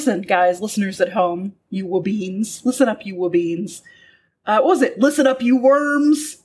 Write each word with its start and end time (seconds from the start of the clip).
listen, 0.00 0.22
guys, 0.22 0.62
listeners 0.62 0.98
at 1.02 1.12
home, 1.12 1.52
you 1.68 1.86
wabeens, 1.86 2.64
listen 2.64 2.88
up, 2.88 3.04
you 3.04 3.14
wabeens. 3.14 3.82
Uh, 4.46 4.54
what 4.60 4.64
was 4.64 4.82
it? 4.82 4.98
Listen 4.98 5.26
up, 5.26 5.42
you 5.42 5.58
worms. 5.58 6.38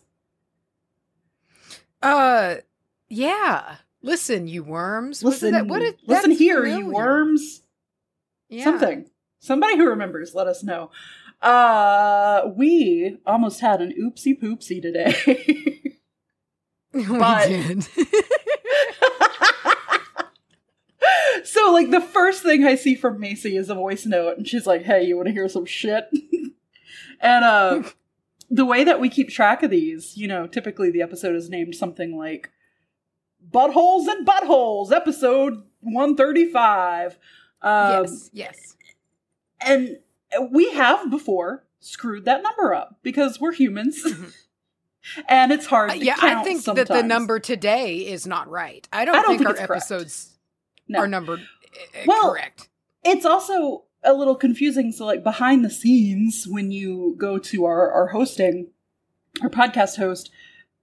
Uh, 2.02 2.56
yeah. 3.08 3.78
Listen, 4.02 4.50
you 4.50 4.62
worms. 4.62 5.24
Listen, 5.24 5.54
that- 5.54 5.68
what 5.68 5.82
listen 6.06 6.32
here, 6.32 6.66
you 6.66 6.88
worms. 6.88 7.64
Yeah. 8.50 8.66
Something. 8.66 9.10
Somebody 9.40 9.78
who 9.78 9.88
remembers, 9.88 10.36
let 10.36 10.48
us 10.48 10.62
know. 10.62 10.92
Uh, 11.42 12.50
we 12.58 13.18
almost 13.26 13.62
had 13.62 13.82
an 13.82 13.94
oopsie 13.94 14.38
poopsie 14.38 14.82
today. 14.82 15.82
We 16.94 17.04
did. 17.04 17.88
so, 21.46 21.72
like, 21.72 21.92
the 21.92 22.02
first 22.02 22.44
thing 22.44 22.66
I 22.66 22.76
see 22.76 22.96
from 22.96 23.20
Macy 23.20 23.56
is 23.56 23.70
a 23.70 23.76
voice 23.76 24.06
note, 24.06 24.38
and 24.38 24.48
she's 24.48 24.66
like, 24.68 24.84
"Hey, 24.84 25.04
you 25.04 25.16
want 25.16 25.28
to 25.28 25.34
hear 25.34 25.48
some 25.48 25.66
shit?" 25.66 26.06
and 27.22 27.46
uh, 27.46 27.84
the 28.50 28.66
way 28.66 28.84
that 28.84 29.00
we 29.00 29.10
keep 29.10 29.30
track 29.30 29.64
of 29.64 29.72
these, 29.72 30.18
you 30.18 30.28
know, 30.28 30.48
typically 30.48 30.92
the 30.92 31.02
episode 31.02 31.36
is 31.36 31.50
named 31.50 31.76
something 31.76 32.18
like 32.18 32.52
"Buttholes 33.50 34.08
and 34.08 34.28
Buttholes," 34.28 34.92
episode 34.92 35.64
one 35.82 36.16
thirty-five. 36.16 37.18
Um, 37.62 38.04
yes. 38.04 38.30
Yes. 38.34 38.76
and 39.62 39.98
we 40.52 40.72
have 40.74 41.10
before 41.10 41.66
screwed 41.80 42.26
that 42.26 42.44
number 42.44 42.74
up 42.76 43.00
because 43.02 43.40
we're 43.40 43.54
humans 43.54 44.06
and 45.28 45.52
it's 45.52 45.66
hard 45.66 45.92
Uh, 45.92 45.94
yeah, 45.96 46.16
I 46.22 46.44
think 46.44 46.64
that 46.66 46.88
the 46.88 47.02
number 47.02 47.40
today 47.40 47.98
is 47.98 48.28
not 48.28 48.50
right. 48.50 48.88
I 48.92 49.06
don't, 49.06 49.16
I 49.16 49.22
don't 49.22 49.38
think, 49.38 49.48
think 49.48 49.60
our 49.60 49.64
episodes 49.64 50.35
No. 50.88 51.00
are 51.00 51.08
numbered 51.08 51.40
uh, 51.42 52.00
Well, 52.06 52.32
correct. 52.32 52.70
it's 53.04 53.26
also 53.26 53.86
a 54.04 54.14
little 54.14 54.36
confusing 54.36 54.92
so 54.92 55.06
like 55.06 55.24
behind 55.24 55.66
the 55.66 55.70
scenes 55.70 56.46
when 56.48 56.72
you 56.72 57.16
go 57.18 57.38
to 57.40 57.66
our, 57.66 57.92
our 57.92 58.08
hosting 58.08 58.68
our 59.42 59.50
podcast 59.50 59.98
host 59.98 60.30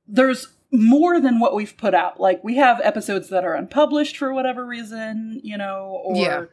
there's 0.09 0.49
more 0.73 1.21
than 1.21 1.39
what 1.39 1.55
we've 1.55 1.77
put 1.77 1.95
out 1.95 2.19
like 2.19 2.43
we 2.43 2.57
have 2.57 2.81
episodes 2.83 3.29
that 3.29 3.45
are 3.45 3.55
unpublished 3.55 4.17
for 4.17 4.33
whatever 4.35 4.67
reason 4.67 5.41
you 5.45 5.57
know 5.57 6.01
or 6.05 6.17
Yeah. 6.17 6.45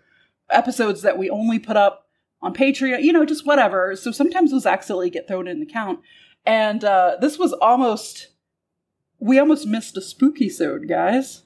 episodes 0.51 1.01
that 1.01 1.17
we 1.17 1.29
only 1.29 1.57
put 1.57 1.75
up 1.77 2.07
on 2.41 2.53
patreon 2.53 3.01
you 3.01 3.11
know 3.13 3.25
just 3.25 3.47
whatever 3.47 3.95
so 3.95 4.11
sometimes 4.11 4.51
those 4.51 4.65
accidentally 4.67 5.09
get 5.09 5.27
thrown 5.27 5.47
in 5.47 5.59
the 5.59 5.65
count 5.65 5.99
and 6.45 6.83
uh 6.83 7.15
this 7.19 7.39
was 7.39 7.51
almost 7.53 8.27
we 9.19 9.39
almost 9.39 9.65
missed 9.65 9.97
a 9.97 10.01
spooky 10.01 10.49
sode 10.49 10.87
guys 10.87 11.43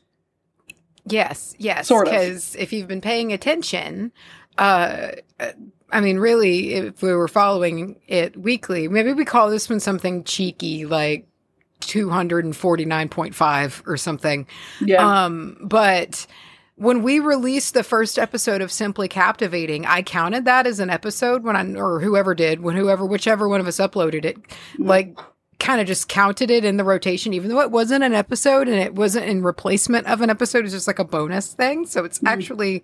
Yes, 1.06 1.56
yes. 1.58 1.90
Because 1.90 2.56
if 2.56 2.74
you've 2.74 2.88
been 2.88 3.02
paying 3.02 3.34
attention, 3.34 4.12
uh, 4.58 5.12
I 5.92 6.02
mean, 6.02 6.18
really, 6.18 6.74
if 6.74 7.02
we 7.02 7.14
were 7.14 7.28
following 7.28 8.00
it 8.08 8.38
weekly, 8.38 8.88
maybe 8.88 9.14
we 9.14 9.26
call 9.26 9.50
this 9.50 9.70
one 9.70 9.80
something 9.80 10.24
cheeky, 10.24 10.86
like 10.86 11.28
249.5 11.82 13.84
or 13.86 13.98
something. 13.98 14.48
yeah 14.82 15.26
Um, 15.26 15.58
but 15.62 16.26
when 16.76 17.04
we 17.04 17.20
released 17.20 17.76
the 17.76 17.84
first 17.84 18.18
episode 18.18 18.62
of 18.62 18.72
Simply 18.72 19.08
Captivating, 19.08 19.86
I 19.86 20.02
counted 20.02 20.46
that 20.46 20.66
as 20.66 20.80
an 20.80 20.90
episode 20.90 21.44
when 21.44 21.56
I, 21.56 21.80
or 21.80 22.00
whoever 22.00 22.34
did, 22.34 22.62
when 22.62 22.76
whoever, 22.76 23.06
whichever 23.06 23.48
one 23.48 23.60
of 23.60 23.68
us 23.68 23.78
uploaded 23.78 24.26
it, 24.26 24.38
like 24.80 25.16
kind 25.64 25.82
of 25.82 25.88
just 25.88 26.08
counted 26.10 26.52
it 26.52 26.64
in 26.66 26.78
the 26.78 26.84
rotation, 26.84 27.34
even 27.34 27.50
though 27.50 27.62
it 27.62 27.72
wasn't 27.72 28.04
an 28.04 28.14
episode 28.14 28.68
and 28.68 28.78
it 28.78 28.94
wasn't 28.96 29.26
in 29.26 29.42
replacement 29.44 30.06
of 30.08 30.22
an 30.22 30.30
episode. 30.30 30.66
It's 30.66 30.74
just 30.74 30.88
like 30.88 31.00
a 31.00 31.04
bonus 31.06 31.54
thing. 31.54 31.86
So 31.86 32.04
it's 32.06 32.20
Mhm. 32.20 32.28
actually, 32.30 32.84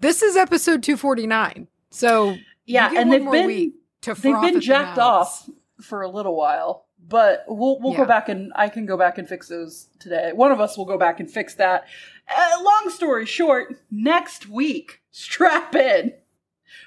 this 0.00 0.22
is 0.22 0.36
episode 0.36 0.82
249. 0.82 1.68
So 1.90 2.36
yeah 2.66 2.90
and 2.96 3.10
they've 3.12 3.30
been 3.30 3.72
to 4.02 4.14
they've 4.14 4.40
been 4.40 4.60
jacked 4.60 4.98
off 4.98 5.48
for 5.80 6.02
a 6.02 6.08
little 6.08 6.36
while 6.36 6.84
but 7.08 7.44
we'll 7.48 7.80
we'll 7.80 7.94
go 7.96 8.04
back 8.04 8.28
and 8.28 8.52
i 8.54 8.68
can 8.68 8.84
go 8.86 8.96
back 8.96 9.18
and 9.18 9.26
fix 9.28 9.48
those 9.48 9.88
today 9.98 10.30
one 10.32 10.52
of 10.52 10.60
us 10.60 10.76
will 10.78 10.84
go 10.84 10.96
back 10.98 11.18
and 11.18 11.28
fix 11.30 11.54
that 11.54 11.86
uh, 12.28 12.62
long 12.62 12.90
story 12.90 13.24
short 13.26 13.74
next 13.90 14.48
week 14.48 15.00
strap 15.10 15.74
in 15.74 16.12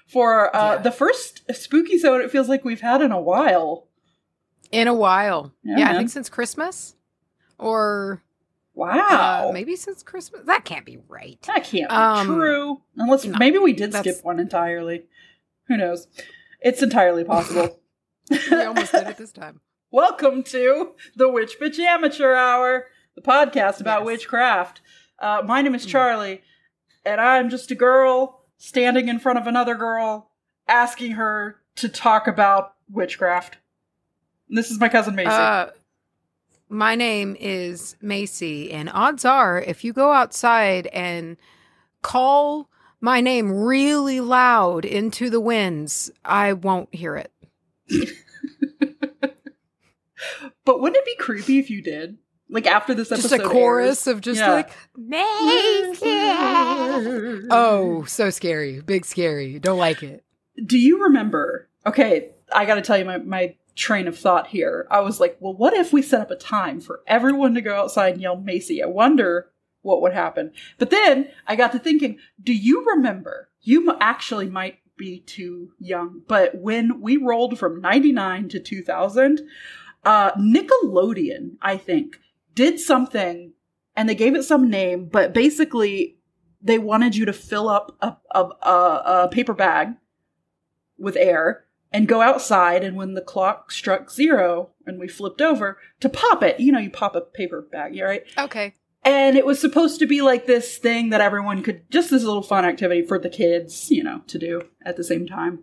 for 0.07 0.55
uh 0.55 0.75
Yeah. 0.75 0.81
the 0.83 0.91
first 0.91 1.41
spooky 1.53 1.97
zone 1.97 2.21
it 2.21 2.31
feels 2.31 2.47
like 2.47 2.63
we've 2.63 2.81
had 2.81 3.01
in 3.01 3.11
a 3.11 3.19
while 3.19 3.87
In 4.73 4.87
a 4.87 4.93
while. 4.93 5.53
Yeah, 5.63 5.77
Yeah, 5.77 5.91
I 5.91 5.97
think 5.97 6.09
since 6.09 6.29
Christmas 6.29 6.95
or 7.59 8.23
wow 8.73 9.49
uh, 9.49 9.51
maybe 9.53 9.75
since 9.75 10.01
Christmas. 10.01 10.41
That 10.45 10.65
can't 10.65 10.83
be 10.85 10.97
right. 11.07 11.39
that 11.43 11.63
can't 11.63 11.89
be 11.89 11.95
Um, 11.95 12.25
true 12.25 12.81
unless 12.97 13.23
no, 13.23 13.37
maybe 13.37 13.59
we 13.59 13.73
did 13.73 13.93
skip 13.93 14.23
one 14.23 14.39
entirely 14.39 15.03
who 15.67 15.77
knows 15.77 16.07
it's 16.59 16.81
entirely 16.81 17.23
possible 17.35 17.79
We 18.31 18.63
almost 18.63 18.91
did 18.93 19.07
it 19.07 19.17
this 19.17 19.31
time. 19.43 19.61
Welcome 19.91 20.41
to 20.45 20.93
the 21.15 21.29
Witch 21.29 21.59
Bitch 21.61 21.77
Amateur 21.77 22.33
Hour, 22.33 22.87
the 23.15 23.21
podcast 23.21 23.79
about 23.79 23.99
Yes. 24.01 24.05
witchcraft. 24.07 24.81
Uh, 25.19 25.43
my 25.45 25.61
name 25.61 25.75
is 25.75 25.85
Mm. 25.85 25.91
Charlye, 25.91 26.39
and 27.05 27.21
I'm 27.21 27.51
just 27.51 27.69
a 27.69 27.75
girl 27.75 28.41
standing 28.57 29.07
in 29.07 29.19
front 29.19 29.37
of 29.37 29.45
another 29.45 29.75
girl, 29.75 30.31
asking 30.67 31.11
her 31.11 31.57
to 31.75 31.87
talk 31.89 32.27
about 32.27 32.73
witchcraft. 32.89 33.57
This 34.53 34.69
is 34.69 34.79
my 34.79 34.87
cousin 34.87 35.15
Macy. 35.15 35.29
Uh, 35.29 35.67
my 36.69 36.93
name 36.93 37.35
is 37.39 37.95
Macy, 38.01 38.71
and 38.71 38.87
odds 38.93 39.25
are, 39.25 39.59
if 39.59 39.83
you 39.83 39.93
go 39.93 40.11
outside 40.11 40.85
and 40.87 41.37
call 42.03 42.69
my 43.01 43.19
name 43.19 43.51
really 43.51 44.19
loud 44.21 44.85
into 44.85 45.31
the 45.31 45.39
winds, 45.39 46.11
I 46.23 46.53
won't 46.53 46.93
hear 46.93 47.15
it. 47.15 47.31
but 50.65 50.79
wouldn't 50.79 50.97
it 50.97 51.05
be 51.05 51.15
creepy 51.15 51.57
if 51.57 51.71
you 51.71 51.81
did? 51.81 52.19
Like 52.47 52.67
after 52.67 52.93
this 52.93 53.11
episode, 53.11 53.29
Just 53.37 53.43
a 53.43 53.49
chorus 53.49 54.05
airs? 54.07 54.15
of 54.15 54.21
just 54.21 54.39
Yeah. 54.39 54.51
like 54.53 54.69
Macy. 54.95 55.99
Oh, 57.49 58.03
so 58.07 58.29
scary, 58.29 58.81
big 58.81 59.05
scary. 59.05 59.57
Don't 59.57 59.79
like 59.79 60.03
it. 60.03 60.23
Do 60.63 60.77
you 60.77 61.03
remember? 61.05 61.67
Okay, 61.85 62.29
I 62.53 62.65
got 62.65 62.75
to 62.75 62.81
tell 62.81 62.97
you 62.97 63.05
my, 63.05 63.17
my 63.17 63.55
train 63.75 64.07
of 64.07 64.17
thought 64.17 64.47
here. 64.47 64.87
I 64.91 64.99
was 65.01 65.19
like, 65.19 65.37
well, 65.39 65.53
what 65.53 65.73
if 65.73 65.91
we 65.91 66.01
set 66.01 66.21
up 66.21 66.31
a 66.31 66.35
time 66.35 66.79
for 66.79 67.01
everyone 67.07 67.53
to 67.55 67.61
go 67.61 67.75
outside 67.75 68.13
and 68.13 68.21
yell 68.21 68.35
Macy? 68.35 68.83
I 68.83 68.87
wonder 68.87 69.49
what 69.81 70.01
would 70.01 70.13
happen. 70.13 70.51
But 70.77 70.89
then 70.89 71.29
I 71.47 71.55
got 71.55 71.71
to 71.73 71.79
thinking, 71.79 72.17
do 72.41 72.53
you 72.53 72.85
remember? 72.85 73.49
You 73.61 73.95
actually 73.99 74.49
might 74.49 74.79
be 74.97 75.21
too 75.21 75.71
young, 75.79 76.21
but 76.27 76.55
when 76.55 77.01
we 77.01 77.17
rolled 77.17 77.57
from 77.57 77.81
99 77.81 78.49
to 78.49 78.59
2000, 78.59 79.41
uh, 80.03 80.31
Nickelodeon, 80.33 81.57
I 81.61 81.77
think, 81.77 82.17
did 82.53 82.79
something 82.79 83.53
and 83.95 84.07
they 84.07 84.15
gave 84.15 84.35
it 84.35 84.43
some 84.43 84.69
name, 84.69 85.05
but 85.05 85.33
basically 85.33 86.17
they 86.61 86.77
wanted 86.77 87.15
you 87.15 87.25
to 87.25 87.33
fill 87.33 87.69
up 87.69 87.95
a, 88.01 88.15
a, 88.31 88.43
a, 88.61 89.03
a 89.05 89.29
paper 89.29 89.53
bag 89.53 89.93
with 90.97 91.17
air 91.17 91.62
and 91.93 92.07
go 92.07 92.21
outside 92.21 92.83
and 92.83 92.97
when 92.97 93.13
the 93.13 93.21
clock 93.21 93.71
struck 93.71 94.09
zero 94.11 94.71
and 94.85 94.99
we 94.99 95.07
flipped 95.07 95.41
over 95.41 95.77
to 95.99 96.09
pop 96.09 96.41
it 96.43 96.59
you 96.59 96.71
know 96.71 96.79
you 96.79 96.89
pop 96.89 97.15
a 97.15 97.21
paper 97.21 97.61
bag 97.61 97.97
right 98.01 98.23
Okay. 98.37 98.73
and 99.05 99.37
it 99.37 99.45
was 99.45 99.59
supposed 99.59 99.99
to 99.99 100.07
be 100.07 100.21
like 100.21 100.45
this 100.47 100.77
thing 100.77 101.09
that 101.11 101.21
everyone 101.21 101.61
could 101.63 101.89
just 101.91 102.09
this 102.09 102.23
little 102.23 102.41
fun 102.43 102.65
activity 102.65 103.03
for 103.05 103.19
the 103.19 103.29
kids 103.29 103.91
you 103.91 104.03
know 104.03 104.21
to 104.27 104.37
do 104.39 104.63
at 104.83 104.97
the 104.97 105.03
same 105.03 105.27
time 105.27 105.59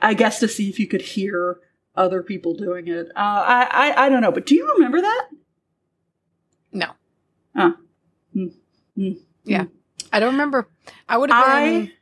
i 0.00 0.14
guess 0.14 0.40
to 0.40 0.48
see 0.48 0.68
if 0.70 0.78
you 0.78 0.86
could 0.86 1.02
hear 1.02 1.58
other 1.96 2.22
people 2.22 2.54
doing 2.54 2.88
it 2.88 3.06
uh, 3.14 3.44
I, 3.46 3.68
I 3.70 4.06
i 4.06 4.08
don't 4.08 4.22
know 4.22 4.32
but 4.32 4.46
do 4.46 4.54
you 4.54 4.72
remember 4.74 5.00
that 5.02 5.28
No. 6.72 6.86
Huh. 7.54 7.72
Hmm. 8.32 8.46
Hmm. 8.96 9.10
Yeah. 9.44 9.64
I 10.12 10.18
don't 10.20 10.32
remember. 10.32 10.68
I 11.08 11.16
would 11.18 11.30
have 11.30 11.44
been 11.46 11.82
i 11.82 11.92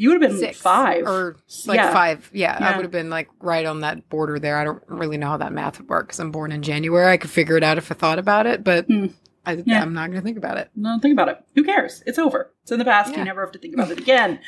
you 0.00 0.08
would 0.10 0.22
have 0.22 0.30
been 0.30 0.38
six 0.40 0.58
five 0.58 1.04
or 1.06 1.36
like 1.66 1.76
Yeah. 1.76 1.92
five. 1.92 2.30
Yeah, 2.32 2.56
Yeah. 2.58 2.68
I 2.70 2.76
would 2.76 2.84
have 2.84 2.90
been 2.90 3.10
like 3.10 3.28
right 3.40 3.66
on 3.66 3.80
that 3.80 4.08
border 4.08 4.38
there. 4.38 4.56
I 4.56 4.64
don't 4.64 4.82
really 4.88 5.18
know 5.18 5.28
how 5.28 5.36
that 5.36 5.52
math 5.52 5.78
would 5.78 5.88
work 5.90 6.06
because 6.06 6.18
I'm 6.20 6.30
born 6.30 6.52
in 6.52 6.62
January. 6.62 7.12
I 7.12 7.18
could 7.18 7.30
figure 7.30 7.56
it 7.58 7.62
out 7.62 7.76
if 7.76 7.90
I 7.92 7.94
thought 7.94 8.18
about 8.18 8.46
it, 8.46 8.64
but 8.64 8.86
Hmm. 8.86 9.06
I, 9.44 9.62
Yeah. 9.66 9.82
I'm 9.82 9.92
not 9.92 10.06
going 10.10 10.20
to 10.20 10.24
think 10.24 10.38
about 10.38 10.56
it. 10.58 10.70
No, 10.74 10.98
think 11.00 11.12
about 11.12 11.28
it. 11.28 11.44
Who 11.54 11.64
cares? 11.64 12.02
It's 12.06 12.18
over. 12.18 12.50
It's 12.62 12.72
in 12.72 12.78
the 12.78 12.84
past. 12.84 13.12
Yeah. 13.12 13.18
You 13.18 13.24
never 13.24 13.40
have 13.42 13.52
to 13.52 13.58
think 13.58 13.74
about 13.74 13.90
it 13.90 13.98
again. 14.00 14.38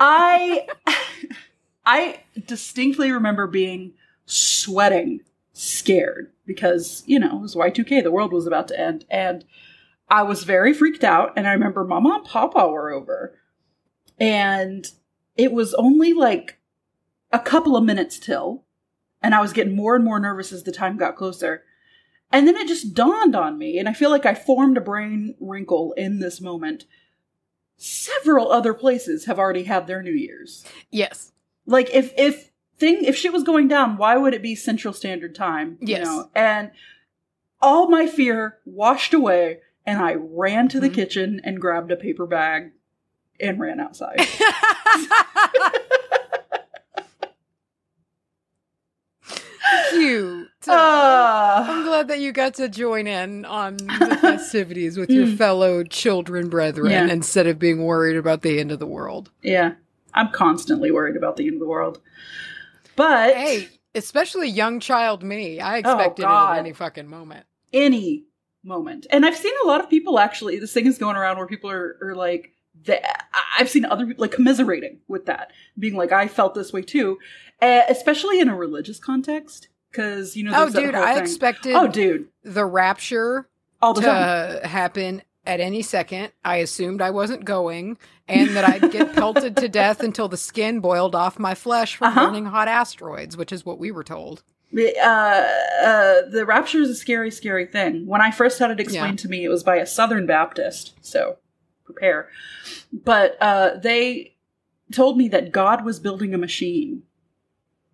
I 0.00 0.66
I 1.86 2.20
distinctly 2.46 3.12
remember 3.12 3.46
being 3.46 3.92
sweating, 4.24 5.20
scared 5.52 6.32
because, 6.44 7.02
you 7.06 7.18
know, 7.18 7.38
it 7.38 7.42
was 7.42 7.54
Y2K, 7.54 8.02
the 8.02 8.10
world 8.10 8.32
was 8.32 8.46
about 8.46 8.68
to 8.68 8.78
end 8.80 9.04
and 9.10 9.44
I 10.08 10.22
was 10.22 10.44
very 10.44 10.72
freaked 10.72 11.04
out 11.04 11.32
and 11.36 11.46
I 11.48 11.52
remember 11.52 11.84
Mama 11.84 12.16
and 12.16 12.24
Papa 12.24 12.68
were 12.68 12.90
over. 12.92 13.34
And 14.18 14.90
it 15.36 15.52
was 15.52 15.74
only 15.74 16.12
like 16.12 16.58
a 17.32 17.38
couple 17.38 17.76
of 17.76 17.84
minutes 17.84 18.18
till 18.18 18.64
and 19.22 19.34
I 19.34 19.40
was 19.40 19.52
getting 19.52 19.74
more 19.74 19.94
and 19.96 20.04
more 20.04 20.20
nervous 20.20 20.52
as 20.52 20.62
the 20.62 20.72
time 20.72 20.96
got 20.96 21.16
closer. 21.16 21.64
And 22.30 22.46
then 22.46 22.56
it 22.56 22.68
just 22.68 22.92
dawned 22.94 23.34
on 23.36 23.56
me, 23.56 23.78
and 23.78 23.88
I 23.88 23.92
feel 23.92 24.10
like 24.10 24.26
I 24.26 24.34
formed 24.34 24.76
a 24.76 24.80
brain 24.80 25.34
wrinkle 25.40 25.92
in 25.96 26.18
this 26.20 26.40
moment. 26.40 26.84
several 27.78 28.50
other 28.50 28.72
places 28.72 29.26
have 29.26 29.38
already 29.38 29.64
had 29.64 29.86
their 29.86 30.02
New 30.02 30.12
Year's. 30.14 30.64
Yes. 30.90 31.32
Like 31.66 31.90
if 31.92 32.12
if 32.16 32.50
thing 32.78 33.04
if 33.04 33.14
shit 33.16 33.34
was 33.34 33.42
going 33.42 33.68
down, 33.68 33.98
why 33.98 34.16
would 34.16 34.32
it 34.32 34.40
be 34.42 34.54
Central 34.54 34.94
Standard 34.94 35.34
Time? 35.34 35.76
You 35.80 35.88
Yes. 35.96 36.06
know? 36.06 36.30
And 36.34 36.70
all 37.60 37.88
my 37.90 38.06
fear 38.06 38.58
washed 38.64 39.12
away, 39.12 39.58
and 39.84 39.98
I 39.98 40.14
ran 40.14 40.68
to 40.68 40.80
the 40.80 40.88
Mhm. 40.88 40.94
kitchen 40.94 41.40
and 41.44 41.60
grabbed 41.60 41.92
a 41.92 41.96
paper 41.96 42.26
bag 42.26 42.72
and 43.40 43.58
ran 43.60 43.80
outside. 43.80 44.18
Cute. 49.90 50.48
Ah. 50.68 51.64
I'm 51.70 51.84
glad 51.84 52.08
that 52.08 52.18
you 52.18 52.32
got 52.32 52.54
to 52.54 52.68
join 52.68 53.06
in 53.06 53.44
on 53.44 53.76
the 53.76 54.18
festivities 54.20 54.98
with 54.98 55.10
your 55.10 55.26
Mm. 55.26 55.36
fellow 55.38 55.84
children 55.84 56.48
brethren 56.48 56.90
Yeah. 56.90 57.06
instead 57.06 57.46
of 57.46 57.56
being 57.60 57.84
worried 57.84 58.16
about 58.16 58.42
the 58.42 58.58
end 58.58 58.72
of 58.72 58.80
the 58.80 58.86
world. 58.86 59.30
yeah, 59.42 59.74
I'm 60.12 60.30
constantly 60.32 60.90
worried 60.90 61.14
about 61.16 61.36
the 61.36 61.44
end 61.46 61.54
of 61.54 61.60
the 61.60 61.68
world. 61.68 62.00
But 62.96 63.36
Hey, 63.36 63.68
especially 63.94 64.48
young 64.48 64.80
child 64.80 65.22
me, 65.22 65.60
I 65.60 65.76
Oh, 65.76 65.78
expected 65.78 66.22
it 66.24 66.28
at 66.28 66.58
any 66.58 66.72
fucking 66.72 67.06
moment. 67.06 67.46
any 67.72 68.24
moment. 68.64 69.06
And 69.10 69.24
I've 69.24 69.36
seen 69.36 69.54
a 69.62 69.68
lot 69.68 69.80
of 69.80 69.88
people 69.88 70.18
actually, 70.18 70.58
this 70.58 70.72
thing 70.72 70.86
is 70.86 70.98
going 70.98 71.14
around 71.14 71.36
where 71.36 71.46
people 71.46 71.70
are, 71.70 71.96
are 72.02 72.14
like, 72.16 72.50
I've 73.58 73.68
seen 73.70 73.84
other 73.84 74.06
people 74.06 74.22
like 74.22 74.32
commiserating 74.32 74.98
with 75.08 75.26
that, 75.26 75.52
being 75.78 75.94
like, 75.96 76.12
I 76.12 76.28
felt 76.28 76.54
this 76.54 76.72
way 76.72 76.82
too, 76.82 77.18
uh, 77.60 77.82
especially 77.88 78.40
in 78.40 78.48
a 78.48 78.56
religious 78.56 78.98
context. 78.98 79.68
Because, 79.90 80.36
you 80.36 80.44
know, 80.44 80.52
Oh, 80.54 80.68
dude, 80.68 80.94
I 80.94 81.14
thing. 81.14 81.22
expected 81.22 81.74
Oh, 81.74 81.86
dude. 81.88 82.28
the 82.42 82.66
rapture 82.66 83.48
All 83.80 83.94
the 83.94 84.02
time. 84.02 84.60
to 84.60 84.66
happen 84.68 85.22
at 85.46 85.58
any 85.60 85.80
second. 85.80 86.32
I 86.44 86.56
assumed 86.56 87.00
I 87.00 87.10
wasn't 87.10 87.44
going 87.46 87.96
and 88.28 88.50
that 88.56 88.64
I'd 88.64 88.90
get 88.92 89.14
pelted 89.14 89.56
to 89.56 89.68
death 89.68 90.02
until 90.02 90.28
the 90.28 90.36
skin 90.36 90.80
boiled 90.80 91.14
off 91.14 91.38
my 91.38 91.54
flesh 91.54 91.96
from 91.96 92.08
Uh-huh. 92.08 92.26
burning 92.26 92.46
hot 92.46 92.68
asteroids, 92.68 93.36
which 93.38 93.52
is 93.52 93.64
what 93.64 93.78
we 93.78 93.90
were 93.90 94.04
told. 94.04 94.42
The, 94.72 94.94
uh, 94.98 95.86
uh, 95.86 96.28
the 96.30 96.44
rapture 96.44 96.80
is 96.82 96.90
a 96.90 96.94
scary, 96.94 97.30
scary 97.30 97.64
thing. 97.64 98.04
When 98.06 98.20
I 98.20 98.32
first 98.32 98.58
had 98.58 98.70
it 98.72 98.80
explained 98.80 99.20
Yeah. 99.20 99.22
to 99.22 99.28
me, 99.28 99.44
it 99.44 99.48
was 99.48 99.62
by 99.62 99.76
a 99.76 99.86
Southern 99.86 100.26
Baptist, 100.26 100.92
so 101.00 101.36
prepare. 101.86 102.28
But 102.92 103.36
uh, 103.40 103.78
they 103.82 104.34
told 104.92 105.16
me 105.16 105.28
that 105.28 105.52
God 105.52 105.84
was 105.84 105.98
building 105.98 106.34
a 106.34 106.38
machine, 106.38 107.02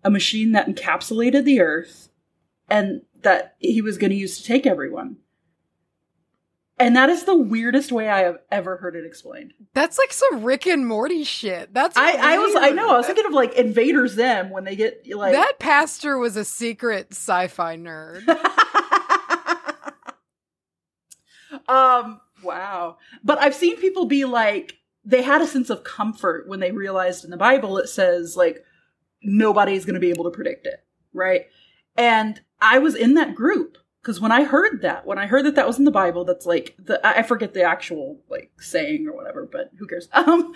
a 0.03 0.09
machine 0.09 0.51
that 0.51 0.67
encapsulated 0.67 1.45
the 1.45 1.61
earth, 1.61 2.09
and 2.69 3.03
that 3.21 3.55
he 3.59 3.81
was 3.81 3.97
going 3.97 4.11
to 4.11 4.17
use 4.17 4.37
to 4.37 4.43
take 4.43 4.65
everyone. 4.65 5.17
And 6.79 6.95
that 6.95 7.09
is 7.09 7.25
the 7.25 7.37
weirdest 7.37 7.91
way 7.91 8.09
I 8.09 8.21
have 8.21 8.39
ever 8.51 8.77
heard 8.77 8.95
it 8.95 9.05
explained. 9.05 9.53
That's 9.73 9.97
like 9.97 10.11
some 10.11 10.43
Rick 10.43 10.65
and 10.65 10.87
Morty 10.87 11.23
shit. 11.23 11.73
That's 11.73 11.95
I, 11.95 12.33
I 12.33 12.37
was, 12.39 12.55
I 12.55 12.71
know, 12.71 12.89
I 12.89 12.97
was 12.97 13.05
thinking 13.05 13.25
of 13.25 13.31
like 13.31 13.53
Invaders 13.53 14.13
Zim 14.13 14.49
when 14.49 14.63
they 14.63 14.75
get 14.75 15.05
like 15.15 15.33
that 15.33 15.59
pastor 15.59 16.17
was 16.17 16.35
a 16.35 16.43
secret 16.43 17.09
sci-fi 17.11 17.77
nerd. 17.77 18.27
um 21.67 22.19
wow. 22.43 22.97
But 23.23 23.39
i've 23.39 23.55
seen 23.55 23.77
people 23.77 24.05
be 24.05 24.25
like 24.25 24.77
they 25.05 25.21
had 25.21 25.41
a 25.41 25.47
sense 25.47 25.69
of 25.69 25.83
comfort 25.83 26.47
when 26.47 26.59
they 26.59 26.71
realized 26.71 27.23
in 27.23 27.31
the 27.31 27.37
bible 27.37 27.77
it 27.77 27.89
says 27.89 28.35
like 28.37 28.63
nobody's 29.21 29.85
going 29.85 29.95
to 29.95 29.99
be 29.99 30.09
able 30.09 30.25
to 30.25 30.31
predict 30.31 30.65
it 30.65 30.85
right? 31.13 31.45
And 31.95 32.41
i 32.59 32.79
was 32.79 32.95
in 32.95 33.13
that 33.15 33.35
group 33.35 33.77
because 34.01 34.19
when 34.19 34.31
i 34.31 34.43
heard 34.43 34.81
that 34.81 35.05
when 35.05 35.17
i 35.17 35.27
heard 35.27 35.45
that 35.45 35.55
that 35.55 35.67
was 35.67 35.77
in 35.77 35.85
the 35.85 35.91
bible 35.91 36.23
that's 36.23 36.45
like 36.45 36.75
the 36.79 37.05
i 37.05 37.21
forget 37.21 37.53
the 37.53 37.61
actual 37.61 38.19
like 38.29 38.51
saying 38.57 39.07
or 39.07 39.15
whatever 39.15 39.47
but 39.51 39.69
who 39.77 39.85
cares? 39.85 40.07
Um 40.13 40.53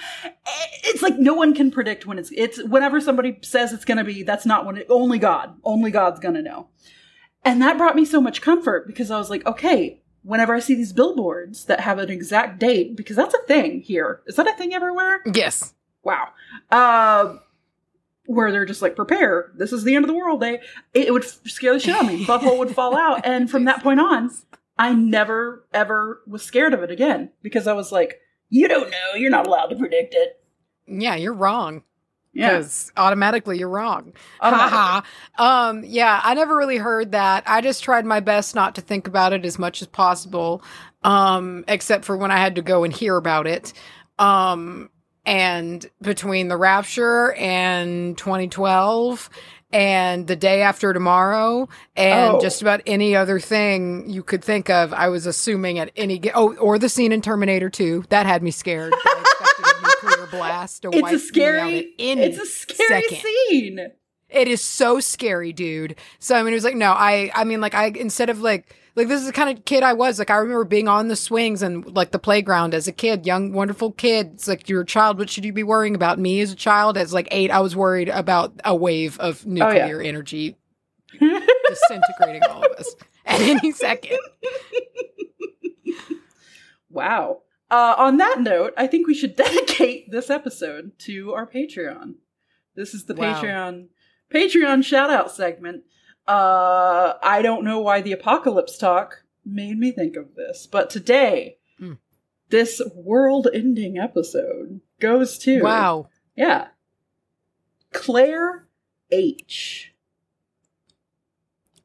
it's 0.84 1.01
like 1.01 1.19
no 1.19 1.34
one 1.34 1.54
can 1.54 1.69
predict 1.69 2.06
when 2.06 2.18
it's 2.18 2.31
it's 2.34 2.63
whenever 2.63 3.00
somebody 3.01 3.38
says 3.42 3.74
it's 3.74 3.86
going 3.86 3.98
to 3.98 4.04
be 4.04 4.24
that's 4.24 4.45
not 4.45 4.66
when 4.66 4.78
it 4.78 4.88
only 4.89 5.19
god 5.19 5.56
only 5.63 5.92
god's 5.92 6.19
going 6.19 6.36
to 6.36 6.42
know. 6.42 6.69
And 7.44 7.62
that 7.62 7.78
brought 7.78 7.95
me 7.95 8.04
so 8.04 8.19
much 8.19 8.42
comfort 8.42 8.88
because 8.88 9.12
I 9.12 9.18
was 9.18 9.30
like, 9.30 9.45
okay, 9.45 10.01
whenever 10.27 10.53
I 10.53 10.59
see 10.59 10.75
these 10.75 10.91
billboards 10.91 11.65
that 11.65 11.79
have 11.79 12.00
an 12.00 12.09
exact 12.09 12.59
date, 12.59 12.97
because 12.97 13.15
that's 13.15 13.33
a 13.33 13.41
thing 13.47 13.81
here. 13.81 14.21
Is 14.27 14.35
that 14.35 14.47
a 14.47 14.53
thing 14.53 14.74
everywhere? 14.74 15.21
yes. 15.33 15.74
Wow. 16.03 16.29
Uh, 16.69 17.38
where 18.25 18.51
they're 18.51 18.65
just 18.65 18.81
like, 18.81 18.95
prepare, 18.95 19.51
this 19.56 19.74
is 19.74 19.83
the 19.83 19.95
end 19.95 20.06
of 20.06 20.07
the 20.07 20.15
world 20.15 20.39
day. 20.41 20.62
It, 20.94 21.07
it 21.07 21.13
would 21.13 21.24
scare 21.24 21.74
the 21.74 21.79
shit 21.79 21.95
out 21.95 22.03
of 22.03 22.07
me. 22.07 22.25
Butthole 22.27 22.57
would 22.59 22.75
fall 22.75 22.95
out. 22.95 23.25
And 23.25 23.50
from 23.50 23.65
that 23.65 23.81
point 23.83 24.00
on, 24.00 24.31
I 24.77 24.94
never, 24.94 25.65
ever 25.74 26.21
was 26.27 26.44
scared 26.44 26.74
of 26.74 26.83
it 26.83 26.91
again 26.91 27.31
because 27.41 27.68
I 27.68 27.74
was 27.74 27.91
like, 27.91 28.21
you 28.50 28.68
don't 28.68 28.89
know. 28.89 29.15
You're 29.15 29.31
not 29.31 29.47
allowed 29.47 29.68
to 29.68 29.75
predict 29.75 30.13
it. 30.13 30.41
Yeah, 30.88 31.15
you're 31.15 31.33
wrong. 31.33 31.83
Yeah. 32.38 32.57
Because 32.57 32.92
automatically 32.95 33.57
you're 33.57 33.68
wrong. 33.69 34.13
Haha. 34.39 35.01
um, 35.38 35.84
yeah, 35.84 36.22
I 36.24 36.36
never 36.36 36.56
really 36.56 36.78
heard 36.78 37.13
that. 37.13 37.44
I 37.48 37.62
just 37.62 37.84
tried 37.84 38.06
my 38.06 38.19
best 38.19 38.54
not 38.54 38.75
to 38.75 38.81
think 38.81 39.07
about 39.07 39.34
it 39.34 39.44
as 39.44 39.57
much 39.57 39.81
as 39.81 39.88
possible. 39.88 40.62
Um, 41.04 41.66
except 41.68 42.06
for 42.06 42.16
when 42.18 42.31
I 42.31 42.38
had 42.38 42.56
to 42.56 42.62
go 42.62 42.84
and 42.84 42.94
hear 42.94 43.18
about 43.18 43.48
it. 43.48 43.74
Um, 44.19 44.89
and 45.25 45.86
between 46.01 46.48
the 46.48 46.57
rapture 46.57 47.34
and 47.34 48.18
2012 48.18 49.30
and 49.74 50.25
the 50.28 50.36
day 50.36 50.62
after 50.62 50.94
tomorrow 50.94 51.68
and 51.95 52.36
Oh. 52.36 52.39
just 52.39 52.62
about 52.62 52.81
any 52.86 53.16
other 53.16 53.39
thing 53.39 54.10
you 54.10 54.24
could 54.24 54.44
think 54.44 54.69
of, 54.69 54.94
I 54.94 55.10
was 55.10 55.25
assuming 55.25 55.80
at 55.80 55.92
any 55.98 56.19
ge- 56.19 56.31
oh, 56.34 56.56
or 56.56 56.80
the 56.80 56.88
scene 56.89 57.12
in 57.12 57.22
Terminator 57.22 57.69
2 57.69 58.06
that 58.10 58.25
had 58.25 58.42
me 58.44 58.51
scared. 58.51 58.94
I 60.19 60.24
expected 60.24 60.34
a 60.34 60.38
nuclear 60.38 60.40
blast 60.40 60.81
to 60.84 60.90
wipe 60.90 60.96
It's 60.96 61.04
me 61.04 61.10
a 61.10 61.12
out 61.12 61.14
at 61.16 61.22
scary, 61.22 61.94
any 62.00 62.22
it's 62.24 62.38
a 62.40 62.46
scary 62.46 63.02
second. 63.04 63.18
scene. 63.19 63.80
It 64.30 64.48
is 64.50 64.62
so 64.62 65.00
scary, 65.00 65.54
dude. 65.54 65.96
So 66.19 66.36
I 66.36 66.44
mean, 66.44 66.52
it 66.54 66.58
was 66.58 66.64
like, 66.66 66.75
no, 66.75 66.92
I, 66.92 67.31
I 67.34 67.44
mean, 67.46 67.62
like, 67.62 67.74
I 67.74 67.88
instead 67.88 68.30
of 68.30 68.42
like, 68.42 68.75
like 68.96 69.08
this 69.08 69.22
is 69.22 69.28
the 69.28 69.31
kind 69.31 69.56
of 69.58 69.64
kid 69.64 69.84
I 69.84 69.94
was. 69.94 70.19
Like, 70.19 70.30
I 70.30 70.36
remember 70.38 70.66
being 70.66 70.88
on 70.90 71.08
the 71.08 71.16
swings 71.16 71.62
and 71.62 71.86
like 71.96 72.12
the 72.12 72.19
playground 72.19 72.74
as 72.74 72.88
a 72.90 72.92
kid, 72.92 73.25
young, 73.25 73.54
wonderful 73.54 73.92
kid. 73.94 74.31
It's 74.34 74.48
like 74.48 74.68
you're 74.68 74.81
a 74.81 74.86
child. 74.86 75.18
What 75.18 75.30
should 75.30 75.46
you 75.46 75.54
be 75.54 75.64
worrying 75.64 75.96
about? 75.96 76.20
Me 76.20 76.42
as 76.42 76.52
a 76.52 76.56
child, 76.56 76.98
as 76.98 77.13
like 77.13 77.28
eight, 77.31 77.51
I 77.51 77.60
was 77.62 77.74
worried 77.75 78.10
about 78.10 78.53
a 78.65 78.75
wave 78.75 79.18
of 79.20 79.46
Oh, 79.46 79.50
yeah. 79.53 79.63
nuclear 79.86 80.01
energy 80.01 80.58
disintegrating 81.20 82.44
all 82.50 82.65
of 82.65 82.72
us 82.74 82.96
at 83.25 83.39
any 83.39 83.72
second. 83.72 84.18
Wow. 86.89 87.41
Uh, 87.69 87.95
on 87.97 88.17
that 88.17 88.39
note, 88.41 88.74
I 88.77 88.88
think 88.88 89.07
we 89.07 89.13
should 89.13 89.36
dedicate 89.38 90.09
this 90.12 90.29
episode 90.29 90.91
to 91.00 91.33
our 91.33 91.45
Patreon. 91.45 92.15
This 92.75 92.93
is 92.93 93.05
the 93.05 93.13
Wow. 93.15 93.41
Patreon 93.41 93.88
Patreon 94.33 94.83
shout 94.83 95.09
out 95.09 95.31
segment. 95.31 95.83
Uh, 96.27 97.13
I 97.24 97.41
don't 97.41 97.63
know 97.63 97.79
why 97.79 98.01
the 98.01 98.12
apocalypse 98.12 98.77
talk 98.77 99.24
made 99.45 99.77
me 99.79 99.91
think 99.91 100.15
of 100.17 100.36
this, 100.36 100.67
but 100.67 100.89
today, 100.89 101.57
Hmm. 101.79 101.93
this 102.50 102.81
world 102.93 103.47
ending 103.53 103.97
episode 103.97 104.81
goes 105.00 105.38
to 105.39 105.62
Wow. 105.62 106.09
yeah, 106.36 106.67
Claire 107.93 108.67
H. 109.12 109.93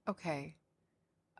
Okay. 0.08 0.56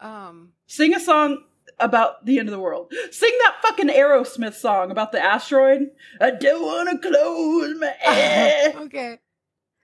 Um. 0.00 0.52
Sing 0.66 0.94
a 0.94 1.00
song 1.00 1.44
about 1.84 2.24
the 2.24 2.38
end 2.38 2.48
of 2.48 2.52
the 2.52 2.60
world. 2.60 2.92
Sing 3.10 3.32
that 3.42 3.56
fucking 3.62 3.88
Aerosmith 3.88 4.54
song 4.54 4.90
about 4.90 5.12
the 5.12 5.22
asteroid. 5.22 5.90
I 6.20 6.30
don't 6.30 6.62
want 6.62 7.02
to 7.02 7.08
close 7.08 7.78
my 7.78 7.94
eyes. 8.06 8.74
okay. 8.86 9.18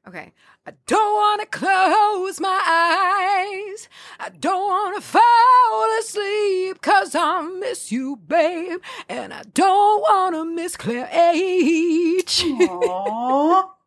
Okay. 0.07 0.33
I 0.67 0.73
don't 0.87 1.15
want 1.15 1.41
to 1.43 1.47
close 1.59 2.41
my 2.41 2.49
eyes. 2.49 3.89
I 4.19 4.31
don't 4.31 4.67
want 4.69 4.97
to 4.97 5.03
fall 5.03 5.99
asleep 5.99 6.75
because 6.81 7.15
I 7.15 7.43
miss 7.43 7.93
you, 7.93 8.17
babe. 8.17 8.81
And 9.09 9.33
I 9.35 9.43
don't 9.55 10.01
want 10.01 10.35
to 10.35 10.45
miss 10.45 10.77
Claire 10.77 11.09
H. 11.13 12.43
Aww. 12.45 13.71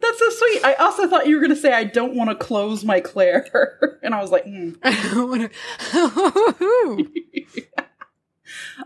That's 0.00 0.18
so 0.18 0.30
sweet. 0.30 0.64
I 0.64 0.74
also 0.74 1.08
thought 1.08 1.26
you 1.26 1.34
were 1.36 1.40
going 1.40 1.54
to 1.54 1.60
say, 1.60 1.72
I 1.72 1.84
don't 1.84 2.14
want 2.14 2.30
to 2.30 2.36
close 2.36 2.84
my 2.84 3.00
Claire. 3.00 3.98
and 4.02 4.14
I 4.14 4.20
was 4.22 4.30
like, 4.30 4.44
hmm. 4.44 4.70
I 4.82 5.10
don't 5.12 5.28
wanna- 5.28 5.50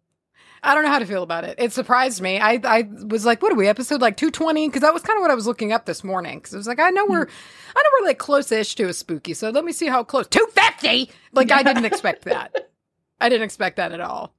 I 0.62 0.75
don't 0.75 0.85
know 0.85 0.90
how 0.90 0.99
to 0.99 1.07
feel 1.07 1.23
about 1.23 1.45
it. 1.45 1.57
It 1.59 1.73
surprised 1.73 2.21
me. 2.21 2.38
I, 2.38 2.61
I 2.64 2.88
was 3.07 3.25
like, 3.25 3.43
what 3.43 3.52
are 3.52 3.57
we, 3.57 3.67
episode 3.67 4.00
like 4.00 4.17
220? 4.17 4.69
Because 4.69 4.83
that 4.83 4.93
was 4.93 5.02
kind 5.02 5.17
of 5.17 5.23
what 5.23 5.31
I 5.31 5.35
was 5.35 5.47
looking 5.47 5.73
up 5.73 5.87
this 5.87 6.05
morning. 6.05 6.38
Because 6.38 6.55
I 6.55 6.57
was 6.59 6.67
like, 6.67 6.79
I 6.79 6.90
know 6.90 7.07
we're, 7.07 7.26
I 7.75 7.83
know 7.83 7.90
we're 8.00 8.07
like 8.07 8.19
close-ish 8.19 8.75
to 8.75 8.85
a 8.85 8.93
spooky. 8.93 9.33
So 9.35 9.50
let 9.50 9.64
me 9.64 9.73
see 9.73 9.87
how 9.87 10.05
close. 10.05 10.26
250! 10.29 11.11
Like, 11.33 11.50
I 11.50 11.62
didn't 11.62 11.87
expect 11.87 12.25
that. 12.25 12.71
I 13.21 13.29
didn't 13.29 13.45
expect 13.45 13.76
that 13.76 13.93
at 13.93 14.00
all. 14.00 14.35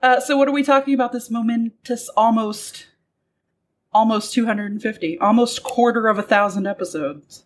Uh, 0.00 0.20
so 0.20 0.36
what 0.36 0.48
are 0.48 0.52
we 0.52 0.62
talking 0.62 0.94
about? 0.94 1.12
This 1.12 1.30
momentous, 1.30 2.08
almost, 2.16 2.86
almost 3.92 4.32
250, 4.34 5.18
almost 5.18 5.62
quarter 5.62 6.06
of 6.06 6.18
a 6.18 6.22
thousand 6.22 6.66
episodes. 6.66 7.44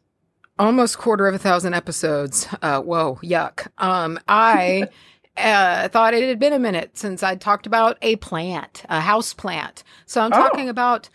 Almost 0.59 0.99
quarter 0.99 1.27
of 1.27 1.35
a 1.35 1.39
thousand 1.39 1.73
episodes. 1.73 2.47
Uh, 2.61 2.81
whoa, 2.81 3.19
yuck. 3.23 3.69
Um, 3.79 4.21
I 4.29 4.89
uh, 5.37 5.89
thought 5.89 6.15
it 6.15 6.23
had 6.29 6.39
been 6.39 6.53
a 6.53 6.59
minute 6.59 6.97
since 6.99 7.23
I'd 7.23 7.41
talked 7.41 7.67
about 7.67 7.99
a 8.03 8.17
plant, 8.17 8.85
a 8.89 9.01
house 9.01 9.33
plant. 9.35 9.83
So 10.07 10.21
I'm 10.21 10.33
Oh. 10.33 10.37
talking 10.37 10.69
about 10.69 11.09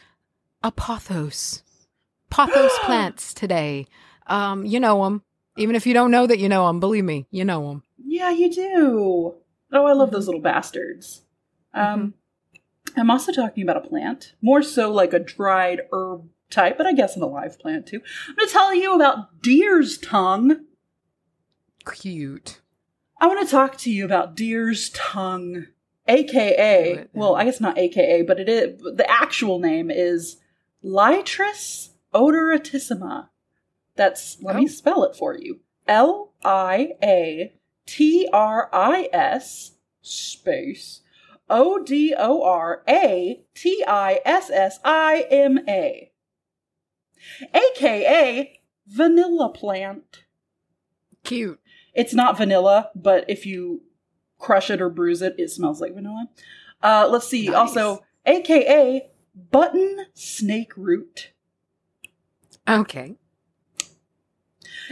a 0.64 0.72
pothos. 0.72 1.62
Pothos 2.32 2.80
plants 2.84 3.34
today. 3.34 3.86
Um, 4.28 4.66
you 4.66 4.80
know 4.80 5.04
them. 5.04 5.22
Even 5.58 5.76
if 5.76 5.88
you 5.88 5.94
don't 5.94 6.12
know 6.12 6.28
that 6.28 6.40
you 6.40 6.50
know 6.50 6.68
them, 6.68 6.80
believe 6.80 7.04
me, 7.06 7.26
you 7.32 7.44
know 7.46 7.68
them. 7.70 7.84
Yeah, 7.98 8.30
you 8.30 8.52
do. 8.52 9.36
Oh, 9.74 9.86
I 9.86 9.94
love 9.94 10.12
those 10.12 10.26
little 10.28 10.42
bastards. 10.42 11.24
Um, 11.74 12.14
I'm 12.96 13.10
also 13.12 13.32
talking 13.32 13.64
about 13.64 13.78
a 13.86 13.88
plant, 13.88 14.34
more 14.42 14.62
so 14.64 14.92
like 14.92 15.14
a 15.14 15.20
dried 15.20 15.82
herb 15.92 16.28
type, 16.50 16.78
but 16.78 16.88
I 16.88 16.94
guess 16.94 17.16
an 17.16 17.22
alive 17.24 17.60
plant 17.60 17.86
too. 17.88 18.02
I'm 18.30 18.36
going 18.36 18.48
to 18.48 18.54
tell 18.54 18.74
you 18.74 18.94
about 18.96 19.42
deer's 19.42 19.98
tongue. 19.98 20.66
Cute. 21.92 22.62
I 23.20 23.28
want 23.28 23.46
to 23.46 23.52
talk 23.52 23.78
to 23.80 23.92
you 23.92 24.06
about 24.06 24.36
deer's 24.36 24.90
tongue, 24.92 25.68
aka, 26.08 27.08
well. 27.14 27.36
I 27.36 27.46
guess 27.46 27.60
not 27.60 27.78
aka, 27.78 28.22
but 28.22 28.40
it 28.40 28.48
is 28.50 28.80
the 28.82 29.10
actual 29.10 29.60
name 29.60 29.90
is 29.90 30.38
Liatris 30.84 31.90
odoratissima. 32.14 33.30
That's 33.96 34.38
let 34.42 34.56
me 34.56 34.64
Oh. 34.66 34.68
spell 34.68 35.04
it 35.04 35.16
for 35.16 35.36
you. 35.38 35.60
L 35.88 36.34
I 36.46 36.94
A 37.04 37.54
T 37.88 38.28
R 38.32 38.70
I 38.72 39.10
S 39.12 39.72
space 40.02 41.02
O 41.50 41.82
D 41.84 42.14
O 42.18 42.44
R 42.44 42.84
A 42.88 43.42
T 43.56 43.84
I 43.88 44.20
S 44.26 44.50
S 44.52 44.80
I 44.86 45.26
M 45.32 45.60
A. 45.68 46.12
AKA 47.54 48.60
vanilla 48.88 49.50
plant. 49.50 50.24
Cute. 51.24 51.60
It's 51.98 52.14
not 52.14 52.38
vanilla, 52.38 52.92
but 52.96 53.26
if 53.28 53.46
you 53.46 53.82
crush 54.38 54.70
it 54.70 54.80
or 54.82 54.90
bruise 54.90 55.22
it, 55.22 55.36
it 55.38 55.50
smells 55.50 55.82
like 55.82 55.94
vanilla. 55.96 56.30
Uh, 56.82 57.08
let's 57.12 57.28
see. 57.28 57.48
Nice. 57.48 57.56
Also, 57.56 58.06
AKA 58.26 59.10
button 59.52 60.06
snake 60.14 60.78
root, 60.78 61.32
Okay. 62.68 63.16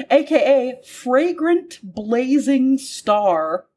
AKA 0.09 0.81
fragrant 0.85 1.79
blazing 1.83 2.77
star. 2.77 3.67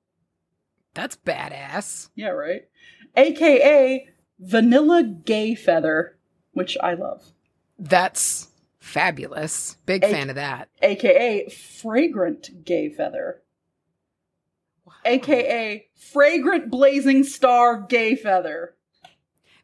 That's 0.95 1.17
badass. 1.17 2.09
Yeah, 2.15 2.29
right. 2.29 2.63
AKA 3.17 4.09
vanilla 4.39 5.03
gay 5.03 5.55
feather, 5.55 6.17
which 6.53 6.77
I 6.83 6.95
love. 6.95 7.33
That's 7.79 8.48
fabulous. 8.89 9.77
Big 9.87 10.03
A- 10.05 10.09
fan 10.11 10.31
of 10.31 10.37
that. 10.37 10.69
AKA 10.83 11.49
fragrant 11.51 12.65
gay 12.65 12.89
feather. 12.89 13.43
AKA 15.05 15.87
fragrant 15.97 16.71
blazing 16.71 17.25
star 17.25 17.81
gay 17.81 18.17
feather. 18.17 18.75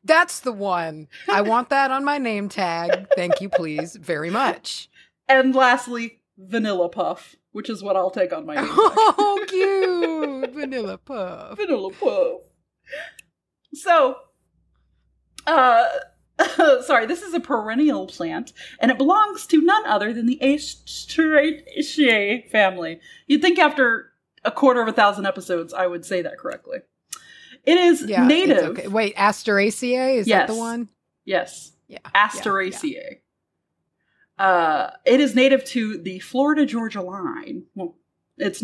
That's 0.05 0.41
the 0.41 0.53
one. 0.53 1.09
I 1.29 1.41
want 1.53 1.71
that 1.71 1.91
on 1.91 2.05
my 2.05 2.19
name 2.19 2.49
tag. 2.49 3.07
Thank 3.17 3.41
you, 3.41 3.49
please, 3.49 3.97
very 3.97 4.31
much. 4.31 4.89
And 5.29 5.55
lastly, 5.55 6.21
vanilla 6.37 6.89
puff, 6.91 7.37
which 7.53 7.71
is 7.71 7.83
what 7.83 7.97
I'll 7.97 8.11
take 8.11 8.33
on 8.33 8.45
my 8.47 8.55
name. 8.57 8.65
tag. 8.67 8.75
Oh, 8.77 9.45
cute. 9.49 10.55
Vanilla 10.55 10.99
puff. 10.99 11.57
vanilla 11.57 11.91
puff. 11.93 12.41
So, 13.73 14.17
uh, 15.47 15.87
sorry, 16.85 17.07
this 17.07 17.23
is 17.23 17.35
a 17.35 17.41
perennial 17.41 18.07
plant, 18.07 18.53
and 18.81 18.91
it 18.91 18.99
belongs 18.99 19.47
to 19.47 19.61
none 19.63 19.87
other 19.87 20.13
than 20.13 20.27
the 20.27 20.39
Asteraceae 20.43 22.51
family. 22.51 23.01
You'd 23.27 23.43
think 23.43 23.59
after 23.59 24.13
a 24.45 24.51
quarter 24.51 24.83
of 24.83 24.89
a 24.89 24.93
thousand 24.93 25.27
episodes, 25.27 25.73
I 25.73 25.87
would 25.87 26.05
say 26.05 26.23
that 26.23 26.39
correctly. 26.39 26.79
It 27.65 27.79
is 27.79 28.03
Yeah. 28.03 28.27
native. 28.27 28.65
Okay. 28.79 28.89
Wait, 28.89 29.15
Asteraceae? 29.17 30.17
Is 30.17 30.27
that 30.27 30.49
the 30.49 30.55
one? 30.55 30.89
Yes, 31.25 31.73
Yeah. 31.89 31.99
Asteraceae. 32.15 33.19
Uh, 34.39 34.91
it 35.05 35.21
is 35.21 35.35
native 35.35 35.65
to 35.65 35.97
the 35.99 36.19
Florida 36.19 36.67
Georgia 36.67 37.01
line. 37.01 37.65
Well, 37.77 37.95
it's 38.37 38.61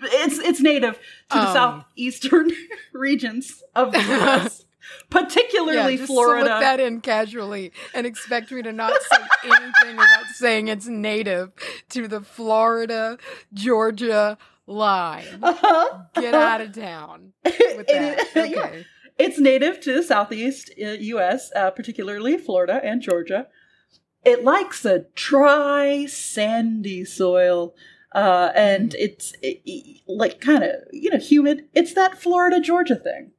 it's 0.00 0.38
it's 0.38 0.60
native 0.62 0.94
to 1.30 1.38
the 1.38 1.46
Um. 1.48 1.52
southeastern 1.52 2.50
regions 2.94 3.62
of 3.74 3.92
the 3.92 3.98
U.S., 3.98 4.64
particularly 5.10 5.92
yeah, 5.92 5.96
just 5.98 6.06
Florida. 6.06 6.46
slip 6.46 6.60
that 6.60 6.80
in 6.80 7.00
casually 7.00 7.72
and 7.94 8.06
expect 8.06 8.50
me 8.50 8.62
to 8.62 8.72
not 8.72 8.92
say 9.02 9.18
anything 9.44 9.96
without 9.96 10.26
saying 10.34 10.68
it's 10.68 10.86
native 10.86 11.52
to 11.90 12.08
the 12.08 12.20
Florida 12.20 13.18
Georgia 13.52 14.38
line. 14.66 15.26
Uh-huh. 15.42 15.98
Get 16.14 16.34
out 16.34 16.60
of 16.60 16.72
town 16.72 17.32
with 17.44 17.54
It 17.58 17.86
that. 17.88 18.28
yeah. 18.34 18.42
Okay. 18.64 18.86
It's 19.18 19.38
native 19.38 19.80
to 19.80 19.92
the 19.92 20.02
southeast 20.02 20.70
uh, 20.82 20.90
U.S., 20.92 21.50
uh, 21.54 21.70
particularly 21.72 22.38
Florida 22.38 22.80
and 22.82 23.02
Georgia. 23.02 23.48
It 24.24 24.44
likes 24.44 24.84
a 24.86 25.06
dry, 25.14 26.06
sandy 26.06 27.04
soil, 27.04 27.74
uh, 28.14 28.50
and 28.54 28.94
it's 28.94 29.32
it- 29.42 29.60
it- 29.66 30.00
like 30.06 30.40
kind 30.40 30.62
of 30.64 30.70
you 30.92 31.10
know 31.10 31.18
humid. 31.18 31.66
It's 31.74 31.92
that 31.94 32.20
Florida 32.20 32.60
Georgia 32.60 32.96
thing. 32.96 33.32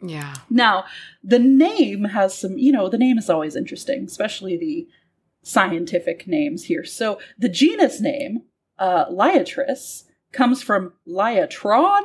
Yeah. 0.00 0.34
Now, 0.48 0.84
the 1.24 1.38
name 1.38 2.04
has 2.04 2.36
some, 2.38 2.56
you 2.58 2.70
know, 2.72 2.88
the 2.88 2.98
name 2.98 3.18
is 3.18 3.28
always 3.28 3.56
interesting, 3.56 4.04
especially 4.04 4.56
the 4.56 4.86
scientific 5.42 6.26
names 6.26 6.64
here. 6.64 6.84
So 6.84 7.18
the 7.38 7.48
genus 7.48 8.00
name, 8.00 8.42
uh, 8.78 9.06
Liatris, 9.06 10.04
comes 10.32 10.62
from 10.62 10.92
Liatron, 11.06 12.02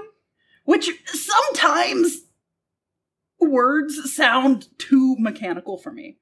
which 0.66 0.90
sometimes 1.06 2.22
words 3.40 4.14
sound 4.14 4.68
too 4.80 5.16
mechanical 5.20 5.78
for 5.78 5.92
me. 5.92 6.18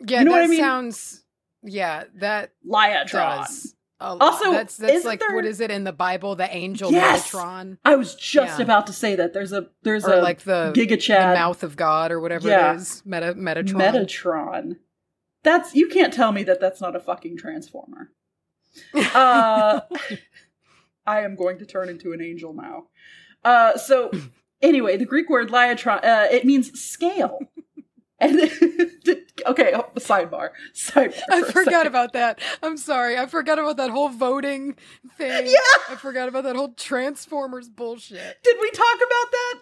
Yeah, 0.00 0.20
You 0.20 0.24
know 0.26 0.30
that 0.32 0.36
what 0.38 0.44
I 0.44 0.48
mean? 0.48 0.58
sounds 0.60 1.24
yeah, 1.62 2.04
that 2.16 2.52
Liatron. 2.68 3.10
does. 3.10 3.74
A. 4.02 4.16
Also, 4.20 4.50
that's 4.52 4.76
that's 4.76 5.04
like 5.04 5.20
there- 5.20 5.34
what 5.34 5.44
is 5.44 5.60
it 5.60 5.70
in 5.70 5.84
the 5.84 5.92
Bible? 5.92 6.34
The 6.36 6.54
angel 6.54 6.90
Yes! 6.92 7.30
Metatron, 7.32 7.78
I 7.84 7.94
was 7.96 8.14
just 8.14 8.58
Yeah. 8.58 8.64
about 8.64 8.86
to 8.88 8.92
say 8.92 9.14
that 9.16 9.32
there's 9.32 9.52
a 9.52 9.68
there's 9.82 10.04
or 10.04 10.14
a 10.14 10.22
like 10.22 10.42
the, 10.42 10.72
Giga 10.74 11.06
the 11.06 11.34
mouth 11.34 11.62
of 11.62 11.76
God, 11.76 12.10
or 12.12 12.20
whatever 12.20 12.48
Yeah. 12.48 12.72
it 12.72 12.76
is. 12.76 13.02
Meta 13.06 13.34
Metatron. 13.34 13.74
Metatron. 13.80 14.76
That's 15.44 15.74
you 15.74 15.88
can't 15.88 16.12
tell 16.12 16.32
me 16.32 16.42
that 16.44 16.60
that's 16.60 16.80
not 16.80 16.94
a 16.96 17.00
fucking 17.00 17.36
transformer. 17.38 18.10
Uh, 18.94 19.80
I 21.06 21.20
am 21.20 21.34
going 21.36 21.58
to 21.58 21.66
turn 21.66 21.88
into 21.88 22.12
an 22.12 22.22
angel 22.22 22.54
now. 22.54 22.84
Uh, 23.44 23.76
so 23.76 24.10
anyway, 24.62 24.96
the 24.96 25.04
Greek 25.04 25.28
word 25.28 25.50
liatron 25.50 26.02
uh, 26.04 26.26
it 26.30 26.44
means 26.46 26.78
scale. 26.80 27.38
And 28.18 28.38
okay, 29.46 29.72
oh, 29.74 29.88
sidebar. 29.96 30.50
Sidebar. 30.74 31.20
I 31.30 31.42
for 31.42 31.64
forgot 31.64 31.86
about 31.86 32.12
that. 32.14 32.40
I'm 32.62 32.76
sorry. 32.76 33.18
I 33.18 33.26
forgot 33.26 33.58
about 33.58 33.76
that 33.78 33.90
whole 33.90 34.08
voting 34.08 34.76
thing. 35.18 35.46
Yeah. 35.52 35.58
I 35.90 35.96
forgot 35.96 36.28
about 36.28 36.44
that 36.44 36.56
whole 36.56 36.72
Transformers 36.74 37.68
bullshit. 37.68 38.42
Did 38.42 38.56
we 38.60 38.70
talk 38.70 38.96
about 38.96 39.30
that, 39.32 39.54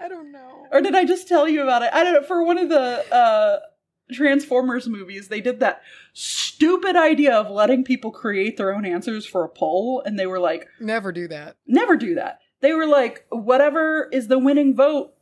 I 0.00 0.08
don't 0.08 0.32
know. 0.32 0.66
or 0.72 0.80
did 0.80 0.94
I 0.94 1.04
just 1.04 1.28
tell 1.28 1.48
you 1.48 1.62
about 1.62 1.82
it? 1.82 1.90
I 1.92 2.02
don't 2.04 2.14
know. 2.14 2.22
For 2.22 2.42
one 2.44 2.56
of 2.58 2.68
the 2.68 3.14
uh, 3.14 3.58
Transformers 4.12 4.88
movies, 4.88 5.28
they 5.28 5.40
did 5.40 5.60
that 5.60 5.82
stupid 6.12 6.96
idea 6.96 7.34
of 7.34 7.50
letting 7.50 7.84
people 7.84 8.10
create 8.10 8.56
their 8.56 8.74
own 8.74 8.84
answers 8.84 9.24
for 9.26 9.44
a 9.44 9.48
poll, 9.48 10.02
and 10.04 10.18
they 10.18 10.26
were 10.26 10.40
like, 10.40 10.66
Never 10.80 11.12
do 11.12 11.28
that. 11.28 11.56
never 11.66 11.96
do 11.96 12.14
that. 12.16 12.40
They 12.60 12.72
were 12.72 12.86
like, 12.86 13.24
whatever 13.30 14.08
is 14.12 14.28
the 14.28 14.38
winning 14.38 14.74
vote, 14.74 15.12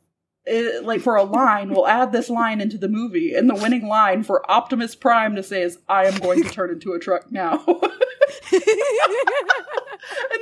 eh, 0.49 0.79
like 0.81 1.01
for 1.01 1.15
a 1.15 1.23
line, 1.23 1.69
we'll 1.69 1.87
add 1.87 2.11
this 2.11 2.29
line 2.29 2.59
into 2.61 2.77
the 2.77 2.89
movie. 2.89 3.33
And 3.35 3.49
the 3.49 3.55
winning 3.55 3.87
line 3.87 4.23
for 4.23 4.49
Optimus 4.51 4.95
Prime 4.95 5.35
to 5.35 5.43
say 5.43 5.61
is, 5.61 5.77
I 5.87 6.05
am 6.07 6.17
going 6.19 6.43
to 6.43 6.49
turn 6.49 6.71
into 6.71 6.93
a 6.93 6.99
truck 6.99 7.31
now. 7.31 7.63
and 7.67 8.61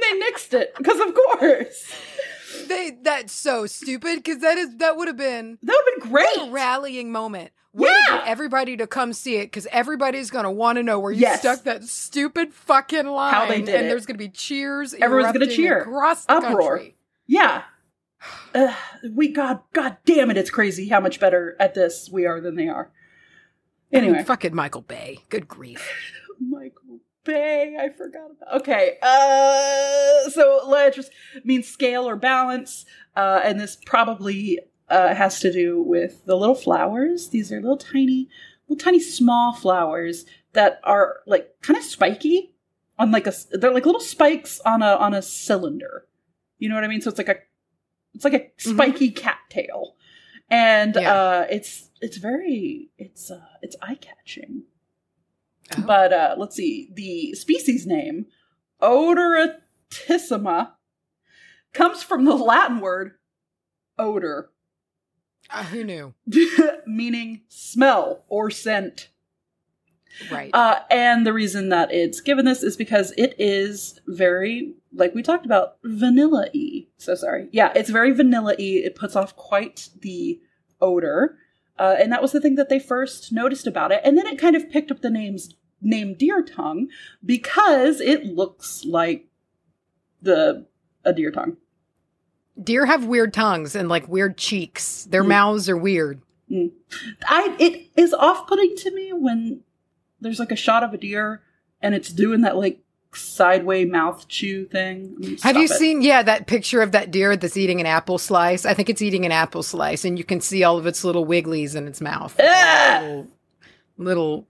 they 0.01 0.19
nixed 0.19 0.53
it, 0.53 0.73
because 0.77 0.99
of 0.99 1.13
course. 1.13 1.93
they 2.67 2.97
that's 3.01 3.33
so 3.33 3.65
stupid 3.65 4.17
because 4.17 4.39
that 4.41 4.57
is 4.57 4.75
that 4.77 4.97
would 4.97 5.07
have 5.07 5.17
been 5.17 5.57
That 5.63 5.83
would 5.85 5.93
have 5.93 6.03
been 6.03 6.09
a 6.09 6.11
great. 6.11 6.51
rallying 6.51 7.11
moment. 7.11 7.51
Way 7.73 7.89
Yeah. 8.09 8.23
everybody 8.25 8.75
to 8.77 8.87
come 8.87 9.13
see 9.13 9.35
it 9.37 9.45
because 9.47 9.67
everybody's 9.71 10.31
gonna 10.31 10.51
want 10.51 10.77
to 10.77 10.83
know 10.83 10.99
where 10.99 11.11
you 11.11 11.21
Yes. 11.21 11.39
stuck 11.41 11.63
that 11.63 11.83
stupid 11.83 12.53
fucking 12.53 13.05
line. 13.05 13.33
How 13.33 13.45
they 13.45 13.61
did 13.61 13.75
and 13.75 13.85
it. 13.85 13.89
there's 13.89 14.05
gonna 14.05 14.17
be 14.17 14.29
cheers. 14.29 14.93
Everyone's 14.95 15.33
gonna 15.33 15.47
cheer. 15.47 15.81
across 15.81 16.25
the 16.25 16.33
Uproar. 16.33 16.77
country. 16.77 16.95
Yeah. 17.27 17.63
Uh, 18.53 18.73
we 19.11 19.27
God 19.29 19.59
God 19.73 19.97
damn 20.05 20.31
it, 20.31 20.37
it's 20.37 20.49
crazy 20.49 20.87
how 20.89 20.99
much 20.99 21.19
better 21.19 21.55
at 21.59 21.73
this 21.75 22.09
we 22.11 22.25
are 22.25 22.41
than 22.41 22.55
they 22.55 22.67
are. 22.67 22.91
I 23.93 23.97
mean, 24.01 24.09
Anyway. 24.09 24.23
fucking 24.23 24.55
Michael 24.55 24.81
Bay. 24.81 25.19
Good 25.29 25.47
grief. 25.47 25.87
Michael 26.39 26.99
Bay. 27.23 27.77
I 27.79 27.89
forgot 27.89 28.31
about. 28.31 28.61
Okay, 28.61 28.97
uh, 29.01 30.29
so 30.29 30.61
Liatris 30.65 31.07
means 31.43 31.67
scale 31.67 32.07
or 32.07 32.15
balance, 32.15 32.85
uh, 33.15 33.41
and 33.43 33.59
this 33.59 33.77
probably 33.85 34.59
uh, 34.89 35.13
has 35.13 35.39
to 35.41 35.51
do 35.51 35.81
with 35.81 36.25
the 36.25 36.35
little 36.35 36.55
flowers. 36.55 37.29
These 37.29 37.51
are 37.51 37.61
little 37.61 37.77
tiny, 37.77 38.29
little 38.67 38.83
tiny 38.83 38.99
small 38.99 39.53
flowers 39.53 40.25
that 40.53 40.79
are 40.83 41.17
like 41.27 41.49
kind 41.61 41.77
of 41.77 41.83
spiky 41.83 42.53
on 42.97 43.11
like 43.11 43.27
a. 43.27 43.33
They're 43.51 43.73
like 43.73 43.85
little 43.85 44.01
spikes 44.01 44.59
on 44.61 44.81
a 44.81 44.95
on 44.95 45.13
a 45.13 45.21
cylinder. 45.21 46.07
You 46.59 46.69
know 46.69 46.75
what 46.75 46.83
I 46.83 46.87
mean? 46.87 47.01
So 47.01 47.09
it's 47.09 47.19
like 47.19 47.29
a, 47.29 47.35
it's 48.17 48.25
like 48.25 48.33
a 48.33 48.39
Mm-hmm. 48.39 48.71
spiky 48.73 49.11
cattail, 49.11 49.95
and 50.49 50.95
Yeah. 50.95 51.13
uh, 51.13 51.45
it's 51.49 51.89
it's 52.01 52.17
very 52.17 52.89
it's 52.97 53.31
uh, 53.31 53.39
it's 53.61 53.75
eye 53.81 53.95
catching. 53.95 54.63
Oh. 55.77 55.83
But 55.85 56.11
uh, 56.13 56.35
let's 56.37 56.55
see. 56.55 56.89
The 56.93 57.33
species 57.35 57.85
name, 57.85 58.25
Odoratissima, 58.81 60.71
comes 61.73 62.03
from 62.03 62.25
the 62.25 62.35
Latin 62.35 62.79
word 62.79 63.13
odor, 63.99 64.49
Uh, 65.49 65.63
who 65.65 65.83
knew? 65.83 66.13
meaning 66.87 67.41
smell 67.49 68.23
or 68.29 68.49
scent. 68.49 69.09
Right. 70.31 70.49
Uh, 70.53 70.79
and 70.89 71.25
the 71.27 71.33
reason 71.33 71.69
that 71.69 71.91
it's 71.93 72.21
given 72.21 72.45
this 72.45 72.63
is 72.63 72.75
because 72.75 73.11
it 73.17 73.35
is 73.37 73.99
very, 74.07 74.73
like 74.97 75.15
we 75.15 75.23
talked 75.23 75.45
about, 75.45 75.77
vanilla 75.83 76.49
y. 76.53 76.87
So 76.97 77.15
sorry. 77.15 77.47
Yeah, 77.51 77.71
it's 77.75 77.89
very 77.89 78.11
vanilla 78.11 78.55
y. 78.57 78.81
It 78.83 78.95
puts 78.95 79.15
off 79.15 79.35
quite 79.35 79.89
the 80.01 80.39
odor. 80.81 81.37
Uh, 81.79 81.95
and 81.99 82.11
that 82.11 82.21
was 82.21 82.31
the 82.31 82.41
thing 82.41 82.55
that 82.55 82.69
they 82.69 82.79
first 82.79 83.31
noticed 83.31 83.67
about 83.67 83.91
it. 83.91 84.01
And 84.03 84.17
then 84.17 84.25
it 84.27 84.39
kind 84.39 84.55
of 84.55 84.69
picked 84.69 84.89
up 84.91 85.01
the 85.01 85.09
name's 85.11 85.53
name 85.79 86.15
deer 86.15 86.41
tongue 86.43 86.87
because 87.23 88.01
it 88.01 88.25
looks 88.25 88.83
like 88.83 89.27
the 90.21 90.65
a 91.05 91.13
deer 91.13 91.29
tongue. 91.31 91.57
Deer 92.61 92.87
have 92.87 93.05
weird 93.05 93.33
tongues 93.33 93.75
and 93.75 93.87
like 93.87 94.07
weird 94.07 94.37
cheeks. 94.37 95.05
Their 95.05 95.23
Mm. 95.23 95.27
mouths 95.27 95.69
are 95.69 95.77
weird. 95.77 96.21
I 96.49 97.55
it 97.59 97.91
is 97.95 98.13
off 98.13 98.47
putting 98.47 98.75
to 98.77 98.91
me 98.91 99.11
when 99.13 99.61
there's 100.19 100.39
like 100.39 100.51
a 100.51 100.55
shot 100.55 100.81
of 100.83 100.93
a 100.93 100.97
deer 100.97 101.43
and 101.81 101.93
it's 101.93 102.09
doing 102.11 102.41
that 102.41 102.55
like 102.57 102.79
sideway 103.13 103.85
mouth 103.85 104.27
chew 104.27 104.65
thing. 104.65 105.37
Have 105.43 105.57
you 105.57 105.63
it. 105.63 105.69
seen, 105.71 106.01
yeah, 106.01 106.21
that 106.23 106.47
picture 106.47 106.81
of 106.81 106.91
that 106.91 107.11
deer 107.11 107.35
that's 107.35 107.57
eating 107.57 107.79
an 107.79 107.85
apple 107.85 108.17
slice? 108.17 108.65
I 108.65 108.73
think 108.73 108.89
it's 108.89 109.01
eating 109.01 109.25
an 109.25 109.31
apple 109.31 109.63
slice, 109.63 110.05
and 110.05 110.17
you 110.17 110.23
can 110.23 110.41
see 110.41 110.63
all 110.63 110.77
of 110.77 110.85
its 110.85 111.03
little 111.03 111.25
wigglies 111.25 111.75
in 111.75 111.87
its 111.87 112.01
mouth. 112.01 112.35
Ah! 112.41 112.99
Little, 113.01 113.27
little 113.97 114.47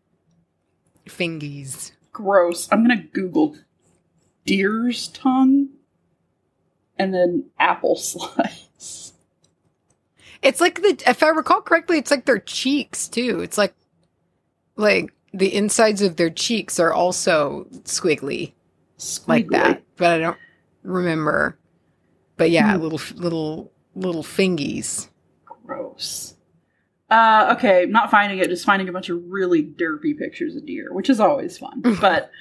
fingies. 1.08 1.92
gross? 2.12 2.68
I'm 2.72 2.82
gonna 2.84 3.04
Google 3.14 3.56
deer's 4.46 5.10
tongue 5.10 5.70
and 6.98 7.14
then 7.14 7.46
apple 7.60 7.96
slice. 7.98 9.14
It's 10.42 10.62
like 10.62 10.82
the, 10.82 11.04
if 11.08 11.24
I 11.24 11.30
recall 11.30 11.62
correctly, 11.62 11.98
it's 11.98 12.12
like 12.12 12.26
their 12.26 12.40
cheeks 12.40 13.08
too. 13.08 13.42
It's 13.42 13.58
like, 13.58 13.74
like 14.76 15.12
the 15.34 15.54
insides 15.54 16.02
of 16.02 16.16
their 16.16 16.30
cheeks 16.30 16.80
are 16.80 16.94
also 16.94 17.68
squiggly 17.84 18.54
like 19.28 19.48
that, 19.50 19.84
but 19.98 20.08
I 20.12 20.18
don't 20.20 20.38
remember. 20.84 21.58
But 22.38 22.52
yeah, 22.52 22.76
Hmm. 22.76 22.82
little, 22.82 23.02
little, 23.16 23.72
little 23.96 24.24
fingies. 24.24 25.10
Gross. 25.66 26.36
Uh, 27.10 27.56
okay, 27.58 27.86
not 27.88 28.12
finding 28.12 28.40
it, 28.40 28.50
just 28.50 28.66
finding 28.66 28.90
a 28.90 28.92
bunch 28.92 29.10
of 29.10 29.22
really 29.28 29.64
derpy 29.64 30.18
pictures 30.18 30.56
of 30.56 30.66
deer, 30.66 30.94
which 30.94 31.10
is 31.10 31.20
always 31.20 31.58
fun. 31.58 31.82
But 32.02 32.32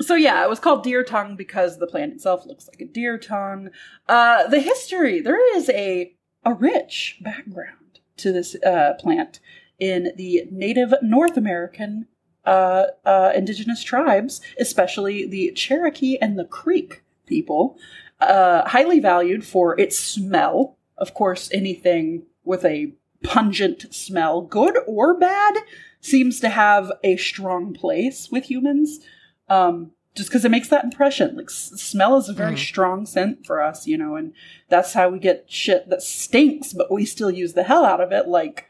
so 0.00 0.14
yeah, 0.14 0.42
it 0.44 0.48
was 0.48 0.58
called 0.60 0.82
deer 0.84 1.02
tongue 1.04 1.36
because 1.36 1.78
the 1.78 1.86
plant 1.86 2.12
itself 2.14 2.44
looks 2.46 2.68
like 2.68 2.80
a 2.80 2.90
deer 2.90 3.16
tongue. 3.18 3.70
Uh, 4.08 4.46
the 4.48 4.60
history 4.60 5.20
there 5.20 5.56
is 5.56 5.70
a 5.70 6.14
a 6.44 6.52
rich 6.54 7.18
background 7.22 8.00
to 8.18 8.32
this 8.32 8.54
uh, 8.66 8.94
plant 8.98 9.40
in 9.78 10.12
the 10.16 10.46
native 10.50 10.94
North 11.02 11.36
American 11.36 12.06
uh, 12.44 12.86
uh, 13.04 13.32
indigenous 13.34 13.82
tribes, 13.82 14.40
especially 14.58 15.26
the 15.26 15.52
Cherokee 15.52 16.18
and 16.18 16.38
the 16.38 16.44
Creek 16.44 17.02
people. 17.26 17.78
Uh, 18.20 18.68
highly 18.68 19.00
valued 19.00 19.44
for 19.46 19.78
its 19.80 19.98
smell. 19.98 20.76
Of 20.98 21.14
course, 21.14 21.48
anything 21.52 22.24
with 22.44 22.64
a 22.64 22.92
pungent 23.22 23.92
smell, 23.94 24.42
good 24.42 24.76
or 24.86 25.14
bad, 25.18 25.56
seems 26.00 26.38
to 26.40 26.48
have 26.50 26.92
a 27.02 27.16
strong 27.16 27.72
place 27.72 28.30
with 28.30 28.44
humans. 28.50 29.00
Um, 29.48 29.92
just 30.14 30.28
because 30.28 30.44
it 30.44 30.50
makes 30.50 30.68
that 30.68 30.84
impression. 30.84 31.34
Like, 31.36 31.50
s- 31.50 31.72
smell 31.76 32.16
is 32.18 32.28
a 32.28 32.32
very 32.32 32.54
Mhm. 32.54 32.58
strong 32.58 33.04
scent 33.06 33.44
for 33.44 33.60
us, 33.60 33.86
you 33.88 33.98
know, 33.98 34.14
and 34.14 34.32
that's 34.68 34.92
how 34.92 35.08
we 35.08 35.18
get 35.18 35.50
shit 35.50 35.88
that 35.88 36.02
stinks, 36.02 36.72
but 36.72 36.92
we 36.92 37.04
still 37.04 37.30
use 37.32 37.54
the 37.54 37.64
hell 37.64 37.84
out 37.84 38.00
of 38.00 38.12
it. 38.12 38.28
Like, 38.28 38.66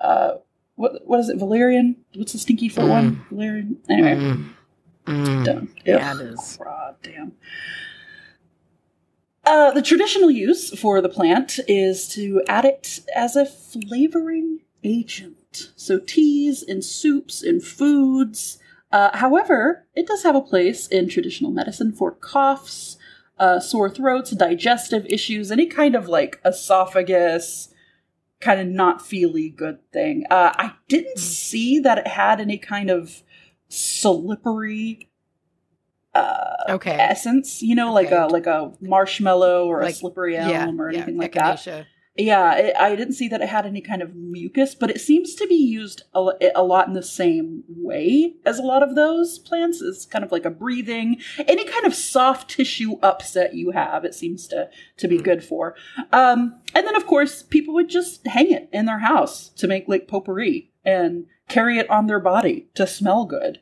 uh, 0.00 0.36
what 0.76 1.06
what 1.06 1.20
is 1.20 1.28
it? 1.28 1.36
Valerian? 1.38 1.96
What's 2.14 2.32
the 2.32 2.38
stinky 2.38 2.68
foot 2.68 2.88
one? 2.88 3.24
Valerian. 3.30 3.78
Anyway, 3.90 4.14
Mm. 4.14 4.48
Mm. 5.06 5.44
done. 5.44 5.68
Yeah, 5.84 6.10
Ugh. 6.12 6.20
it 6.20 6.24
is. 6.32 6.58
God 6.62 6.96
damn. 7.02 7.32
Uh, 9.44 9.70
the 9.70 9.82
traditional 9.82 10.30
use 10.30 10.76
for 10.78 11.00
the 11.00 11.08
plant 11.08 11.60
is 11.68 12.08
to 12.08 12.42
add 12.48 12.64
it 12.64 13.00
as 13.14 13.36
a 13.36 13.46
flavoring 13.46 14.60
agent. 14.82 15.70
So, 15.76 15.98
teas 16.00 16.62
and 16.62 16.84
soups 16.84 17.42
and 17.42 17.62
foods. 17.62 18.58
Uh, 18.90 19.16
however, 19.16 19.86
it 19.94 20.06
does 20.08 20.24
have 20.24 20.34
a 20.34 20.40
place 20.40 20.88
in 20.88 21.08
traditional 21.08 21.50
medicine 21.52 21.92
for 21.92 22.10
coughs, 22.12 22.96
uh, 23.38 23.60
sore 23.60 23.88
throats, 23.88 24.32
digestive 24.32 25.06
issues, 25.06 25.52
any 25.52 25.66
kind 25.66 25.94
of 25.94 26.08
like 26.08 26.40
esophagus, 26.44 27.68
kind 28.40 28.60
of 28.60 28.66
not 28.66 29.04
feely 29.04 29.48
good 29.48 29.78
thing. 29.92 30.24
Uh, 30.30 30.52
I 30.56 30.72
didn't 30.88 31.18
see 31.18 31.78
that 31.80 31.98
it 31.98 32.06
had 32.06 32.40
any 32.40 32.58
kind 32.58 32.90
of 32.90 33.22
slippery 33.68 35.10
uh, 36.14 36.64
Okay. 36.70 36.92
essence, 36.92 37.60
you 37.62 37.74
know, 37.74 37.92
like 37.92 38.10
a 38.10 38.26
like 38.30 38.46
a 38.46 38.72
marshmallow 38.80 39.66
or 39.66 39.82
Like- 39.82 39.92
a 39.94 39.96
slippery 39.96 40.34
Yeah. 40.34 40.64
elm 40.66 40.80
or 40.80 40.90
yeah, 40.90 40.98
anything 40.98 41.18
like 41.18 41.34
that. 41.34 41.86
Yeah, 42.18 42.54
it, 42.54 42.76
I 42.76 42.96
didn't 42.96 43.14
see 43.14 43.28
that 43.28 43.42
it 43.42 43.48
had 43.48 43.66
any 43.66 43.82
kind 43.82 44.00
of 44.00 44.14
mucus, 44.14 44.74
but 44.74 44.90
it 44.90 45.00
seems 45.00 45.34
to 45.34 45.46
be 45.46 45.54
used 45.54 46.02
a, 46.14 46.30
a 46.54 46.62
lot 46.62 46.88
in 46.88 46.94
the 46.94 47.02
same 47.02 47.62
way 47.68 48.34
as 48.46 48.58
a 48.58 48.62
lot 48.62 48.82
of 48.82 48.94
those 48.94 49.38
plants. 49.38 49.82
Is 49.82 50.06
kind 50.06 50.24
of 50.24 50.32
like 50.32 50.46
a 50.46 50.50
breathing, 50.50 51.20
any 51.38 51.64
kind 51.64 51.84
of 51.84 51.94
soft 51.94 52.50
tissue 52.50 52.98
upset 53.02 53.54
you 53.54 53.72
have. 53.72 54.04
It 54.04 54.14
seems 54.14 54.46
to 54.48 54.70
to 54.96 55.08
be 55.08 55.18
good 55.18 55.44
for. 55.44 55.74
Um, 56.10 56.60
and 56.74 56.86
then 56.86 56.96
of 56.96 57.06
course, 57.06 57.42
people 57.42 57.74
would 57.74 57.90
just 57.90 58.26
hang 58.26 58.50
it 58.50 58.70
in 58.72 58.86
their 58.86 59.00
house 59.00 59.50
to 59.50 59.68
make 59.68 59.86
like 59.86 60.08
potpourri 60.08 60.70
and 60.84 61.26
carry 61.48 61.78
it 61.78 61.90
on 61.90 62.06
their 62.06 62.20
body 62.20 62.68
to 62.74 62.86
smell 62.86 63.26
good. 63.26 63.60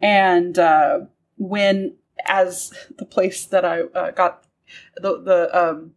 And 0.00 0.58
uh, 0.58 1.00
when, 1.36 1.96
as 2.24 2.72
the 2.98 3.04
place 3.04 3.44
that 3.46 3.64
I 3.64 3.82
uh, 3.82 4.10
got 4.12 4.44
the 4.96 5.20
the 5.20 5.58
um, 5.58 5.92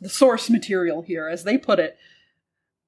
the 0.00 0.08
source 0.08 0.48
material 0.50 1.02
here, 1.02 1.28
as 1.28 1.44
they 1.44 1.58
put 1.58 1.78
it, 1.78 1.96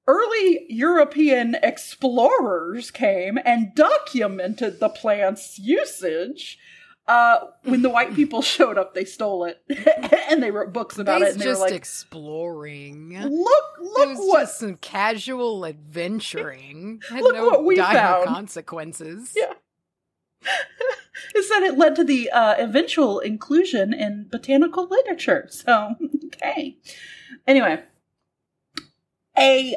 early 0.07 0.67
European 0.69 1.57
explorers 1.63 2.91
came 2.91 3.39
and 3.45 3.75
documented 3.75 4.81
the 4.81 4.89
plant's 4.89 5.59
usage. 5.59 6.59
Uh, 7.07 7.39
when 7.65 7.83
the 7.83 7.91
white 7.91 8.15
people 8.15 8.43
showed 8.43 8.79
up, 8.79 8.95
they 8.95 9.05
stole 9.05 9.45
it 9.45 9.61
and 10.31 10.43
they 10.43 10.51
wrote 10.53 10.73
books 10.73 10.99
about 10.99 11.21
it. 11.21 11.33
And 11.33 11.41
they 11.41 11.47
were 11.47 11.53
just 11.53 11.61
like, 11.61 11.73
exploring. 11.73 13.11
"Look, 13.21 13.65
it 13.79 13.83
look 13.83 14.09
was 14.11 14.19
what 14.19 14.51
some 14.51 14.77
casual 14.77 15.67
adventuring. 15.67 17.01
Had 17.09 17.23
Look 17.23 17.35
no 17.35 17.47
what 17.47 17.65
we 17.65 17.77
dire 17.77 17.95
found. 17.95 18.27
consequences. 18.27 19.35
Yeah. 19.37 19.53
it 21.35 21.45
said 21.45 21.63
it 21.65 21.77
led 21.77 21.97
to 21.97 22.05
the 22.05 22.31
uh, 22.31 22.55
eventual 22.59 23.19
inclusion 23.21 23.93
in 23.93 24.29
botanical 24.31 24.87
literature. 24.89 25.47
So, 25.51 25.97
okay. 26.35 26.77
Anyway, 27.47 27.83
a 29.37 29.75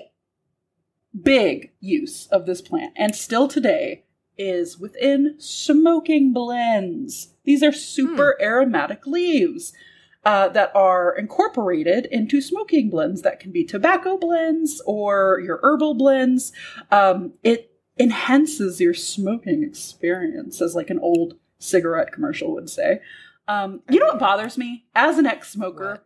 big 1.22 1.72
use 1.80 2.28
of 2.28 2.46
this 2.46 2.62
plant, 2.62 2.94
and 2.96 3.16
still 3.16 3.48
today, 3.48 4.04
is 4.38 4.78
within 4.78 5.36
smoking 5.38 6.34
blends. 6.34 7.30
These 7.46 7.64
are 7.64 7.72
super 7.72 8.38
aromatic 8.42 9.08
leaves. 9.08 9.74
Uh, 10.24 10.50
that 10.50 10.76
are 10.76 11.16
incorporated 11.16 12.08
into 12.08 12.42
smoking 12.42 12.90
blends 12.90 13.22
that 13.22 13.40
can 13.40 13.52
be 13.52 13.64
tobacco 13.64 14.18
blends 14.18 14.82
or 14.88 15.40
your 15.46 15.60
herbal 15.62 15.94
blends. 15.94 16.52
Um, 16.90 17.34
it 17.44 17.70
enhances 18.00 18.82
your 18.82 18.96
smoking 18.96 19.64
experience, 19.64 20.62
as 20.62 20.74
like 20.74 20.90
an 20.90 20.98
old 20.98 21.36
cigarette 21.60 22.12
commercial 22.12 22.52
would 22.54 22.72
say. 22.72 23.02
Um, 23.48 23.82
you 23.88 24.00
know 24.00 24.08
what 24.08 24.20
bothers 24.20 24.58
me 24.58 24.86
as 24.96 25.20
an 25.20 25.28
ex-smoker? 25.28 26.02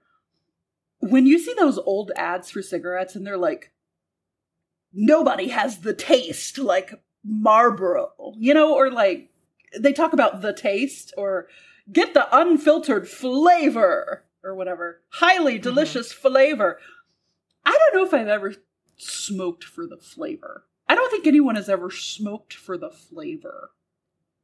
When 0.99 1.25
you 1.25 1.39
see 1.39 1.53
those 1.57 1.77
old 1.77 2.11
ads 2.15 2.51
for 2.51 2.61
cigarettes 2.61 3.15
and 3.15 3.25
they're 3.25 3.37
like, 3.37 3.71
nobody 4.93 5.49
has 5.49 5.79
the 5.79 5.93
taste 5.93 6.57
like 6.57 7.01
Marlboro, 7.23 8.11
you 8.37 8.53
know, 8.53 8.75
or 8.75 8.91
like 8.91 9.29
they 9.77 9.93
talk 9.93 10.13
about 10.13 10.41
the 10.41 10.53
taste 10.53 11.13
or 11.17 11.47
get 11.91 12.13
the 12.13 12.27
unfiltered 12.37 13.07
flavor 13.07 14.23
or 14.43 14.55
whatever. 14.55 15.01
Highly 15.09 15.55
mm-hmm. 15.55 15.63
delicious 15.63 16.11
flavor. 16.11 16.79
I 17.65 17.71
don't 17.71 17.99
know 17.99 18.07
if 18.07 18.13
I've 18.13 18.27
ever 18.27 18.55
smoked 18.97 19.63
for 19.63 19.85
the 19.85 19.97
flavor. 19.97 20.65
I 20.87 20.95
don't 20.95 21.11
think 21.11 21.27
anyone 21.27 21.55
has 21.55 21.69
ever 21.69 21.91
smoked 21.91 22.53
for 22.53 22.77
the 22.77 22.89
flavor. 22.89 23.71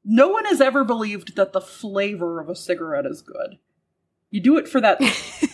No 0.03 0.27
one 0.27 0.45
has 0.45 0.61
ever 0.61 0.83
believed 0.83 1.35
that 1.35 1.53
the 1.53 1.61
flavor 1.61 2.39
of 2.39 2.49
a 2.49 2.55
cigarette 2.55 3.07
is 3.07 3.23
good. 3.23 3.57
You 4.29 4.39
do 4.39 4.57
it 4.57 4.67
for 4.67 4.79
that 4.81 4.99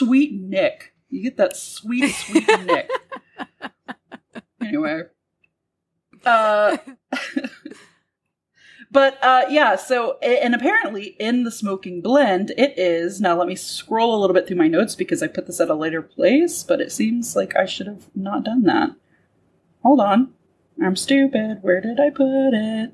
sweet 0.00 0.32
nick. 0.32 0.94
You 1.08 1.22
get 1.22 1.36
that 1.36 1.56
sweet, 1.56 2.10
sweet 2.10 2.48
nick. 2.64 2.90
Anyway. 4.60 5.02
Uh 6.24 6.76
But 8.92 9.22
uh, 9.22 9.44
yeah, 9.48 9.76
so 9.76 10.18
and 10.18 10.54
apparently 10.54 11.14
in 11.20 11.44
the 11.44 11.52
smoking 11.52 12.00
blend, 12.00 12.50
it 12.58 12.76
is 12.76 13.20
now. 13.20 13.38
Let 13.38 13.46
me 13.46 13.54
scroll 13.54 14.16
a 14.16 14.20
little 14.20 14.34
bit 14.34 14.48
through 14.48 14.56
my 14.56 14.66
notes 14.66 14.96
because 14.96 15.22
I 15.22 15.28
put 15.28 15.46
this 15.46 15.60
at 15.60 15.70
a 15.70 15.74
later 15.74 16.02
place, 16.02 16.64
but 16.64 16.80
it 16.80 16.90
seems 16.90 17.36
like 17.36 17.54
I 17.56 17.66
should 17.66 17.86
have 17.86 18.08
not 18.16 18.44
done 18.44 18.64
that. 18.64 18.90
Hold 19.84 20.00
on, 20.00 20.32
I'm 20.82 20.96
stupid. 20.96 21.58
Where 21.62 21.80
did 21.80 22.00
I 22.00 22.10
put 22.10 22.52
it? 22.52 22.92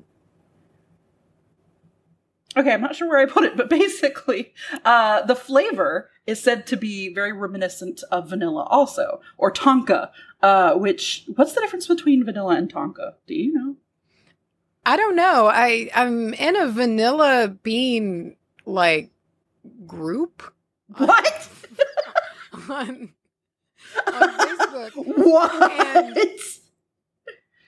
Okay, 2.57 2.73
I'm 2.73 2.81
not 2.81 2.95
sure 2.95 3.07
where 3.07 3.19
I 3.19 3.27
put 3.27 3.43
it, 3.43 3.55
but 3.55 3.69
basically, 3.81 4.53
uh, 4.83 5.21
the 5.21 5.35
flavor 5.35 6.09
is 6.25 6.41
said 6.41 6.65
to 6.67 6.75
be 6.75 7.13
very 7.13 7.31
reminiscent 7.31 8.01
of 8.11 8.29
vanilla, 8.29 8.63
also, 8.63 9.21
or 9.37 9.51
tonka. 9.51 10.09
Uh, 10.41 10.73
which 10.73 11.25
what's 11.35 11.53
the 11.53 11.61
difference 11.61 11.87
between 11.87 12.23
vanilla 12.23 12.55
and 12.55 12.71
tonka? 12.71 13.13
Do 13.27 13.35
you 13.35 13.53
know? 13.53 13.75
I 14.85 14.97
don't 14.97 15.15
know. 15.15 15.47
I 15.47 15.89
I'm 15.93 16.33
in 16.33 16.55
a 16.55 16.67
vanilla 16.67 17.47
bean 17.61 18.35
like 18.65 19.11
group. 19.85 20.53
What? 20.95 21.49
on, 22.69 23.09
on 24.07 24.29
Facebook. 24.39 24.91
what? 24.95 25.71
And- 25.97 26.17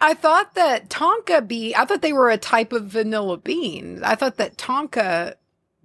I 0.02 0.14
thought 0.14 0.56
that 0.56 0.90
Tonka 0.90 1.46
bean. 1.48 1.74
I 1.78 1.86
thought 1.86 2.02
they 2.02 2.14
were 2.14 2.30
a 2.30 2.38
type 2.38 2.72
of 2.72 2.86
vanilla 2.86 3.38
bean. 3.38 4.02
I 4.04 4.16
thought 4.16 4.38
that 4.38 4.58
Tonka 4.58 5.36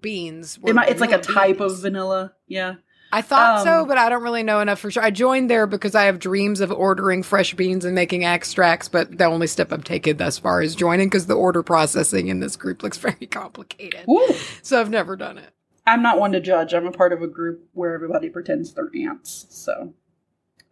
beans. 0.00 0.58
Were 0.60 0.70
It 0.70 0.74
might, 0.74 0.88
it's 0.88 1.00
like 1.00 1.12
a 1.12 1.18
vanilla 1.18 1.34
type 1.34 1.60
of 1.60 1.80
vanilla. 1.80 2.32
Yeah. 2.46 2.74
I 3.14 3.22
thought 3.22 3.62
so, 3.62 3.82
um, 3.82 3.88
but 3.88 3.96
I 3.96 4.08
don't 4.08 4.24
really 4.24 4.42
know 4.42 4.58
enough 4.58 4.80
for 4.80 4.90
sure. 4.90 5.02
I 5.02 5.12
joined 5.12 5.48
there 5.48 5.68
because 5.68 5.94
I 5.94 6.04
have 6.06 6.18
dreams 6.18 6.60
of 6.60 6.72
ordering 6.72 7.22
fresh 7.22 7.54
beans 7.54 7.84
and 7.84 7.94
making 7.94 8.24
extracts, 8.24 8.88
but 8.88 9.18
the 9.18 9.24
only 9.26 9.46
step 9.46 9.72
I've 9.72 9.84
taken 9.84 10.16
thus 10.16 10.40
far 10.40 10.60
is 10.60 10.74
joining 10.74 11.06
because 11.06 11.26
the 11.26 11.34
order 11.34 11.62
processing 11.62 12.26
in 12.26 12.40
this 12.40 12.56
group 12.56 12.82
looks 12.82 12.98
very 12.98 13.26
complicated. 13.26 14.04
Ooh. 14.10 14.34
So 14.62 14.80
I've 14.80 14.90
never 14.90 15.14
done 15.14 15.38
it. 15.38 15.50
I'm 15.86 16.02
not 16.02 16.18
one 16.18 16.32
to 16.32 16.40
judge. 16.40 16.74
I'm 16.74 16.88
a 16.88 16.92
part 16.92 17.12
of 17.12 17.22
a 17.22 17.28
group 17.28 17.68
where 17.72 17.94
everybody 17.94 18.30
pretends 18.30 18.72
they're 18.72 18.90
ants. 18.92 19.46
So, 19.50 19.94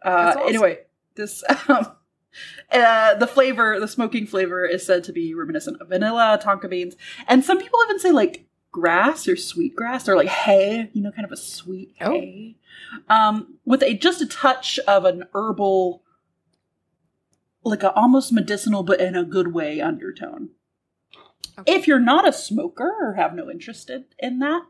uh, 0.03 0.33
awesome. 0.35 0.41
anyway, 0.49 0.79
this 1.15 1.45
um, 1.69 1.93
uh, 2.71 3.15
the 3.15 3.27
flavor, 3.27 3.79
the 3.79 3.87
smoking 3.87 4.27
flavor, 4.27 4.65
is 4.65 4.85
said 4.85 5.03
to 5.05 5.11
be 5.11 5.33
reminiscent 5.33 5.81
of 5.81 5.89
vanilla, 5.89 6.39
tonka 6.41 6.69
beans, 6.69 6.95
and 7.27 7.43
some 7.43 7.59
people 7.59 7.79
even 7.85 7.99
say 7.99 8.11
like 8.11 8.45
grass 8.71 9.27
or 9.27 9.35
sweet 9.35 9.75
grass 9.75 10.07
or 10.09 10.15
like 10.15 10.27
hay. 10.27 10.89
You 10.93 11.01
know, 11.03 11.11
kind 11.11 11.25
of 11.25 11.31
a 11.31 11.37
sweet 11.37 11.93
Oh. 12.01 12.11
hay, 12.11 12.55
um, 13.09 13.55
with 13.65 13.83
a 13.83 13.93
just 13.93 14.21
a 14.21 14.25
touch 14.27 14.79
of 14.87 15.05
an 15.05 15.25
herbal, 15.33 16.01
like 17.63 17.83
a 17.83 17.93
almost 17.93 18.31
medicinal 18.33 18.83
but 18.83 18.99
in 18.99 19.15
a 19.15 19.23
good 19.23 19.53
way 19.53 19.79
undertone. 19.79 20.49
Okay. 21.59 21.71
If 21.75 21.87
you're 21.87 21.99
not 21.99 22.27
a 22.27 22.33
smoker 22.33 22.91
or 22.99 23.13
have 23.13 23.35
no 23.35 23.47
interest 23.47 23.91
in, 23.91 24.05
in 24.17 24.39
that, 24.39 24.63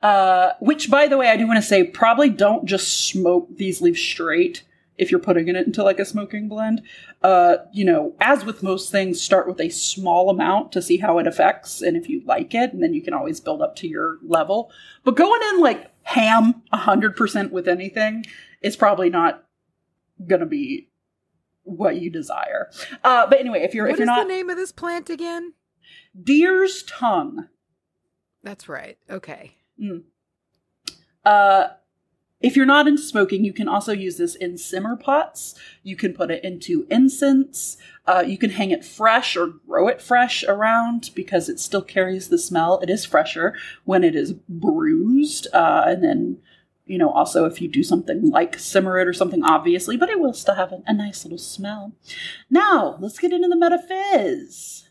uh, 0.00 0.52
which 0.58 0.90
by 0.90 1.06
the 1.06 1.18
way, 1.18 1.28
I 1.28 1.36
do 1.36 1.46
want 1.46 1.58
to 1.58 1.62
say 1.62 1.84
probably 1.84 2.30
don't 2.30 2.64
just 2.64 3.06
smoke 3.08 3.48
these 3.56 3.82
leaves 3.82 4.00
straight 4.00 4.62
if 5.00 5.10
you're 5.10 5.18
putting 5.20 5.48
it 5.48 5.56
into 5.56 5.82
like 5.82 5.98
a 5.98 6.04
smoking 6.04 6.48
blend. 6.48 6.82
Uh, 7.22 7.56
you 7.72 7.84
know, 7.84 8.14
as 8.20 8.44
with 8.44 8.62
most 8.62 8.92
things, 8.92 9.20
start 9.20 9.48
with 9.48 9.60
a 9.60 9.68
small 9.70 10.30
amount 10.30 10.72
to 10.72 10.82
see 10.82 10.98
how 10.98 11.18
it 11.18 11.26
affects 11.26 11.80
and 11.80 11.96
if 11.96 12.08
you 12.08 12.22
like 12.24 12.54
it, 12.54 12.72
and 12.72 12.82
then 12.82 12.94
you 12.94 13.02
can 13.02 13.14
always 13.14 13.40
build 13.40 13.62
up 13.62 13.74
to 13.76 13.88
your 13.88 14.18
level. 14.22 14.70
But 15.04 15.16
going 15.16 15.40
in 15.54 15.60
like 15.60 15.90
ham 16.02 16.62
100% 16.72 17.50
with 17.50 17.66
anything 17.66 18.24
is 18.62 18.76
probably 18.76 19.10
not 19.10 19.44
gonna 20.26 20.46
be 20.46 20.88
what 21.62 21.96
you 22.00 22.10
desire. 22.10 22.70
Uh, 23.02 23.26
but 23.26 23.40
anyway, 23.40 23.62
if 23.62 23.74
you're 23.74 23.86
What 23.86 23.92
if 23.94 23.98
you're 23.98 24.06
not 24.06 24.26
the 24.26 24.34
name 24.34 24.50
of 24.50 24.56
this 24.56 24.72
plant 24.72 25.08
again? 25.10 25.54
deer's 26.20 26.82
tongue. 26.82 27.48
That's 28.42 28.68
right. 28.68 28.98
Okay. 29.08 29.56
Uh, 31.24 31.68
if 32.40 32.56
you're 32.56 32.66
not 32.66 32.88
into 32.88 33.02
smoking, 33.02 33.44
you 33.44 33.52
can 33.52 33.68
also 33.68 33.92
use 33.92 34.16
this 34.16 34.34
in 34.34 34.56
simmer 34.56 34.96
pots. 34.96 35.54
You 35.82 35.94
can 35.94 36.14
put 36.14 36.30
it 36.30 36.42
into 36.42 36.86
incense. 36.90 37.76
Uh, 38.06 38.24
you 38.26 38.38
can 38.38 38.50
hang 38.50 38.70
it 38.70 38.84
fresh 38.84 39.36
or 39.36 39.48
grow 39.66 39.88
it 39.88 40.00
fresh 40.00 40.42
around 40.44 41.10
because 41.14 41.50
it 41.50 41.60
still 41.60 41.82
carries 41.82 42.28
the 42.28 42.38
smell. 42.38 42.78
It 42.80 42.88
is 42.88 43.04
fresher 43.04 43.54
when 43.84 44.02
it 44.02 44.16
is 44.16 44.32
bruised. 44.32 45.48
Uh, 45.52 45.84
and 45.86 46.02
then, 46.02 46.38
you 46.86 46.96
know, 46.96 47.10
also 47.10 47.44
if 47.44 47.60
you 47.60 47.68
do 47.68 47.82
something 47.82 48.30
like 48.30 48.58
simmer 48.58 48.98
it 48.98 49.06
or 49.06 49.12
something, 49.12 49.44
obviously, 49.44 49.98
but 49.98 50.08
it 50.08 50.18
will 50.18 50.32
still 50.32 50.54
have 50.54 50.72
a, 50.72 50.82
a 50.86 50.94
nice 50.94 51.26
little 51.26 51.38
smell. 51.38 51.92
Now, 52.48 52.96
let's 53.00 53.18
get 53.18 53.34
into 53.34 53.48
the 53.48 53.56
metaphys. 53.56 54.88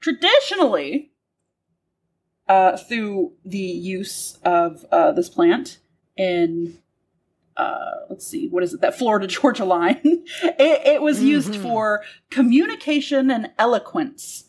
Traditionally, 0.00 1.12
uh, 2.48 2.76
through 2.76 3.32
the 3.44 3.58
use 3.58 4.38
of 4.44 4.84
uh, 4.90 5.12
this 5.12 5.30
plant 5.30 5.78
in 6.16 6.78
uh, 7.56 7.92
let's 8.10 8.26
see 8.26 8.48
what 8.48 8.62
is 8.64 8.74
it 8.74 8.80
that 8.80 8.96
florida 8.98 9.26
georgia 9.36 9.64
line 9.64 10.00
it, 10.04 10.86
it 10.86 11.02
was 11.02 11.22
used 11.22 11.52
Mhm. 11.52 11.62
for 11.62 12.02
communication 12.30 13.30
and 13.30 13.50
eloquence 13.58 14.44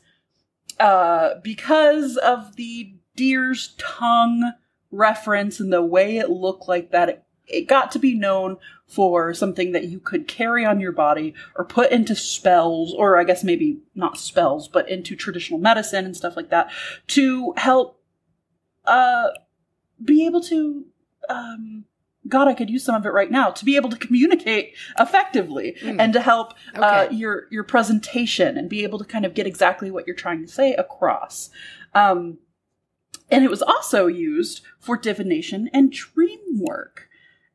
uh, 0.80 1.36
because 1.44 2.18
of 2.18 2.56
the 2.56 2.94
deer's 3.16 3.76
tongue 3.78 4.52
reference 4.92 5.60
and 5.60 5.72
the 5.72 5.82
way 5.84 6.18
it 6.18 6.30
looked 6.30 6.68
like 6.68 6.92
that 6.92 7.10
it, 7.10 7.24
it 7.48 7.68
got 7.68 7.92
to 7.92 8.00
be 8.00 8.14
known 8.16 8.58
for 8.88 9.34
something 9.34 9.72
that 9.72 9.86
you 9.86 10.00
could 10.00 10.28
carry 10.28 10.66
on 10.66 10.80
your 10.80 10.92
body 10.92 11.34
or 11.56 11.64
put 11.64 11.92
into 11.92 12.16
spells 12.16 12.94
or 12.94 13.18
i 13.20 13.24
guess 13.24 13.44
maybe 13.44 13.80
not 13.94 14.18
spells 14.18 14.68
but 14.68 14.90
into 14.90 15.16
traditional 15.16 15.60
medicine 15.60 16.06
and 16.06 16.18
stuff 16.18 16.36
like 16.36 16.50
that 16.50 16.70
to 17.08 17.54
help 17.58 18.00
uh 18.86 19.28
be 20.04 20.26
able 20.26 20.42
to 20.42 20.86
um 21.30 21.86
god 22.28 22.48
i 22.48 22.54
could 22.54 22.70
use 22.70 22.84
some 22.84 22.96
of 22.96 23.06
it 23.06 23.10
right 23.14 23.30
now 23.32 23.50
to 23.52 23.66
be 23.66 23.76
able 23.76 23.90
to 23.90 23.98
communicate 23.98 24.74
effectively 25.00 25.76
Mm. 25.82 26.00
and 26.02 26.14
to 26.14 26.22
help 26.22 26.54
uh 26.76 27.08
your 27.12 27.48
your 27.52 27.64
presentation 27.64 28.58
and 28.58 28.70
be 28.70 28.84
able 28.84 28.98
to 29.00 29.06
kind 29.06 29.26
of 29.26 29.34
get 29.34 29.46
exactly 29.48 29.92
what 29.92 30.06
you're 30.08 30.16
trying 30.16 30.42
to 30.42 30.48
say 30.52 30.74
across 30.74 31.50
um 31.94 32.38
and 33.32 33.44
it 33.44 33.50
was 33.50 33.62
also 33.62 34.08
used 34.08 34.62
for 34.80 34.98
divination 34.98 35.70
and 35.74 35.92
dream 35.92 36.40
work 36.60 37.08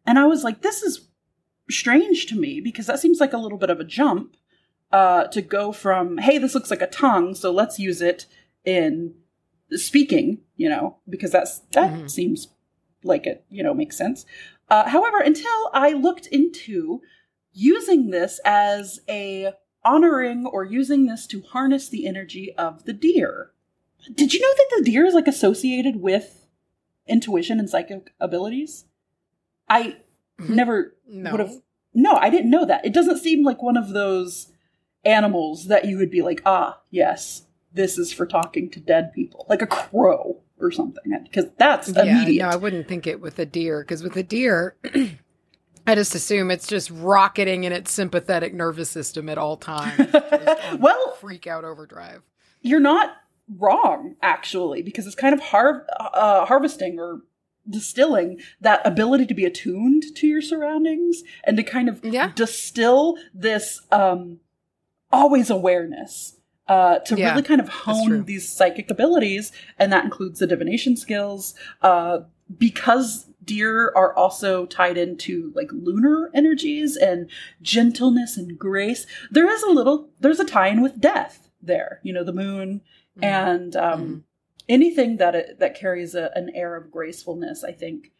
and 0.07 0.19
i 0.19 0.25
was 0.27 0.45
like 0.45 0.63
this 0.63 0.83
is 0.83 1.09
strange 1.71 2.27
to 2.27 2.37
me 2.39 2.61
because 2.61 2.87
that 2.87 2.99
seems 2.99 3.21
like 3.21 3.33
a 3.33 3.39
little 3.39 3.59
bit 3.59 3.71
of 3.71 3.79
a 3.81 3.85
jump 3.85 4.37
uh 4.93 5.25
to 5.29 5.41
go 5.43 5.71
from 5.73 6.19
hey 6.19 6.39
this 6.39 6.55
looks 6.55 6.71
like 6.71 6.83
a 6.83 6.87
tongue 6.89 7.35
so 7.35 7.51
let's 7.53 7.79
use 7.79 8.01
it 8.03 8.27
in 8.65 9.15
speaking 9.73 10.39
you 10.57 10.69
know 10.69 10.97
because 11.09 11.31
that's 11.31 11.61
that 11.73 11.93
Mhm. 11.93 12.11
seems 12.11 12.49
like 13.03 13.27
it 13.27 13.45
you 13.51 13.63
know 13.63 13.75
makes 13.75 13.97
sense. 13.97 14.27
Uh, 14.69 14.89
however 14.89 15.19
until 15.19 15.71
i 15.73 15.93
looked 15.93 16.27
into 16.27 17.01
using 17.53 18.11
this 18.11 18.41
as 18.45 19.01
a 19.09 19.53
honoring 19.85 20.47
or 20.47 20.65
using 20.65 21.07
this 21.07 21.27
to 21.27 21.41
harness 21.43 21.89
the 21.89 22.07
energy 22.07 22.55
of 22.57 22.85
the 22.85 22.93
deer. 22.93 23.51
Did 24.15 24.33
you 24.35 24.41
know 24.41 24.55
that 24.57 24.71
the 24.79 24.91
deer 24.91 25.05
is 25.07 25.15
like 25.15 25.27
associated 25.27 25.97
with 25.97 26.47
intuition 27.07 27.59
and 27.59 27.69
psychic 27.69 28.13
abilities? 28.21 28.85
I 29.69 29.97
never 30.39 30.95
No. 31.09 31.31
would 31.33 31.41
have 31.41 31.55
no 31.93 32.13
i 32.15 32.31
didn't 32.31 32.51
know 32.51 32.65
that. 32.67 32.85
It 32.85 32.93
doesn't 32.93 33.19
seem 33.19 33.45
like 33.45 33.63
one 33.63 33.77
of 33.77 33.91
those 33.91 34.53
animals 35.05 35.67
that 35.69 35.87
you 35.87 35.97
would 35.99 36.11
be 36.11 36.21
like 36.23 36.43
ah 36.45 36.79
yes 36.91 37.47
this 37.73 37.97
is 37.99 38.13
for 38.13 38.27
talking 38.27 38.69
to 38.71 38.81
dead 38.81 39.13
people 39.15 39.47
like 39.49 39.63
a 39.63 39.67
crow 39.67 40.37
or 40.61 40.71
something 40.71 41.03
because 41.25 41.47
that's 41.59 41.89
Yeah, 41.89 42.03
immediate 42.03 42.43
no, 42.43 42.49
I 42.49 42.57
wouldn't 42.57 42.87
think 42.89 43.07
it 43.07 43.21
with 43.21 43.39
a 43.39 43.47
deer 43.47 43.81
because 43.83 44.03
with 44.03 44.17
a 44.17 44.23
deer, 44.23 44.77
I 45.87 45.95
just 45.95 46.15
assume 46.15 46.51
it's 46.51 46.67
just 46.67 46.91
rocketing 46.91 47.65
in 47.65 47.73
its 47.73 47.91
sympathetic 47.91 48.55
nervous 48.55 48.91
system 48.91 49.29
at 49.29 49.39
all 49.39 49.57
times. 49.57 50.13
Well- 50.79 51.17
freak 51.21 51.47
out 51.47 51.65
overdrive. 51.65 52.23
you're 52.61 52.81
not 52.81 53.17
wrong 53.59 54.15
actually 54.23 54.81
because 54.83 55.07
it's 55.07 55.17
kind 55.17 55.35
of 55.35 55.41
har- 55.41 55.85
uh, 55.99 56.47
harvesting 56.47 56.99
or 57.01 57.23
distilling 57.69 58.41
that 58.61 58.85
ability 58.87 59.27
to 59.27 59.35
be 59.35 59.45
attuned 59.45 60.03
to 60.17 60.27
your 60.27 60.41
surroundings 60.41 61.23
and 61.45 61.57
to 61.57 61.63
kind 61.63 61.89
of 61.89 62.05
Yeah. 62.05 62.33
distill 62.35 63.17
this 63.35 63.81
um 63.91 64.39
always 65.13 65.51
awareness 65.51 66.37
uh, 66.71 67.01
to 67.01 67.17
Yeah, 67.17 67.31
really 67.31 67.43
kind 67.43 67.61
of 67.61 67.69
hone 67.69 68.25
these 68.25 68.49
psychic 68.49 68.91
abilities, 68.91 69.53
and 69.79 69.93
that 69.93 70.05
includes 70.05 70.39
the 70.39 70.47
divination 70.47 70.97
skills. 70.97 71.55
Uh, 71.83 72.21
because 72.59 73.27
deer 73.45 73.93
are 73.95 74.15
also 74.17 74.67
tied 74.67 74.97
into 74.97 75.53
like 75.55 75.71
lunar 75.73 76.31
energies 76.35 76.97
and 76.97 77.29
gentleness 77.63 78.37
and 78.37 78.59
grace, 78.59 79.07
there 79.31 79.51
is 79.51 79.63
a 79.63 79.71
little 79.71 80.09
there's 80.21 80.41
a 80.41 80.45
tie-in 80.45 80.81
with 80.81 81.01
death 81.01 81.49
there. 81.61 82.01
You 82.03 82.13
know, 82.15 82.25
the 82.25 82.33
moon 82.33 82.81
Mm-hmm. 83.17 83.25
and 83.25 83.77
um, 83.77 84.25
anything 84.69 85.17
that 85.17 85.35
it, 85.35 85.59
that 85.59 85.75
carries 85.75 86.15
a, 86.15 86.31
an 86.37 86.53
air 86.55 86.77
of 86.77 86.93
gracefulness, 86.93 87.65
I 87.65 87.73
think, 87.73 88.13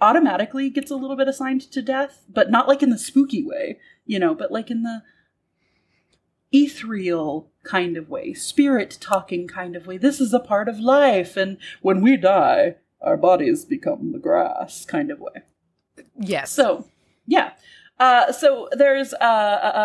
automatically 0.00 0.68
gets 0.68 0.90
a 0.90 0.96
little 0.96 1.16
bit 1.16 1.28
assigned 1.28 1.60
to 1.70 1.80
death, 1.80 2.24
but 2.28 2.50
not 2.50 2.66
like 2.66 2.82
in 2.82 2.90
the 2.90 2.98
spooky 2.98 3.44
way, 3.44 3.78
you 4.04 4.18
know, 4.18 4.34
but 4.34 4.50
like 4.50 4.68
in 4.68 4.82
the 4.82 5.02
ethereal 6.50 7.51
kind 7.62 7.96
of 7.96 8.08
way, 8.08 8.34
spirit 8.34 8.98
talking 9.00 9.46
kind 9.46 9.76
of 9.76 9.86
way. 9.86 9.98
This 9.98 10.20
is 10.20 10.34
a 10.34 10.40
part 10.40 10.68
of 10.68 10.78
life, 10.78 11.36
and 11.36 11.58
when 11.80 12.00
we 12.00 12.16
die, 12.16 12.76
our 13.00 13.16
bodies 13.16 13.64
become 13.64 14.12
the 14.12 14.18
grass 14.18 14.84
kind 14.84 15.10
of 15.10 15.20
way. 15.20 15.42
Yes. 16.18 16.50
So, 16.50 16.86
yeah. 17.26 17.52
Uh, 17.98 18.32
so 18.32 18.68
there's 18.72 19.12
uh, 19.14 19.16
a, 19.20 19.78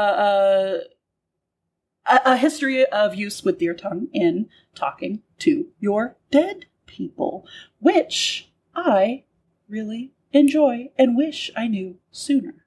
a, 2.14 2.16
a, 2.16 2.34
a 2.34 2.38
history 2.38 2.86
of 2.86 3.16
use 3.16 3.44
with 3.44 3.60
deer 3.60 3.74
tongue 3.74 4.08
in 4.14 4.50
talking 4.76 5.22
to 5.40 5.68
your 5.80 6.16
dead 6.32 6.66
people, 6.86 7.48
which 7.80 8.50
I 8.76 9.24
really 9.68 10.12
enjoy 10.32 10.90
and 10.98 11.18
wish 11.18 11.52
I 11.56 11.68
knew 11.68 11.98
sooner. 12.12 12.66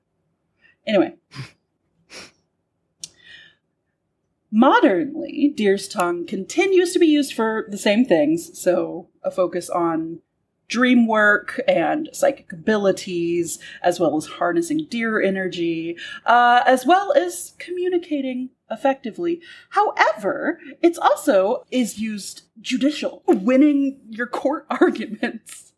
Anyway. 0.86 1.14
Modernly, 4.52 5.52
deer's 5.54 5.86
tongue 5.86 6.26
continues 6.26 6.92
to 6.92 6.98
be 6.98 7.06
used 7.06 7.34
for 7.34 7.66
the 7.68 7.78
same 7.78 8.04
things, 8.04 8.58
so 8.60 9.08
a 9.22 9.30
focus 9.30 9.70
on 9.70 10.20
dream 10.66 11.06
work 11.06 11.60
and 11.68 12.08
psychic 12.12 12.52
abilities, 12.52 13.58
as 13.82 14.00
well 14.00 14.16
as 14.16 14.26
harnessing 14.26 14.86
deer 14.88 15.20
energy, 15.20 15.96
uh, 16.24 16.62
as 16.66 16.86
well 16.86 17.12
as 17.12 17.54
communicating 17.58 18.50
effectively. 18.70 19.40
However, 19.70 20.58
it's 20.80 20.98
also 20.98 21.64
is 21.70 21.98
used 21.98 22.42
judicial, 22.60 23.22
winning 23.26 24.00
your 24.08 24.28
court 24.28 24.66
arguments, 24.80 25.72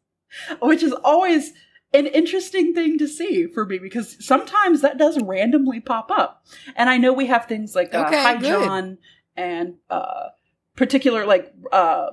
which 0.61 0.83
is 0.83 0.93
always 0.93 1.53
an 1.95 2.07
interesting 2.07 2.75
thing 2.75 2.99
to 2.99 3.07
see 3.07 3.47
for 3.47 3.67
me 3.67 3.79
because 3.79 4.17
sometimes 4.25 4.81
that 4.81 4.99
does 4.99 5.21
randomly 5.23 5.81
pop 5.81 6.11
up. 6.11 6.45
And 6.77 6.89
I 6.89 6.97
know 6.99 7.13
we 7.13 7.27
have 7.27 7.47
things 7.47 7.75
like 7.75 7.95
uh, 7.95 8.05
Okay, 8.07 8.23
High 8.23 8.37
good. 8.37 8.49
John 8.49 8.99
and 9.37 9.75
uh, 9.91 10.29
particular 10.77 11.27
like 11.27 11.53
uh, 11.71 12.11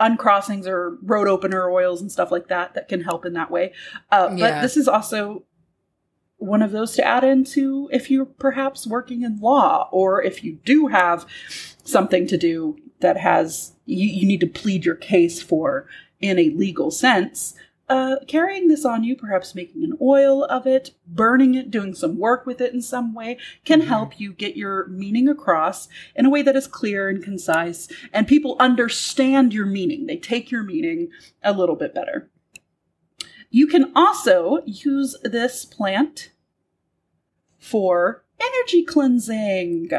uncrossings 0.00 0.66
or 0.66 0.98
road 1.02 1.28
opener 1.28 1.70
oils 1.70 2.00
and 2.00 2.12
stuff 2.12 2.30
like 2.30 2.48
that 2.48 2.74
that 2.74 2.88
can 2.88 3.02
help 3.02 3.24
in 3.24 3.32
that 3.34 3.50
way. 3.50 3.72
Uh, 4.10 4.30
Yeah. 4.34 4.50
But 4.50 4.62
this 4.62 4.76
is 4.76 4.88
also 4.88 5.44
one 6.36 6.62
of 6.62 6.70
those 6.70 6.92
to 6.92 7.04
add 7.04 7.24
into 7.24 7.88
if 7.92 8.10
you're 8.10 8.24
perhaps 8.24 8.86
working 8.86 9.22
in 9.22 9.40
law 9.40 9.88
or 9.90 10.22
if 10.22 10.44
you 10.44 10.58
do 10.64 10.86
have 10.86 11.26
something 11.82 12.26
to 12.28 12.36
do 12.38 12.76
that 13.00 13.16
has 13.16 13.72
you, 13.86 14.06
you 14.08 14.26
need 14.26 14.40
to 14.40 14.46
plead 14.46 14.84
your 14.84 14.94
case 14.94 15.42
for 15.42 15.88
in 16.20 16.38
a 16.38 16.50
legal 16.50 16.90
sense. 16.90 17.54
Uh, 17.88 18.16
carrying 18.26 18.68
this 18.68 18.84
on 18.84 19.02
you, 19.02 19.16
perhaps 19.16 19.54
making 19.54 19.82
an 19.82 19.96
oil 20.02 20.44
of 20.44 20.66
it, 20.66 20.90
burning 21.06 21.54
it, 21.54 21.70
doing 21.70 21.94
some 21.94 22.18
work 22.18 22.44
with 22.44 22.60
it 22.60 22.74
in 22.74 22.82
some 22.82 23.14
way, 23.14 23.38
can 23.64 23.80
Mhm. 23.80 23.86
help 23.86 24.20
you 24.20 24.34
get 24.34 24.58
your 24.58 24.86
meaning 24.88 25.26
across 25.26 25.88
in 26.14 26.26
a 26.26 26.30
way 26.30 26.42
that 26.42 26.54
is 26.54 26.66
clear 26.66 27.08
and 27.08 27.22
concise, 27.24 27.88
and 28.12 28.28
people 28.28 28.56
understand 28.60 29.54
your 29.54 29.64
meaning. 29.64 30.04
They 30.04 30.18
take 30.18 30.50
your 30.50 30.62
meaning 30.62 31.08
a 31.42 31.54
little 31.54 31.76
bit 31.76 31.94
better. 31.94 32.28
You 33.50 33.66
can 33.66 33.90
also 33.96 34.62
use 34.66 35.16
this 35.22 35.64
plant 35.64 36.32
for 37.58 38.22
energy 38.38 38.82
cleansing. 38.82 39.90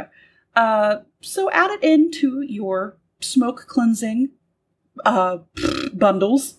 Uh, 0.56 0.97
so 1.21 1.49
add 1.49 1.71
it 1.71 1.84
into 1.84 2.41
your 2.41 2.97
smoke 3.19 3.65
cleansing 3.67 4.30
uh, 5.04 5.39
bundles 5.93 6.59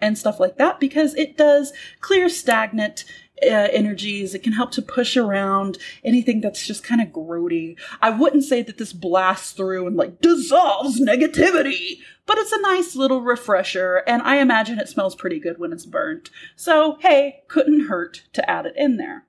and 0.00 0.18
stuff 0.18 0.40
like 0.40 0.56
that 0.58 0.80
because 0.80 1.14
it 1.14 1.36
does 1.36 1.72
clear 2.00 2.28
stagnant 2.28 3.04
uh, 3.42 3.68
energies. 3.72 4.34
It 4.34 4.42
can 4.42 4.52
help 4.52 4.70
to 4.72 4.82
push 4.82 5.16
around 5.16 5.78
anything 6.04 6.40
that's 6.40 6.66
just 6.66 6.84
kind 6.84 7.00
of 7.00 7.08
grody. 7.08 7.78
I 8.00 8.10
wouldn't 8.10 8.44
say 8.44 8.62
that 8.62 8.78
this 8.78 8.92
blasts 8.92 9.52
through 9.52 9.86
and 9.86 9.96
like 9.96 10.20
dissolves 10.20 11.00
negativity, 11.00 11.98
but 12.26 12.38
it's 12.38 12.52
a 12.52 12.60
nice 12.60 12.94
little 12.94 13.22
refresher, 13.22 14.02
and 14.06 14.22
I 14.22 14.36
imagine 14.36 14.78
it 14.78 14.88
smells 14.88 15.14
pretty 15.14 15.40
good 15.40 15.58
when 15.58 15.72
it's 15.72 15.86
burnt. 15.86 16.30
So, 16.56 16.98
hey, 17.00 17.42
couldn't 17.48 17.86
hurt 17.88 18.24
to 18.34 18.50
add 18.50 18.66
it 18.66 18.74
in 18.76 18.96
there. 18.96 19.26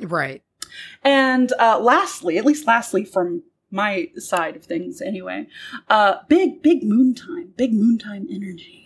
right. 0.00 0.42
And 1.02 1.52
uh, 1.60 1.78
lastly, 1.78 2.36
at 2.38 2.44
least 2.44 2.66
lastly 2.66 3.04
from 3.04 3.44
my 3.70 4.08
side 4.16 4.56
of 4.56 4.64
things 4.64 5.00
anyway, 5.00 5.46
uh, 5.88 6.16
big, 6.28 6.62
big 6.62 6.82
moon 6.82 7.14
time, 7.14 7.52
big 7.56 7.72
moon 7.72 7.98
time 7.98 8.26
energy. 8.30 8.83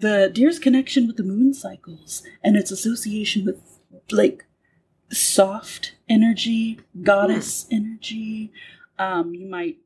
The 0.00 0.30
deer's 0.32 0.58
connection 0.58 1.06
with 1.06 1.16
the 1.16 1.24
moon 1.24 1.52
cycles 1.54 2.22
and 2.42 2.56
its 2.56 2.70
association 2.70 3.44
with 3.44 3.60
like 4.10 4.44
soft 5.10 5.94
energy, 6.08 6.80
goddess 7.02 7.66
energy. 7.70 8.52
Um, 8.98 9.34
you 9.34 9.48
might. 9.48 9.78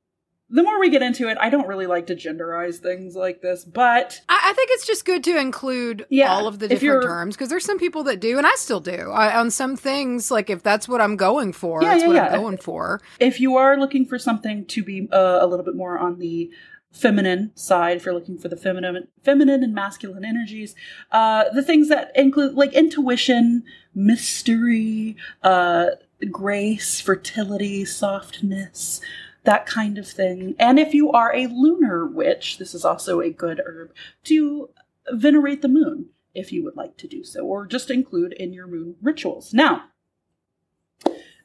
The 0.54 0.62
more 0.62 0.78
we 0.78 0.90
get 0.90 1.00
into 1.00 1.28
it, 1.30 1.38
I 1.40 1.48
don't 1.48 1.66
really 1.66 1.86
like 1.86 2.08
to 2.08 2.14
genderize 2.14 2.76
things 2.76 3.16
like 3.16 3.40
this, 3.40 3.64
but 3.64 4.20
I, 4.28 4.50
I 4.50 4.52
think 4.52 4.68
it's 4.72 4.86
just 4.86 5.06
good 5.06 5.24
to 5.24 5.38
include 5.38 6.04
Yeah, 6.10 6.30
all 6.30 6.46
of 6.46 6.58
the 6.58 6.68
different 6.68 7.04
terms 7.04 7.34
because 7.34 7.48
there's 7.48 7.64
some 7.64 7.78
people 7.78 8.02
that 8.04 8.20
do, 8.20 8.36
and 8.36 8.46
I 8.46 8.52
still 8.56 8.80
do. 8.80 9.10
I, 9.10 9.34
on 9.38 9.50
some 9.50 9.76
things, 9.76 10.30
like 10.30 10.50
if 10.50 10.62
that's 10.62 10.86
what 10.86 11.00
I'm 11.00 11.16
going 11.16 11.54
for, 11.54 11.82
Yeah, 11.82 11.92
that's 11.94 12.02
yeah, 12.02 12.08
what. 12.08 12.18
I'm 12.34 12.40
going 12.42 12.58
for. 12.58 13.00
if 13.18 13.40
you 13.40 13.56
are 13.56 13.78
looking 13.78 14.04
for 14.04 14.18
something 14.18 14.66
to 14.66 14.84
be 14.84 15.08
uh, 15.10 15.38
a 15.40 15.46
little 15.46 15.64
bit 15.64 15.74
more 15.74 15.98
on 15.98 16.18
the 16.18 16.50
feminine 16.92 17.50
side, 17.54 17.96
if 17.96 18.04
you're 18.04 18.14
looking 18.14 18.38
for 18.38 18.48
the 18.48 18.56
feminine, 18.56 19.08
feminine 19.24 19.64
and 19.64 19.74
masculine 19.74 20.24
energies, 20.24 20.74
uh, 21.10 21.44
the 21.54 21.62
things 21.62 21.88
that 21.88 22.12
include 22.14 22.54
like 22.54 22.72
intuition, 22.74 23.64
mystery, 23.94 25.16
uh, 25.42 25.86
grace, 26.30 27.00
fertility, 27.00 27.84
softness, 27.84 29.00
that 29.44 29.66
kind 29.66 29.98
of 29.98 30.06
thing. 30.06 30.54
And 30.58 30.78
if 30.78 30.94
you 30.94 31.10
are 31.10 31.34
a 31.34 31.46
lunar 31.46 32.06
witch, 32.06 32.58
this 32.58 32.74
is 32.74 32.84
also 32.84 33.20
a 33.20 33.30
good 33.30 33.60
herb 33.64 33.92
to 34.24 34.70
venerate 35.10 35.62
the 35.62 35.68
moon 35.68 36.10
if 36.34 36.52
you 36.52 36.62
would 36.64 36.76
like 36.76 36.96
to 36.98 37.08
do 37.08 37.24
so, 37.24 37.40
or 37.40 37.66
just 37.66 37.90
include 37.90 38.32
in 38.34 38.52
your 38.52 38.66
moon 38.66 38.96
rituals. 39.02 39.52
Now, 39.52 39.84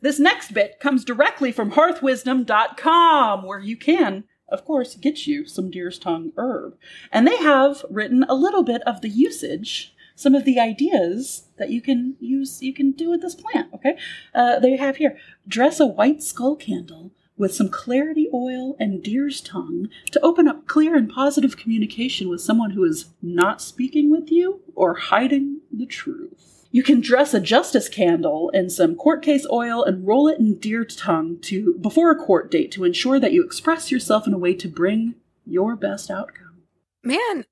this 0.01 0.19
next 0.19 0.53
bit 0.53 0.79
comes 0.79 1.03
directly 1.03 1.51
from 1.51 1.71
hearthwisdom.com, 1.71 3.43
where 3.43 3.59
you 3.59 3.75
can, 3.75 4.25
of 4.49 4.65
course, 4.65 4.95
get 4.95 5.27
you 5.27 5.45
some 5.45 5.69
deer's 5.69 5.99
tongue 5.99 6.31
herb. 6.37 6.77
And 7.11 7.27
they 7.27 7.37
have 7.37 7.83
written 7.89 8.23
a 8.27 8.35
little 8.35 8.63
bit 8.63 8.81
of 8.83 9.01
the 9.01 9.09
usage, 9.09 9.93
some 10.15 10.33
of 10.33 10.45
the 10.45 10.59
ideas 10.59 11.47
that 11.57 11.69
you 11.69 11.81
can 11.81 12.15
use, 12.19 12.61
you 12.61 12.73
can 12.73 12.91
do 12.91 13.09
with 13.09 13.21
this 13.21 13.35
plant, 13.35 13.73
okay? 13.73 13.97
Uh, 14.33 14.59
they 14.59 14.77
have 14.77 14.97
here 14.97 15.17
dress 15.47 15.79
a 15.79 15.85
white 15.85 16.23
skull 16.23 16.55
candle 16.55 17.11
with 17.37 17.53
some 17.53 17.69
clarity 17.69 18.27
oil 18.33 18.75
and 18.79 19.03
deer's 19.03 19.41
tongue 19.41 19.89
to 20.11 20.19
open 20.21 20.47
up 20.47 20.65
clear 20.65 20.95
and 20.95 21.09
positive 21.09 21.55
communication 21.55 22.29
with 22.29 22.41
someone 22.41 22.71
who 22.71 22.83
is 22.83 23.09
not 23.21 23.61
speaking 23.61 24.09
with 24.09 24.31
you 24.31 24.61
or 24.73 24.95
hiding 24.95 25.61
the 25.71 25.85
truth. 25.85 26.56
You 26.77 26.83
can 26.83 27.01
dress 27.01 27.33
a 27.33 27.39
justice 27.39 27.89
candle 27.89 28.51
in 28.53 28.69
some 28.69 28.93
court 28.95 29.23
case 29.23 29.47
oil 29.51 29.83
and 29.83 30.05
roll 30.05 30.27
it 30.27 30.37
in 30.37 30.59
deer 30.59 30.85
tongue 30.85 31.39
to 31.41 31.73
before 31.81 32.11
a 32.11 32.15
court 32.15 32.51
date 32.51 32.71
to 32.73 32.83
ensure 32.83 33.19
that 33.19 33.31
you 33.33 33.43
express 33.43 33.89
yourself 33.91 34.27
in 34.27 34.33
a 34.35 34.37
way 34.37 34.53
to 34.53 34.67
bring 34.67 35.15
your 35.43 35.75
best 35.75 36.11
outcome. 36.11 36.61
Man, 37.01 37.45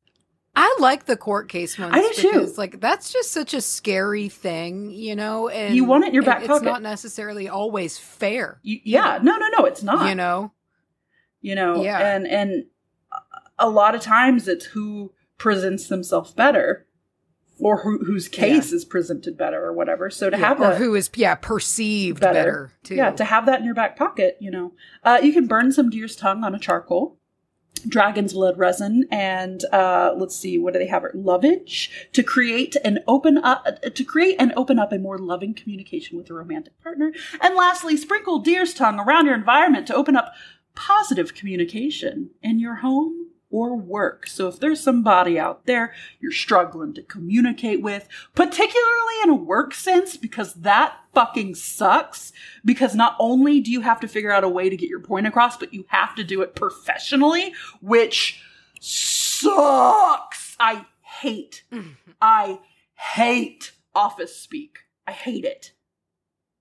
I 0.56 0.78
like 0.80 1.08
the 1.08 1.18
court 1.18 1.50
case 1.50 1.76
ones. 1.80 1.94
I 1.96 2.02
do 2.02 2.14
too. 2.14 2.54
Like 2.56 2.80
that's 2.80 3.12
just 3.12 3.32
such 3.32 3.56
a 3.56 3.62
scary 3.62 4.30
thing, 4.30 4.92
you 4.92 5.16
know. 5.16 5.50
And 5.50 5.76
You 5.76 5.86
want 5.86 6.04
it 6.04 6.10
in 6.10 6.14
your 6.14 6.22
back 6.22 6.42
it's 6.42 6.48
pocket. 6.48 6.66
not 6.66 6.84
necessarily 6.84 7.50
always 7.50 7.98
fair, 7.98 8.60
You, 8.62 8.80
yeah, 8.84 9.18
no, 9.24 9.38
no, 9.38 9.48
no, 9.58 9.66
it's 9.66 9.82
not. 9.82 10.08
you 10.08 10.14
know. 10.14 10.52
you 11.42 11.56
know 11.56 11.82
Yeah. 11.84 12.14
and 12.16 12.28
and 12.28 12.66
a 13.58 13.72
lot 13.72 13.96
of 13.96 14.02
times 14.02 14.48
it's 14.48 14.66
who 14.66 15.14
presents 15.40 15.88
themselves 15.88 16.32
better 16.32 16.85
or 17.60 17.82
who, 17.84 18.04
whose 18.04 18.28
case 18.28 18.72
is 18.74 18.84
presented 18.86 19.38
better 19.38 19.64
or 19.64 19.72
whatever. 19.74 20.10
So 20.10 20.30
to 20.30 20.38
Yeah, 20.38 20.48
have 20.50 20.60
or 20.60 20.68
that 20.72 20.78
who 20.78 20.94
is 20.96 21.10
yeah 21.16 21.36
perceived 21.36 22.20
Better. 22.20 22.34
better, 22.34 22.72
too. 22.84 22.96
yeah 22.96 23.12
to 23.12 23.24
have 23.24 23.46
that 23.46 23.60
in 23.60 23.66
your 23.66 23.76
back 23.76 23.96
pocket 23.98 24.38
you 24.42 24.52
know. 24.52 24.74
Uh, 25.04 25.20
you 25.24 25.32
can 25.34 25.48
burn 25.48 25.72
some 25.72 25.90
deer's 25.90 26.16
tongue 26.16 26.44
on 26.44 26.54
a 26.56 26.60
charcoal 26.60 27.18
dragon's 27.88 28.34
blood 28.34 28.58
resin 28.58 29.06
and 29.12 29.64
uh, 29.72 30.12
let's 30.18 30.36
see 30.36 30.58
what 30.58 30.74
do 30.74 30.80
they 30.80 30.88
have 30.88 31.04
lovage? 31.14 32.10
To 32.14 32.24
create 32.24 32.76
and 32.84 33.00
open 33.08 33.38
up 33.38 33.66
to 33.84 34.04
create 34.04 34.36
and 34.40 34.52
open 34.58 34.80
up 34.80 34.92
a 34.92 34.98
more 34.98 35.18
loving 35.20 35.54
communication 35.54 36.18
with 36.18 36.30
a 36.30 36.34
romantic 36.34 36.82
partner. 36.82 37.12
And 37.42 37.56
lastly 37.56 37.96
sprinkle 37.96 38.40
deer's 38.40 38.74
tongue 38.74 39.00
around 39.00 39.28
your 39.28 39.36
environment 39.36 39.86
to 39.88 39.96
open 39.96 40.16
up 40.16 40.34
positive 40.74 41.34
communication 41.36 42.32
in 42.42 42.60
your 42.60 42.76
home 42.76 43.30
or 43.56 43.74
work. 43.74 44.28
So 44.28 44.50
if 44.50 44.60
there's 44.60 44.82
somebody 44.82 45.40
out 45.40 45.66
there 45.66 45.94
you're 46.20 46.34
struggling 46.34 46.94
to 46.96 47.02
communicate 47.02 47.82
with, 47.82 48.06
particularly 48.36 49.14
in 49.24 49.30
a 49.30 49.36
work 49.36 49.74
sense, 49.74 50.18
because 50.18 50.56
that 50.56 50.98
fucking 51.14 51.56
sucks, 51.56 52.34
because 52.66 52.96
not 52.96 53.16
only 53.18 53.62
do 53.62 53.72
you 53.72 53.80
have 53.80 54.02
to 54.02 54.10
figure 54.10 54.34
out 54.34 54.44
a 54.44 54.50
way 54.50 54.68
to 54.68 54.76
get 54.76 54.90
your 54.90 55.00
point 55.00 55.26
across, 55.26 55.56
but 55.56 55.74
you 55.74 55.86
have 55.88 56.14
to 56.16 56.24
do 56.26 56.42
it 56.42 56.54
professionally, 56.54 57.54
which 57.80 58.44
sucks. 58.82 60.58
I 60.60 60.86
hate, 61.22 61.64
I 62.22 62.60
hate 62.96 63.72
office 63.96 64.36
speak. 64.36 64.80
I 65.08 65.14
hate 65.14 65.46
it. 65.46 65.72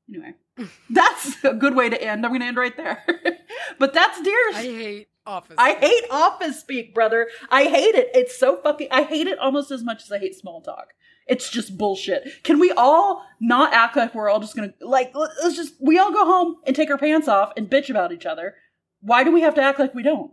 Anyway, 0.09 0.35
that's 0.91 1.43
a 1.43 1.55
good 1.55 1.75
way 1.75 1.91
to 1.91 2.01
end. 2.01 2.25
I'm 2.25 2.31
going 2.31 2.41
to 2.41 2.47
end 2.47 2.57
right 2.57 2.77
there. 2.77 3.03
but 3.81 3.93
that's 3.93 4.23
Deer's. 4.23 4.55
I 4.55 4.63
hate 4.63 5.09
office. 5.27 5.57
I 5.59 5.75
hate 5.75 6.05
office 6.11 6.61
speak, 6.61 6.95
brother. 6.95 7.29
I 7.51 7.65
hate 7.65 7.95
it. 7.95 8.11
It's 8.15 8.39
so 8.39 8.57
fucking. 8.63 8.89
I 8.91 9.03
hate 9.03 9.27
it 9.27 9.39
almost 9.39 9.71
as 9.71 9.83
much 9.83 10.03
as 10.03 10.13
I 10.13 10.19
hate 10.19 10.35
small 10.35 10.61
talk. 10.61 10.89
It's 11.27 11.49
just 11.51 11.79
bullshit. 11.79 12.43
Can 12.43 12.59
we 12.59 12.71
all 12.73 13.25
not 13.41 13.73
act 13.73 13.97
like 13.97 14.15
we're 14.15 14.29
all 14.29 14.41
just 14.41 14.55
gonna 14.55 14.75
like? 14.81 15.15
let- 15.15 15.31
Let's 15.43 15.57
just 15.57 15.75
we 15.81 15.99
all 15.99 16.13
go 16.13 16.25
home 16.27 16.57
and 16.67 16.77
take 16.77 16.91
our 16.91 16.99
pants 16.99 17.29
off 17.29 17.53
and 17.57 17.71
bitch 17.71 17.89
about 17.89 18.13
each 18.13 18.27
other. 18.27 18.55
Why 19.01 19.25
do 19.25 19.33
we 19.33 19.41
have 19.41 19.55
to 19.55 19.63
act 19.63 19.79
like 19.79 19.95
we 19.95 20.03
don't? 20.03 20.33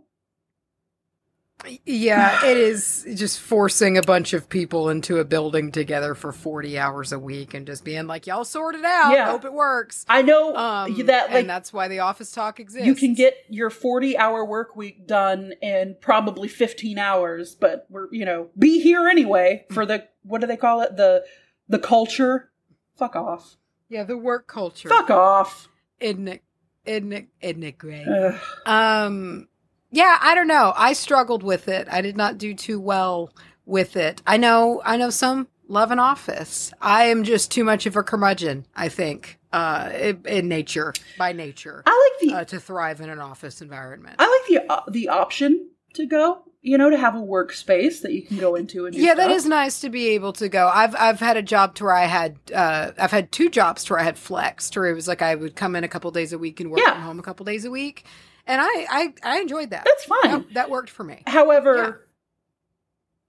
Yeah, 1.84 2.44
it 2.44 2.56
is 2.56 3.06
just 3.14 3.40
forcing 3.40 3.96
a 3.98 4.02
bunch 4.02 4.32
of 4.32 4.48
people 4.48 4.88
into 4.88 5.18
a 5.18 5.24
building 5.24 5.70
together 5.72 6.14
for 6.14 6.32
40 6.32 6.78
hours 6.78 7.12
a 7.12 7.18
week 7.18 7.54
and 7.54 7.66
just 7.66 7.84
being 7.84 8.06
like, 8.06 8.26
y'all 8.26 8.44
sort 8.44 8.74
it 8.74 8.84
out. 8.84 9.12
Yeah. 9.12 9.30
Hope 9.30 9.44
it 9.44 9.52
works. 9.52 10.04
I 10.08 10.22
know 10.22 10.54
Um, 10.56 10.94
that 11.06 11.30
like 11.30 11.40
and 11.40 11.50
that's 11.50 11.72
why 11.72 11.88
the 11.88 12.00
office 12.00 12.32
talk 12.32 12.58
exists. 12.60 12.86
you 12.86 12.94
can 12.94 13.14
get 13.14 13.34
your 13.48 13.70
40 13.70 14.16
hour 14.18 14.44
work 14.44 14.74
week 14.76 15.06
done 15.06 15.52
in 15.62 15.96
probably 16.00 16.48
15 16.48 16.98
hours, 16.98 17.54
but 17.54 17.86
we're 17.90 18.08
you 18.12 18.24
know 18.24 18.48
be 18.58 18.80
here 18.80 19.08
anyway 19.08 19.64
for 19.70 19.86
the 19.86 20.08
what 20.24 20.40
do 20.40 20.46
they 20.46 20.56
call 20.56 20.80
it 20.82 20.96
the 20.96 21.24
the 21.68 21.78
culture. 21.78 22.50
Fuck 22.96 23.16
off. 23.16 23.56
yeah, 23.88 24.04
the 24.04 24.16
work 24.18 24.46
culture. 24.46 24.88
Fuck 24.88 25.10
off. 25.10 25.68
Isn't 26.00 26.28
it, 26.28 26.42
isn't 26.84 27.12
it, 27.12 27.26
isn't 27.40 27.62
it 27.62 27.78
great? 27.78 28.06
Ugh. 28.06 28.38
Um, 28.66 29.48
yeah, 29.92 30.18
I 30.20 30.34
don't 30.34 30.48
know. 30.48 30.72
I 30.76 30.92
struggled 30.94 31.42
with 31.44 31.68
it. 31.68 31.86
I 31.90 32.00
did 32.00 32.16
not 32.16 32.38
do 32.38 32.54
too 32.54 32.80
well 32.80 33.30
with 33.66 33.96
it. 33.96 34.20
I 34.26 34.36
know, 34.38 34.82
I 34.84 34.96
know 34.96 35.10
some 35.10 35.46
love 35.68 35.90
an 35.92 35.98
office. 36.00 36.72
I 36.80 37.04
am 37.04 37.22
just 37.22 37.50
too 37.52 37.62
much 37.62 37.86
of 37.86 37.94
a 37.96 38.02
curmudgeon, 38.02 38.66
I 38.74 38.88
think, 38.88 39.38
uh, 39.52 39.90
in, 39.94 40.22
in 40.26 40.48
nature, 40.48 40.94
by 41.18 41.32
nature, 41.32 41.82
I 41.86 42.10
like 42.20 42.28
the 42.30 42.36
uh, 42.40 42.44
to 42.46 42.58
thrive 42.58 43.00
in 43.00 43.10
an 43.10 43.18
office 43.20 43.60
environment. 43.62 44.16
I 44.18 44.26
like 44.26 44.48
the 44.66 44.72
uh, 44.72 44.80
the 44.90 45.08
option 45.10 45.68
to 45.94 46.06
go. 46.06 46.42
You 46.64 46.78
know, 46.78 46.88
to 46.90 46.96
have 46.96 47.16
a 47.16 47.18
workspace 47.20 48.02
that 48.02 48.12
you 48.12 48.22
can 48.22 48.38
go 48.38 48.54
into 48.54 48.86
and 48.86 48.94
yeah, 48.94 49.14
that 49.14 49.24
stuff. 49.24 49.36
is 49.36 49.46
nice 49.46 49.80
to 49.80 49.90
be 49.90 50.10
able 50.10 50.32
to 50.34 50.48
go. 50.48 50.70
I've 50.72 50.94
I've 50.94 51.18
had 51.18 51.36
a 51.36 51.42
job 51.42 51.74
to 51.74 51.84
where 51.84 51.92
I 51.94 52.04
had 52.06 52.36
uh 52.54 52.92
I've 52.96 53.10
had 53.10 53.30
two 53.32 53.50
jobs 53.50 53.82
to 53.84 53.92
where 53.94 54.00
I 54.00 54.04
had 54.04 54.16
flexed, 54.16 54.76
where 54.76 54.86
it 54.88 54.94
was 54.94 55.08
like 55.08 55.22
I 55.22 55.34
would 55.34 55.56
come 55.56 55.74
in 55.76 55.82
a 55.84 55.88
couple 55.88 56.10
days 56.12 56.32
a 56.32 56.38
week 56.38 56.60
and 56.60 56.70
work 56.70 56.80
Yeah. 56.80 56.92
from 56.92 57.02
home 57.02 57.18
a 57.18 57.22
couple 57.22 57.44
days 57.44 57.64
a 57.64 57.70
week, 57.70 58.04
and 58.46 58.60
I 58.60 58.86
I, 58.90 59.14
I 59.22 59.40
enjoyed 59.40 59.70
that. 59.70 59.84
That's 59.84 60.04
fine. 60.04 60.30
That, 60.42 60.54
that 60.54 60.70
worked 60.70 60.90
for 60.90 61.04
me. 61.04 61.22
However, 61.26 62.08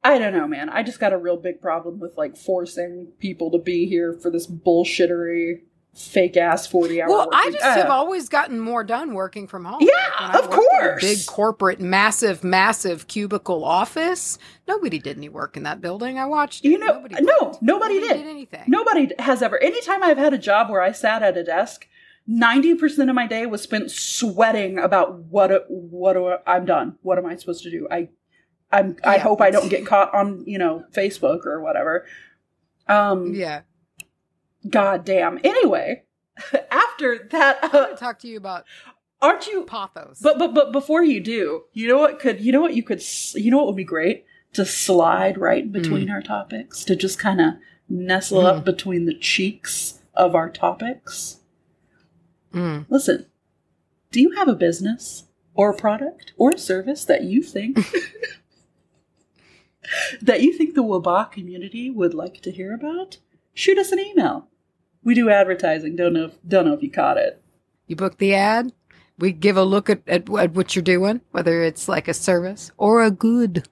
I 0.04 0.17
don't 0.17 0.34
know, 0.34 0.47
man. 0.47 0.69
I 0.69 0.84
just 0.84 0.99
got 0.99 1.13
a 1.13 1.17
real 1.17 1.38
big 1.38 1.62
problem 1.62 1.99
with 1.99 2.17
like 2.17 2.36
forcing 2.36 3.08
people 3.19 3.52
to 3.52 3.58
be 3.58 3.86
here 3.88 4.13
for 4.13 4.30
this 4.30 4.45
bullshittery, 4.47 5.62
fake 5.95 6.36
ass 6.36 6.67
forty 6.67 7.02
hour. 7.02 7.08
Well, 7.10 7.30
I 7.32 7.52
just 7.52 7.63
Uh, 7.63 7.76
have 7.76 7.89
always 7.89 8.28
gotten 8.28 8.60
more 8.60 8.84
done 8.84 9.13
working 9.13 9.47
from 9.47 9.63
home. 9.63 9.80
Yeah, 9.82 10.38
of 10.39 10.49
worked 10.49 10.54
in 10.54 10.54
a 10.54 10.56
course. 10.56 11.02
Big 11.02 11.26
corporate, 11.26 11.80
massive, 11.80 12.43
massive 12.43 13.08
cubicle 13.08 13.63
office. 13.63 14.38
Nobody 14.67 14.99
did 14.99 15.15
any 15.17 15.30
work 15.30 15.56
in 15.56 15.63
that 15.63 15.80
building. 15.80 16.19
I 16.19 16.26
watched. 16.26 16.65
You 16.65 16.76
it. 16.76 16.80
know, 16.82 16.93
nobody 16.95 17.15
no, 17.21 17.34
worked. 17.41 17.62
nobody 17.62 17.99
did. 18.02 18.26
anything. 18.26 18.63
Nobody 18.67 19.10
has 19.19 19.41
ever. 19.41 19.58
Anytime 19.63 20.04
I've 20.04 20.17
had 20.17 20.34
a 20.34 20.38
job 20.38 20.69
where 20.69 20.82
I 20.82 20.91
sat 20.91 21.23
at 21.23 21.38
a 21.38 21.43
desk, 21.45 21.88
ninety 22.28 22.76
percent 22.76 23.10
of 23.10 23.16
my 23.16 23.28
day 23.28 23.46
was 23.46 23.62
spent 23.62 23.92
sweating 23.92 24.78
about 24.80 25.20
what 25.26 25.66
what 25.70 26.44
I'm 26.48 26.66
done. 26.66 26.98
What 27.02 27.18
am 27.18 27.26
I 27.26 27.36
supposed 27.36 27.64
to 27.64 27.72
do? 27.72 27.88
I 27.92 28.10
I'm 28.72 28.96
I 29.04 29.16
Yeah. 29.16 29.22
hope 29.24 29.42
I 29.42 29.52
don't 29.52 29.70
get 29.70 29.86
caught 29.86 30.14
on 30.14 30.44
you 30.46 30.58
know 30.58 30.84
Facebook 30.94 31.46
or 31.46 31.62
whatever. 31.62 32.06
Um, 32.88 33.34
Yeah, 33.34 33.62
god 34.70 35.06
damn. 35.06 35.40
Anyway, 35.44 36.04
after 36.72 37.28
that, 37.32 37.60
I 37.64 37.68
want 37.68 37.76
uh, 37.76 37.88
to 37.90 37.96
talk 37.96 38.20
to 38.20 38.28
you 38.28 38.38
about 38.38 38.66
aren't 39.22 39.48
you? 39.48 39.64
pothos. 39.66 40.20
But 40.22 40.38
but 40.40 40.54
but 40.54 40.72
before 40.72 41.04
you 41.04 41.20
do, 41.22 41.64
you 41.74 41.88
know 41.88 41.98
what 42.00 42.20
could 42.20 42.42
you 42.42 42.52
know 42.52 42.62
what 42.62 42.74
you 42.76 42.84
could 42.84 43.02
you 43.36 43.52
know 43.52 43.58
what 43.58 43.68
would 43.68 43.76
be 43.76 43.84
great 43.84 44.26
to 44.54 44.66
slide 44.66 45.38
right 45.38 45.64
in 45.64 45.72
between 45.72 46.12
our 46.12 46.22
topics 46.22 46.84
to 46.86 46.96
just 46.96 47.18
kind 47.18 47.42
of 47.42 47.54
nestle 47.90 48.46
up 48.46 48.64
between 48.64 49.06
the 49.06 49.18
cheeks 49.18 50.00
of 50.14 50.36
our 50.36 50.50
topics. 50.50 51.38
Mm. 52.54 52.86
Listen, 52.89 53.26
do 54.12 54.22
you 54.22 54.32
have 54.32 54.48
a 54.48 54.56
business 54.56 55.26
or 55.56 55.72
a 55.72 55.76
product 55.76 56.34
or 56.38 56.52
a 56.52 56.58
service 56.58 57.06
that 57.06 57.24
you 57.24 57.42
think 57.44 57.78
that 60.22 60.42
you 60.42 60.54
think 60.54 60.76
the 60.76 60.84
Waba 60.84 61.32
community 61.32 61.89
would 61.89 62.13
like 62.13 62.42
to 62.42 62.52
hear 62.52 62.74
about? 62.74 63.18
Shoot 63.54 63.78
us 63.78 63.92
an 63.92 64.00
email. 64.00 64.48
We 65.04 65.13
do 65.13 65.30
advertising. 65.30 65.96
Don't 65.96 66.13
know 66.13 66.26
if, 66.26 66.34
don't 66.48 66.66
know 66.66 66.74
if 66.74 66.82
you 66.82 66.89
caught 66.92 67.18
it. 67.18 67.42
You 67.88 67.96
book 67.96 68.18
the 68.18 68.34
ad. 68.34 68.72
We 69.20 69.32
give 69.32 69.58
a 69.58 69.63
look 69.63 69.89
at, 69.89 70.02
at, 70.08 70.30
at 70.30 70.54
what 70.54 70.76
you're 70.76 70.82
doing, 70.84 71.22
whether 71.32 71.62
it's 71.62 71.88
like 71.88 72.08
a 72.08 72.13
service 72.13 72.72
or 72.78 73.04
a 73.04 73.12
good, 73.12 73.68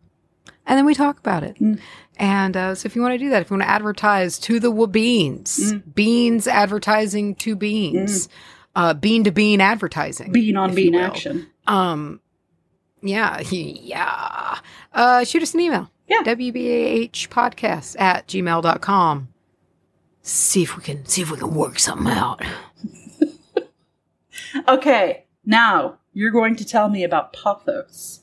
and 0.68 0.78
then 0.78 0.86
we 0.86 0.94
talk 0.94 1.18
about 1.18 1.44
it. 1.44 1.58
Mm. 1.60 1.80
And 2.18 2.56
uh, 2.56 2.76
so, 2.76 2.86
if 2.86 2.96
you 2.96 3.02
want 3.02 3.14
to 3.14 3.18
do 3.18 3.32
that, 3.32 3.42
if 3.42 3.50
you 3.50 3.56
want 3.56 3.64
to 3.68 3.70
advertise 3.70 4.38
to 4.40 4.60
the 4.60 4.72
beans, 4.88 5.74
Mm. 5.74 5.96
beans 5.96 6.48
advertising 6.48 7.34
to 7.36 7.56
beans, 7.56 8.30
uh, 8.76 8.94
bean 8.94 9.24
to 9.24 9.32
bean 9.32 9.62
advertising, 9.62 10.32
Bean 10.32 10.58
on 10.58 10.74
bean 10.76 10.96
action. 10.96 11.48
Um, 11.68 12.22
yeah, 13.02 13.42
yeah. 13.50 14.60
Uh, 14.94 15.24
shoot 15.24 15.42
us 15.44 15.54
an 15.54 15.60
email. 15.62 15.90
Yeah. 16.08 16.24
Podcast 16.24 18.00
at 18.00 18.28
gmail.com. 18.28 19.28
See 20.24 20.64
if 20.64 20.78
we 20.78 20.84
can 20.84 21.06
see 21.06 21.22
if 21.22 21.32
we 21.32 21.38
can 21.38 21.54
work 21.54 21.80
something 21.80 22.12
out. 22.12 22.42
Okay, 24.68 25.26
now 25.46 25.98
you're 26.14 26.32
going 26.32 26.56
to 26.58 26.66
tell 26.66 26.90
me 26.90 27.04
about 27.04 27.34
Pothos. 27.34 28.20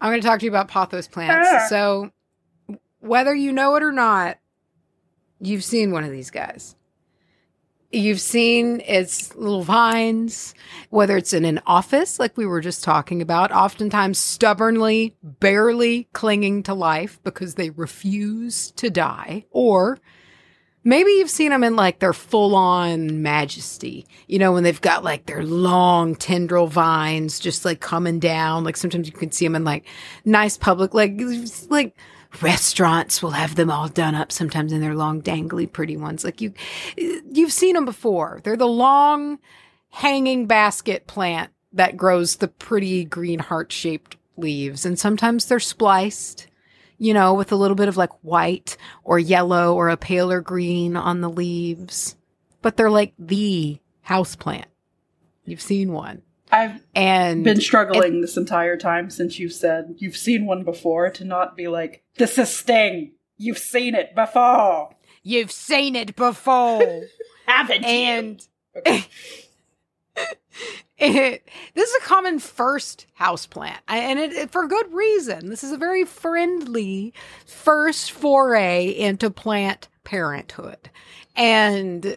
I'm 0.00 0.10
going 0.10 0.20
to 0.20 0.26
talk 0.26 0.40
to 0.40 0.44
you 0.44 0.50
about 0.50 0.68
pothos 0.68 1.08
plants. 1.08 1.48
Ah. 1.50 1.66
So, 1.68 2.10
whether 3.00 3.34
you 3.34 3.52
know 3.52 3.76
it 3.76 3.82
or 3.82 3.92
not, 3.92 4.38
you've 5.40 5.64
seen 5.64 5.90
one 5.90 6.04
of 6.04 6.10
these 6.10 6.30
guys. 6.30 6.75
You've 7.92 8.20
seen 8.20 8.80
its 8.80 9.34
little 9.36 9.62
vines, 9.62 10.54
whether 10.90 11.16
it's 11.16 11.32
in 11.32 11.44
an 11.44 11.60
office, 11.66 12.18
like 12.18 12.36
we 12.36 12.44
were 12.44 12.60
just 12.60 12.82
talking 12.82 13.22
about, 13.22 13.52
oftentimes 13.52 14.18
stubbornly, 14.18 15.14
barely 15.22 16.08
clinging 16.12 16.64
to 16.64 16.74
life 16.74 17.20
because 17.22 17.54
they 17.54 17.70
refuse 17.70 18.72
to 18.72 18.90
die, 18.90 19.46
or 19.50 19.98
Maybe 20.86 21.10
you've 21.10 21.30
seen 21.30 21.50
them 21.50 21.64
in 21.64 21.74
like 21.74 21.98
their 21.98 22.12
full 22.12 22.54
on 22.54 23.20
majesty, 23.20 24.06
you 24.28 24.38
know, 24.38 24.52
when 24.52 24.62
they've 24.62 24.80
got 24.80 25.02
like 25.02 25.26
their 25.26 25.42
long 25.42 26.14
tendril 26.14 26.68
vines 26.68 27.40
just 27.40 27.64
like 27.64 27.80
coming 27.80 28.20
down. 28.20 28.62
Like 28.62 28.76
sometimes 28.76 29.08
you 29.08 29.12
can 29.12 29.32
see 29.32 29.44
them 29.44 29.56
in 29.56 29.64
like 29.64 29.84
nice 30.24 30.56
public, 30.56 30.94
like, 30.94 31.20
like 31.70 31.96
restaurants 32.40 33.22
will 33.22 33.32
have 33.32 33.54
them 33.54 33.70
all 33.70 33.88
done 33.88 34.14
up 34.14 34.32
sometimes 34.32 34.72
in 34.72 34.80
their 34.80 34.94
long, 34.94 35.22
dangly, 35.22 35.70
pretty 35.70 35.96
ones. 35.96 36.24
Like 36.24 36.40
you, 36.40 36.52
you've 36.96 37.52
seen 37.52 37.74
them 37.74 37.84
before. 37.84 38.40
They're 38.42 38.56
the 38.56 38.66
long 38.66 39.38
hanging 39.90 40.46
basket 40.46 41.06
plant 41.06 41.50
that 41.72 41.96
grows 41.96 42.36
the 42.36 42.48
pretty 42.48 43.04
green 43.04 43.38
heart 43.38 43.72
shaped 43.72 44.16
leaves. 44.36 44.84
And 44.84 44.98
sometimes 44.98 45.46
they're 45.46 45.60
spliced 45.60 46.48
you 46.98 47.12
know, 47.12 47.34
with 47.34 47.52
a 47.52 47.56
little 47.56 47.74
bit 47.74 47.88
of 47.88 47.96
like 47.96 48.12
white 48.24 48.76
or 49.04 49.18
yellow 49.18 49.74
or 49.74 49.88
a 49.88 49.96
paler 49.96 50.40
green 50.40 50.96
on 50.96 51.20
the 51.20 51.30
leaves. 51.30 52.16
But 52.62 52.76
they're 52.76 52.90
like 52.90 53.12
the 53.18 53.78
house 54.02 54.36
plant. 54.36 54.68
You've 55.44 55.60
seen 55.60 55.92
one. 55.92 56.22
I've 56.50 56.80
And 56.94 57.42
been 57.44 57.60
struggling 57.60 58.20
this 58.20 58.36
entire 58.36 58.76
time 58.76 59.10
since 59.10 59.38
you 59.38 59.48
said 59.48 59.96
you've 59.98 60.16
seen 60.16 60.46
one 60.46 60.62
before 60.64 61.10
to 61.10 61.24
not 61.24 61.56
be 61.56 61.66
like, 61.68 62.04
this 62.16 62.38
is 62.38 62.48
Sting. 62.50 63.12
You've 63.36 63.58
seen 63.58 63.94
it 63.94 64.14
before. 64.14 64.90
you've 65.22 65.50
seen 65.52 65.96
it 65.96 66.14
before. 66.16 67.02
Haven't 67.46 67.82
you? 67.82 67.88
and 67.88 68.46
Okay. 68.76 69.04
it, 70.98 71.48
this 71.74 71.90
is 71.90 72.02
a 72.02 72.06
common 72.06 72.38
first 72.38 73.06
house 73.14 73.46
plant, 73.46 73.80
and 73.88 74.18
it, 74.18 74.32
it- 74.32 74.50
for 74.50 74.66
good 74.66 74.92
reason. 74.92 75.48
This 75.48 75.62
is 75.64 75.72
a 75.72 75.76
very 75.76 76.04
friendly 76.04 77.12
first 77.44 78.10
foray 78.12 78.88
into 78.88 79.30
plant 79.30 79.88
parenthood, 80.04 80.90
and 81.34 82.16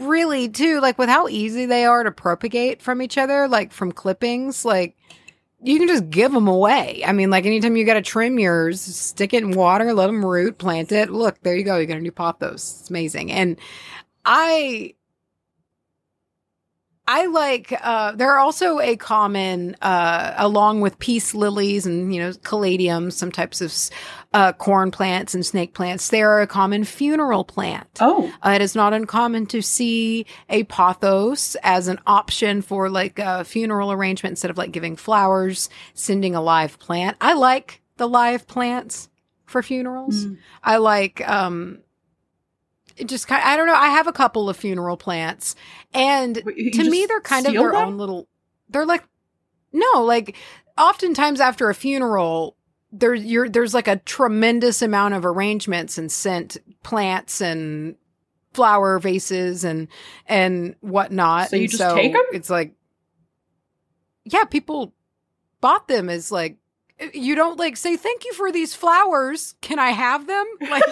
really 0.00 0.48
too 0.48 0.80
like 0.80 0.98
with 0.98 1.08
how 1.08 1.28
easy 1.28 1.66
they 1.66 1.84
are 1.84 2.02
to 2.02 2.10
propagate 2.10 2.80
from 2.80 3.02
each 3.02 3.18
other 3.18 3.46
like 3.46 3.72
from 3.72 3.92
clippings 3.92 4.64
like 4.64 4.96
you 5.62 5.78
can 5.78 5.88
just 5.88 6.08
give 6.08 6.32
them 6.32 6.48
away. 6.48 7.02
I 7.06 7.12
mean 7.12 7.28
like 7.28 7.44
anytime 7.44 7.76
you 7.76 7.84
got 7.84 7.94
to 7.94 8.02
trim 8.02 8.38
yours 8.38 8.80
stick 8.80 9.34
it 9.34 9.42
in 9.42 9.50
water 9.50 9.92
let 9.92 10.06
them 10.06 10.24
root 10.24 10.58
plant 10.58 10.90
it. 10.90 11.10
Look 11.10 11.40
there 11.42 11.54
you 11.54 11.64
go 11.64 11.76
you 11.76 11.86
got 11.86 11.98
a 11.98 12.00
new 12.00 12.12
pothos 12.12 12.80
it's 12.80 12.90
amazing. 12.90 13.30
And 13.30 13.58
i 14.24 14.94
I 17.12 17.26
like, 17.26 17.74
uh, 17.82 18.12
they're 18.12 18.38
also 18.38 18.78
a 18.78 18.94
common, 18.94 19.74
uh, 19.82 20.34
along 20.36 20.80
with 20.80 20.96
peace 21.00 21.34
lilies 21.34 21.84
and, 21.84 22.14
you 22.14 22.20
know, 22.20 22.30
caladiums, 22.30 23.14
some 23.14 23.32
types 23.32 23.60
of, 23.60 23.74
uh, 24.32 24.52
corn 24.52 24.92
plants 24.92 25.34
and 25.34 25.44
snake 25.44 25.74
plants. 25.74 26.08
They 26.10 26.22
are 26.22 26.40
a 26.40 26.46
common 26.46 26.84
funeral 26.84 27.42
plant. 27.42 27.88
Oh, 28.00 28.30
Uh, 28.46 28.50
it 28.50 28.62
is 28.62 28.76
not 28.76 28.92
uncommon 28.92 29.46
to 29.46 29.60
see 29.60 30.24
a 30.48 30.62
pothos 30.64 31.56
as 31.64 31.88
an 31.88 31.98
option 32.06 32.62
for 32.62 32.88
like 32.88 33.18
a 33.18 33.42
funeral 33.44 33.90
arrangement 33.90 34.34
instead 34.34 34.52
of 34.52 34.56
like 34.56 34.70
giving 34.70 34.94
flowers, 34.94 35.68
sending 35.94 36.36
a 36.36 36.40
live 36.40 36.78
plant. 36.78 37.16
I 37.20 37.34
like 37.34 37.82
the 37.96 38.08
live 38.08 38.46
plants 38.46 39.08
for 39.46 39.64
funerals. 39.64 40.26
Mm. 40.26 40.36
I 40.62 40.76
like, 40.76 41.28
um, 41.28 41.78
just 43.06 43.28
kind 43.28 43.42
I 43.44 43.56
don't 43.56 43.66
know. 43.66 43.74
I 43.74 43.88
have 43.90 44.06
a 44.06 44.12
couple 44.12 44.48
of 44.48 44.56
funeral 44.56 44.96
plants 44.96 45.54
and 45.94 46.40
Wait, 46.44 46.74
to 46.74 46.90
me 46.90 47.06
they're 47.06 47.20
kind 47.20 47.46
of 47.46 47.52
their 47.52 47.72
them? 47.72 47.74
own 47.76 47.98
little 47.98 48.28
they're 48.68 48.86
like 48.86 49.04
no 49.72 50.02
like 50.04 50.36
oftentimes 50.78 51.40
after 51.40 51.68
a 51.70 51.74
funeral 51.74 52.56
there 52.92 53.14
you're 53.14 53.48
there's 53.48 53.74
like 53.74 53.88
a 53.88 53.96
tremendous 53.98 54.82
amount 54.82 55.14
of 55.14 55.24
arrangements 55.24 55.96
and 55.98 56.10
scent 56.10 56.56
plants 56.82 57.40
and 57.40 57.96
flower 58.52 58.98
vases 58.98 59.62
and 59.64 59.86
and 60.26 60.74
whatnot 60.80 61.50
So 61.50 61.56
you 61.56 61.62
And 61.62 61.70
just 61.70 61.94
take 61.94 62.14
'em? 62.14 62.22
it's 62.32 62.50
like 62.50 62.74
yeah 64.24 64.44
people 64.44 64.92
bought 65.60 65.86
them 65.88 66.08
as 66.08 66.32
like 66.32 66.56
you 67.14 67.34
don't 67.34 67.58
like 67.58 67.76
say 67.76 67.96
thank 67.96 68.24
you 68.24 68.32
for 68.34 68.52
these 68.52 68.74
flowers 68.74 69.54
can 69.60 69.78
i 69.78 69.90
have 69.90 70.26
them 70.26 70.44
like 70.70 70.82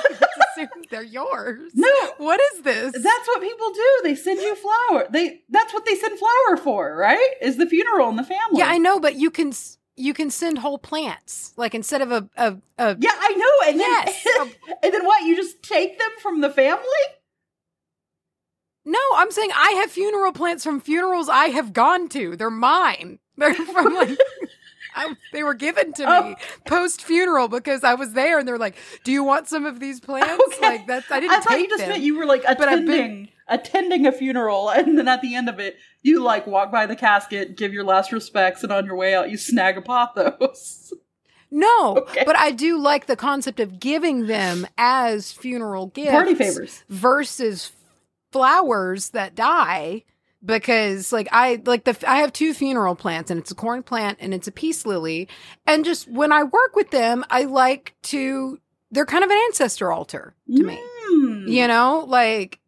assume 0.52 0.68
they're 0.90 1.02
yours 1.02 1.70
no, 1.74 1.88
what 2.18 2.40
is 2.54 2.62
this 2.62 2.92
that's 2.92 3.28
what 3.28 3.40
people 3.42 3.70
do. 3.72 4.00
They 4.04 4.14
send 4.14 4.40
you 4.40 4.54
flower. 4.56 5.06
They 5.10 5.42
that's 5.50 5.72
what 5.74 5.84
they 5.84 5.94
send 5.96 6.18
flower 6.18 6.56
for, 6.56 6.96
right? 6.96 7.34
Is 7.42 7.56
the 7.56 7.66
funeral 7.66 8.08
in 8.08 8.16
the 8.16 8.24
family? 8.24 8.58
Yeah, 8.58 8.66
I 8.68 8.78
know, 8.78 8.98
but 9.00 9.16
you 9.16 9.30
can 9.30 9.52
you 9.96 10.14
can 10.14 10.30
send 10.30 10.58
whole 10.58 10.78
plants 10.78 11.52
like 11.56 11.74
instead 11.74 12.02
of 12.02 12.10
a 12.10 12.28
a, 12.36 12.56
a 12.78 12.96
Yeah, 12.98 13.10
I 13.14 13.34
know. 13.34 13.70
And 13.70 13.78
Yes. 13.78 14.24
then 14.36 14.52
and 14.82 14.94
then 14.94 15.04
what? 15.06 15.24
You 15.24 15.36
just 15.36 15.62
take 15.62 15.98
them 15.98 16.10
from 16.22 16.40
the 16.40 16.50
family? 16.50 16.82
no. 18.84 18.98
I'm 19.14 19.30
saying 19.30 19.50
I 19.54 19.72
have 19.80 19.90
funeral 19.90 20.32
plants 20.32 20.64
from 20.64 20.80
funerals 20.80 21.28
I 21.28 21.46
have 21.46 21.72
gone 21.72 22.08
to. 22.10 22.36
They're 22.36 22.50
mine. 22.50 23.18
They're 23.36 23.54
from 23.54 23.94
like. 23.94 24.18
I, 24.98 25.14
they 25.32 25.42
were 25.42 25.54
given 25.54 25.92
to 25.94 26.04
Oh. 26.08 26.28
me 26.30 26.36
post 26.66 27.02
funeral 27.02 27.48
because 27.48 27.84
I 27.84 27.94
was 27.94 28.12
there, 28.12 28.38
and 28.38 28.46
they're 28.48 28.58
like, 28.58 28.76
"Do 29.04 29.12
you 29.12 29.22
want 29.24 29.48
some 29.48 29.64
of 29.66 29.80
these 29.80 30.00
plants?" 30.00 30.42
Okay. 30.56 30.60
Like 30.60 30.86
that's 30.86 31.10
I 31.10 31.20
didn't 31.20 31.32
I 31.32 31.40
thought 31.40 31.48
take 31.50 31.62
you 31.62 31.68
just 31.68 31.80
them. 31.80 31.88
meant 31.90 32.02
you 32.02 32.18
were 32.18 32.26
like 32.26 32.42
attending 32.46 32.86
been- 32.86 33.28
attending 33.48 34.06
a 34.06 34.12
funeral, 34.12 34.68
and 34.70 34.98
then 34.98 35.08
at 35.08 35.22
the 35.22 35.34
end 35.34 35.48
of 35.48 35.58
it, 35.58 35.76
you 36.02 36.22
like 36.22 36.46
walk 36.46 36.70
by 36.70 36.84
the 36.86 36.96
casket, 36.96 37.56
give 37.56 37.72
your 37.72 37.84
last 37.84 38.12
respects, 38.12 38.62
and 38.62 38.72
on 38.72 38.84
your 38.84 38.96
way 38.96 39.14
out, 39.14 39.30
you 39.30 39.36
snag 39.38 39.78
a 39.78 39.80
pothos. 39.82 40.92
no, 41.50 41.96
Okay. 41.98 42.24
but 42.26 42.36
I 42.36 42.50
do 42.50 42.78
like 42.78 43.06
the 43.06 43.16
concept 43.16 43.58
of 43.60 43.80
giving 43.80 44.26
them 44.26 44.66
as 44.76 45.32
funeral 45.32 45.86
gifts, 45.86 46.10
Party 46.10 46.34
favors. 46.34 46.84
versus 46.90 47.72
flowers 48.32 49.10
that 49.10 49.34
die 49.34 50.04
because 50.44 51.12
like 51.12 51.28
I 51.32 51.60
like 51.64 51.84
the 51.84 51.96
I 52.08 52.18
have 52.18 52.32
two 52.32 52.54
funeral 52.54 52.94
plants 52.94 53.30
and 53.30 53.40
it's 53.40 53.50
a 53.50 53.54
corn 53.54 53.82
plant 53.82 54.18
and 54.20 54.32
it's 54.32 54.48
a 54.48 54.52
peace 54.52 54.86
lily. 54.86 55.28
And 55.66 55.84
just 55.84 56.08
when 56.08 56.32
I 56.32 56.44
work 56.44 56.76
with 56.76 56.90
them 56.90 57.24
I 57.30 57.44
like 57.44 57.94
to 58.04 58.58
they're 58.90 59.06
kind 59.06 59.24
of 59.24 59.30
an 59.30 59.38
ancestor 59.46 59.92
altar 59.92 60.34
to 60.54 60.62
me. 60.62 60.80
Mm. 61.12 61.48
you 61.48 61.66
know 61.66 62.04
like 62.06 62.60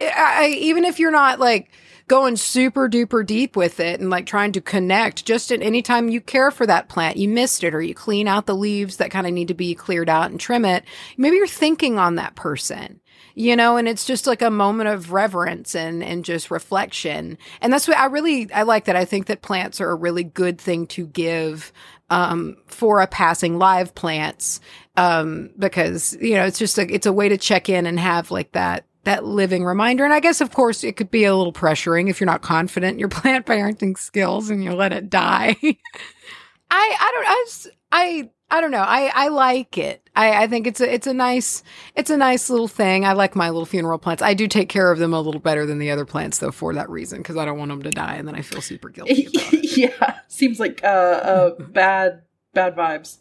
I, 0.00 0.12
I 0.16 0.48
even 0.48 0.84
if 0.84 0.98
you're 0.98 1.10
not 1.10 1.40
like 1.40 1.70
going 2.08 2.36
super 2.36 2.88
duper 2.88 3.26
deep 3.26 3.56
with 3.56 3.80
it 3.80 3.98
and 3.98 4.10
like 4.10 4.26
trying 4.26 4.52
to 4.52 4.60
connect 4.60 5.26
just 5.26 5.50
at 5.50 5.60
any 5.60 5.82
time 5.82 6.08
you 6.08 6.20
care 6.20 6.52
for 6.52 6.64
that 6.66 6.88
plant 6.88 7.16
you 7.16 7.28
missed 7.28 7.64
it 7.64 7.74
or 7.74 7.82
you 7.82 7.94
clean 7.94 8.28
out 8.28 8.46
the 8.46 8.54
leaves 8.54 8.98
that 8.98 9.10
kind 9.10 9.26
of 9.26 9.32
need 9.32 9.48
to 9.48 9.54
be 9.54 9.74
cleared 9.74 10.08
out 10.08 10.30
and 10.30 10.38
trim 10.38 10.64
it 10.64 10.84
maybe 11.16 11.36
you're 11.36 11.48
thinking 11.48 11.98
on 11.98 12.14
that 12.14 12.36
person 12.36 13.00
you 13.36 13.54
know 13.54 13.76
and 13.76 13.86
it's 13.86 14.06
just 14.06 14.26
like 14.26 14.40
a 14.40 14.50
moment 14.50 14.88
of 14.88 15.12
reverence 15.12 15.76
and 15.76 16.02
and 16.02 16.24
just 16.24 16.50
reflection 16.50 17.36
and 17.60 17.72
that's 17.72 17.86
what 17.86 17.96
i 17.98 18.06
really 18.06 18.50
i 18.52 18.62
like 18.62 18.86
that 18.86 18.96
i 18.96 19.04
think 19.04 19.26
that 19.26 19.42
plants 19.42 19.80
are 19.80 19.90
a 19.90 19.94
really 19.94 20.24
good 20.24 20.58
thing 20.58 20.86
to 20.86 21.06
give 21.06 21.70
um 22.08 22.56
for 22.66 23.00
a 23.00 23.06
passing 23.06 23.58
live 23.58 23.94
plants 23.94 24.58
um 24.96 25.50
because 25.58 26.16
you 26.20 26.34
know 26.34 26.46
it's 26.46 26.58
just 26.58 26.78
like 26.78 26.90
it's 26.90 27.06
a 27.06 27.12
way 27.12 27.28
to 27.28 27.36
check 27.36 27.68
in 27.68 27.86
and 27.86 28.00
have 28.00 28.30
like 28.30 28.50
that 28.52 28.86
that 29.04 29.24
living 29.24 29.64
reminder 29.64 30.02
and 30.02 30.14
i 30.14 30.20
guess 30.20 30.40
of 30.40 30.50
course 30.52 30.82
it 30.82 30.96
could 30.96 31.10
be 31.10 31.24
a 31.24 31.36
little 31.36 31.52
pressuring 31.52 32.08
if 32.08 32.18
you're 32.18 32.26
not 32.26 32.42
confident 32.42 32.94
in 32.94 32.98
your 32.98 33.08
plant 33.10 33.44
parenting 33.44 33.98
skills 33.98 34.48
and 34.48 34.64
you 34.64 34.72
let 34.72 34.94
it 34.94 35.10
die 35.10 35.54
i 35.62 36.96
i 37.00 37.12
don't 37.14 37.26
i 37.26 37.46
i 37.92 38.30
I 38.48 38.60
don't 38.60 38.70
know. 38.70 38.78
I, 38.78 39.10
I 39.12 39.28
like 39.28 39.76
it. 39.76 40.05
I, 40.16 40.44
I 40.44 40.46
think 40.46 40.66
it's 40.66 40.80
a 40.80 40.92
it's 40.92 41.06
a 41.06 41.14
nice 41.14 41.62
it's 41.94 42.10
a 42.10 42.16
nice 42.16 42.48
little 42.50 42.68
thing. 42.68 43.04
I 43.04 43.12
like 43.12 43.36
my 43.36 43.50
little 43.50 43.66
funeral 43.66 43.98
plants. 43.98 44.22
I 44.22 44.34
do 44.34 44.48
take 44.48 44.68
care 44.68 44.90
of 44.90 44.98
them 44.98 45.12
a 45.12 45.20
little 45.20 45.40
better 45.40 45.66
than 45.66 45.78
the 45.78 45.90
other 45.90 46.06
plants 46.06 46.38
though 46.38 46.50
for 46.50 46.72
that 46.74 46.88
reason 46.88 47.18
because 47.18 47.36
I 47.36 47.44
don't 47.44 47.58
want 47.58 47.68
them 47.68 47.82
to 47.82 47.90
die 47.90 48.14
and 48.14 48.26
then 48.26 48.34
I 48.34 48.40
feel 48.40 48.62
super 48.62 48.88
guilty 48.88 49.28
yeah, 49.52 50.20
seems 50.28 50.58
like 50.58 50.82
uh, 50.82 50.86
uh 50.86 51.62
bad 51.62 52.22
bad 52.54 52.74
vibes. 52.74 53.18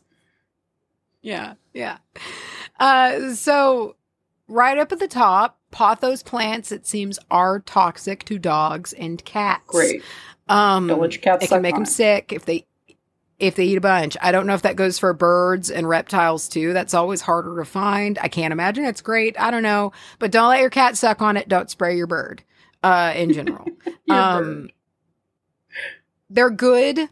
Yeah, 1.22 1.56
yeah. 1.74 1.98
Uh, 2.80 3.34
so 3.34 3.96
right 4.48 4.78
up 4.78 4.92
at 4.92 5.00
the 5.00 5.08
top, 5.08 5.60
pothos 5.72 6.24
plants 6.24 6.72
it 6.72 6.88
seems 6.88 7.20
are 7.30 7.60
toxic 7.60 8.24
to 8.26 8.40
dogs 8.40 8.94
and 8.94 9.24
cats. 9.26 9.64
Great. 9.68 10.02
Um, 10.48 10.88
Don't 10.88 11.02
let 11.02 11.14
your 11.14 11.22
cats 11.22 11.46
it 11.46 11.50
can 11.50 11.62
make 11.62 11.74
them 11.74 11.84
it. 11.84 11.88
sick 11.88 12.32
if 12.32 12.46
they 12.46 12.66
if 13.40 13.56
they 13.56 13.66
eat 13.66 13.78
a 13.78 13.82
bunch. 13.82 14.16
I 14.22 14.32
don't 14.32 14.48
know 14.48 14.54
if 14.54 14.62
that 14.62 14.76
goes 14.76 14.98
for 14.98 15.14
birds 15.14 15.70
and 15.70 15.88
reptiles 15.88 16.48
too. 16.48 16.74
That's 16.74 16.94
always 16.94 17.22
harder 17.22 17.58
to 17.58 17.66
find. 17.66 18.18
I 18.22 18.28
can't 18.28 18.54
imagine 18.54 18.86
it's 18.86 19.02
great. 19.02 19.40
I 19.40 19.52
don't 19.52 19.64
know, 19.64 19.92
but 20.20 20.32
don't 20.32 20.50
let 20.50 20.62
your 20.62 20.70
cat 20.70 20.98
suck 20.98 21.22
on 21.22 21.38
it. 21.38 21.50
Don't 21.50 21.70
spray 21.70 21.98
your 21.98 22.08
bird. 22.08 22.44
Uh, 22.84 23.14
in 23.16 23.34
general, 23.34 23.66
um, 24.10 24.44
bird. 24.44 24.72
they're 26.30 26.50
good 26.52 27.10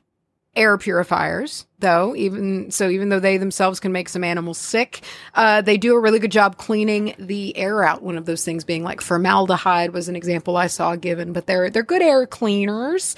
air 0.55 0.77
purifiers, 0.77 1.65
though. 1.79 2.15
Even 2.15 2.69
so, 2.69 2.89
even 2.89 3.09
though 3.09 3.19
they 3.19 3.37
themselves 3.37 3.79
can 3.79 3.91
make 3.91 4.07
some 4.07 4.23
animals 4.23 4.59
sick, 4.59 5.01
uh, 5.33 5.61
they 5.61 5.77
do 5.77 5.95
a 5.95 5.99
really 5.99 6.19
good 6.19 6.31
job 6.31 6.57
cleaning 6.57 7.15
the 7.17 7.57
air 7.57 7.83
out. 7.83 8.03
One 8.03 8.17
of 8.17 8.25
those 8.25 8.45
things 8.45 8.63
being 8.63 8.83
like 8.83 9.01
formaldehyde 9.01 9.93
was 9.93 10.09
an 10.09 10.15
example 10.15 10.55
I 10.55 10.67
saw 10.67 10.95
given, 10.95 11.33
but 11.33 11.47
they're 11.47 11.69
they're 11.69 11.83
good 11.83 12.03
air 12.03 12.27
cleaners. 12.27 13.15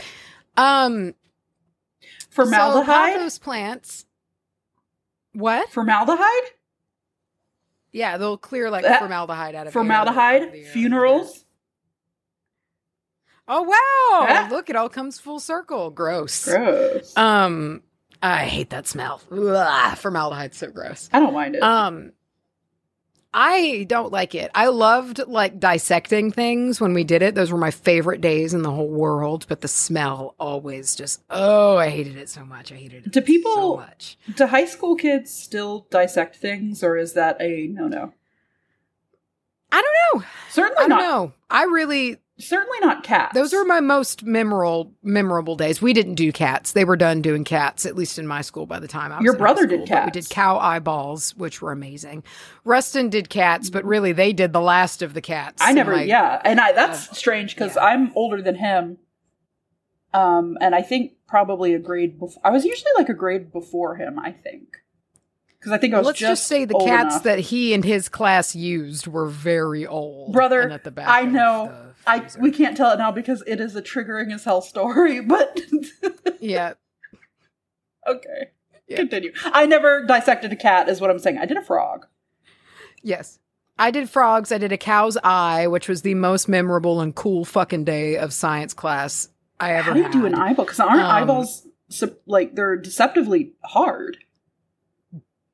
Um, 0.58 1.14
formaldehyde. 2.30 3.14
so 3.14 3.20
pothos 3.20 3.38
plants. 3.40 4.06
What? 5.34 5.70
formaldehyde. 5.70 6.52
Yeah, 7.92 8.18
they'll 8.18 8.38
clear 8.38 8.70
like 8.70 8.84
That- 8.84 9.00
formaldehyde 9.00 9.56
out 9.56 9.62
of 9.62 9.68
air, 9.68 9.72
Formaldehyde. 9.72 10.42
out 10.44 10.56
of. 10.56 10.68
Funerals. 10.68 11.46
Oh 13.48 13.62
wow! 13.62 14.26
Yeah. 14.28 14.48
Look, 14.50 14.70
it 14.72 14.76
all 14.76 14.90
comes 14.90 15.20
full 15.20 15.40
circle. 15.40 15.92
Gross. 15.92 16.46
Gross. 16.46 17.16
Um, 17.16 17.84
I 18.22 18.46
hate 18.46 18.72
that 18.72 18.88
smell. 18.88 19.22
Ugh, 19.32 19.98
formaldehyde's 19.98 20.58
so 20.58 20.72
gross. 20.72 21.10
I 21.14 21.20
don't 21.20 21.34
mind 21.34 21.56
it. 21.56 21.62
Um, 21.62 22.12
I 23.38 23.86
don't 23.90 24.14
like 24.14 24.34
it. 24.34 24.50
I 24.56 24.68
loved 24.68 25.20
like 25.28 25.60
dissecting 25.60 26.32
things 26.32 26.80
when 26.80 26.94
we 26.94 27.04
did 27.04 27.22
it. 27.22 27.36
Those 27.36 27.52
were 27.52 27.58
my 27.58 27.70
favorite 27.70 28.22
days 28.22 28.54
in 28.54 28.62
the 28.62 28.72
whole 28.72 28.88
world. 28.88 29.46
But 29.50 29.60
the 29.60 29.68
smell 29.68 30.36
always 30.40 30.96
just 30.96 31.22
oh, 31.30 31.76
I 31.76 31.90
hated 31.90 32.16
it 32.16 32.30
so 32.30 32.46
much. 32.46 32.72
I 32.72 32.76
hated 32.76 33.08
it. 33.08 33.12
Do 33.12 33.42
so 33.44 33.76
much. 33.76 34.18
Do 34.36 34.46
high 34.46 34.64
school 34.64 34.96
kids 34.96 35.34
still 35.34 35.86
dissect 35.92 36.38
things, 36.38 36.82
or 36.82 36.96
is 36.96 37.12
that 37.14 37.36
a 37.42 37.68
no 37.68 37.90
no? 37.90 38.14
I 39.70 39.82
don't 39.82 40.22
know. 40.22 40.28
Certainly 40.52 40.86
I 40.86 40.88
don't 40.88 40.90
not. 40.98 41.02
know. 41.02 41.34
I 41.50 41.64
really 41.64 42.22
Certainly 42.38 42.80
not 42.82 43.04
cats. 43.04 43.34
Those 43.34 43.54
are 43.54 43.64
my 43.64 43.80
most 43.80 44.24
memorable 44.24 44.92
memorable 45.02 45.56
days. 45.56 45.82
We 45.82 45.94
didn't 45.94 46.16
do 46.16 46.34
cats; 46.34 46.74
they 46.74 46.84
were 46.84 46.98
done 46.98 47.22
doing 47.22 47.46
cats. 47.46 47.86
At 47.86 47.96
least 47.96 48.20
in 48.20 48.28
my 48.28 48.42
school, 48.42 48.66
by 48.66 48.80
the 48.80 48.90
time 48.90 49.14
I 49.14 49.18
was 49.18 49.24
Your 49.24 49.38
brother 49.38 49.64
school. 49.64 49.78
did 49.78 49.88
cats, 49.88 50.06
we 50.06 50.12
did 50.20 50.30
cow 50.30 50.58
eyeballs, 50.58 51.34
which 51.38 51.62
were 51.62 51.72
amazing. 51.72 52.24
Rustin 52.66 53.10
did 53.10 53.30
cats, 53.30 53.70
but 53.70 53.86
really 53.86 54.12
they 54.12 54.34
did 54.34 54.52
the 54.52 54.60
last 54.60 55.02
of 55.02 55.14
the 55.14 55.22
cats. 55.22 55.62
I 55.62 55.72
never. 55.72 55.94
my- 55.94 56.04
yeah, 56.04 56.42
and 56.44 56.60
I 56.60 56.74
that's 56.74 57.18
strange 57.18 57.56
because 57.56 57.76
yeah. 57.76 57.86
I'm 57.86 58.12
older 58.16 58.42
than 58.42 58.56
him. 58.56 58.98
Um, 60.14 60.58
and 60.60 60.76
I 60.76 60.82
think 60.82 61.14
probably 61.28 61.74
a 61.74 61.80
grade. 61.80 62.20
Before, 62.20 62.42
I 62.44 62.50
was 62.50 62.66
usually 62.66 62.92
like 62.98 63.08
a 63.08 63.14
grade 63.14 63.54
before 63.54 63.96
him. 63.96 64.20
I 64.20 64.32
think 64.32 64.78
because 65.58 65.72
I 65.72 65.78
think 65.78 65.94
I 65.94 65.98
was 65.98 66.08
Let's 66.08 66.20
just, 66.20 66.48
say 66.48 66.66
the 66.66 66.78
cats 66.80 67.16
enough. 67.16 67.24
that 67.24 67.40
he 67.40 67.74
and 67.74 67.84
his 67.84 68.08
class 68.08 68.56
used 68.56 69.08
were 69.08 69.26
very 69.28 69.88
old, 69.88 70.34
Brother, 70.34 70.62
and 70.62 70.74
at 70.74 70.84
the 70.84 70.92
back 70.92 71.08
I 71.08 71.24
know. 71.24 71.94
The 72.06 72.12
I 72.12 72.30
we 72.40 72.52
can't 72.52 72.76
tell 72.78 72.92
it 72.92 72.98
now 72.98 73.12
because 73.12 73.44
it 73.48 73.60
is 73.60 73.76
a 73.76 73.82
triggering 73.82 74.34
as 74.34 74.44
hell 74.44 74.62
story, 74.62 75.20
but 75.22 75.60
Yeah. 76.40 76.74
okay. 78.08 78.50
Yeah. 78.88 78.98
Continue. 78.98 79.32
I 79.46 79.66
never 79.66 80.04
dissected 80.06 80.52
a 80.54 80.56
cat 80.56 80.90
is 80.90 81.02
what 81.02 81.10
I'm 81.10 81.18
saying. 81.20 81.40
I 81.40 81.46
did 81.46 81.58
a 81.58 81.62
frog. 81.64 82.06
Yes. 83.02 83.40
I 83.80 83.92
did 83.92 84.10
frogs. 84.10 84.52
I 84.52 84.58
did 84.58 84.72
a 84.72 84.78
cow's 84.78 85.18
eye, 85.24 85.68
which 85.68 85.90
was 85.90 86.04
the 86.04 86.14
most 86.14 86.48
memorable 86.48 87.02
and 87.02 87.14
cool 87.16 87.44
fucking 87.46 87.84
day 87.84 88.16
of 88.16 88.32
science 88.32 88.74
class 88.74 89.30
I 89.60 89.74
ever 89.74 89.90
How 89.90 89.94
do 89.94 90.00
you 90.00 90.04
had. 90.06 90.12
do 90.14 90.26
an 90.28 90.36
eyeball? 90.36 90.66
Because 90.66 90.80
aren't 90.80 91.02
Um, 91.02 91.10
eyeballs 91.12 91.68
like 92.26 92.56
they're 92.56 92.78
deceptively 92.78 93.54
hard? 93.64 94.18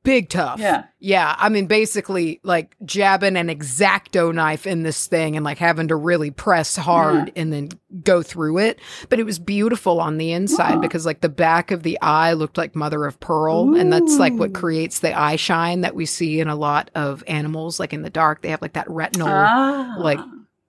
Big 0.03 0.29
tough. 0.29 0.59
Yeah. 0.59 0.85
Yeah. 0.99 1.35
I 1.37 1.49
mean, 1.49 1.67
basically, 1.67 2.39
like 2.43 2.75
jabbing 2.83 3.37
an 3.37 3.49
X-Acto 3.51 4.33
knife 4.33 4.65
in 4.65 4.81
this 4.81 5.05
thing 5.05 5.35
and 5.35 5.45
like 5.45 5.59
having 5.59 5.89
to 5.89 5.95
really 5.95 6.31
press 6.31 6.75
hard 6.75 7.31
and 7.35 7.53
then 7.53 7.69
go 8.03 8.23
through 8.23 8.57
it. 8.57 8.79
But 9.09 9.19
it 9.19 9.25
was 9.25 9.37
beautiful 9.37 9.99
on 10.01 10.17
the 10.17 10.31
inside 10.31 10.73
Huh. 10.75 10.79
because, 10.79 11.05
like, 11.05 11.21
the 11.21 11.29
back 11.29 11.69
of 11.69 11.83
the 11.83 11.99
eye 12.01 12.33
looked 12.33 12.57
like 12.57 12.75
mother 12.75 13.05
of 13.05 13.19
pearl. 13.19 13.75
And 13.75 13.93
that's 13.93 14.17
like 14.17 14.33
what 14.33 14.53
creates 14.55 14.99
the 14.99 15.13
eye 15.17 15.35
shine 15.35 15.81
that 15.81 15.93
we 15.95 16.07
see 16.07 16.39
in 16.39 16.47
a 16.47 16.55
lot 16.55 16.89
of 16.95 17.23
animals. 17.27 17.79
Like 17.79 17.93
in 17.93 18.01
the 18.01 18.09
dark, 18.09 18.41
they 18.41 18.49
have 18.49 18.61
like 18.61 18.73
that 18.73 18.89
retinal. 18.89 19.27
ah, 19.29 19.95
like, 19.99 20.19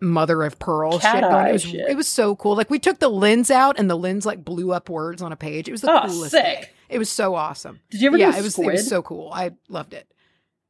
mother 0.00 0.42
of 0.42 0.58
pearl 0.58 0.98
shit. 0.98 1.14
It 1.14 1.52
was 1.52 1.62
shit. 1.62 1.88
it 1.88 1.96
was 1.96 2.08
so 2.08 2.34
cool. 2.34 2.56
Like 2.56 2.70
we 2.70 2.80
took 2.80 2.98
the 2.98 3.08
lens 3.08 3.50
out 3.52 3.78
and 3.78 3.88
the 3.88 3.96
lens 3.96 4.26
like 4.26 4.44
blew 4.44 4.72
up 4.72 4.88
words 4.90 5.22
on 5.22 5.30
a 5.32 5.36
page. 5.36 5.68
It 5.68 5.72
was 5.72 5.80
the 5.82 5.92
Oh, 5.92 6.06
coolest 6.08 6.32
sick. 6.32 6.42
thing. 6.44 6.64
It 6.92 6.98
was 6.98 7.10
so 7.10 7.34
awesome. 7.34 7.80
Did 7.90 8.00
you 8.00 8.08
ever 8.08 8.18
yeah, 8.18 8.32
do 8.32 8.38
it 8.38 8.42
was 8.42 8.52
squid? 8.54 8.68
it 8.68 8.72
was 8.72 8.88
so 8.88 9.02
cool. 9.02 9.30
I 9.32 9.52
loved 9.68 9.94
it. 9.94 10.08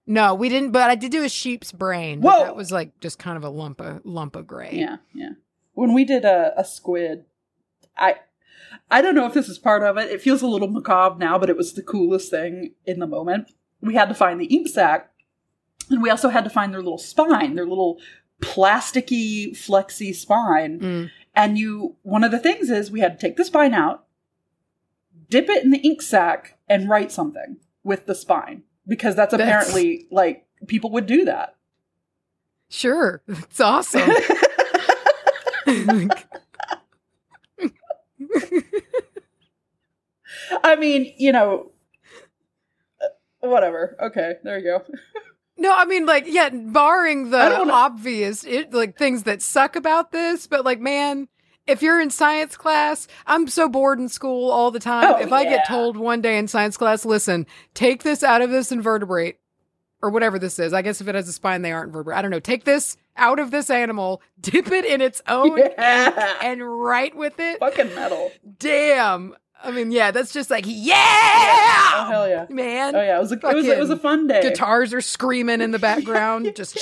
No, 0.07 0.35
we 0.35 0.49
didn't, 0.49 0.73
but 0.73 0.91
I 0.91 0.95
did 0.95 1.13
do 1.13 1.23
a 1.23 1.29
sheep's 1.29 1.73
brain. 1.73 2.21
Whoa! 2.21 2.45
that 2.45 2.57
was 2.57 2.73
like 2.73 2.99
just 3.01 3.19
kind 3.19 3.37
of 3.37 3.45
a 3.45 3.49
lump 3.49 3.81
of 3.81 4.01
lump 4.05 4.37
of 4.37 4.47
gray. 4.47 4.71
Yeah, 4.73 4.97
yeah. 5.15 5.31
When 5.75 5.95
we 5.95 6.05
did 6.05 6.25
a, 6.25 6.53
a 6.57 6.65
squid, 6.65 7.25
I 7.97 8.17
I 8.91 9.01
don't 9.01 9.15
know 9.15 9.27
if 9.27 9.35
this 9.35 9.49
is 9.49 9.59
part 9.59 9.83
of 9.83 9.97
it. 9.99 10.11
It 10.11 10.21
feels 10.21 10.43
a 10.43 10.47
little 10.47 10.69
macabre 10.69 11.19
now, 11.19 11.39
but 11.39 11.51
it 11.51 11.57
was 11.57 11.75
the 11.75 11.83
coolest 11.83 12.31
thing 12.31 12.75
in 12.85 12.99
the 12.99 13.07
moment. 13.07 13.53
We 13.81 13.95
had 13.95 14.09
to 14.09 14.15
find 14.15 14.41
the 14.41 14.47
ink 14.47 14.69
sac, 14.69 15.11
and 15.91 16.03
we 16.03 16.11
also 16.11 16.29
had 16.29 16.45
to 16.45 16.51
find 16.51 16.73
their 16.73 16.83
little 16.83 16.99
spine, 16.99 17.55
their 17.55 17.67
little 17.67 18.01
plasticky, 18.41 19.57
flexy 19.57 20.13
spine. 20.13 20.81
Mm. 20.81 21.11
And 21.35 21.59
you, 21.59 21.97
one 22.03 22.25
of 22.25 22.31
the 22.31 22.39
things 22.39 22.71
is 22.71 22.91
we 22.91 23.01
had 23.01 23.19
to 23.19 23.27
take 23.27 23.37
the 23.37 23.45
spine 23.45 23.73
out, 23.73 24.05
dip 25.33 25.49
it 25.49 25.65
in 25.65 25.71
the 25.71 25.79
ink 25.79 26.03
sac, 26.03 26.59
and 26.69 26.91
write 26.91 27.11
something 27.11 27.57
with 27.83 28.05
the 28.05 28.15
spine 28.15 28.63
because 28.87 29.17
that's 29.17 29.31
That's- 29.33 29.49
apparently 29.49 30.07
like 30.11 30.45
people 30.67 30.91
would 30.91 31.07
do 31.07 31.25
that. 31.25 31.57
Sure, 32.69 33.23
it's 33.27 33.61
awesome. 33.61 34.11
I 40.63 40.77
mean, 40.77 41.13
you 41.19 41.33
know, 41.33 41.73
uh, 43.03 43.07
whatever. 43.41 43.97
Okay, 44.01 44.35
there 44.43 44.59
you 44.59 44.65
go. 44.65 44.85
no, 45.57 45.75
I 45.75 45.85
mean 45.85 46.07
like 46.07 46.25
yeah, 46.27 46.51
barring 46.51 47.31
the 47.31 47.39
I 47.39 47.49
don't 47.49 47.69
wanna- 47.69 47.73
obvious 47.73 48.45
it, 48.45 48.73
like 48.73 48.97
things 48.97 49.25
that 49.25 49.43
suck 49.43 49.77
about 49.77 50.13
this, 50.13 50.47
but 50.47 50.65
like 50.65 50.81
man. 50.81 51.29
If 51.67 51.81
you're 51.83 52.01
in 52.01 52.11
science 52.11 52.57
class, 52.57 53.07
I'm 53.27 53.47
so 53.47 53.69
bored 53.69 53.99
in 54.01 54.09
school 54.09 54.51
all 54.51 54.71
the 54.71 54.81
time. 54.81 55.15
Oh, 55.15 55.21
if 55.21 55.33
I 55.33 55.43
yeah. 55.43 55.51
get 55.59 55.69
told 55.69 55.97
one 55.97 56.21
day 56.21 56.37
in 56.39 56.49
science 56.49 56.77
class, 56.77 57.05
listen, 57.05 57.47
take 57.75 58.03
this 58.03 58.23
out 58.23 58.43
of 58.43 58.51
this 58.51 58.73
invertebrate 58.73 59.39
or 60.03 60.11
whatever 60.11 60.39
this 60.41 60.59
is. 60.59 60.73
I 60.73 60.83
guess 60.83 61.01
if 61.01 61.07
it 61.07 61.15
has 61.15 61.29
a 61.29 61.33
spine, 61.33 61.63
they 61.63 61.71
aren't 61.71 61.89
invertebrate. 61.89 62.19
I 62.19 62.23
don't 62.23 62.33
know. 62.33 62.41
Take 62.41 62.65
this 62.65 62.97
out 63.17 63.39
of 63.39 63.51
this 63.53 63.71
animal, 63.71 64.23
dip 64.41 64.73
it 64.73 64.85
in 64.85 65.01
its 65.01 65.23
own 65.29 65.57
Yeah. 65.79 66.35
and 66.43 66.63
write 66.83 67.15
with 67.17 67.39
it. 67.39 67.61
Fucking 67.61 67.95
metal. 67.95 68.33
Damn. 68.59 69.37
I 69.63 69.71
mean, 69.71 69.93
yeah, 69.93 70.11
that's 70.11 70.33
just 70.33 70.51
like, 70.51 70.67
Oh 70.67 70.71
yeah, 70.71 72.09
hell 72.09 72.29
yeah. 72.29 72.47
man. 72.51 72.97
Oh 72.97 73.03
yeah, 73.03 73.17
it 73.17 73.21
was 73.21 73.33
a 73.33 73.37
it 73.37 73.55
was, 73.55 73.67
it 73.67 73.79
was 73.79 73.91
a 73.91 73.97
fun 73.97 74.27
day. 74.27 74.43
Guitars 74.43 74.93
are 74.93 75.01
screaming 75.01 75.61
in 75.61 75.71
the 75.71 75.79
background, 75.79 76.53
just 76.55 76.77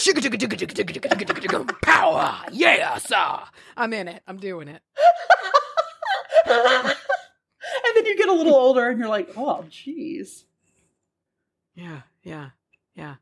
power, 1.83 2.41
yeah, 2.53 2.97
sir. 2.99 3.41
I'm 3.77 3.93
in 3.93 4.09
it. 4.09 4.23
I'm 4.27 4.39
doing 4.39 4.69
it. 4.69 4.83
and 6.47 6.95
then 7.95 8.07
you 8.07 8.17
get 8.17 8.29
a 8.29 8.33
little 8.33 8.55
older 8.55 8.89
and 8.89 8.99
you're 8.99 9.09
like, 9.09 9.31
oh 9.37 9.65
jeez. 9.71 10.45
Yeah, 11.75 12.01
yeah, 12.23 12.51
yeah, 12.95 13.17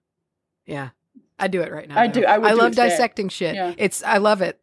yeah. 0.67 0.91
I 1.39 1.49
do 1.49 1.63
it 1.63 1.73
right 1.73 1.89
now. 1.89 1.99
I 1.99 2.07
though. 2.09 2.21
do. 2.21 2.27
I 2.27 2.39
would 2.39 2.51
I 2.51 2.55
love 2.55 2.75
dissecting 2.75 3.29
shit. 3.29 3.55
Yeah. 3.55 3.75
It's. 3.77 4.03
I 4.03 4.19
love 4.19 4.43
it. 4.43 4.61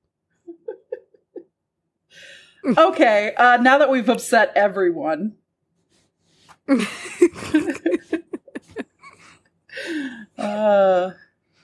Okay, 2.65 3.33
uh, 3.37 3.57
now 3.57 3.77
that 3.77 3.89
we've 3.89 4.09
upset 4.09 4.51
everyone. 4.55 5.35
uh, 6.67 6.77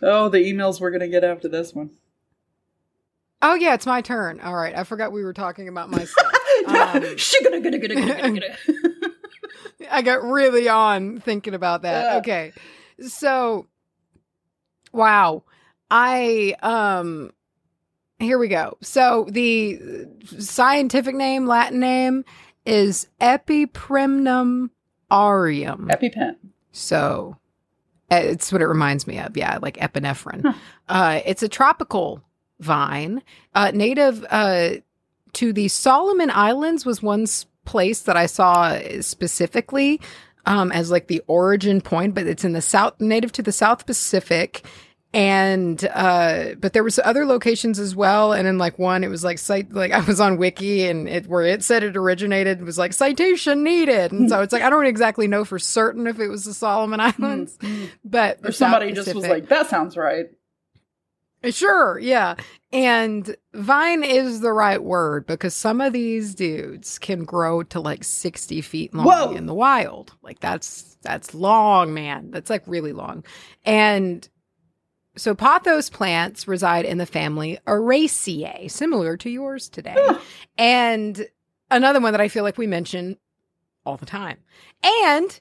oh, 0.01 0.29
the 0.29 0.37
emails 0.37 0.79
we're 0.79 0.91
gonna 0.91 1.07
get 1.07 1.23
after 1.23 1.47
this 1.47 1.73
one. 1.73 1.89
Oh 3.41 3.55
yeah, 3.55 3.73
it's 3.73 3.87
my 3.87 4.01
turn. 4.01 4.39
All 4.41 4.55
right, 4.55 4.77
I 4.77 4.83
forgot 4.83 5.11
we 5.11 5.23
were 5.23 5.33
talking 5.33 5.67
about 5.67 5.89
my 5.89 6.05
stuff. 6.05 6.33
Um, 6.67 7.17
I 9.91 10.03
got 10.03 10.21
really 10.21 10.69
on 10.69 11.19
thinking 11.19 11.55
about 11.55 11.81
that. 11.81 12.03
Yeah. 12.03 12.17
Okay. 12.19 12.53
So 13.07 13.65
wow. 14.93 15.43
I 15.89 16.55
um 16.61 17.31
here 18.21 18.37
we 18.37 18.47
go. 18.47 18.77
So 18.81 19.27
the 19.29 20.07
scientific 20.39 21.15
name, 21.15 21.45
Latin 21.45 21.79
name 21.79 22.25
is 22.65 23.07
Epipremnum 23.19 24.69
aureum. 25.09 25.89
EpiPen. 25.91 26.35
So 26.71 27.37
uh, 28.11 28.15
it's 28.15 28.51
what 28.51 28.61
it 28.61 28.67
reminds 28.67 29.07
me 29.07 29.19
of. 29.19 29.35
Yeah, 29.35 29.59
like 29.61 29.77
epinephrine. 29.77 30.41
Huh. 30.43 30.53
Uh, 30.87 31.21
it's 31.25 31.43
a 31.43 31.49
tropical 31.49 32.21
vine, 32.59 33.21
uh, 33.55 33.71
native 33.73 34.25
uh, 34.29 34.71
to 35.33 35.53
the 35.53 35.67
Solomon 35.67 36.29
Islands. 36.29 36.85
Was 36.85 37.01
one 37.01 37.25
place 37.65 38.01
that 38.03 38.17
I 38.17 38.25
saw 38.25 38.77
specifically 39.01 40.01
um, 40.45 40.71
as 40.71 40.91
like 40.91 41.07
the 41.07 41.21
origin 41.27 41.81
point, 41.81 42.15
but 42.15 42.27
it's 42.27 42.43
in 42.43 42.53
the 42.53 42.61
south, 42.61 42.99
native 42.99 43.31
to 43.33 43.41
the 43.41 43.51
South 43.51 43.85
Pacific. 43.85 44.65
And 45.13 45.83
uh 45.93 46.55
but 46.57 46.71
there 46.71 46.83
was 46.83 46.99
other 47.03 47.25
locations 47.25 47.79
as 47.79 47.95
well 47.95 48.31
and 48.31 48.47
in 48.47 48.57
like 48.57 48.79
one 48.79 49.03
it 49.03 49.09
was 49.09 49.25
like 49.25 49.39
site 49.39 49.73
like 49.73 49.91
I 49.99 49.99
was 49.99 50.21
on 50.21 50.37
wiki 50.37 50.87
and 50.87 51.09
it 51.09 51.27
where 51.27 51.43
it 51.43 51.63
said 51.63 51.83
it 51.83 51.97
originated 51.97 52.63
was 52.63 52.77
like 52.77 52.93
citation 52.93 53.61
needed 53.63 54.13
and 54.13 54.29
so 54.29 54.41
it's 54.41 54.53
like 54.53 54.63
I 54.63 54.69
don't 54.69 54.85
exactly 54.85 55.27
know 55.27 55.43
for 55.43 55.59
certain 55.59 56.07
if 56.07 56.19
it 56.19 56.29
was 56.29 56.45
the 56.45 56.53
Solomon 56.53 57.01
Islands 57.01 57.57
but 58.05 58.39
Or 58.43 58.53
somebody 58.53 58.95
South 58.95 59.05
just 59.05 59.15
was 59.15 59.27
like, 59.27 59.49
that 59.49 59.69
sounds 59.69 59.97
right. 59.97 60.27
Sure, 61.49 61.97
yeah. 61.97 62.35
And 62.71 63.35
vine 63.53 64.03
is 64.03 64.41
the 64.41 64.53
right 64.53 64.81
word 64.81 65.25
because 65.25 65.55
some 65.55 65.81
of 65.81 65.91
these 65.91 66.35
dudes 66.35 66.99
can 66.99 67.23
grow 67.25 67.63
to 67.63 67.79
like 67.79 68.03
60 68.03 68.61
feet 68.61 68.93
long 68.93 69.07
Whoa! 69.07 69.31
in 69.35 69.47
the 69.47 69.53
wild. 69.53 70.13
Like 70.21 70.39
that's 70.39 70.97
that's 71.01 71.33
long, 71.33 71.93
man. 71.93 72.29
That's 72.29 72.49
like 72.49 72.63
really 72.67 72.93
long. 72.93 73.25
And 73.65 74.27
so 75.15 75.35
pothos 75.35 75.89
plants 75.89 76.47
reside 76.47 76.85
in 76.85 76.97
the 76.97 77.05
family 77.05 77.59
Araceae, 77.67 78.69
similar 78.71 79.17
to 79.17 79.29
yours 79.29 79.69
today. 79.69 79.95
And 80.57 81.27
another 81.69 81.99
one 81.99 82.13
that 82.13 82.21
I 82.21 82.27
feel 82.27 82.43
like 82.43 82.57
we 82.57 82.67
mention 82.67 83.17
all 83.85 83.97
the 83.97 84.05
time. 84.05 84.37
And 84.83 85.39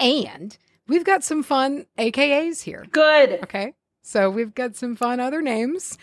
and 0.00 0.56
we've 0.88 1.04
got 1.04 1.22
some 1.22 1.42
fun 1.42 1.86
AKAs 1.98 2.62
here. 2.62 2.84
Good. 2.90 3.40
Okay. 3.44 3.74
So 4.02 4.28
we've 4.30 4.54
got 4.54 4.74
some 4.76 4.96
fun 4.96 5.20
other 5.20 5.40
names. 5.42 5.98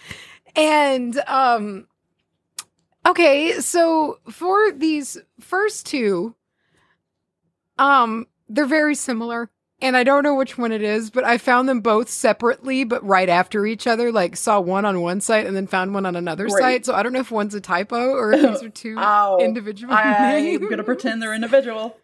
And 0.56 1.20
um 1.28 1.88
okay, 3.06 3.60
so 3.60 4.20
for 4.30 4.72
these 4.72 5.18
first 5.40 5.86
two 5.86 6.36
um 7.78 8.28
they're 8.48 8.66
very 8.66 8.96
similar 8.96 9.50
and 9.82 9.96
I 9.96 10.04
don't 10.04 10.24
know 10.24 10.36
which 10.36 10.58
one 10.58 10.72
it 10.72 10.82
is, 10.82 11.10
but 11.10 11.24
I 11.24 11.38
found 11.38 11.70
them 11.70 11.82
both 11.82 12.10
separately 12.10 12.84
but 12.84 13.04
right 13.06 13.30
after 13.30 13.66
each 13.66 13.88
other, 13.88 14.12
like 14.12 14.36
saw 14.36 14.60
one 14.60 14.86
on 14.86 15.02
one 15.02 15.22
site 15.22 15.46
and 15.46 15.56
then 15.56 15.68
found 15.68 15.94
one 15.94 16.06
on 16.06 16.16
another 16.16 16.50
site. 16.50 16.86
So 16.86 16.94
I 16.94 17.04
don't 17.04 17.14
know 17.14 17.20
if 17.22 17.32
one's 17.32 17.56
a 17.56 17.62
typo 17.62 18.12
or 18.12 18.34
if 18.34 18.42
these 18.42 18.64
are 18.64 18.70
two 18.70 18.98
Ow. 18.98 19.38
individual 19.40 19.94
I'm 19.98 20.44
names. 20.44 20.70
gonna 20.70 20.84
pretend 20.84 21.22
they're 21.22 21.34
individual. 21.34 21.96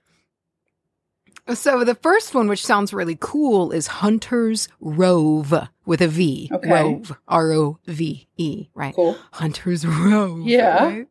So 1.53 1.83
the 1.83 1.95
first 1.95 2.33
one, 2.33 2.47
which 2.47 2.65
sounds 2.65 2.91
really 2.91 3.17
cool, 3.19 3.71
is 3.71 3.85
Hunter's 3.87 4.67
Rove 4.79 5.53
with 5.85 6.01
a 6.01 6.07
V. 6.07 6.49
Okay. 6.51 6.71
Rove. 6.71 7.15
R 7.27 7.51
O 7.51 7.77
V 7.85 8.27
E, 8.37 8.67
right? 8.73 8.95
Cool. 8.95 9.15
Hunter's 9.33 9.85
Rove. 9.85 10.41
Yeah. 10.47 10.83
right? 10.83 11.07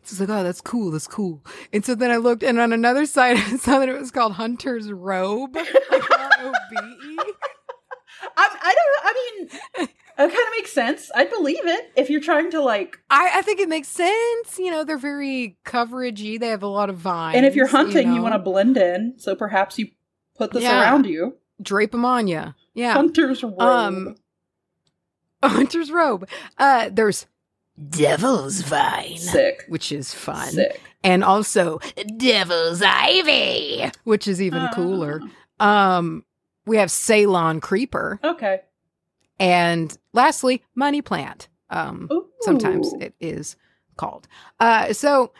It's 0.00 0.18
like, 0.18 0.30
oh, 0.30 0.42
that's 0.42 0.62
cool. 0.62 0.90
That's 0.90 1.06
cool. 1.06 1.44
And 1.72 1.84
so 1.84 1.94
then 1.94 2.10
I 2.10 2.16
looked, 2.16 2.42
and 2.42 2.58
on 2.58 2.72
another 2.72 3.04
side, 3.04 3.36
I 3.38 3.56
saw 3.56 3.78
that 3.78 3.88
it 3.90 3.98
was 3.98 4.10
called 4.10 4.32
Hunter's 4.32 4.90
Robe. 4.90 5.54
Like 5.54 6.10
R 6.10 6.30
O 6.40 6.52
B 6.70 6.76
E. 7.10 7.18
I, 8.36 8.56
I 8.62 8.74
don't. 8.74 9.04
I 9.06 9.12
mean, 9.80 9.88
kind 10.16 10.30
of 10.32 10.50
makes 10.56 10.72
sense. 10.72 11.10
I 11.14 11.24
believe 11.24 11.64
it 11.66 11.92
if 11.96 12.08
you're 12.10 12.20
trying 12.20 12.50
to 12.52 12.60
like. 12.60 12.98
I, 13.10 13.30
I 13.36 13.42
think 13.42 13.60
it 13.60 13.68
makes 13.68 13.88
sense. 13.88 14.58
You 14.58 14.70
know, 14.70 14.84
they're 14.84 14.96
very 14.98 15.56
coveragey. 15.64 16.38
They 16.38 16.48
have 16.48 16.62
a 16.62 16.68
lot 16.68 16.90
of 16.90 16.96
vines. 16.96 17.36
And 17.36 17.44
if 17.46 17.54
you're 17.56 17.66
hunting, 17.66 18.08
you, 18.08 18.16
know. 18.16 18.22
want 18.22 18.34
to 18.34 18.38
blend 18.38 18.76
in. 18.76 19.14
So 19.16 19.34
perhaps 19.34 19.78
you 19.78 19.88
put 20.36 20.52
this 20.52 20.62
Yeah. 20.62 20.80
around 20.82 21.06
you. 21.06 21.36
drape 21.62 21.92
them 21.92 22.04
on 22.04 22.28
you. 22.28 22.54
Yeah. 22.74 22.92
Hunter's 22.94 23.42
robe. 23.42 23.60
Um, 23.60 24.16
Hunter's 25.42 25.90
robe. 25.90 26.28
Uh, 26.58 26.88
there's 26.92 27.26
Devil's 27.90 28.62
Vine, 28.62 29.18
Sick. 29.18 29.64
which 29.68 29.90
is 29.92 30.14
fun, 30.14 30.48
Sick. 30.52 30.80
and 31.02 31.22
also 31.24 31.80
Devil's 32.16 32.82
Ivy, 32.82 33.90
which 34.04 34.26
is 34.28 34.40
even 34.40 34.68
cooler. 34.74 35.20
Um, 35.60 36.24
we 36.66 36.76
have 36.78 36.90
Ceylon 36.90 37.60
Creeper, 37.60 38.20
Okay. 38.24 38.60
And 39.38 39.96
lastly, 40.12 40.62
Money 40.74 41.02
Plant. 41.02 41.48
Um, 41.70 42.08
Ooh. 42.12 42.26
sometimes 42.42 42.92
it 43.00 43.14
is 43.20 43.56
called. 43.96 44.28
Uh, 44.60 44.92
so 44.92 45.32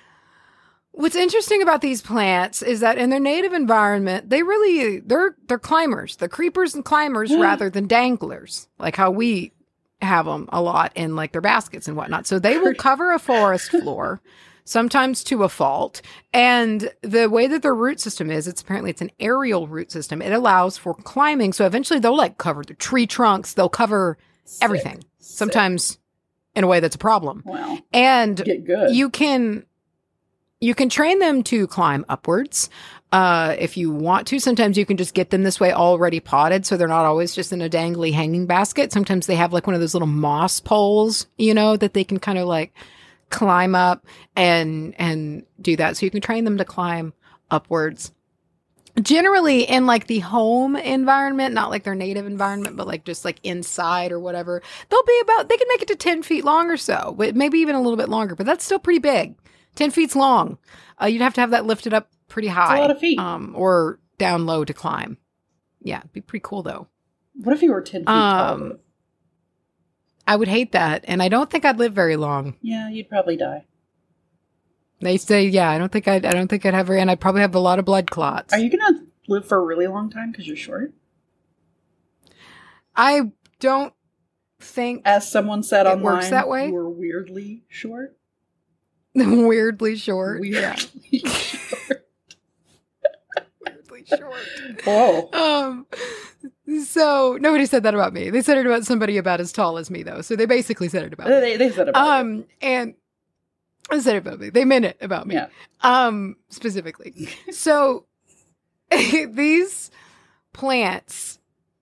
what's 0.92 1.16
interesting 1.16 1.62
about 1.62 1.80
these 1.80 2.01
plants 2.01 2.62
is 2.62 2.80
that 2.80 2.99
in 2.99 3.11
their 3.11 3.20
native 3.20 3.53
environment, 3.53 4.30
they 4.30 4.42
really 4.42 5.01
they're 5.01 5.36
they're 5.47 5.59
climbers. 5.59 6.16
They're 6.16 6.28
creepers 6.28 6.74
and 6.74 6.84
climbers 6.84 7.34
rather 7.34 7.68
than 7.70 7.86
danglers, 7.86 8.68
like 8.78 8.97
how 8.97 9.11
we 9.11 9.53
have 10.01 10.26
them 10.26 10.49
a 10.53 10.61
lot 10.61 10.92
in 10.95 11.16
like 11.16 11.32
their 11.32 11.40
baskets 11.40 11.88
and 11.88 11.97
whatnot. 11.97 12.26
So 12.26 12.38
they 12.38 12.59
will 12.59 12.74
cover 12.78 13.12
a 13.12 13.18
forest 13.18 13.70
floor. 13.70 14.20
Sometimes 14.65 15.23
to 15.25 15.43
a 15.43 15.49
fault. 15.49 16.01
And 16.33 16.91
the 17.03 17.29
way 17.29 17.47
that 17.47 17.62
their 17.62 17.75
root 17.75 18.01
system 18.01 18.31
is, 18.31 18.49
it's 18.49 18.62
apparently 18.62 18.91
it's 18.91 19.03
an 19.03 19.11
aerial 19.21 19.69
root 19.69 19.93
system. 19.93 20.23
It 20.23 20.33
allows 20.33 20.79
for 20.79 20.95
climbing. 20.95 21.53
So 21.53 21.67
eventually 21.67 22.01
they'll 22.01 22.17
like 22.17 22.39
cover 22.39 22.65
the 22.65 22.75
tree 22.75 23.07
trunks, 23.07 23.53
they'll 23.53 23.69
cover 23.69 24.17
Sick. 24.45 24.65
everything. 24.65 24.97
Sick. 25.19 25.39
Sometimes 25.39 25.99
in 26.55 26.65
a 26.65 26.67
way 26.67 26.81
that's 26.81 26.95
a 26.95 26.99
problem. 26.99 27.43
Wow. 27.45 27.79
And 27.93 28.43
you 28.91 29.11
can 29.11 29.65
you 30.61 30.75
can 30.75 30.89
train 30.89 31.19
them 31.19 31.43
to 31.43 31.67
climb 31.67 32.07
upwards 32.09 32.71
uh, 33.12 33.55
if 33.59 33.77
you 33.77 33.93
want 33.93 34.27
to. 34.29 34.39
Sometimes 34.39 34.79
you 34.79 34.87
can 34.87 34.97
just 34.97 35.12
get 35.12 35.29
them 35.31 35.43
this 35.43 35.61
way 35.61 35.73
already 35.73 36.21
potted, 36.21 36.65
so 36.65 36.77
they're 36.77 36.89
not 36.89 37.05
always 37.05 37.35
just 37.35 37.53
in 37.53 37.61
a 37.61 37.69
dangly 37.69 38.12
hanging 38.12 38.47
basket. 38.47 38.93
Sometimes 38.93 39.27
they 39.27 39.35
have 39.35 39.53
like 39.53 39.67
one 39.67 39.75
of 39.75 39.81
those 39.81 39.95
little 39.95 40.09
moss 40.09 40.61
poles, 40.61 41.27
you 41.37 41.53
know, 41.53 41.77
that 41.77 41.93
they 41.93 42.03
can 42.03 42.19
kind 42.19 42.39
of 42.39 42.49
like 42.49 42.73
climb 43.35 43.74
up 43.74 44.07
and 44.37 44.95
and 44.99 45.45
do 45.61 45.76
that. 45.76 45.97
So 45.97 46.07
you 46.07 46.11
can 46.11 46.20
train 46.20 46.45
them 46.45 46.59
to 46.59 46.64
climb 46.64 47.12
upwards. 47.51 48.12
Generally 49.03 49.64
in 49.64 49.87
like 49.87 50.07
the 50.07 50.20
home 50.20 50.76
environment, 50.76 51.53
not 51.53 51.68
like 51.68 51.82
their 51.82 51.97
native 51.97 52.26
environment, 52.26 52.76
but 52.76 52.87
like 52.87 53.05
just 53.05 53.24
like 53.24 53.41
inside 53.43 54.12
or 54.12 54.20
whatever, 54.20 54.62
they'll 54.89 55.03
be 55.03 55.20
about 55.22 55.49
they 55.49 55.57
can 55.57 55.66
make 55.68 55.82
it 55.82 55.89
to 55.89 55.97
10 55.97 56.22
feet 56.22 56.45
long 56.45 56.70
or 56.70 56.76
so, 56.76 57.12
but 57.18 57.35
maybe 57.35 57.59
even 57.59 57.74
a 57.74 57.80
little 57.80 57.97
bit 57.97 58.09
longer, 58.09 58.37
but 58.37 58.47
that's 58.47 58.64
still 58.64 58.78
pretty 58.78 59.01
big. 59.01 59.35
10 59.74 59.91
feet's 59.91 60.14
long. 60.14 60.59
Uh, 61.03 61.07
you'd 61.07 61.22
have 61.22 61.35
to 61.35 61.41
have 61.41 61.51
that 61.51 61.66
lifted 61.66 61.93
up 61.93 62.09
pretty 62.28 62.47
high. 62.47 62.78
a 62.78 62.80
lot 62.82 62.93
of 62.93 63.01
feet. 63.01 63.18
Um, 63.18 63.53
or 63.57 63.99
down 64.18 64.47
low 64.47 64.64
to 64.64 64.72
climb. 64.72 65.18
Yeah, 65.80 65.99
it'd 65.99 66.12
be 66.12 66.20
pretty 66.20 66.45
cool 66.47 66.62
though. 66.62 66.87
what 67.35 67.53
if 67.57 67.62
you 67.62 67.72
were 67.72 67.80
10 67.82 68.03
feet 68.03 68.07
tall? 68.07 68.72
I 70.27 70.37
would 70.37 70.49
hate 70.49 70.72
that, 70.72 71.05
and 71.07 71.22
I 71.22 71.29
don't 71.29 71.51
think 71.51 71.64
I'd 71.64 71.79
live 71.79 71.93
very 71.93 72.16
long. 72.16 72.57
Yeah, 72.62 72.89
you'd 72.89 73.09
probably 73.09 73.37
die. 73.37 73.64
They 75.01 75.16
say, 75.18 75.47
yeah, 75.47 75.68
I 75.70 75.77
don't 75.79 75.93
think 75.93 76.09
I'd, 76.09 76.25
I 76.25 76.31
don't 76.31 76.49
think 76.49 76.64
I'd 76.64 76.72
have 76.75 76.87
very, 76.87 77.01
and 77.01 77.11
I'd 77.11 77.20
probably 77.20 77.43
have 77.43 77.55
a 77.55 77.59
lot 77.59 77.79
of 77.79 77.85
blood 77.85 78.11
clots. 78.11 78.55
Are 78.55 78.59
you 78.59 78.70
going 78.70 78.95
to 78.95 79.03
live 79.29 79.47
for 79.47 79.59
a 79.59 79.62
really 79.62 79.87
long 79.87 80.09
time 80.11 80.31
because 80.31 80.47
you're 80.47 80.57
short? 80.57 80.95
I 82.97 83.33
don't 83.61 83.93
think 84.61 85.03
As 85.05 85.31
someone 85.31 85.62
said 85.62 85.85
It 85.87 85.91
online, 85.91 86.03
works 86.05 86.31
that 86.31 86.49
way? 86.49 86.70
were 86.70 86.89
weirdly 86.89 87.64
short. 87.68 88.16
weirdly 89.14 89.97
short. 89.97 90.41
Weirdly 90.41 90.61
Yeah, 90.61 90.75
short. 91.29 92.07
weirdly 93.61 94.05
short. 94.07 94.83
Whoa. 94.85 95.31
Um, 95.33 95.87
so 96.84 97.38
nobody 97.40 97.66
said 97.66 97.82
that 97.82 97.95
about 97.95 98.12
me. 98.12 98.30
They 98.30 98.42
said 98.42 98.59
it 98.59 98.66
about 98.66 98.84
somebody 98.84 99.16
about 99.16 99.40
as 99.40 99.53
tall 99.53 99.78
as 99.78 99.90
me, 99.90 100.03
though. 100.03 100.20
So 100.20 100.36
they 100.36 100.47
basically 100.47 100.88
said 100.88 101.05
it 101.05 101.12
about 101.12 101.28
me. 101.28 101.40
They, 101.40 101.57
they 101.57 101.70
said 101.70 101.88
about 101.88 102.05
you. 102.05 102.12
Um, 102.12 102.45
and 102.61 102.95
I 103.90 103.99
said 103.99 104.16
it 104.16 104.18
about 104.26 104.40
me. 104.40 104.51
They 104.51 104.64
meant 104.64 104.84
it 104.84 104.97
about 105.01 105.26
me. 105.26 105.34
Yeah. 105.34 105.49
Um, 105.82 106.36
specifically. 106.49 107.28
so 107.51 108.07
these 108.90 109.90
plants, 110.53 111.38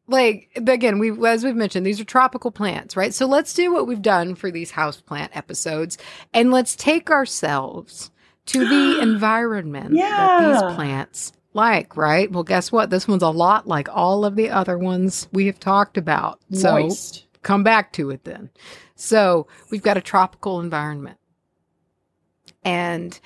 like 0.08 0.50
again, 0.56 0.98
we 0.98 1.26
as 1.26 1.44
we've 1.44 1.56
mentioned, 1.56 1.86
these 1.86 2.00
are 2.00 2.04
tropical 2.04 2.50
plants, 2.50 2.96
right? 2.96 3.14
So 3.14 3.26
let's 3.26 3.54
do 3.54 3.72
what 3.72 3.86
we've 3.86 4.02
done 4.02 4.34
for 4.34 4.50
these 4.50 4.72
house 4.72 5.00
plant 5.00 5.36
episodes, 5.36 5.98
and 6.34 6.50
let's 6.50 6.74
take 6.74 7.10
ourselves 7.10 8.10
to 8.46 8.68
the 8.68 9.00
environment 9.02 9.94
that 9.94 10.52
these 10.52 10.74
plants 10.74 11.32
like, 11.54 11.96
right? 11.96 12.30
Well, 12.30 12.44
guess 12.44 12.72
what? 12.72 12.90
This 12.90 13.06
one's 13.06 13.22
a 13.22 13.28
lot 13.28 13.66
like 13.66 13.88
all 13.90 14.24
of 14.24 14.36
the 14.36 14.50
other 14.50 14.78
ones 14.78 15.28
we 15.32 15.46
have 15.46 15.60
talked 15.60 15.96
about. 15.96 16.40
So 16.52 16.80
Moist. 16.80 17.26
come 17.42 17.62
back 17.62 17.92
to 17.94 18.10
it 18.10 18.24
then. 18.24 18.50
So 18.94 19.46
we've 19.70 19.82
got 19.82 19.96
a 19.96 20.02
tropical 20.02 20.60
environment. 20.60 21.18
And 22.64 23.18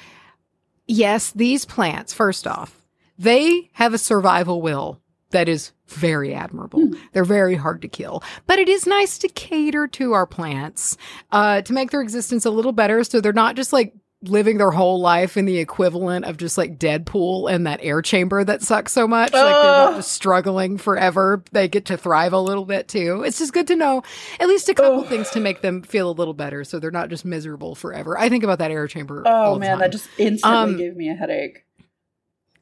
yes, 0.86 1.30
these 1.32 1.64
plants, 1.64 2.12
first 2.12 2.46
off, 2.46 2.82
they 3.18 3.70
have 3.74 3.94
a 3.94 3.98
survival 3.98 4.62
will 4.62 5.00
that 5.30 5.48
is 5.48 5.72
very 5.88 6.34
admirable. 6.34 6.86
Hmm. 6.86 6.94
They're 7.12 7.24
very 7.24 7.56
hard 7.56 7.82
to 7.82 7.88
kill, 7.88 8.22
but 8.46 8.58
it 8.58 8.68
is 8.68 8.86
nice 8.86 9.18
to 9.18 9.28
cater 9.28 9.86
to 9.88 10.12
our 10.12 10.26
plants 10.26 10.96
uh, 11.32 11.62
to 11.62 11.72
make 11.72 11.90
their 11.90 12.00
existence 12.00 12.44
a 12.44 12.50
little 12.50 12.72
better 12.72 13.04
so 13.04 13.20
they're 13.20 13.32
not 13.32 13.56
just 13.56 13.72
like 13.72 13.92
living 14.22 14.56
their 14.58 14.70
whole 14.70 14.98
life 15.00 15.36
in 15.36 15.44
the 15.44 15.58
equivalent 15.58 16.24
of 16.24 16.36
just 16.38 16.56
like 16.56 16.78
Deadpool 16.78 17.52
and 17.52 17.66
that 17.66 17.80
air 17.82 18.00
chamber 18.02 18.42
that 18.42 18.62
sucks 18.62 18.90
so 18.92 19.06
much. 19.06 19.32
Like 19.32 19.42
they're 19.42 19.62
not 19.62 19.96
just 19.96 20.12
struggling 20.12 20.78
forever. 20.78 21.44
They 21.52 21.68
get 21.68 21.84
to 21.86 21.96
thrive 21.98 22.32
a 22.32 22.40
little 22.40 22.64
bit 22.64 22.88
too. 22.88 23.22
It's 23.24 23.38
just 23.38 23.52
good 23.52 23.66
to 23.68 23.76
know 23.76 24.02
at 24.40 24.48
least 24.48 24.68
a 24.70 24.74
couple 24.74 25.00
Ugh. 25.00 25.06
things 25.06 25.30
to 25.30 25.40
make 25.40 25.60
them 25.60 25.82
feel 25.82 26.10
a 26.10 26.12
little 26.12 26.34
better 26.34 26.64
so 26.64 26.78
they're 26.78 26.90
not 26.90 27.10
just 27.10 27.24
miserable 27.24 27.74
forever. 27.74 28.18
I 28.18 28.28
think 28.30 28.42
about 28.42 28.58
that 28.58 28.70
air 28.70 28.88
chamber. 28.88 29.22
Oh 29.26 29.58
man, 29.58 29.70
time. 29.72 29.78
that 29.80 29.92
just 29.92 30.08
instantly 30.18 30.58
Um, 30.58 30.76
gave 30.78 30.96
me 30.96 31.10
a 31.10 31.14
headache. 31.14 31.64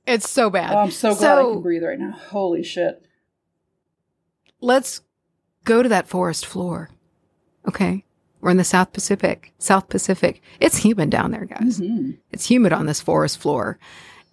it's 0.07 0.29
so 0.29 0.51
bad. 0.51 0.75
Oh, 0.75 0.79
I'm 0.79 0.91
so 0.91 1.15
glad 1.15 1.39
I 1.39 1.43
so- 1.43 1.53
can 1.55 1.63
breathe 1.63 1.85
right 1.85 1.99
now. 1.99 2.11
Holy 2.31 2.63
shit. 2.65 3.01
let's 4.61 5.03
go 5.65 5.83
to 5.83 5.89
that 5.89 6.09
forest 6.09 6.45
floor. 6.47 6.91
Okay. 7.69 8.05
We're 8.45 8.51
in 8.51 8.59
the 8.59 8.63
South 8.65 8.93
Pacific. 8.93 9.55
South 9.59 9.89
Pacific. 9.89 10.43
It's 10.61 10.77
humid 10.77 11.09
down 11.09 11.31
there, 11.31 11.47
guys. 11.47 11.81
Mhm. 11.81 12.19
It's 12.31 12.45
humid 12.45 12.75
on 12.75 12.85
this 12.85 13.01
forest 13.01 13.39
floor. 13.39 13.79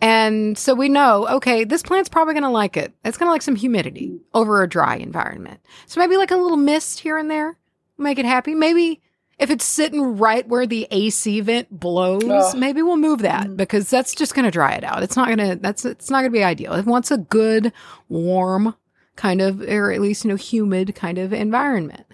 And 0.01 0.57
so 0.57 0.73
we 0.73 0.89
know, 0.89 1.29
okay, 1.29 1.63
this 1.63 1.81
plant's 1.81 2.09
probably 2.09 2.33
going 2.33 2.43
to 2.43 2.49
like 2.49 2.75
it. 2.75 2.93
It's 3.05 3.17
going 3.17 3.27
to 3.27 3.31
like 3.31 3.41
some 3.41 3.55
humidity 3.55 4.19
over 4.33 4.61
a 4.63 4.67
dry 4.67 4.97
environment. 4.97 5.61
So 5.85 6.01
maybe 6.01 6.17
like 6.17 6.31
a 6.31 6.35
little 6.35 6.57
mist 6.57 6.99
here 6.99 7.17
and 7.17 7.31
there, 7.31 7.57
make 7.97 8.19
it 8.19 8.25
happy. 8.25 8.53
Maybe 8.53 8.99
if 9.39 9.49
it's 9.49 9.63
sitting 9.63 10.17
right 10.17 10.45
where 10.45 10.67
the 10.67 10.89
AC 10.91 11.39
vent 11.39 11.69
blows, 11.79 12.25
Ugh. 12.25 12.57
maybe 12.57 12.81
we'll 12.81 12.97
move 12.97 13.19
that 13.21 13.47
Mhm. 13.47 13.55
because 13.55 13.89
that's 13.89 14.13
just 14.13 14.35
going 14.35 14.43
to 14.43 14.51
dry 14.51 14.73
it 14.73 14.83
out. 14.83 15.03
It's 15.03 15.15
not 15.15 15.27
going 15.33 15.49
to, 15.51 15.55
that's, 15.55 15.85
it's 15.85 16.09
not 16.09 16.17
going 16.19 16.31
to 16.33 16.37
be 16.37 16.43
ideal. 16.43 16.73
It 16.73 16.85
wants 16.85 17.11
a 17.11 17.17
good, 17.17 17.71
warm 18.09 18.75
kind 19.15 19.39
of, 19.41 19.61
or 19.61 19.91
at 19.91 20.01
least, 20.01 20.25
you 20.25 20.29
know, 20.31 20.35
humid 20.35 20.95
kind 20.95 21.17
of 21.17 21.31
environment. 21.31 22.05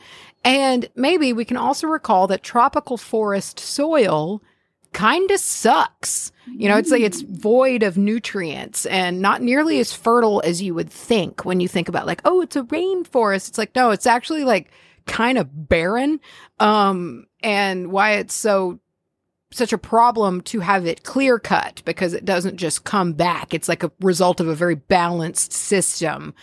And 0.44 0.88
maybe 0.96 1.34
we 1.34 1.46
can 1.46 1.58
also 1.58 1.88
recall 1.88 2.28
that 2.28 2.44
tropical 2.44 2.98
forest 2.98 3.60
soil 3.60 4.42
kind 4.94 5.30
of 5.32 5.40
sucks. 5.40 6.32
You 6.48 6.70
know, 6.70 6.78
it's 6.78 6.92
like 6.92 7.02
it's 7.02 7.22
void 7.22 7.84
of 7.84 7.98
nutrients 7.98 8.86
and 8.86 9.22
not 9.22 9.42
nearly 9.42 9.80
as 9.80 9.94
fertile 9.94 10.42
as 10.46 10.62
you 10.62 10.74
would 10.74 10.90
think 10.90 11.44
when 11.44 11.60
you 11.60 11.68
think 11.68 11.90
about 11.90 12.08
like, 12.08 12.22
oh, 12.26 12.42
it's 12.42 12.56
a 12.56 12.64
rainforest. 12.64 13.50
It's 13.50 13.58
like, 13.58 13.76
no, 13.76 13.92
it's 13.92 14.08
actually 14.08 14.44
like 14.44 14.72
kind 15.06 15.38
of 15.38 15.70
barren. 15.70 16.20
Um, 16.60 17.28
and 17.44 17.92
why 17.92 18.14
it's 18.14 18.34
so 18.34 18.80
such 19.52 19.72
a 19.72 19.78
problem 19.78 20.42
to 20.42 20.60
have 20.60 20.86
it 20.86 21.04
clear 21.04 21.40
cut 21.40 21.82
because 21.86 22.14
it 22.14 22.26
doesn't 22.26 22.58
just 22.58 22.84
come 22.84 23.14
back. 23.14 23.54
It's 23.54 23.70
like 23.70 23.84
a 23.84 23.92
result 24.02 24.40
of 24.40 24.48
a 24.48 24.56
very 24.56 24.76
balanced 24.76 25.54
system. 25.54 26.34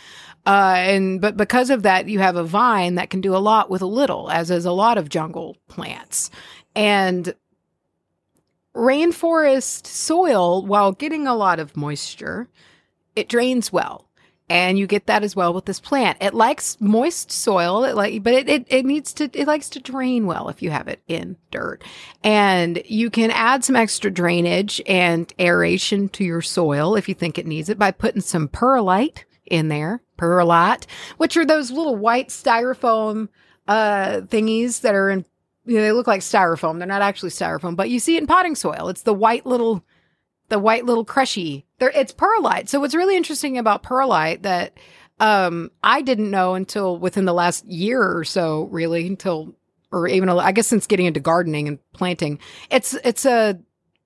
Uh, 0.47 0.75
and 0.77 1.21
but 1.21 1.37
because 1.37 1.71
of 1.71 1.83
that, 1.83 2.09
you 2.09 2.19
have 2.19 2.37
a 2.37 2.45
vine 2.45 2.97
that 2.97 3.11
can 3.11 3.21
do 3.21 3.35
a 3.35 3.39
lot 3.39 3.71
with 3.71 3.83
a 3.83 3.87
little, 3.87 4.31
as 4.31 4.51
is 4.51 4.67
a 4.67 4.73
lot 4.73 4.99
of 4.99 5.09
jungle 5.09 5.57
plants. 5.69 6.31
And 6.75 7.35
rainforest 8.75 9.87
soil, 9.87 10.65
while 10.67 10.93
getting 10.93 11.27
a 11.27 11.35
lot 11.35 11.61
of 11.61 11.77
moisture, 11.77 12.49
it 13.17 13.29
drains 13.29 13.73
well. 13.73 14.09
And 14.51 14.79
you 14.79 14.87
get 14.87 15.07
that 15.07 15.23
as 15.23 15.35
well 15.35 15.55
with 15.55 15.65
this 15.65 15.81
plant. 15.81 16.19
It 16.21 16.35
likes 16.35 16.79
moist 16.79 17.33
soil, 17.33 17.85
it 17.85 17.95
like, 17.95 18.23
but 18.23 18.35
it, 18.35 18.47
it, 18.47 18.67
it 18.69 18.85
needs 18.85 19.15
to, 19.15 19.31
it 19.33 19.47
likes 19.47 19.71
to 19.71 19.81
drain 19.81 20.27
well 20.27 20.51
if 20.51 20.61
you 20.61 20.71
have 20.71 20.87
it 20.87 21.01
in 21.09 21.39
dirt. 21.51 21.83
And 22.23 22.83
you 22.85 23.09
can 23.09 23.31
add 23.31 23.65
some 23.65 23.75
extra 23.75 24.11
drainage 24.11 24.83
and 24.87 25.33
aeration 25.41 26.11
to 26.11 26.25
your 26.25 26.43
soil 26.43 26.95
if 26.95 27.09
you 27.09 27.15
think 27.15 27.39
it 27.39 27.47
needs 27.47 27.71
it 27.71 27.79
by 27.79 27.91
putting 27.91 28.21
some 28.21 28.49
perlite 28.49 29.25
in 29.47 29.69
there, 29.69 30.03
perlite, 30.17 30.87
which 31.17 31.37
are 31.37 31.45
those 31.45 31.71
little 31.71 31.97
white 31.97 32.29
styrofoam 32.29 33.29
uh, 33.69 34.21
thingies 34.23 34.81
that 34.83 34.95
are 34.95 35.11
in. 35.11 35.25
You 35.67 35.77
know, 35.77 35.83
they 35.83 35.93
look 35.93 36.07
like 36.07 36.21
styrofoam. 36.21 36.79
They're 36.79 36.87
not 36.87 37.01
actually 37.01 37.31
styrofoam, 37.31 37.75
but 37.75 37.89
you 37.89 37.99
see 37.99 38.17
it 38.17 38.21
in 38.21 38.27
potting 38.27 38.55
soil. 38.55 38.91
It's 38.91 39.03
the 39.03 39.15
white 39.15 39.47
little, 39.47 39.83
the 40.51 40.59
white 40.59 40.85
little 40.85 41.07
crushy. 41.07 41.65
There, 41.79 41.91
it's 41.91 42.13
perlite. 42.13 42.69
So 42.69 42.81
what's 42.81 42.95
really 42.95 43.17
interesting 43.17 43.57
about 43.57 43.83
perlite 43.83 44.43
that 44.43 44.77
um, 45.21 45.71
I 45.83 46.03
didn't 46.03 46.31
know 46.31 46.55
until 46.55 46.99
within 46.99 47.25
the 47.25 47.33
last 47.33 47.65
year 47.65 48.03
or 48.03 48.25
so, 48.25 48.65
really, 48.65 49.07
until 49.07 49.55
or 49.95 50.09
even 50.09 50.29
I 50.29 50.53
guess 50.53 50.67
since 50.67 50.87
getting 50.87 51.07
into 51.07 51.21
gardening 51.21 51.69
and 51.69 51.79
planting, 51.93 52.41
it's 52.71 52.95
it's 53.05 53.25
a 53.25 53.59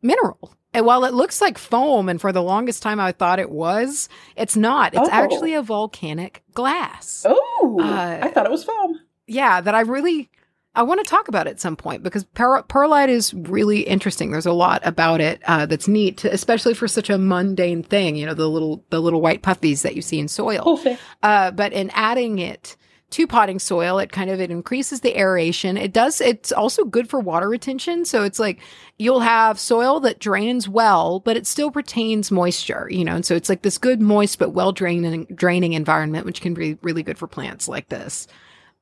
mineral. 0.03 0.55
And 0.75 0.85
while 0.85 1.05
it 1.05 1.15
looks 1.15 1.41
like 1.41 1.57
foam, 1.59 2.09
and 2.09 2.21
for 2.21 2.31
the 2.31 2.43
longest 2.43 2.83
time 2.83 3.01
I 3.01 3.13
thought 3.13 3.39
it 3.39 3.51
was, 3.51 4.09
it's 4.37 4.57
not. 4.57 4.95
It's 4.95 5.09
Oh. 5.09 5.13
actually 5.13 5.55
a 5.55 5.63
volcanic 5.63 6.43
glass. 6.55 7.25
Oh, 7.29 7.79
Uh, 7.83 8.21
I 8.23 8.29
thought 8.29 8.47
it 8.47 8.53
was 8.53 8.65
foam. 8.65 9.01
Yeah, 9.27 9.61
that 9.61 9.75
I 9.75 9.81
really 9.81 10.29
I 10.75 10.83
want 10.83 11.01
to 11.05 11.11
talk 11.11 11.27
about 11.27 11.49
at 11.49 11.59
some 11.59 11.75
point 11.75 12.05
because 12.05 12.23
per- 12.25 12.63
perlite 12.63 13.09
is 13.09 13.35
really 13.35 13.81
interesting. 13.81 14.31
There's 14.31 14.47
a 14.47 14.53
lot 14.53 14.81
about 14.85 15.21
it 15.21 15.41
uh, 15.47 15.67
that's 15.67 15.89
neat, 15.89 16.25
especially 16.25 16.73
for 16.75 16.87
such 16.87 17.11
a 17.11 17.19
mundane 17.19 17.83
thing. 17.83 18.15
You 18.15 18.27
know, 18.27 18.35
the 18.35 18.49
little 18.49 18.85
the 18.91 19.01
little 19.01 19.21
white 19.21 19.43
puffies 19.43 19.83
that 19.83 19.97
you 19.97 20.03
see 20.03 20.21
in 20.21 20.29
soil. 20.29 20.81
Uh, 21.23 21.51
but 21.51 21.73
in 21.73 21.91
adding 21.95 22.39
it 22.39 22.77
to 23.11 23.27
potting 23.27 23.59
soil, 23.59 23.99
it 23.99 24.13
kind 24.13 24.29
of 24.31 24.41
it 24.41 24.51
increases 24.51 25.01
the 25.01 25.19
aeration. 25.19 25.77
It 25.77 25.93
does. 25.93 26.21
It's 26.21 26.53
also 26.53 26.85
good 26.85 27.09
for 27.09 27.21
water 27.21 27.49
retention. 27.49 28.05
So 28.05 28.23
it's 28.23 28.39
like 28.39 28.61
you'll 28.99 29.21
have 29.21 29.59
soil 29.59 30.01
that 30.01 30.19
drains 30.19 30.69
well, 30.69 31.21
but 31.21 31.37
it 31.37 31.47
still 31.47 31.71
retains 31.71 32.31
moisture. 32.31 32.87
You 32.91 33.05
know, 33.05 33.15
and 33.15 33.25
so 33.25 33.35
it's 33.35 33.49
like 33.49 33.63
this 33.63 33.79
good 33.79 34.03
moist 34.03 34.39
but 34.39 34.51
well 34.51 34.73
draining 34.73 35.25
draining 35.35 35.73
environment, 35.73 36.27
which 36.27 36.43
can 36.43 36.53
be 36.53 36.79
really 36.83 37.03
good 37.03 37.19
for 37.19 37.27
plants 37.27 37.67
like 37.67 37.89
this. 37.89 38.27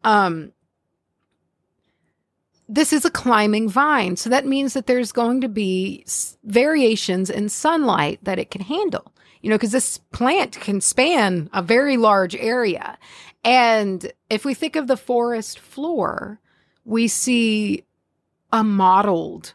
Um, 0.02 0.52
this 2.68 2.92
is 2.92 3.04
a 3.04 3.10
climbing 3.10 3.68
vine, 3.68 4.16
so 4.16 4.28
that 4.28 4.44
means 4.44 4.74
that 4.74 4.88
there's 4.88 5.12
going 5.12 5.40
to 5.42 5.48
be 5.48 6.04
variations 6.42 7.30
in 7.30 7.48
sunlight 7.48 8.18
that 8.24 8.40
it 8.40 8.50
can 8.50 8.62
handle 8.62 9.12
you 9.46 9.50
know, 9.50 9.56
because 9.56 9.70
this 9.70 9.98
plant 10.10 10.58
can 10.58 10.80
span 10.80 11.48
a 11.52 11.62
very 11.62 11.96
large 11.96 12.34
area. 12.34 12.98
And 13.46 14.12
if 14.28 14.44
we 14.44 14.54
think 14.54 14.74
of 14.74 14.88
the 14.88 14.96
forest 14.96 15.60
floor, 15.60 16.40
we 16.84 17.06
see 17.06 17.84
a 18.52 18.64
modeled 18.64 19.54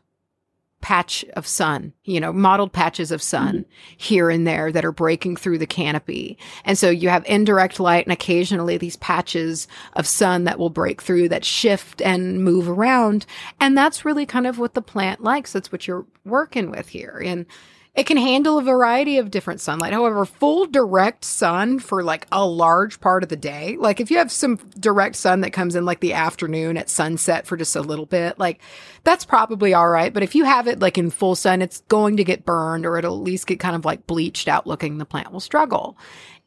patch 0.80 1.26
of 1.36 1.46
sun, 1.46 1.94
you 2.06 2.20
know, 2.20 2.32
modeled 2.32 2.72
patches 2.72 3.12
of 3.12 3.22
sun 3.22 3.60
mm-hmm. 3.60 3.94
here 3.98 4.30
and 4.30 4.48
there 4.48 4.72
that 4.72 4.86
are 4.86 4.94
breaking 4.94 5.36
through 5.36 5.58
the 5.58 5.68
canopy. 5.68 6.38
And 6.64 6.78
so 6.78 6.90
you 6.90 7.10
have 7.10 7.26
indirect 7.28 7.82
light 7.82 8.06
and 8.06 8.14
occasionally 8.14 8.78
these 8.78 8.96
patches 8.96 9.68
of 9.94 10.08
sun 10.08 10.46
that 10.46 10.58
will 10.58 10.70
break 10.70 11.02
through 11.02 11.28
that 11.30 11.46
shift 11.46 12.02
and 12.02 12.44
move 12.44 12.70
around. 12.70 13.26
And 13.60 13.78
that's 13.78 14.06
really 14.06 14.26
kind 14.26 14.48
of 14.48 14.58
what 14.58 14.74
the 14.74 14.82
plant 14.82 15.22
likes. 15.22 15.52
That's 15.52 15.72
what 15.72 15.86
you're 15.86 16.06
working 16.24 16.72
with 16.72 16.88
here. 16.88 17.22
And 17.24 17.46
it 17.94 18.06
can 18.06 18.16
handle 18.16 18.58
a 18.58 18.64
variety 18.64 19.18
of 19.18 19.32
different 19.32 19.60
sunlight. 19.60 19.92
However, 19.92 20.24
full 20.24 20.66
direct 20.66 21.26
sun 21.26 21.78
for 21.80 22.04
like 22.04 22.26
a 22.32 22.46
large 22.46 23.02
part 23.02 23.22
of 23.22 23.30
the 23.30 23.36
day, 23.36 23.76
like 23.78 24.00
if 24.00 24.10
you 24.10 24.18
have 24.18 24.32
some 24.32 24.58
direct 24.80 25.18
sun 25.18 25.42
that 25.42 25.52
comes 25.52 25.76
in 25.76 25.84
like 25.84 26.00
the 26.00 26.14
afternoon 26.14 26.78
at 26.78 26.90
sunset 26.90 27.46
for 27.46 27.58
just 27.58 27.76
a 27.76 27.82
little 27.82 28.06
bit, 28.06 28.40
like 28.40 28.62
that's 29.04 29.26
probably 29.26 29.74
all 29.74 29.90
right. 29.90 30.14
But 30.14 30.24
if 30.24 30.36
you 30.36 30.46
have 30.46 30.68
it 30.68 30.80
like 30.80 30.98
in 30.98 31.10
full 31.10 31.36
sun, 31.36 31.62
it's 31.62 31.82
going 31.90 32.16
to 32.18 32.24
get 32.24 32.46
burned 32.46 32.86
or 32.86 32.98
it'll 32.98 33.18
at 33.18 33.24
least 33.24 33.48
get 33.48 33.60
kind 33.60 33.76
of 33.76 33.84
like 33.84 34.08
bleached 34.08 34.48
out 34.48 34.66
looking. 34.66 34.98
The 34.98 35.06
plant 35.06 35.34
will 35.34 35.42
struggle. 35.42 35.98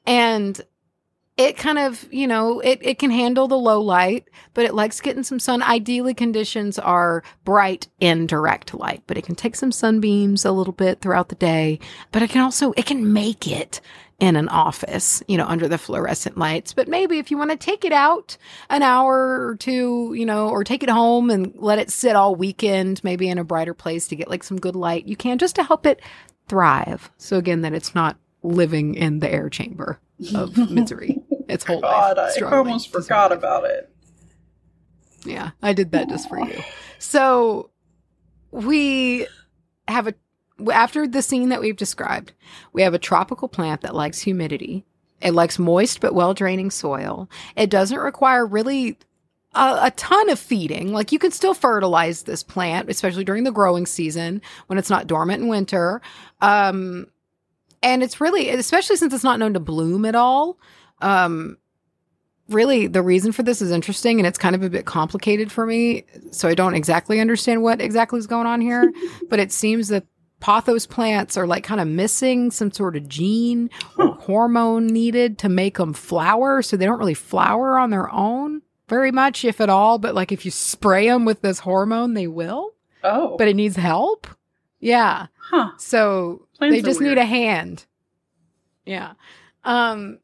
And 0.07 0.59
it 1.37 1.57
kind 1.57 1.78
of, 1.78 2.07
you 2.12 2.28
know, 2.28 2.61
it, 2.61 2.78
it 2.80 2.99
can 2.99 3.11
handle 3.11 3.49
the 3.49 3.59
low 3.59 3.80
light, 3.80 4.28
but 4.55 4.64
it 4.64 4.74
likes 4.74 5.01
getting 5.01 5.24
some 5.24 5.41
sun. 5.41 5.62
Ideally, 5.62 6.14
conditions 6.14 6.78
are 6.78 7.24
bright 7.45 7.89
indirect 8.01 8.72
light, 8.72 9.03
but 9.09 9.18
it 9.18 9.24
can 9.24 9.35
take 9.35 9.57
some 9.57 9.72
sunbeams 9.72 10.45
a 10.45 10.53
little 10.53 10.72
bit 10.72 11.01
throughout 11.01 11.30
the 11.30 11.35
day. 11.35 11.80
But 12.12 12.22
it 12.22 12.30
can 12.30 12.41
also, 12.41 12.72
it 12.76 12.87
can 12.87 13.12
make 13.12 13.49
it 13.49 13.80
in 14.20 14.37
an 14.37 14.49
office, 14.49 15.24
you 15.26 15.37
know, 15.37 15.47
under 15.47 15.66
the 15.66 15.76
fluorescent 15.76 16.39
lights. 16.39 16.72
But 16.72 16.87
maybe 16.87 17.18
if 17.18 17.32
you 17.32 17.37
want 17.37 17.51
to 17.51 17.57
take 17.57 17.85
it 17.85 17.93
out 17.93 18.37
an 18.70 18.82
hour 18.82 19.49
or 19.49 19.57
two, 19.57 20.14
you 20.16 20.24
know, 20.24 20.49
or 20.49 20.62
take 20.62 20.85
it 20.85 20.89
home 20.89 21.30
and 21.30 21.53
let 21.57 21.80
it 21.80 21.91
sit 21.91 22.14
all 22.14 22.37
weekend, 22.37 23.03
maybe 23.03 23.28
in 23.28 23.39
a 23.39 23.45
brighter 23.45 23.74
place 23.74 24.07
to 24.09 24.16
get 24.16 24.30
like 24.30 24.45
some 24.45 24.61
good 24.61 24.76
light, 24.76 25.07
you 25.07 25.16
can 25.16 25.39
just 25.39 25.57
to 25.57 25.64
help 25.64 25.85
it 25.85 26.01
thrive. 26.47 27.11
So 27.18 27.39
again, 27.39 27.62
that 27.62 27.74
it's 27.74 27.95
not 27.95 28.16
living 28.45 28.95
in 28.95 29.18
the 29.18 29.32
air 29.32 29.49
chamber 29.49 29.99
of 30.34 30.57
misery. 30.70 31.18
Its 31.49 31.64
whole 31.64 31.80
God, 31.80 32.16
life. 32.16 32.42
I 32.42 32.57
almost 32.57 32.92
forgot 32.92 33.32
about 33.32 33.64
it. 33.64 33.90
Yeah, 35.24 35.51
I 35.62 35.72
did 35.72 35.92
that 35.92 36.09
just 36.09 36.28
for 36.28 36.38
you. 36.38 36.62
So 36.99 37.70
we 38.51 39.26
have 39.88 40.07
a 40.07 40.14
after 40.72 41.07
the 41.09 41.22
scene 41.22 41.49
that 41.49 41.61
we've 41.61 41.76
described, 41.76 42.32
we 42.72 42.82
have 42.82 42.95
a 42.95 42.99
tropical 42.99 43.49
plant 43.49 43.80
that 43.80 43.95
likes 43.95 44.20
humidity. 44.20 44.84
It 45.20 45.32
likes 45.32 45.59
moist 45.59 46.01
but 46.01 46.14
well 46.14 46.34
draining 46.34 46.70
soil. 46.70 47.28
It 47.57 47.70
doesn't 47.70 47.99
require 47.99 48.47
really 48.47 48.99
a, 49.55 49.78
a 49.82 49.92
ton 49.97 50.30
of 50.30 50.38
feeding. 50.38 50.92
Like 50.92 51.12
you 51.12 51.18
can 51.18 51.30
still 51.30 51.55
fertilize 51.55 52.22
this 52.22 52.42
plant, 52.42 52.90
especially 52.90 53.24
during 53.24 53.45
the 53.45 53.53
growing 53.53 53.86
season 53.86 54.42
when 54.66 54.78
it's 54.78 54.90
not 54.90 55.07
dormant 55.07 55.42
in 55.42 55.49
winter. 55.49 56.01
Um, 56.40 57.09
and 57.85 58.03
it's 58.03 58.20
really, 58.20 58.49
especially 58.49 58.97
since 58.97 59.14
it's 59.14 59.22
not 59.24 59.39
known 59.39 59.55
to 59.55 59.61
bloom 59.61 60.05
at 60.05 60.14
all. 60.16 60.59
Um, 61.01 61.59
really, 62.49 62.87
the 62.87 63.03
reason 63.03 63.32
for 63.32 63.43
this 63.43 63.62
is 63.62 63.70
interesting 63.70 64.18
and 64.18 64.26
it's 64.26 64.39
kind 64.39 64.55
of 64.55 64.62
a 64.62 64.70
bit 64.70 64.87
complicated 64.87 65.53
for 65.53 65.66
me. 65.66 66.05
So 66.30 66.49
I 66.49 66.55
don't 66.55 66.74
exactly 66.74 67.20
understand 67.20 67.62
what 67.62 67.80
exactly 67.80 68.18
is 68.18 68.26
going 68.26 68.47
on 68.47 68.61
here. 68.61 68.93
but 69.28 69.39
it 69.39 69.53
seems 69.53 69.89
that 69.89 70.07
pothos 70.41 70.87
plants 70.87 71.37
are 71.37 71.47
like 71.47 71.64
kind 71.64 71.80
of 71.80 71.89
missing 71.89 72.51
some 72.51 72.70
sort 72.70 72.97
of 72.97 73.09
gene 73.09 73.70
or 73.97 74.14
hormone 74.14 74.87
needed 74.87 75.39
to 75.39 75.49
make 75.49 75.78
them 75.78 75.93
flower. 75.93 76.62
So 76.62 76.76
they 76.76 76.85
don't 76.87 76.99
really 76.99 77.14
flower 77.14 77.78
on 77.78 77.91
their 77.91 78.12
own 78.12 78.62
very 78.89 79.11
much, 79.12 79.45
if 79.45 79.61
at 79.61 79.70
all. 79.70 79.99
But 79.99 80.14
like 80.14 80.32
if 80.32 80.45
you 80.45 80.51
spray 80.51 81.09
them 81.09 81.24
with 81.24 81.41
this 81.43 81.61
hormone, 81.61 82.14
they 82.14 82.26
will. 82.26 82.72
Oh, 83.03 83.37
But 83.37 83.49
it 83.49 83.57
needs 83.57 83.76
help. 83.76 84.26
Yeah. 84.80 85.26
huh? 85.39 85.70
So 85.78 86.43
Plants 86.59 86.76
they 86.76 86.82
just 86.82 87.00
need 87.00 87.18
a 87.18 87.24
hand. 87.24 87.86
Yeah. 88.84 89.14
Um 89.64 90.18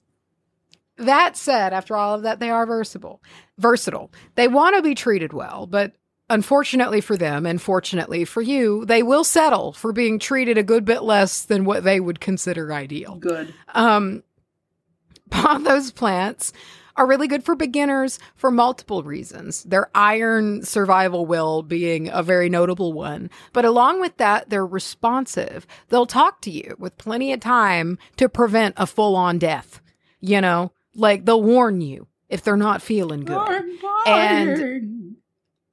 that 0.96 1.34
said, 1.36 1.72
after 1.72 1.96
all 1.96 2.14
of 2.14 2.22
that, 2.22 2.40
they 2.40 2.50
are 2.50 2.66
versatile. 2.66 3.22
Versatile. 3.56 4.10
They 4.34 4.48
want 4.48 4.76
to 4.76 4.82
be 4.82 4.94
treated 4.94 5.32
well, 5.32 5.66
but 5.66 5.92
unfortunately 6.28 7.00
for 7.00 7.16
them 7.16 7.46
and 7.46 7.60
fortunately 7.60 8.24
for 8.24 8.42
you, 8.42 8.84
they 8.84 9.02
will 9.02 9.24
settle 9.24 9.72
for 9.72 9.92
being 9.92 10.18
treated 10.18 10.58
a 10.58 10.62
good 10.62 10.84
bit 10.84 11.02
less 11.02 11.42
than 11.42 11.64
what 11.64 11.84
they 11.84 12.00
would 12.00 12.20
consider 12.20 12.72
ideal. 12.72 13.16
Good. 13.16 13.52
Um, 13.74 14.22
pothos 15.30 15.90
plants 15.90 16.52
are 16.96 17.06
really 17.06 17.28
good 17.28 17.44
for 17.44 17.54
beginners 17.54 18.18
for 18.36 18.50
multiple 18.50 19.02
reasons. 19.02 19.62
Their 19.64 19.90
iron 19.94 20.62
survival 20.64 21.26
will 21.26 21.62
being 21.62 22.08
a 22.08 22.22
very 22.22 22.48
notable 22.48 22.92
one. 22.92 23.30
But 23.52 23.64
along 23.64 24.00
with 24.00 24.16
that, 24.18 24.50
they're 24.50 24.66
responsive. 24.66 25.66
They'll 25.88 26.06
talk 26.06 26.40
to 26.42 26.50
you 26.50 26.74
with 26.78 26.98
plenty 26.98 27.32
of 27.32 27.40
time 27.40 27.98
to 28.16 28.28
prevent 28.28 28.74
a 28.76 28.86
full 28.86 29.16
on 29.16 29.38
death. 29.38 29.80
You 30.20 30.40
know, 30.40 30.72
like 30.94 31.24
they'll 31.24 31.42
warn 31.42 31.80
you 31.80 32.06
if 32.28 32.42
they're 32.42 32.56
not 32.56 32.82
feeling 32.82 33.24
good. 33.24 33.62
And- 34.06 35.16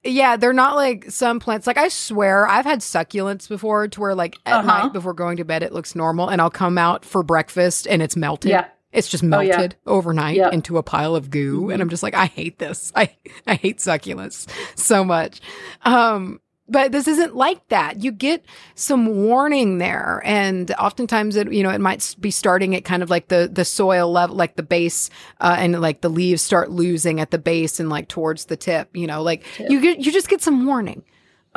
Yeah, 0.04 0.38
they're 0.38 0.54
not 0.54 0.76
like 0.78 1.12
some 1.12 1.40
plants. 1.42 1.68
Like 1.68 1.78
I 1.78 1.90
swear, 1.90 2.48
I've 2.48 2.64
had 2.66 2.80
succulents 2.80 3.50
before 3.50 3.90
to 3.90 4.00
where 4.00 4.16
like 4.16 4.38
at 4.46 4.60
Uh-huh. 4.60 4.84
night 4.84 4.94
before 4.94 5.14
going 5.14 5.38
to 5.38 5.44
bed 5.44 5.64
it 5.64 5.74
looks 5.74 5.96
normal 5.96 6.30
and 6.30 6.40
I'll 6.40 6.50
come 6.50 6.78
out 6.78 7.04
for 7.04 7.24
breakfast 7.24 7.88
and 7.88 8.02
it's 8.02 8.16
melted. 8.16 8.52
Yeah. 8.52 8.68
It's 8.94 9.08
just 9.10 9.24
Oh, 9.24 9.28
melted 9.28 9.76
yeah. 9.86 9.92
overnight 9.92 10.38
Yeah. 10.38 10.50
into 10.52 10.78
a 10.78 10.84
pile 10.84 11.16
of 11.16 11.30
goo. 11.30 11.64
Mhm. 11.64 11.74
And 11.74 11.82
I'm 11.82 11.90
just 11.90 12.04
like, 12.04 12.14
I 12.16 12.26
hate 12.28 12.58
this. 12.60 12.92
I, 12.96 13.10
I 13.46 13.56
hate 13.56 13.78
succulents 13.80 14.48
so 14.76 15.04
much. 15.04 15.42
Um, 15.84 16.40
but 16.70 16.92
this 16.92 17.08
isn't 17.08 17.34
like 17.36 17.66
that. 17.70 18.04
You 18.04 18.12
get 18.12 18.44
some 18.76 19.24
warning 19.24 19.78
there. 19.78 20.22
And 20.26 20.70
oftentimes 20.72 21.36
it, 21.38 21.52
you 21.54 21.64
know, 21.64 21.70
it 21.70 21.80
might 21.80 22.16
be 22.20 22.30
starting 22.32 22.76
at 22.76 22.84
kind 22.84 23.02
of 23.02 23.10
like 23.10 23.30
the, 23.30 23.50
the 23.52 23.64
soil 23.64 24.12
level, 24.12 24.36
like 24.36 24.56
the 24.58 24.64
base, 24.64 25.10
uh, 25.40 25.56
and 25.60 25.80
like 25.80 26.02
the 26.02 26.10
leaves 26.10 26.42
start 26.42 26.70
losing 26.72 27.22
at 27.22 27.32
the 27.32 27.38
base 27.38 27.80
and 27.80 27.90
like 27.90 28.10
towards 28.10 28.46
the 28.46 28.58
tip, 28.58 28.90
you 28.96 29.08
know, 29.08 29.22
like 29.22 29.46
Tip. 29.56 29.70
you 29.72 29.80
get, 29.80 30.00
you 30.00 30.12
just 30.12 30.28
get 30.30 30.42
some 30.42 30.66
warning. 30.66 31.04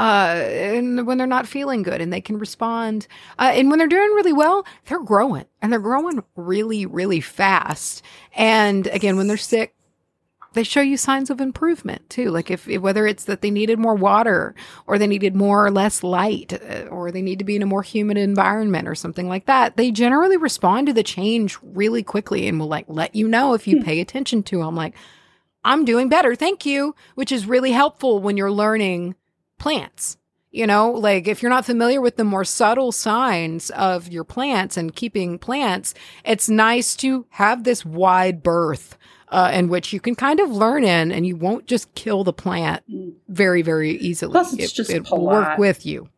Uh, 0.00 0.32
and 0.48 1.06
when 1.06 1.18
they're 1.18 1.26
not 1.26 1.46
feeling 1.46 1.82
good 1.82 2.00
and 2.00 2.10
they 2.10 2.22
can 2.22 2.38
respond. 2.38 3.06
Uh, 3.38 3.52
and 3.54 3.68
when 3.68 3.78
they're 3.78 3.86
doing 3.86 4.10
really 4.12 4.32
well, 4.32 4.64
they're 4.86 4.98
growing 4.98 5.44
and 5.60 5.70
they're 5.70 5.78
growing 5.78 6.24
really, 6.36 6.86
really 6.86 7.20
fast. 7.20 8.02
And 8.34 8.86
again, 8.86 9.18
when 9.18 9.26
they're 9.26 9.36
sick, 9.36 9.74
they 10.54 10.62
show 10.62 10.80
you 10.80 10.96
signs 10.96 11.28
of 11.28 11.38
improvement 11.38 12.08
too. 12.08 12.30
Like 12.30 12.50
if, 12.50 12.66
whether 12.66 13.06
it's 13.06 13.24
that 13.24 13.42
they 13.42 13.50
needed 13.50 13.78
more 13.78 13.94
water 13.94 14.54
or 14.86 14.98
they 14.98 15.06
needed 15.06 15.36
more 15.36 15.66
or 15.66 15.70
less 15.70 16.02
light 16.02 16.54
uh, 16.54 16.86
or 16.88 17.10
they 17.10 17.20
need 17.20 17.38
to 17.38 17.44
be 17.44 17.56
in 17.56 17.62
a 17.62 17.66
more 17.66 17.82
humid 17.82 18.16
environment 18.16 18.88
or 18.88 18.94
something 18.94 19.28
like 19.28 19.44
that, 19.44 19.76
they 19.76 19.90
generally 19.90 20.38
respond 20.38 20.86
to 20.86 20.94
the 20.94 21.02
change 21.02 21.58
really 21.62 22.02
quickly 22.02 22.48
and 22.48 22.58
will 22.58 22.68
like 22.68 22.86
let 22.88 23.14
you 23.14 23.28
know 23.28 23.52
if 23.52 23.68
you 23.68 23.82
pay 23.82 24.00
attention 24.00 24.42
to 24.44 24.62
them. 24.62 24.74
Like, 24.74 24.94
I'm 25.62 25.84
doing 25.84 26.08
better. 26.08 26.34
Thank 26.34 26.64
you. 26.64 26.94
Which 27.16 27.30
is 27.30 27.44
really 27.44 27.72
helpful 27.72 28.18
when 28.18 28.38
you're 28.38 28.50
learning 28.50 29.14
plants. 29.60 30.16
You 30.52 30.66
know, 30.66 30.90
like 30.90 31.28
if 31.28 31.42
you're 31.42 31.50
not 31.50 31.64
familiar 31.64 32.00
with 32.00 32.16
the 32.16 32.24
more 32.24 32.44
subtle 32.44 32.90
signs 32.90 33.70
of 33.70 34.08
your 34.08 34.24
plants 34.24 34.76
and 34.76 34.92
keeping 34.92 35.38
plants, 35.38 35.94
it's 36.24 36.48
nice 36.48 36.96
to 36.96 37.24
have 37.28 37.62
this 37.62 37.84
wide 37.84 38.42
berth 38.42 38.98
uh, 39.28 39.52
in 39.54 39.68
which 39.68 39.92
you 39.92 40.00
can 40.00 40.16
kind 40.16 40.40
of 40.40 40.50
learn 40.50 40.82
in 40.82 41.12
and 41.12 41.24
you 41.24 41.36
won't 41.36 41.66
just 41.66 41.94
kill 41.94 42.24
the 42.24 42.32
plant 42.32 42.82
Mm. 42.90 43.12
very, 43.28 43.62
very 43.62 43.92
easily. 43.92 44.32
Plus, 44.32 44.52
it's 44.54 44.72
it, 44.72 44.74
just 44.74 44.90
it 44.90 45.08
will 45.08 45.24
work 45.24 45.56
with 45.56 45.86
you. 45.86 46.08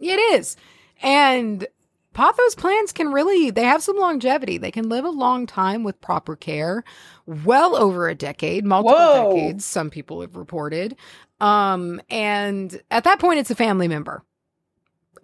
It 0.00 0.18
is. 0.38 0.56
And 1.02 1.66
pothos 2.12 2.54
plants 2.56 2.92
can 2.92 3.10
really, 3.12 3.50
they 3.50 3.64
have 3.64 3.82
some 3.82 3.96
longevity. 3.96 4.58
They 4.58 4.70
can 4.70 4.88
live 4.90 5.06
a 5.06 5.10
long 5.10 5.46
time 5.46 5.82
with 5.82 6.00
proper 6.00 6.36
care, 6.36 6.84
well 7.26 7.74
over 7.74 8.08
a 8.08 8.14
decade, 8.14 8.64
multiple 8.66 8.98
Whoa. 8.98 9.34
decades, 9.34 9.64
some 9.64 9.88
people 9.88 10.20
have 10.20 10.36
reported. 10.36 10.94
Um, 11.40 12.00
and 12.10 12.80
at 12.90 13.04
that 13.04 13.18
point, 13.20 13.38
it's 13.40 13.50
a 13.50 13.54
family 13.54 13.88
member 13.88 14.24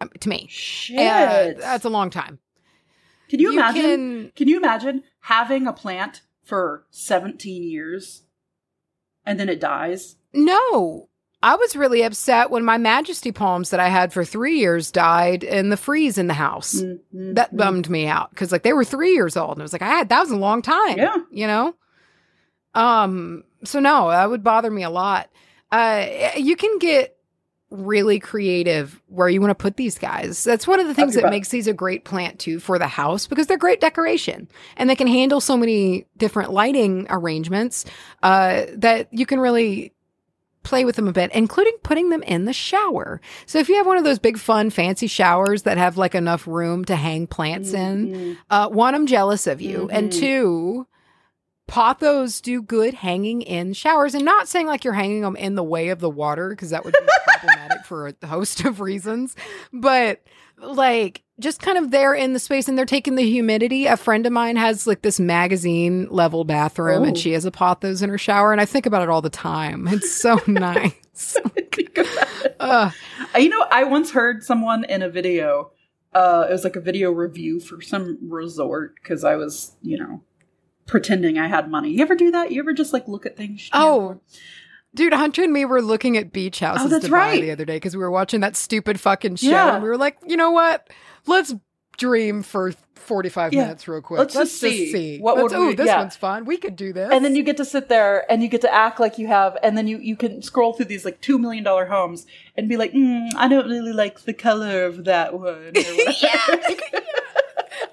um, 0.01 0.11
to 0.21 0.29
me. 0.29 0.47
Shit. 0.49 0.99
Uh, 0.99 1.53
that's 1.59 1.85
a 1.85 1.89
long 1.91 2.11
time. 2.11 2.39
can 3.29 3.41
you, 3.41 3.53
imagine? 3.53 3.83
can- 3.83 4.33
Can 4.37 4.49
you 4.49 4.57
imagine 4.57 5.03
having 5.21 5.67
a 5.67 5.73
plant 5.73 6.23
for 6.43 6.85
17 6.91 7.62
years 7.65 8.23
and 9.27 9.41
then 9.41 9.49
it 9.49 9.59
dies? 9.61 10.17
No. 10.33 11.09
I 11.43 11.57
was 11.57 11.77
really 11.77 12.03
upset 12.03 12.51
when 12.51 12.65
my 12.65 12.79
Majesty 12.79 13.31
palms 13.31 13.69
that 13.71 13.79
I 13.81 13.89
had 13.89 14.15
for 14.15 14.25
three 14.25 14.59
years 14.59 14.91
died 14.91 15.45
in 15.45 15.69
the 15.69 15.77
freeze 15.77 16.17
in 16.17 16.27
the 16.27 16.33
house. 16.35 16.77
Mm, 16.77 17.01
mm, 17.15 17.35
That 17.35 17.53
mm. 17.53 17.59
bummed 17.59 17.91
me 17.91 18.07
out 18.07 18.31
because 18.31 18.51
like 18.51 18.62
they 18.62 18.73
were 18.73 18.85
three 18.85 19.12
years 19.12 19.37
old 19.37 19.51
and 19.53 19.61
it 19.61 19.62
was 19.62 19.73
like 19.75 19.83
I 19.83 19.89
had 19.89 20.09
that 20.09 20.21
was 20.21 20.31
a 20.31 20.37
long 20.37 20.62
time. 20.62 20.97
Yeah. 20.97 21.17
You 21.31 21.47
know? 21.47 21.75
Um, 22.75 23.45
so 23.62 23.79
no, 23.79 24.09
that 24.09 24.31
would 24.31 24.43
bother 24.43 24.71
me 24.71 24.85
a 24.85 24.91
lot. 24.91 25.29
Uh 25.79 26.31
you 26.37 26.57
can 26.57 26.79
get 26.79 27.16
really 27.70 28.20
creative 28.20 29.01
where 29.09 29.29
you 29.29 29.41
want 29.41 29.51
to 29.51 29.55
put 29.61 29.77
these 29.77 29.99
guys. 29.99 30.45
That's 30.45 30.66
one 30.66 30.79
of 30.79 30.87
the 30.87 30.95
things 30.95 31.14
that 31.14 31.22
makes 31.31 31.49
these 31.49 31.66
a 31.66 31.72
great 31.72 32.05
plant 32.05 32.39
too 32.39 32.61
for 32.61 32.79
the 32.79 32.87
house 32.87 33.27
because 33.27 33.49
they're 33.49 33.57
great 33.59 33.81
decoration 33.81 34.49
and 34.77 34.89
they 34.89 34.95
can 34.95 35.09
handle 35.09 35.41
so 35.41 35.57
many 35.57 36.07
different 36.16 36.53
lighting 36.53 37.07
arrangements 37.11 37.85
uh, 38.22 38.66
that 38.77 39.09
you 39.12 39.27
can 39.27 39.41
really 39.41 39.93
play 40.62 40.85
with 40.85 40.97
them 40.97 41.09
a 41.09 41.12
bit, 41.12 41.31
including 41.33 41.75
putting 41.83 42.11
them 42.11 42.22
in 42.22 42.45
the 42.47 42.53
shower. 42.53 43.20
So 43.45 43.59
if 43.59 43.68
you 43.68 43.75
have 43.77 43.87
one 43.87 43.99
of 43.99 44.05
those 44.05 44.18
big, 44.20 44.39
fun, 44.39 44.70
fancy 44.70 45.09
showers 45.09 45.64
that 45.64 45.77
have 45.77 45.99
like 45.99 46.14
enough 46.14 46.47
room 46.47 46.85
to 46.87 46.97
hang 46.97 47.27
plants 47.27 47.75
in, 47.75 48.09
Mm, 48.09 48.37
uh, 48.51 48.68
one, 48.68 48.95
I'm 48.95 49.07
jealous 49.07 49.47
of 49.49 49.61
you, 49.61 49.89
and 49.93 50.11
Mhm. 50.11 50.12
two, 50.14 50.87
pothos 51.67 52.41
do 52.41 52.62
good 52.62 52.95
hanging 52.95 53.43
in 53.43 53.73
showers, 53.73 54.15
and 54.15 54.25
not 54.25 54.49
saying 54.49 54.67
like 54.67 54.85
you're 54.85 54.93
hanging 54.93 55.23
them 55.23 55.37
in 55.37 55.55
the 55.55 55.65
way 55.65 55.89
of 55.89 56.01
the 56.01 56.11
water 56.11 56.51
because 56.51 56.71
that 56.71 56.85
would 56.85 56.93
be 56.93 57.07
problematic 57.27 57.85
for 57.87 58.09
a 58.23 58.27
host 58.27 58.65
of 58.65 58.81
reasons, 58.81 59.35
but 59.73 60.23
like 60.59 61.23
just 61.41 61.61
kind 61.61 61.77
of 61.77 61.91
there 61.91 62.15
in 62.15 62.33
the 62.33 62.39
space 62.39 62.69
and 62.69 62.79
they're 62.79 62.85
taking 62.87 63.17
the 63.17 63.29
humidity. 63.29 63.87
A 63.87 63.97
friend 63.97 64.25
of 64.25 64.33
mine 64.33 64.55
has 64.57 64.87
like 64.87 65.03
this 65.03 65.19
magazine 65.19 66.07
level 66.11 66.45
bathroom 66.45 67.03
and 67.03 67.17
Oh. 67.17 67.21
she 67.21 67.33
has 67.33 67.45
a 67.45 67.51
pothos 67.51 68.03
in 68.03 68.11
her 68.11 68.19
shower, 68.19 68.53
and 68.53 68.61
I 68.61 68.65
think 68.65 68.87
about 68.87 69.03
it 69.03 69.09
all 69.09 69.23
the 69.23 69.31
time. 69.31 69.89
It's 69.89 70.11
so 70.21 70.41
nice. 70.47 70.93
Think 71.73 71.99
about 71.99 72.29
it. 72.45 72.57
Uh, 72.61 72.91
You 73.39 73.49
know, 73.49 73.67
I 73.71 73.85
once 73.85 74.11
heard 74.12 74.45
someone 74.45 74.85
in 74.85 75.03
a 75.03 75.09
video. 75.09 75.71
Uh, 76.12 76.47
it 76.49 76.53
was 76.53 76.62
like 76.62 76.77
a 76.77 76.81
video 76.81 77.11
review 77.11 77.59
for 77.59 77.81
some 77.81 78.19
resort 78.31 78.95
because 79.03 79.25
I 79.25 79.35
was, 79.35 79.73
you 79.83 79.99
know, 79.99 80.23
pretending 80.87 81.39
I 81.39 81.49
had 81.49 81.70
money. 81.70 81.91
You 81.91 82.03
ever 82.03 82.14
do 82.14 82.30
that? 82.32 82.53
You 82.53 82.61
ever 82.61 82.72
just 82.72 82.93
like 82.93 83.09
look 83.09 83.26
at 83.26 83.37
things? 83.37 83.68
Oh? 83.72 84.20
Dude, 84.95 85.12
Hunter 85.12 85.43
and 85.43 85.53
me 85.53 85.64
were 85.64 85.82
looking 85.82 86.16
at 86.16 86.32
beach 86.32 86.61
houses 86.61 86.87
Oh, 86.87 86.89
that's 86.89 87.07
to 87.07 87.11
buy 87.11 87.16
right. 87.18 87.41
the 87.43 87.51
other 87.51 87.64
day 87.64 87.76
because 87.76 87.97
we 87.97 88.03
were 88.03 88.11
watching 88.12 88.41
that 88.41 88.55
stupid 88.57 89.01
fucking 89.01 89.37
show. 89.37 89.49
Yeah. 89.51 89.74
And 89.74 89.82
we 89.82 89.89
were 89.89 89.99
like, 89.99 90.18
you 90.26 90.37
know 90.37 90.53
what? 90.53 90.89
Let's 91.26 91.53
dream 91.97 92.43
for 92.45 92.72
45 92.95 93.53
Yeah. 93.53 93.62
minutes 93.64 93.89
real 93.89 94.01
quick. 94.01 94.18
Let's 94.18 94.35
just 94.35 94.61
see. 94.61 95.18
What 95.18 95.37
Let's- 95.37 95.53
would 95.53 95.59
oh, 95.59 95.72
this 95.74 95.87
yeah. 95.87 95.99
one's 95.99 96.14
fun. 96.16 96.45
We 96.45 96.57
could 96.57 96.76
do 96.76 96.93
this. 96.93 97.11
and 97.12 97.24
then 97.24 97.35
you 97.35 97.43
get 97.43 97.57
to 97.57 97.64
sit 97.64 97.89
there 97.89 98.30
and 98.30 98.41
you 98.43 98.49
get 98.49 98.61
to 98.62 98.72
act 98.72 99.01
like 99.01 99.18
you 99.18 99.26
have, 99.26 99.57
and 99.64 99.76
then 99.76 99.89
you 99.89 99.99
you 99.99 100.16
can 100.16 100.43
scroll 100.43 100.72
through 100.74 100.87
these 100.87 101.05
like 101.05 101.20
two 101.20 101.39
million 101.39 101.64
dollar 101.64 101.87
homes 101.87 102.24
and 102.57 102.68
be 102.68 102.76
like, 102.76 102.93
mm, 102.93 103.28
I 103.37 103.49
don't 103.49 103.68
really 103.68 103.93
like 103.93 104.20
the 104.22 104.32
color 104.32 104.85
of 104.85 105.05
that 105.05 105.35
one. 105.39 105.72
Whatever. 105.74 106.62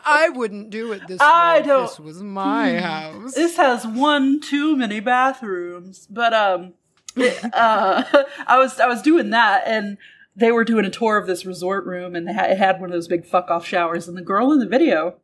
I 0.05 0.29
wouldn't 0.29 0.69
do 0.69 0.91
it 0.91 1.07
this 1.07 1.19
I 1.21 1.55
way. 1.55 1.59
if 1.61 1.65
don't- 1.65 1.81
This 1.87 1.99
was 1.99 2.23
my 2.23 2.71
Hmm. 2.73 2.77
house. 2.79 3.33
this 3.35 3.57
has 3.57 3.85
one 3.85 4.39
too 4.39 4.75
many 4.75 4.99
bathrooms 4.99 6.07
but 6.09 6.33
um 6.33 6.73
uh 7.53 8.03
i 8.47 8.57
was 8.57 8.79
i 8.79 8.87
was 8.87 9.01
doing 9.01 9.31
that 9.31 9.63
and 9.65 9.97
they 10.35 10.51
were 10.51 10.63
doing 10.63 10.85
a 10.85 10.89
tour 10.89 11.17
of 11.17 11.27
this 11.27 11.45
resort 11.45 11.85
room 11.85 12.15
and 12.15 12.25
they 12.27 12.33
had, 12.33 12.51
it 12.51 12.57
had 12.57 12.79
one 12.79 12.89
of 12.89 12.93
those 12.93 13.07
big 13.07 13.25
fuck 13.25 13.49
off 13.51 13.65
showers 13.67 14.07
and 14.07 14.17
the 14.17 14.21
girl 14.21 14.51
in 14.53 14.59
the 14.59 14.65
video 14.65 15.15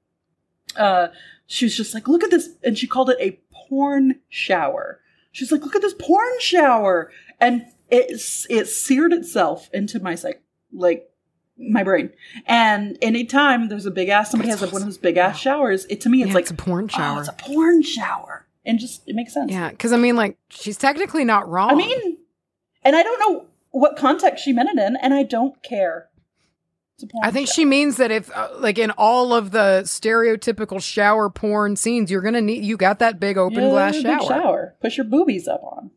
uh 0.76 1.08
she 1.46 1.66
was 1.66 1.76
just 1.78 1.94
like 1.94 2.08
look 2.08 2.24
at 2.24 2.32
this 2.32 2.50
and 2.64 2.78
she 2.78 2.88
called 2.88 3.10
it 3.10 3.18
a 3.22 3.40
porn 3.70 4.16
shower 4.28 5.00
she's 5.32 5.52
like 5.52 5.62
look 5.62 5.76
at 5.76 5.82
this 5.82 5.96
porn 5.98 6.40
shower 6.40 7.10
and 7.40 7.66
it 7.90 8.12
it 8.50 8.66
seared 8.68 9.14
itself 9.14 9.70
into 9.74 10.00
my 10.02 10.14
psych 10.14 10.42
like 10.74 11.10
my 11.60 11.84
brain 11.84 12.12
and 12.46 12.98
anytime 13.02 13.68
there's 13.68 13.86
a 13.88 13.92
big 13.92 14.10
ass 14.10 14.30
somebody 14.32 14.50
has 14.50 14.62
like 14.62 14.72
one 14.72 14.82
of 14.82 14.88
those 14.88 14.98
big 14.98 15.18
ass 15.18 15.38
showers 15.40 15.86
it 15.86 16.02
to 16.02 16.10
me 16.10 16.22
it's 16.22 16.28
Yeah, 16.30 16.34
like 16.36 16.42
it's 16.44 16.52
a 16.52 16.56
porn 16.56 16.86
Oh, 16.86 16.88
shower. 16.98 17.20
it's 17.22 17.30
a 17.30 17.34
porn 17.34 17.82
shower. 17.82 18.46
And 18.66 18.80
just 18.80 19.08
it 19.08 19.16
makes 19.16 19.34
sense. 19.34 19.50
yeah, 19.50 19.70
because 19.70 19.94
I 19.94 19.98
mean, 19.98 20.18
like, 20.18 20.38
she's 20.50 20.76
technically 20.76 21.24
not 21.24 21.48
wrong. 21.48 21.72
I 21.72 21.76
mean, 21.76 22.18
and 22.84 22.98
I 22.98 23.02
don't 23.02 23.18
know 23.22 23.46
what 23.72 23.96
context 23.96 24.44
she 24.44 24.52
meant 24.52 24.68
it 24.70 24.78
in, 24.78 24.98
and 24.98 25.14
I 25.14 25.24
don't 25.24 25.64
care. 25.64 26.10
It's 26.96 27.04
a 27.04 27.08
porn 27.08 27.24
I 27.26 27.32
think 27.32 27.48
shower. 27.48 27.54
she 27.54 27.64
means 27.64 27.96
that 27.96 28.12
if, 28.12 28.30
uh, 28.36 28.50
like, 28.60 28.78
in 28.78 28.92
all 28.92 29.34
of 29.34 29.52
the 29.52 29.84
stereotypical 29.86 30.82
shower 30.84 31.30
porn 31.30 31.78
scenes, 31.78 32.12
you're 32.12 32.22
gonna 32.22 32.42
need 32.42 32.66
you 32.66 32.76
got 32.76 33.00
that 33.00 33.22
big 33.22 33.38
open 33.38 33.64
Yeah, 33.64 33.70
glass 33.70 33.96
shower. 34.02 34.28
shower. 34.28 34.76
Push 34.82 34.98
your 34.98 35.06
boobies 35.06 35.48
up 35.48 35.62
on. 35.64 35.92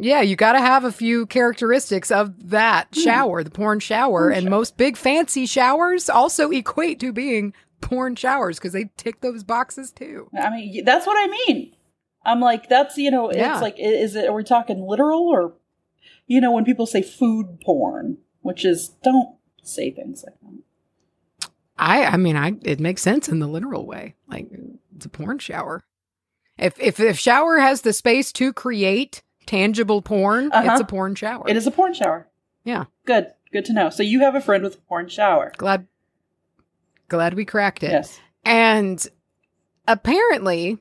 Yeah, 0.00 0.20
you 0.20 0.36
got 0.36 0.52
to 0.52 0.60
have 0.60 0.84
a 0.84 0.92
few 0.92 1.26
characteristics 1.26 2.10
of 2.10 2.50
that 2.50 2.88
Hmm. 2.94 3.00
shower, 3.00 3.42
the 3.44 3.50
porn 3.50 3.80
shower, 3.80 4.28
Porn 4.28 4.32
and 4.34 4.42
shower. 4.44 4.50
most 4.50 4.76
big 4.76 4.96
fancy 4.96 5.44
showers 5.44 6.08
also 6.08 6.50
equate 6.52 7.00
to 7.00 7.12
being 7.12 7.52
porn 7.80 8.14
showers 8.16 8.58
because 8.58 8.72
they 8.72 8.90
tick 8.96 9.20
those 9.20 9.42
boxes 9.44 9.90
too. 9.90 10.28
I 10.40 10.50
mean, 10.50 10.84
that's 10.84 11.06
what 11.06 11.16
I 11.16 11.26
mean. 11.46 11.74
I'm 12.24 12.40
like, 12.40 12.68
that's 12.68 12.96
you 12.96 13.10
know, 13.10 13.32
Yeah. 13.32 13.54
it's 13.54 13.62
like, 13.62 13.76
is 13.78 14.14
it? 14.16 14.28
Are 14.28 14.34
we 14.34 14.44
talking 14.44 14.86
literal 14.86 15.28
or, 15.28 15.54
you 16.26 16.40
know, 16.40 16.52
when 16.52 16.64
people 16.64 16.86
say 16.86 17.02
food 17.02 17.60
porn, 17.64 18.18
which 18.42 18.64
is 18.64 18.88
don't 19.02 19.36
say 19.62 19.90
things 19.90 20.24
like 20.26 20.34
that. 20.40 21.50
I, 21.80 22.04
I 22.06 22.16
mean, 22.16 22.36
I 22.36 22.54
it 22.62 22.80
makes 22.80 23.02
sense 23.02 23.28
in 23.28 23.38
the 23.38 23.46
literal 23.46 23.86
way. 23.86 24.14
Like 24.28 24.48
it's 24.96 25.06
a 25.06 25.08
porn 25.08 25.38
shower. 25.38 25.84
If 26.58 26.78
if 26.80 26.98
if 26.98 27.18
shower 27.18 27.58
has 27.58 27.82
the 27.82 27.92
space 27.92 28.32
to 28.32 28.52
create 28.52 29.22
tangible 29.48 30.02
porn, 30.02 30.50
Uh-huh. 30.52 30.70
it's 30.72 30.80
a 30.80 30.84
porn 30.84 31.14
shower. 31.16 31.44
It 31.48 31.56
is 31.56 31.66
a 31.66 31.70
porn 31.72 31.94
shower. 31.94 32.28
Yeah. 32.64 32.84
Good. 33.06 33.32
Good 33.52 33.64
to 33.64 33.72
know. 33.72 33.88
So 33.90 34.02
you 34.02 34.20
have 34.20 34.34
a 34.34 34.40
friend 34.40 34.62
with 34.62 34.74
a 34.74 34.80
porn 34.80 35.08
shower. 35.08 35.52
Glad, 35.56 35.86
glad 37.08 37.34
we 37.34 37.44
cracked 37.44 37.82
it. 37.82 37.90
Yes. 37.90 38.20
And 38.44 39.04
apparently, 39.86 40.78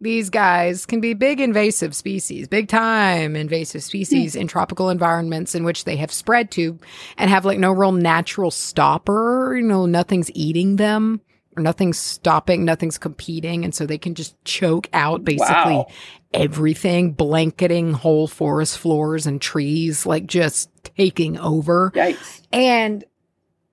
these 0.00 0.30
guys 0.30 0.86
can 0.86 1.00
be 1.00 1.14
big 1.14 1.40
invasive 1.40 1.94
species, 1.94 2.46
big 2.48 2.68
time 2.68 3.34
invasive 3.36 3.82
species 3.82 4.36
in 4.36 4.46
tropical 4.46 4.90
environments 4.90 5.54
in 5.54 5.64
which 5.64 5.84
they 5.84 5.96
have 5.96 6.12
spread 6.12 6.50
to 6.52 6.78
and 7.16 7.30
have 7.30 7.44
like 7.44 7.58
no 7.58 7.72
real 7.72 7.92
natural 7.92 8.50
stopper. 8.50 9.56
You 9.56 9.62
know, 9.66 9.86
nothing's 9.86 10.30
eating 10.34 10.76
them 10.76 11.20
nothing's 11.58 11.98
stopping, 11.98 12.64
nothing's 12.64 12.98
competing. 12.98 13.64
And 13.64 13.74
so 13.74 13.86
they 13.86 13.98
can 13.98 14.14
just 14.14 14.42
choke 14.44 14.88
out 14.92 15.24
basically 15.24 15.74
Wow. 15.74 15.86
everything, 16.32 17.12
blanketing 17.12 17.92
whole 17.92 18.26
forest 18.26 18.78
floors 18.78 19.26
and 19.26 19.40
trees, 19.40 20.06
like 20.06 20.26
just 20.26 20.70
taking 20.96 21.38
over. 21.38 21.92
Yikes. 21.94 22.42
And 22.52 23.04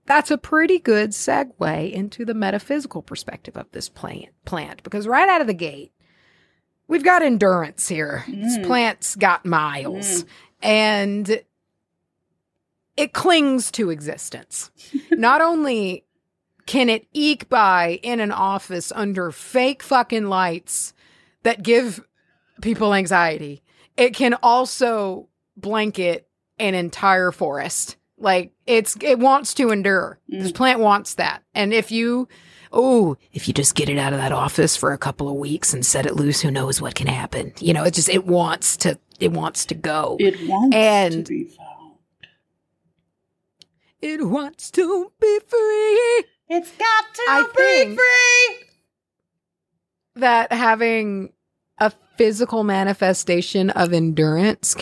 that's 0.05 0.29
a 0.31 0.37
pretty 0.37 0.79
good 0.79 1.09
segue 1.11 1.91
into 1.91 2.25
the 2.25 2.33
metaphysical 2.35 3.01
perspective 3.01 3.57
of 3.57 3.65
this 3.71 3.89
plant 3.89 4.29
plant 4.45 4.83
because 4.83 5.07
right 5.07 5.27
out 5.27 5.41
of 5.41 5.47
the 5.47 5.53
gate 5.53 5.91
we've 6.87 7.03
got 7.03 7.23
endurance 7.23 7.87
here. 7.87 8.23
This 8.27 8.57
Mm. 8.59 8.65
plant's 8.67 9.15
got 9.15 9.43
miles 9.45 10.23
and 10.61 11.41
it 12.95 13.11
clings 13.13 13.71
to 13.71 13.89
existence. 13.89 14.71
Not 15.11 15.41
only 15.41 16.04
can 16.65 16.89
it 16.89 17.07
eke 17.13 17.47
by 17.49 17.99
in 18.03 18.19
an 18.19 18.31
office 18.31 18.91
under 18.95 19.31
fake 19.31 19.83
fucking 19.83 20.25
lights 20.27 20.93
that 21.43 21.61
give 21.63 22.03
people 22.61 22.93
anxiety, 22.93 23.61
it 23.97 24.13
can 24.15 24.33
also 24.41 25.27
blanket 25.57 26.27
an 26.59 26.73
entire 26.73 27.31
forest 27.31 27.97
Like 28.17 28.51
it's 28.65 28.95
it 29.01 29.19
wants 29.19 29.53
to 29.55 29.71
endure. 29.71 30.19
This 30.29 30.51
Mm. 30.51 30.55
plant 30.55 30.79
wants 30.79 31.15
that. 31.15 31.43
And 31.53 31.73
if 31.73 31.91
you 31.91 32.27
oh, 32.71 33.15
if 33.33 33.47
you 33.47 33.53
just 33.53 33.75
get 33.75 33.89
it 33.89 33.97
out 33.97 34.13
of 34.13 34.19
that 34.19 34.31
office 34.31 34.75
for 34.77 34.91
a 34.93 34.97
couple 34.97 35.27
of 35.29 35.35
weeks 35.35 35.73
and 35.73 35.85
set 35.85 36.05
it 36.05 36.15
loose, 36.15 36.39
who 36.41 36.49
knows 36.49 36.81
what 36.81 36.95
can 36.95 37.07
happen. 37.07 37.53
You 37.59 37.73
know, 37.73 37.83
it 37.83 37.93
just 37.93 38.07
it 38.09 38.25
wants 38.25 38.77
to 38.77 38.97
it 39.19 39.31
wants 39.33 39.65
to 39.67 39.75
go. 39.75 40.15
It 40.19 40.35
wants 40.47 40.75
And- 40.75 41.25
to 41.25 41.31
be 41.33 41.43
found. 41.43 41.97
It 44.01 44.27
wants 44.27 44.71
to 44.71 45.11
be 45.19 45.39
free. 45.47 46.23
It's 46.47 46.71
got 46.71 47.13
to 47.13 47.21
I 47.27 47.43
be 47.57 47.95
free. 47.95 48.67
That 50.15 50.51
having 50.51 51.33
a 51.77 51.91
physical 52.17 52.63
manifestation 52.63 53.69
of 53.71 53.93
endurance 53.93 54.73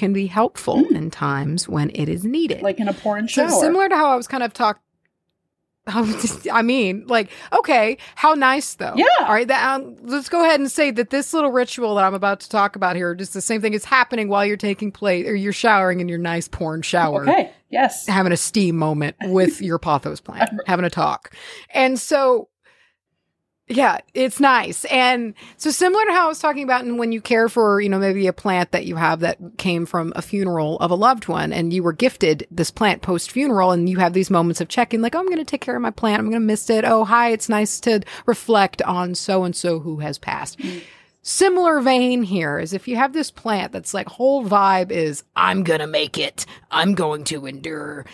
can 5.87 6.03
be 6.03 6.09
helpful 6.09 6.15
in 6.15 6.15
times 6.15 6.23
when 6.23 6.23
it 6.23 6.23
is 6.23 6.23
needed. 6.23 6.23
Like 6.23 6.23
in 6.23 6.23
a 6.23 6.23
pouring 6.23 6.23
So 6.23 6.23
shower. 6.23 6.23
similar 6.23 6.23
to 6.23 6.23
how 6.23 6.23
I 6.23 6.23
was 6.23 6.23
kind 6.23 6.25
of 6.25 6.43
talk. 6.43 6.47
How, 6.47 6.57
I 6.57 6.61
mean, 6.61 7.05
like, 7.07 7.29
okay, 7.59 7.97
how 8.15 8.33
nice 8.33 8.75
though. 8.75 8.93
Yeah. 8.95 9.05
All 9.21 9.33
right. 9.33 9.47
That, 9.47 9.75
um, 9.75 9.95
let's 10.03 10.29
go 10.29 10.43
ahead 10.43 10.59
and 10.59 10.71
say 10.71 10.91
that 10.91 11.09
this 11.09 11.33
little 11.33 11.51
ritual 11.51 11.95
that 11.95 12.03
I'm 12.05 12.13
about 12.13 12.39
to 12.41 12.49
talk 12.49 12.75
about 12.75 12.95
here, 12.95 13.13
just 13.15 13.33
the 13.33 13.41
same 13.41 13.61
thing 13.61 13.73
is 13.73 13.85
happening 13.85 14.29
while 14.29 14.45
you're 14.45 14.57
taking 14.57 14.91
place 14.91 15.27
or 15.27 15.35
you're 15.35 15.53
showering 15.53 15.99
in 15.99 16.07
your 16.09 16.19
nice 16.19 16.47
porn 16.47 16.81
shower. 16.81 17.23
Okay. 17.23 17.51
Yes. 17.69 18.07
Having 18.07 18.31
a 18.33 18.37
steam 18.37 18.77
moment 18.77 19.15
with 19.23 19.61
your 19.61 19.79
pothos 19.79 20.21
plant, 20.21 20.49
having 20.67 20.85
a 20.85 20.89
talk. 20.89 21.33
And 21.73 21.99
so, 21.99 22.47
yeah, 23.69 23.99
it's 24.13 24.41
nice. 24.41 24.83
And 24.85 25.33
so 25.55 25.71
similar 25.71 26.03
to 26.05 26.11
how 26.11 26.25
I 26.25 26.27
was 26.27 26.39
talking 26.39 26.63
about 26.63 26.83
and 26.83 26.99
when 26.99 27.13
you 27.13 27.21
care 27.21 27.47
for, 27.47 27.79
you 27.79 27.87
know, 27.87 27.97
maybe 27.97 28.27
a 28.27 28.33
plant 28.33 28.71
that 28.71 28.85
you 28.85 28.97
have 28.97 29.21
that 29.21 29.37
came 29.57 29.85
from 29.85 30.11
a 30.17 30.21
funeral 30.21 30.77
of 30.79 30.91
a 30.91 30.95
loved 30.95 31.29
one 31.29 31.53
and 31.53 31.71
you 31.71 31.81
were 31.81 31.93
gifted 31.93 32.45
this 32.51 32.71
plant 32.71 33.01
post 33.01 33.31
funeral 33.31 33.71
and 33.71 33.87
you 33.87 33.99
have 33.99 34.11
these 34.11 34.29
moments 34.29 34.59
of 34.59 34.67
checking 34.67 35.01
like, 35.01 35.15
oh, 35.15 35.19
I'm 35.19 35.27
going 35.27 35.37
to 35.37 35.45
take 35.45 35.61
care 35.61 35.77
of 35.77 35.81
my 35.81 35.91
plant. 35.91 36.19
I'm 36.19 36.29
going 36.29 36.41
to 36.41 36.45
miss 36.45 36.69
it. 36.69 36.83
Oh, 36.83 37.05
hi. 37.05 37.29
It's 37.31 37.47
nice 37.47 37.79
to 37.81 38.01
reflect 38.25 38.81
on 38.81 39.15
so 39.15 39.45
and 39.45 39.55
so 39.55 39.79
who 39.79 39.99
has 39.99 40.17
passed. 40.17 40.59
Mm. 40.59 40.83
Similar 41.21 41.79
vein 41.79 42.23
here 42.23 42.59
is 42.59 42.73
if 42.73 42.85
you 42.85 42.97
have 42.97 43.13
this 43.13 43.31
plant 43.31 43.71
that's 43.71 43.93
like 43.93 44.09
whole 44.09 44.45
vibe 44.45 44.91
is 44.91 45.23
I'm 45.37 45.63
going 45.63 45.79
to 45.79 45.87
make 45.87 46.17
it. 46.17 46.45
I'm 46.69 46.95
going 46.95 47.23
to 47.25 47.45
endure 47.45 48.05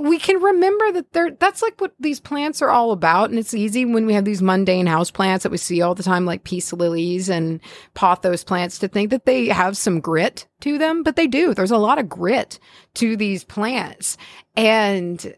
we 0.00 0.18
can 0.18 0.42
remember 0.42 0.92
that 0.92 1.12
they're 1.12 1.30
that's 1.32 1.62
like 1.62 1.80
what 1.80 1.92
these 2.00 2.20
plants 2.20 2.62
are 2.62 2.70
all 2.70 2.92
about. 2.92 3.30
And 3.30 3.38
it's 3.38 3.54
easy 3.54 3.84
when 3.84 4.06
we 4.06 4.14
have 4.14 4.24
these 4.24 4.42
mundane 4.42 4.86
house 4.86 5.10
plants 5.10 5.42
that 5.42 5.52
we 5.52 5.58
see 5.58 5.82
all 5.82 5.94
the 5.94 6.02
time 6.02 6.24
like 6.24 6.44
peace 6.44 6.72
lilies 6.72 7.28
and 7.28 7.60
pothos 7.94 8.44
plants 8.44 8.78
to 8.78 8.88
think 8.88 9.10
that 9.10 9.26
they 9.26 9.46
have 9.46 9.76
some 9.76 10.00
grit 10.00 10.46
to 10.60 10.78
them 10.78 11.02
but 11.02 11.16
they 11.16 11.26
do. 11.26 11.54
There's 11.54 11.70
a 11.70 11.78
lot 11.78 11.98
of 11.98 12.08
grit 12.08 12.58
to 12.94 13.16
these 13.16 13.44
plants. 13.44 14.16
And 14.56 15.34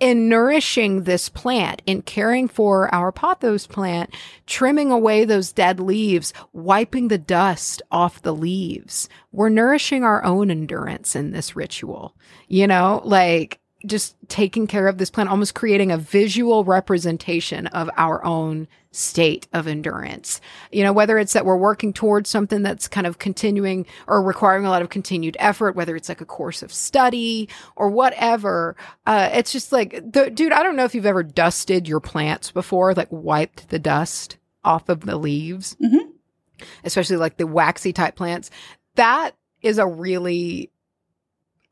in 0.00 0.28
nourishing 0.28 1.04
this 1.04 1.28
plant 1.28 1.80
in 1.86 2.02
caring 2.02 2.48
for 2.48 2.92
our 2.92 3.12
pothos 3.12 3.66
plant 3.66 4.12
trimming 4.44 4.90
away 4.90 5.24
those 5.24 5.52
dead 5.52 5.78
leaves 5.78 6.32
wiping 6.52 7.08
the 7.08 7.18
dust 7.18 7.80
off 7.92 8.20
the 8.22 8.34
leaves 8.34 9.08
we're 9.30 9.48
nourishing 9.48 10.02
our 10.02 10.24
own 10.24 10.50
endurance 10.50 11.14
in 11.14 11.30
this 11.30 11.54
ritual. 11.54 12.16
You 12.48 12.66
know 12.66 13.02
like 13.04 13.60
just 13.86 14.16
taking 14.28 14.66
care 14.66 14.86
of 14.88 14.98
this 14.98 15.10
plant, 15.10 15.28
almost 15.30 15.54
creating 15.54 15.90
a 15.92 15.98
visual 15.98 16.64
representation 16.64 17.66
of 17.68 17.90
our 17.96 18.24
own 18.24 18.68
state 18.92 19.48
of 19.52 19.66
endurance. 19.66 20.40
You 20.70 20.84
know, 20.84 20.92
whether 20.92 21.18
it's 21.18 21.32
that 21.32 21.44
we're 21.44 21.56
working 21.56 21.92
towards 21.92 22.30
something 22.30 22.62
that's 22.62 22.86
kind 22.86 23.06
of 23.06 23.18
continuing 23.18 23.86
or 24.06 24.22
requiring 24.22 24.64
a 24.66 24.70
lot 24.70 24.82
of 24.82 24.88
continued 24.88 25.36
effort, 25.40 25.74
whether 25.74 25.96
it's 25.96 26.08
like 26.08 26.20
a 26.20 26.24
course 26.26 26.62
of 26.62 26.72
study 26.72 27.48
or 27.74 27.88
whatever. 27.90 28.76
Uh, 29.04 29.30
it's 29.32 29.52
just 29.52 29.72
like, 29.72 30.12
the, 30.12 30.30
dude, 30.30 30.52
I 30.52 30.62
don't 30.62 30.76
know 30.76 30.84
if 30.84 30.94
you've 30.94 31.06
ever 31.06 31.24
dusted 31.24 31.88
your 31.88 32.00
plants 32.00 32.50
before, 32.52 32.94
like 32.94 33.08
wiped 33.10 33.68
the 33.70 33.80
dust 33.80 34.36
off 34.62 34.88
of 34.88 35.00
the 35.00 35.16
leaves, 35.16 35.76
Mhm. 35.82 36.10
especially 36.84 37.16
like 37.16 37.36
the 37.36 37.46
waxy 37.46 37.92
type 37.92 38.14
plants. 38.14 38.50
That 38.94 39.32
is 39.60 39.78
a 39.78 39.86
really 39.86 40.70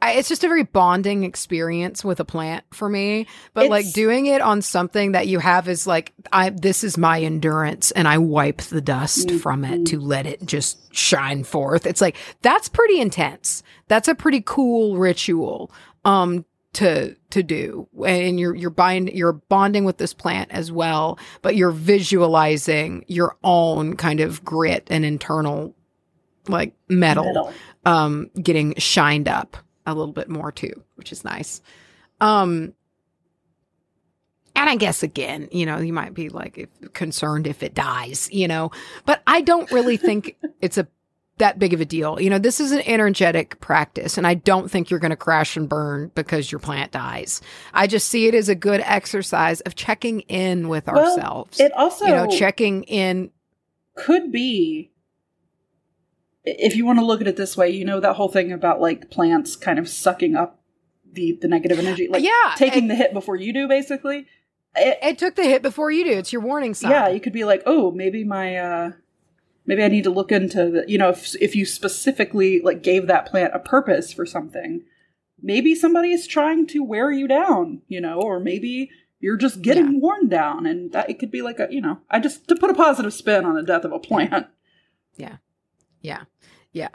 I, 0.03 0.15
it's 0.15 0.29
just 0.29 0.43
a 0.43 0.49
very 0.49 0.65
bonding 0.65 1.23
experience 1.23 2.05
with 2.05 2.19
a 2.19 2.25
plant 2.25 2.65
for 2.73 2.89
me. 2.89 3.29
But 3.55 3.71
like 3.71 3.93
doing 3.93 4.27
it 4.27 4.41
on 4.41 4.61
something 4.61 5.13
that 5.13 5.29
you 5.29 5.39
have 5.39 5.69
is 5.69 5.87
like, 5.87 6.13
I 6.33 6.51
this 6.51 6.83
is 6.83 6.99
my 6.99 7.21
endurance, 7.21 7.93
and 7.93 8.09
I 8.09 8.19
wipe 8.19 8.63
the 8.63 8.81
dust 8.81 9.31
from 9.31 9.65
it 9.65 9.87
to 9.87 10.01
let 10.01 10.27
it 10.27 10.45
just 10.45 10.93
shine 10.93 11.45
forth. 11.45 11.87
It's 11.87 12.01
like 12.01 12.17
that's 12.43 12.69
pretty 12.69 13.01
intense. 13.01 13.63
That's 13.87 14.09
a 14.09 14.15
pretty 14.17 14.43
cool 14.45 14.99
ritual. 14.99 15.71
Um, 16.05 16.45
to 16.73 17.15
to 17.29 17.43
do 17.43 17.87
and 18.07 18.41
you're 18.41 18.55
you're 18.55 18.71
bind 18.71 19.11
you're 19.11 19.35
bonding 19.35 19.85
with 19.85 19.99
this 19.99 20.15
plant 20.15 20.51
as 20.51 20.73
well 20.73 21.19
but 21.43 21.55
you're 21.55 21.71
visualizing 21.71 23.05
your 23.09 23.37
own 23.45 23.95
kind 23.95 24.21
of 24.21 24.43
grit 24.43 24.87
and 24.89 25.05
internal 25.05 25.75
like 26.49 26.73
metal 26.89 27.27
Metal. 27.27 27.53
um 27.85 28.31
getting 28.43 28.75
shined 28.77 29.29
up 29.29 29.59
a 29.87 29.95
little 29.95 30.13
bit 30.13 30.29
more 30.29 30.53
too 30.53 30.83
which 30.97 31.13
is 31.13 31.25
nice. 31.25 31.61
Um 32.21 32.75
and 34.55 34.69
i 34.69 34.77
guess 34.77 35.03
again 35.03 35.49
you 35.51 35.65
know 35.65 35.79
you 35.79 35.95
might 35.95 36.13
be 36.13 36.29
like 36.29 36.59
if, 36.59 36.93
concerned 36.93 37.47
if 37.47 37.63
it 37.63 37.75
dies 37.75 38.29
you 38.31 38.47
know 38.47 38.71
but 39.07 39.23
i 39.27 39.41
don't 39.41 39.73
really 39.73 39.97
think 39.97 40.37
it's 40.61 40.77
a 40.77 40.87
that 41.39 41.59
big 41.59 41.73
of 41.73 41.81
a 41.81 41.85
deal. 41.85 42.21
You 42.21 42.31
know 42.31 42.39
this 42.39 42.61
is 42.61 42.71
an 42.71 42.83
energetic 42.83 43.59
practice 43.59 44.19
and 44.19 44.27
i 44.27 44.35
don't 44.35 44.71
think 44.71 44.91
you're 44.91 45.01
going 45.01 45.11
to 45.11 45.17
crash 45.17 45.57
and 45.57 45.69
burn 45.69 46.13
because 46.15 46.53
your 46.53 46.59
plant 46.61 46.93
dies. 46.93 47.41
I 47.73 47.87
just 47.89 48.09
see 48.09 48.29
it 48.29 48.35
as 48.35 48.49
a 48.49 48.55
good 48.55 48.81
exercise 48.85 49.61
of 49.63 49.75
checking 49.75 50.21
in 50.21 50.69
with 50.69 50.87
Well, 50.87 50.99
ourselves 50.99 51.59
It 51.59 51.73
also 51.73 52.05
you 52.05 52.13
know 52.13 52.29
checking 52.29 52.85
in 52.85 53.31
could 53.97 54.31
be 54.31 54.92
if 56.45 56.77
you 56.77 56.85
want 56.85 56.99
to 56.99 57.05
look 57.05 57.21
at 57.21 57.29
it 57.29 57.37
this 57.37 57.57
way, 57.57 57.71
you 57.71 57.85
know 57.85 58.01
that 58.01 58.17
whole 58.17 58.29
thing 58.29 58.53
about 58.53 58.81
like 58.81 59.11
plants 59.11 59.57
kind 59.57 59.79
of 59.79 59.89
sucking 59.89 60.35
up 60.35 60.61
the 61.11 61.39
the 61.41 61.49
negative 61.49 61.79
energy, 61.79 62.09
like 62.09 62.23
yeah 62.23 62.55
taking 62.57 62.87
it, 62.87 62.89
the 62.89 62.95
hit 62.95 63.13
before 63.13 63.37
you 63.37 63.53
do, 63.53 63.69
basically. 63.69 64.27
It, 64.75 64.99
it 65.03 65.19
took 65.19 65.37
the 65.37 65.45
hit 65.45 65.61
before 65.61 65.91
you 65.91 66.03
do 66.05 66.13
it's 66.13 66.33
your 66.33 66.41
warning 66.41 66.73
sign 66.73 66.91
yeah, 66.91 67.09
you 67.09 67.21
could 67.21 67.33
be 67.33 67.45
like, 67.45 67.63
oh, 67.67 67.91
maybe 67.91 68.25
my 68.25 68.57
uh 68.57 68.93
maybe 69.67 69.83
I 69.83 69.89
need 69.89 70.05
to 70.05 70.11
look 70.11 70.33
into 70.33 70.71
the 70.71 70.85
you 70.89 70.99
know 70.99 71.11
if 71.11 71.35
if 71.41 71.55
you 71.55 71.65
specifically 71.65 72.61
like 72.61 72.83
gave 72.83 73.07
that 73.07 73.27
plant 73.27 73.55
a 73.55 73.59
purpose 73.59 74.13
for 74.13 74.27
something, 74.27 74.83
maybe 75.41 75.75
somebody 75.75 76.13
is 76.13 76.27
trying 76.27 76.67
to 76.69 76.83
wear 76.83 77.13
you 77.13 77.29
down, 77.29 77.83
you 77.89 78.01
know, 78.01 78.21
or 78.21 78.41
maybe 78.41 78.91
you're 79.21 79.37
just 79.37 79.63
getting 79.63 80.01
worn 80.01 80.29
down, 80.29 80.67
and 80.67 80.91
that 80.91 81.09
it 81.09 81.21
could 81.21 81.31
be 81.31 81.43
like 81.43 81.61
a 81.61 81.69
you 81.71 81.81
know, 81.81 82.01
I 82.11 82.19
just 82.19 82.49
to 82.49 82.57
put 82.57 82.71
a 82.71 82.75
positive 82.75 83.15
spin 83.15 83.45
on 83.45 83.55
the 83.55 83.63
death 83.63 83.85
of 83.85 83.93
a 83.93 84.01
plant. 84.01 84.49
Yeah. 85.17 85.37
Yeah. 86.03 86.25
Yeah. 86.73 86.91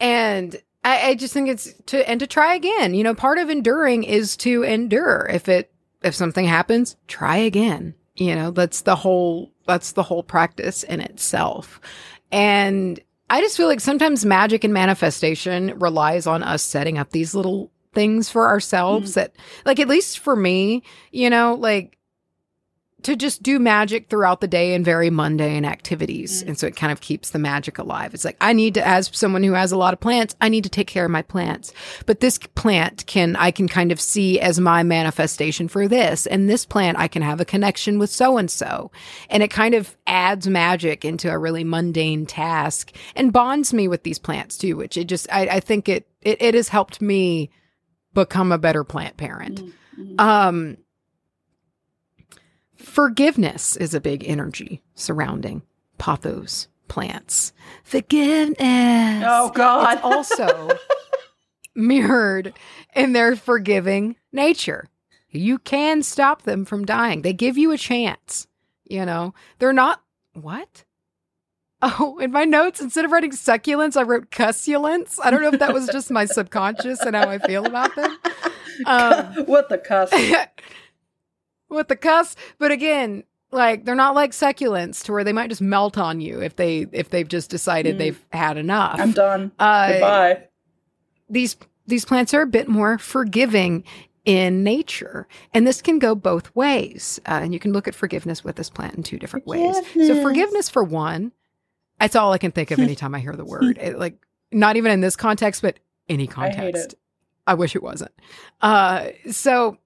And 0.00 0.60
I, 0.84 1.10
I 1.10 1.14
just 1.14 1.32
think 1.32 1.48
it's 1.48 1.72
to 1.86 2.08
and 2.08 2.20
to 2.20 2.26
try 2.26 2.54
again. 2.54 2.94
You 2.94 3.04
know, 3.04 3.14
part 3.14 3.38
of 3.38 3.50
enduring 3.50 4.04
is 4.04 4.36
to 4.38 4.62
endure. 4.62 5.28
If 5.30 5.48
it 5.48 5.72
if 6.02 6.14
something 6.14 6.46
happens, 6.46 6.96
try 7.06 7.36
again. 7.36 7.94
You 8.16 8.34
know, 8.34 8.50
that's 8.50 8.82
the 8.82 8.96
whole 8.96 9.52
that's 9.66 9.92
the 9.92 10.02
whole 10.02 10.22
practice 10.22 10.82
in 10.82 11.00
itself. 11.00 11.80
And 12.30 13.00
I 13.30 13.40
just 13.40 13.56
feel 13.56 13.68
like 13.68 13.80
sometimes 13.80 14.24
magic 14.24 14.64
and 14.64 14.74
manifestation 14.74 15.78
relies 15.78 16.26
on 16.26 16.42
us 16.42 16.62
setting 16.62 16.98
up 16.98 17.10
these 17.10 17.34
little 17.34 17.70
things 17.94 18.30
for 18.30 18.48
ourselves 18.48 19.12
mm. 19.12 19.14
that 19.14 19.36
like 19.64 19.78
at 19.80 19.88
least 19.88 20.18
for 20.18 20.34
me, 20.34 20.82
you 21.12 21.30
know, 21.30 21.54
like 21.54 21.98
to 23.02 23.16
just 23.16 23.42
do 23.42 23.58
magic 23.58 24.08
throughout 24.08 24.40
the 24.40 24.46
day 24.46 24.74
in 24.74 24.84
very 24.84 25.10
mundane 25.10 25.64
activities. 25.64 26.42
Mm. 26.42 26.48
And 26.48 26.58
so 26.58 26.66
it 26.66 26.76
kind 26.76 26.92
of 26.92 27.00
keeps 27.00 27.30
the 27.30 27.38
magic 27.38 27.78
alive. 27.78 28.14
It's 28.14 28.24
like, 28.24 28.36
I 28.40 28.52
need 28.52 28.74
to, 28.74 28.86
as 28.86 29.10
someone 29.12 29.42
who 29.42 29.52
has 29.52 29.72
a 29.72 29.76
lot 29.76 29.92
of 29.92 30.00
plants, 30.00 30.36
I 30.40 30.48
need 30.48 30.64
to 30.64 30.70
take 30.70 30.86
care 30.86 31.04
of 31.04 31.10
my 31.10 31.22
plants. 31.22 31.72
But 32.06 32.20
this 32.20 32.38
plant 32.38 33.06
can, 33.06 33.36
I 33.36 33.50
can 33.50 33.68
kind 33.68 33.92
of 33.92 34.00
see 34.00 34.40
as 34.40 34.60
my 34.60 34.82
manifestation 34.82 35.68
for 35.68 35.88
this. 35.88 36.26
And 36.26 36.48
this 36.48 36.64
plant, 36.64 36.98
I 36.98 37.08
can 37.08 37.22
have 37.22 37.40
a 37.40 37.44
connection 37.44 37.98
with 37.98 38.10
so 38.10 38.38
and 38.38 38.50
so. 38.50 38.90
And 39.28 39.42
it 39.42 39.50
kind 39.50 39.74
of 39.74 39.96
adds 40.06 40.48
magic 40.48 41.04
into 41.04 41.30
a 41.30 41.38
really 41.38 41.64
mundane 41.64 42.26
task 42.26 42.92
and 43.16 43.32
bonds 43.32 43.72
me 43.72 43.88
with 43.88 44.02
these 44.02 44.18
plants 44.18 44.56
too, 44.56 44.76
which 44.76 44.96
it 44.96 45.04
just, 45.04 45.26
I, 45.32 45.46
I 45.46 45.60
think 45.60 45.88
it, 45.88 46.08
it, 46.20 46.40
it 46.40 46.54
has 46.54 46.68
helped 46.68 47.00
me 47.00 47.50
become 48.14 48.52
a 48.52 48.58
better 48.58 48.84
plant 48.84 49.16
parent. 49.16 49.62
Mhm. 49.98 50.20
Um, 50.20 50.76
forgiveness 52.82 53.76
is 53.76 53.94
a 53.94 54.00
big 54.00 54.28
energy 54.28 54.82
surrounding 54.94 55.62
pothos 55.98 56.68
plants. 56.88 57.52
Forgiveness. 57.84 59.24
Oh 59.26 59.50
God. 59.54 59.94
It's 59.94 60.04
also 60.04 60.70
mirrored 61.74 62.52
in 62.94 63.12
their 63.12 63.36
forgiving 63.36 64.16
nature. 64.32 64.88
You 65.30 65.58
can 65.58 66.02
stop 66.02 66.42
them 66.42 66.64
from 66.64 66.84
dying. 66.84 67.22
They 67.22 67.32
give 67.32 67.56
you 67.56 67.72
a 67.72 67.78
chance. 67.78 68.46
You 68.84 69.06
know, 69.06 69.32
they're 69.58 69.72
not 69.72 70.02
what? 70.34 70.84
Oh, 71.80 72.18
in 72.20 72.30
my 72.30 72.44
notes, 72.44 72.80
instead 72.80 73.04
of 73.04 73.10
writing 73.10 73.32
succulents, 73.32 73.96
I 73.96 74.02
wrote 74.02 74.30
cussulents. 74.30 75.18
I 75.22 75.30
don't 75.30 75.42
know 75.42 75.52
if 75.52 75.58
that 75.58 75.72
was 75.72 75.88
just 75.88 76.10
my 76.10 76.26
subconscious 76.26 77.00
and 77.00 77.16
how 77.16 77.28
I 77.28 77.38
feel 77.38 77.66
about 77.66 77.94
them. 77.96 78.16
Um, 78.86 79.44
what 79.44 79.68
the 79.68 79.76
cuss? 79.76 80.10
with 81.72 81.88
the 81.88 81.96
cuss, 81.96 82.36
but 82.58 82.70
again, 82.70 83.24
like 83.50 83.84
they're 83.84 83.94
not 83.94 84.14
like 84.14 84.30
succulents 84.32 85.04
to 85.04 85.12
where 85.12 85.24
they 85.24 85.32
might 85.32 85.48
just 85.50 85.60
melt 85.60 85.98
on 85.98 86.20
you 86.20 86.40
if 86.40 86.56
they 86.56 86.86
if 86.92 87.10
they've 87.10 87.28
just 87.28 87.50
decided 87.50 87.96
Mm. 87.96 87.98
they've 87.98 88.24
had 88.32 88.56
enough. 88.56 88.98
I'm 88.98 89.12
done. 89.12 89.52
Uh, 89.58 89.92
Goodbye. 89.92 90.42
these 91.28 91.56
these 91.86 92.04
plants 92.04 92.32
are 92.32 92.42
a 92.42 92.46
bit 92.46 92.68
more 92.68 92.96
forgiving 92.98 93.84
in 94.24 94.62
nature 94.62 95.26
and 95.52 95.66
this 95.66 95.82
can 95.82 95.98
go 95.98 96.14
both 96.14 96.54
ways 96.54 97.20
uh, 97.26 97.40
and 97.42 97.52
you 97.52 97.58
can 97.58 97.72
look 97.72 97.88
at 97.88 97.94
forgiveness 97.94 98.44
with 98.44 98.54
this 98.54 98.70
plant 98.70 98.94
in 98.94 99.02
two 99.02 99.18
different 99.18 99.48
ways 99.48 99.74
so 99.94 100.22
Forgiveness. 100.22 100.68
for 100.70 100.84
one 100.84 101.32
that's 101.98 102.14
all 102.14 102.32
i 102.32 102.38
can 102.38 102.52
think 102.52 102.70
of 102.70 102.78
anytime 102.78 103.12
i 103.16 103.18
hear 103.18 103.34
the 103.34 103.44
word 103.44 103.76
It, 103.78 103.98
like 103.98 104.14
not 104.52 104.76
even 104.76 104.92
in 104.92 105.00
this 105.00 105.16
context 105.16 105.60
but 105.60 105.80
any 106.08 106.28
I 106.28 106.32
context 106.32 106.92
it. 106.92 106.98
I 107.48 107.54
wish 107.54 107.74
it 107.74 107.82
wasn't 107.82 108.12
uh, 108.60 109.08
so 109.32 109.76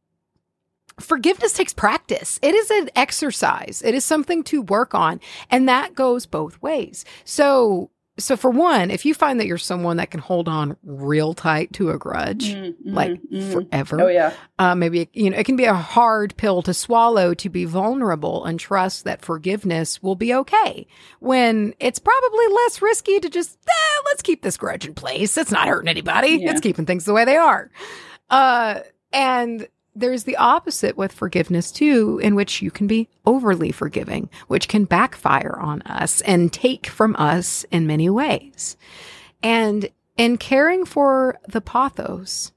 forgiveness 1.01 1.53
takes 1.53 1.75
practice 1.75 2.39
it 2.43 2.55
is 2.55 2.71
an 2.71 2.89
exercise 2.97 3.83
it 3.85 3.95
is 3.95 4.05
something 4.05 4.43
to 4.43 4.63
work 4.63 4.95
on 4.95 5.21
and 5.51 5.69
that 5.69 5.95
goes 5.95 6.25
both 6.27 6.61
ways 6.63 7.05
so 7.25 7.91
so 8.19 8.35
for 8.35 8.51
one 8.51 8.91
if 8.91 9.05
you 9.05 9.13
find 9.13 9.39
that 9.39 9.47
you're 9.47 9.59
someone 9.59 9.99
that 9.99 10.11
can 10.11 10.21
hold 10.21 10.49
on 10.49 10.75
real 10.85 11.35
tight 11.35 11.71
to 11.75 11.91
a 11.91 11.99
grudge 11.99 12.55
Mm, 12.55 12.69
mm, 12.71 12.75
like 12.95 13.21
mm. 13.31 13.53
forever 13.53 14.01
Oh 14.01 14.07
yeah. 14.09 14.33
uh, 14.59 14.75
maybe 14.75 15.11
you 15.13 15.29
know 15.29 15.37
it 15.37 15.45
can 15.45 15.57
be 15.57 15.67
a 15.67 15.75
hard 15.75 16.35
pill 16.39 16.63
to 16.63 16.73
swallow 16.73 17.35
to 17.35 17.51
be 17.51 17.67
vulnerable 17.67 18.47
and 18.47 18.59
trust 18.59 19.05
that 19.05 19.21
forgiveness 19.23 20.03
will 20.03 20.15
be 20.17 20.33
okay 20.33 20.87
when 21.21 21.75
it's 21.79 21.99
probably 21.99 22.47
less 22.55 22.81
risky 22.81 23.21
to 23.21 23.29
just 23.29 23.59
eh, 23.69 24.01
let's 24.07 24.23
keep 24.23 24.41
this 24.41 24.57
grudge 24.57 24.87
in 24.87 24.95
place 24.95 25.37
it's 25.37 25.53
not 25.53 25.69
hurting 25.69 25.89
anybody 25.89 26.39
Yeah. 26.41 26.53
it's 26.53 26.61
keeping 26.63 26.87
things 26.87 27.05
the 27.05 27.13
way 27.13 27.27
they 27.27 27.37
are 27.37 27.71
uh, 28.31 28.81
and 29.13 29.69
there's 29.99 30.25
the 30.25 30.37
opposite 30.37 30.97
with 30.97 31.11
forgiveness 31.11 31.73
too 31.73 32.21
in 32.23 32.35
which 32.35 32.63
you 32.63 32.71
can 32.71 32.87
be 32.87 33.09
overly 33.25 33.73
forgiving 33.73 34.29
which 34.47 34.69
can 34.69 34.85
backfire 34.85 35.57
on 35.61 35.83
us 35.83 36.21
and 36.23 36.53
take 36.53 36.87
from 36.87 37.17
us 37.17 37.65
in 37.71 37.87
many 37.87 38.09
ways 38.09 38.77
and 39.43 39.89
in 40.17 40.37
caring 40.37 40.85
for 40.85 41.39
the 41.49 41.61
pothos 41.61 42.53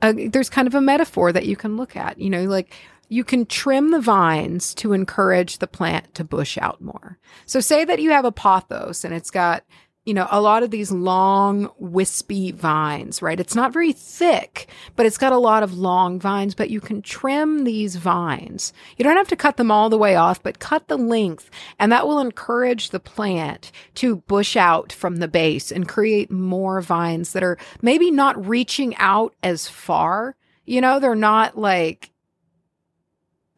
uh, 0.00 0.12
there's 0.30 0.50
kind 0.50 0.68
of 0.68 0.74
a 0.74 0.80
metaphor 0.80 1.32
that 1.32 1.46
you 1.46 1.56
can 1.56 1.76
look 1.76 1.96
at. 1.96 2.18
You 2.18 2.30
know, 2.30 2.44
like 2.44 2.74
you 3.08 3.24
can 3.24 3.46
trim 3.46 3.90
the 3.90 4.00
vines 4.00 4.74
to 4.74 4.92
encourage 4.92 5.58
the 5.58 5.66
plant 5.66 6.14
to 6.14 6.24
bush 6.24 6.58
out 6.60 6.80
more. 6.80 7.18
So, 7.46 7.60
say 7.60 7.84
that 7.84 8.00
you 8.00 8.10
have 8.10 8.24
a 8.24 8.32
pothos 8.32 9.04
and 9.04 9.14
it's 9.14 9.30
got, 9.30 9.64
you 10.08 10.14
know, 10.14 10.26
a 10.30 10.40
lot 10.40 10.62
of 10.62 10.70
these 10.70 10.90
long, 10.90 11.70
wispy 11.76 12.50
vines, 12.50 13.20
right? 13.20 13.38
It's 13.38 13.54
not 13.54 13.74
very 13.74 13.92
thick, 13.92 14.66
but 14.96 15.04
it's 15.04 15.18
got 15.18 15.34
a 15.34 15.36
lot 15.38 15.62
of 15.62 15.76
long 15.76 16.18
vines, 16.18 16.54
but 16.54 16.70
you 16.70 16.80
can 16.80 17.02
trim 17.02 17.64
these 17.64 17.96
vines. 17.96 18.72
You 18.96 19.04
don't 19.04 19.18
have 19.18 19.28
to 19.28 19.36
cut 19.36 19.58
them 19.58 19.70
all 19.70 19.90
the 19.90 19.98
way 19.98 20.16
off, 20.16 20.42
but 20.42 20.60
cut 20.60 20.88
the 20.88 20.96
length, 20.96 21.50
and 21.78 21.92
that 21.92 22.06
will 22.06 22.20
encourage 22.20 22.88
the 22.88 22.98
plant 22.98 23.70
to 23.96 24.16
bush 24.16 24.56
out 24.56 24.94
from 24.94 25.16
the 25.16 25.28
base 25.28 25.70
and 25.70 25.86
create 25.86 26.30
more 26.30 26.80
vines 26.80 27.34
that 27.34 27.42
are 27.42 27.58
maybe 27.82 28.10
not 28.10 28.48
reaching 28.48 28.96
out 28.96 29.34
as 29.42 29.68
far. 29.68 30.36
You 30.64 30.80
know, 30.80 31.00
they're 31.00 31.14
not 31.14 31.58
like 31.58 32.12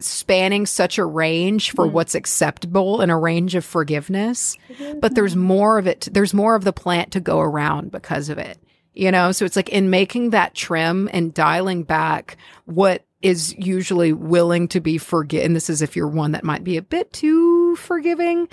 spanning 0.01 0.67
such 0.67 0.99
a 0.99 1.05
range 1.05 1.73
for 1.73 1.87
Mm. 1.87 1.93
what's 1.93 2.15
acceptable 2.15 3.01
in 3.01 3.11
a 3.11 3.19
range 3.19 3.55
of 3.55 3.65
forgiveness, 3.65 4.57
but 5.01 5.15
there's 5.15 5.37
more 5.37 5.79
of 5.79 5.87
it. 5.87 6.09
There's 6.13 6.35
more 6.35 6.55
of 6.55 6.65
the 6.65 6.73
plant 6.73 7.13
to 7.13 7.21
go 7.21 7.41
around 7.41 7.91
because 7.93 8.29
of 8.29 8.39
it. 8.39 8.59
You 8.93 9.11
know, 9.13 9.31
so 9.33 9.45
it's 9.45 9.57
like 9.57 9.69
in 9.69 9.89
making 9.91 10.31
that 10.31 10.55
trim 10.55 11.09
and 11.13 11.33
dialing 11.33 11.85
back 11.85 12.37
what 12.65 13.05
is 13.23 13.55
usually 13.59 14.13
willing 14.13 14.67
to 14.69 14.81
be 14.81 14.99
forget. 14.99 15.45
And 15.45 15.55
this 15.55 15.71
is 15.71 15.81
if 15.83 15.95
you're 15.95 16.09
one 16.09 16.33
that 16.33 16.43
might 16.45 16.65
be 16.65 16.77
a 16.77 16.83
bit 16.83 17.13
too 17.13 17.77
forgiving. 17.77 18.49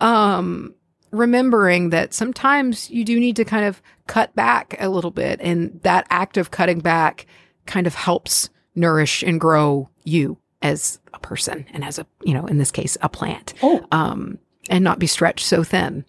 Um, 0.00 0.74
remembering 1.10 1.90
that 1.90 2.12
sometimes 2.12 2.90
you 2.90 3.04
do 3.04 3.18
need 3.18 3.36
to 3.36 3.44
kind 3.44 3.64
of 3.64 3.80
cut 4.06 4.34
back 4.36 4.76
a 4.78 4.88
little 4.90 5.10
bit, 5.10 5.40
and 5.42 5.80
that 5.82 6.06
act 6.10 6.36
of 6.36 6.50
cutting 6.50 6.80
back 6.80 7.26
kind 7.66 7.86
of 7.86 7.94
helps 7.94 8.50
nourish 8.74 9.22
and 9.22 9.40
grow 9.40 9.88
you 10.04 10.36
as 10.62 10.98
a 11.14 11.18
person 11.18 11.64
and 11.72 11.84
as 11.84 11.98
a 11.98 12.06
you 12.24 12.34
know 12.34 12.46
in 12.46 12.58
this 12.58 12.70
case 12.70 12.96
a 13.02 13.08
plant. 13.08 13.54
Oh, 13.62 13.86
um 13.92 14.38
and 14.70 14.84
not 14.84 14.98
be 14.98 15.06
stretched 15.06 15.46
so 15.46 15.62
thin. 15.64 16.04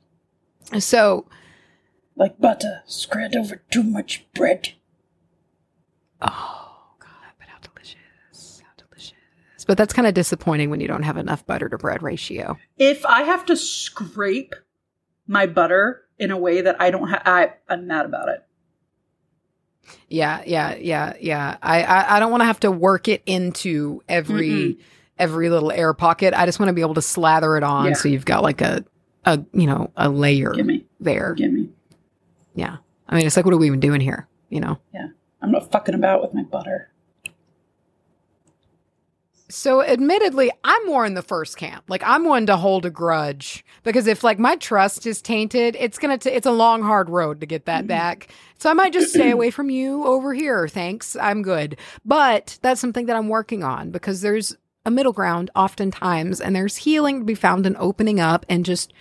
So 0.79 1.25
like 2.15 2.39
butter 2.39 2.81
spread 2.85 3.35
over 3.35 3.61
too 3.71 3.83
much 3.83 4.25
bread. 4.33 4.73
oh 6.21 6.95
god 6.99 7.33
but 7.37 7.47
how 7.47 7.57
delicious. 7.59 8.61
How 8.63 8.71
delicious. 8.77 9.65
But 9.65 9.77
that's 9.77 9.93
kind 9.93 10.07
of 10.07 10.13
disappointing 10.13 10.69
when 10.69 10.81
you 10.81 10.87
don't 10.87 11.03
have 11.03 11.17
enough 11.17 11.45
butter 11.45 11.69
to 11.69 11.77
bread 11.77 12.01
ratio. 12.03 12.57
If 12.77 13.05
I 13.05 13.23
have 13.23 13.45
to 13.47 13.55
scrape 13.55 14.55
my 15.27 15.45
butter 15.45 16.01
in 16.17 16.31
a 16.31 16.37
way 16.37 16.61
that 16.61 16.81
I 16.81 16.91
don't 16.91 17.07
have, 17.09 17.21
I 17.25 17.53
I'm 17.69 17.87
mad 17.87 18.05
about 18.05 18.29
it. 18.29 18.43
Yeah 20.09 20.43
yeah 20.45 20.75
yeah 20.75 21.13
yeah 21.19 21.57
i 21.61 21.83
i, 21.83 22.15
I 22.15 22.19
don't 22.19 22.31
want 22.31 22.41
to 22.41 22.45
have 22.45 22.59
to 22.61 22.71
work 22.71 23.07
it 23.07 23.21
into 23.25 24.01
every 24.09 24.77
every 25.17 25.49
little 25.49 25.71
air 25.71 25.93
pocket 25.93 26.33
i 26.33 26.45
just 26.45 26.59
want 26.59 26.69
to 26.69 26.73
be 26.73 26.81
able 26.81 26.93
to 26.95 27.01
slather 27.01 27.57
it 27.57 27.63
on 27.63 27.87
Yeah. 27.87 27.93
so 27.93 28.07
you've 28.09 28.25
got 28.25 28.43
like 28.43 28.61
a 28.61 28.83
a 29.25 29.39
you 29.53 29.67
know 29.67 29.91
a 29.97 30.09
layer 30.09 30.53
Gimme, 30.53 30.85
there 30.99 31.33
gimme. 31.35 31.69
yeah 32.55 32.77
i 33.07 33.15
mean 33.17 33.25
it's 33.27 33.35
like 33.35 33.45
what 33.45 33.53
are 33.53 33.57
we 33.57 33.67
even 33.67 33.79
doing 33.79 34.01
here 34.01 34.27
you 34.49 34.59
know 34.61 34.77
Yeah. 34.93 35.07
I'm 35.41 35.51
not 35.51 35.71
fucking 35.71 35.95
about 35.95 36.21
with 36.21 36.33
my 36.33 36.43
butter. 36.43 36.91
So 39.51 39.83
admittedly, 39.83 40.51
I'm 40.63 40.85
more 40.85 41.05
in 41.05 41.15
the 41.15 41.23
first 41.23 41.57
camp. 41.57 41.85
Like 41.87 42.03
I'm 42.05 42.23
one 42.25 42.45
to 42.45 42.55
hold 42.55 42.85
a 42.85 42.89
grudge 42.91 43.65
because 43.83 44.05
if 44.05 44.23
like 44.23 44.37
my 44.37 44.55
trust 44.57 45.07
is 45.07 45.21
tainted, 45.23 45.75
it's 45.79 45.97
going 45.97 46.17
to 46.19 46.35
it's 46.35 46.45
a 46.45 46.51
long 46.51 46.83
hard 46.83 47.09
road 47.09 47.39
to 47.39 47.47
get 47.47 47.65
that 47.65 47.85
Mhm. 47.85 47.87
back. 47.87 48.27
So 48.59 48.69
I 48.69 48.73
might 48.73 48.93
just 48.93 49.09
stay 49.13 49.31
away 49.31 49.49
from 49.49 49.69
you 49.71 50.05
over 50.05 50.33
here. 50.33 50.67
Thanks. 50.67 51.15
I'm 51.15 51.41
good. 51.41 51.77
But 52.05 52.59
that's 52.61 52.79
something 52.79 53.07
that 53.07 53.15
I'm 53.15 53.27
working 53.29 53.63
on 53.63 53.89
because 53.89 54.21
there's 54.21 54.55
a 54.85 54.91
middle 54.91 55.13
ground 55.13 55.49
oftentimes 55.55 56.39
and 56.39 56.55
there's 56.55 56.77
healing 56.77 57.19
to 57.19 57.25
be 57.25 57.35
found 57.35 57.65
in 57.65 57.75
opening 57.79 58.19
up 58.19 58.45
and 58.49 58.63
just 58.65 58.93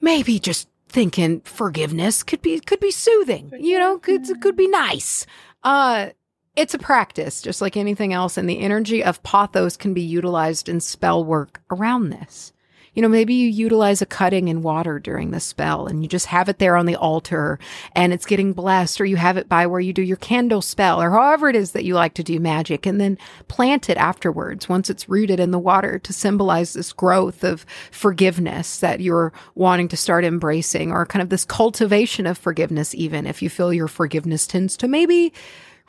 maybe 0.00 0.38
just 0.38 0.68
thinking 0.88 1.40
forgiveness 1.44 2.22
could 2.22 2.42
be 2.42 2.58
could 2.60 2.80
be 2.80 2.90
soothing. 2.90 3.52
You 3.58 3.78
know, 3.78 3.98
could 3.98 4.40
could 4.40 4.56
be 4.56 4.68
nice. 4.68 5.26
Uh 5.62 6.10
it's 6.54 6.74
a 6.74 6.78
practice, 6.78 7.40
just 7.40 7.60
like 7.60 7.76
anything 7.76 8.12
else, 8.12 8.36
and 8.36 8.48
the 8.48 8.60
energy 8.60 9.02
of 9.02 9.22
pothos 9.22 9.76
can 9.76 9.94
be 9.94 10.02
utilized 10.02 10.68
in 10.68 10.80
spell 10.80 11.24
work 11.24 11.62
around 11.70 12.10
this. 12.10 12.52
You 12.94 13.00
know, 13.00 13.08
maybe 13.08 13.32
you 13.32 13.48
utilize 13.48 14.02
a 14.02 14.06
cutting 14.06 14.48
in 14.48 14.60
water 14.60 14.98
during 14.98 15.30
the 15.30 15.40
spell 15.40 15.86
and 15.86 16.02
you 16.02 16.08
just 16.10 16.26
have 16.26 16.50
it 16.50 16.58
there 16.58 16.76
on 16.76 16.84
the 16.84 16.96
altar 16.96 17.58
and 17.92 18.12
it's 18.12 18.26
getting 18.26 18.52
blessed, 18.52 19.00
or 19.00 19.06
you 19.06 19.16
have 19.16 19.38
it 19.38 19.48
by 19.48 19.66
where 19.66 19.80
you 19.80 19.94
do 19.94 20.02
your 20.02 20.18
candle 20.18 20.60
spell, 20.60 21.00
or 21.00 21.10
however 21.10 21.48
it 21.48 21.56
is 21.56 21.72
that 21.72 21.86
you 21.86 21.94
like 21.94 22.12
to 22.14 22.22
do 22.22 22.38
magic, 22.38 22.84
and 22.84 23.00
then 23.00 23.16
plant 23.48 23.88
it 23.88 23.96
afterwards 23.96 24.68
once 24.68 24.90
it's 24.90 25.08
rooted 25.08 25.40
in 25.40 25.52
the 25.52 25.58
water 25.58 25.98
to 26.00 26.12
symbolize 26.12 26.74
this 26.74 26.92
growth 26.92 27.42
of 27.42 27.64
forgiveness 27.90 28.80
that 28.80 29.00
you're 29.00 29.32
wanting 29.54 29.88
to 29.88 29.96
start 29.96 30.22
embracing, 30.22 30.92
or 30.92 31.06
kind 31.06 31.22
of 31.22 31.30
this 31.30 31.46
cultivation 31.46 32.26
of 32.26 32.36
forgiveness, 32.36 32.94
even 32.94 33.26
if 33.26 33.40
you 33.40 33.48
feel 33.48 33.72
your 33.72 33.88
forgiveness 33.88 34.46
tends 34.46 34.76
to 34.76 34.86
maybe 34.86 35.32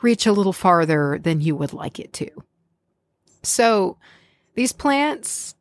reach 0.02 0.26
a 0.26 0.32
little 0.32 0.52
farther 0.52 1.18
than 1.22 1.40
you 1.40 1.56
would 1.56 1.72
like 1.72 1.98
it 1.98 2.12
to. 2.14 2.30
So 3.42 3.98
these 4.54 4.72
plants, 4.72 5.54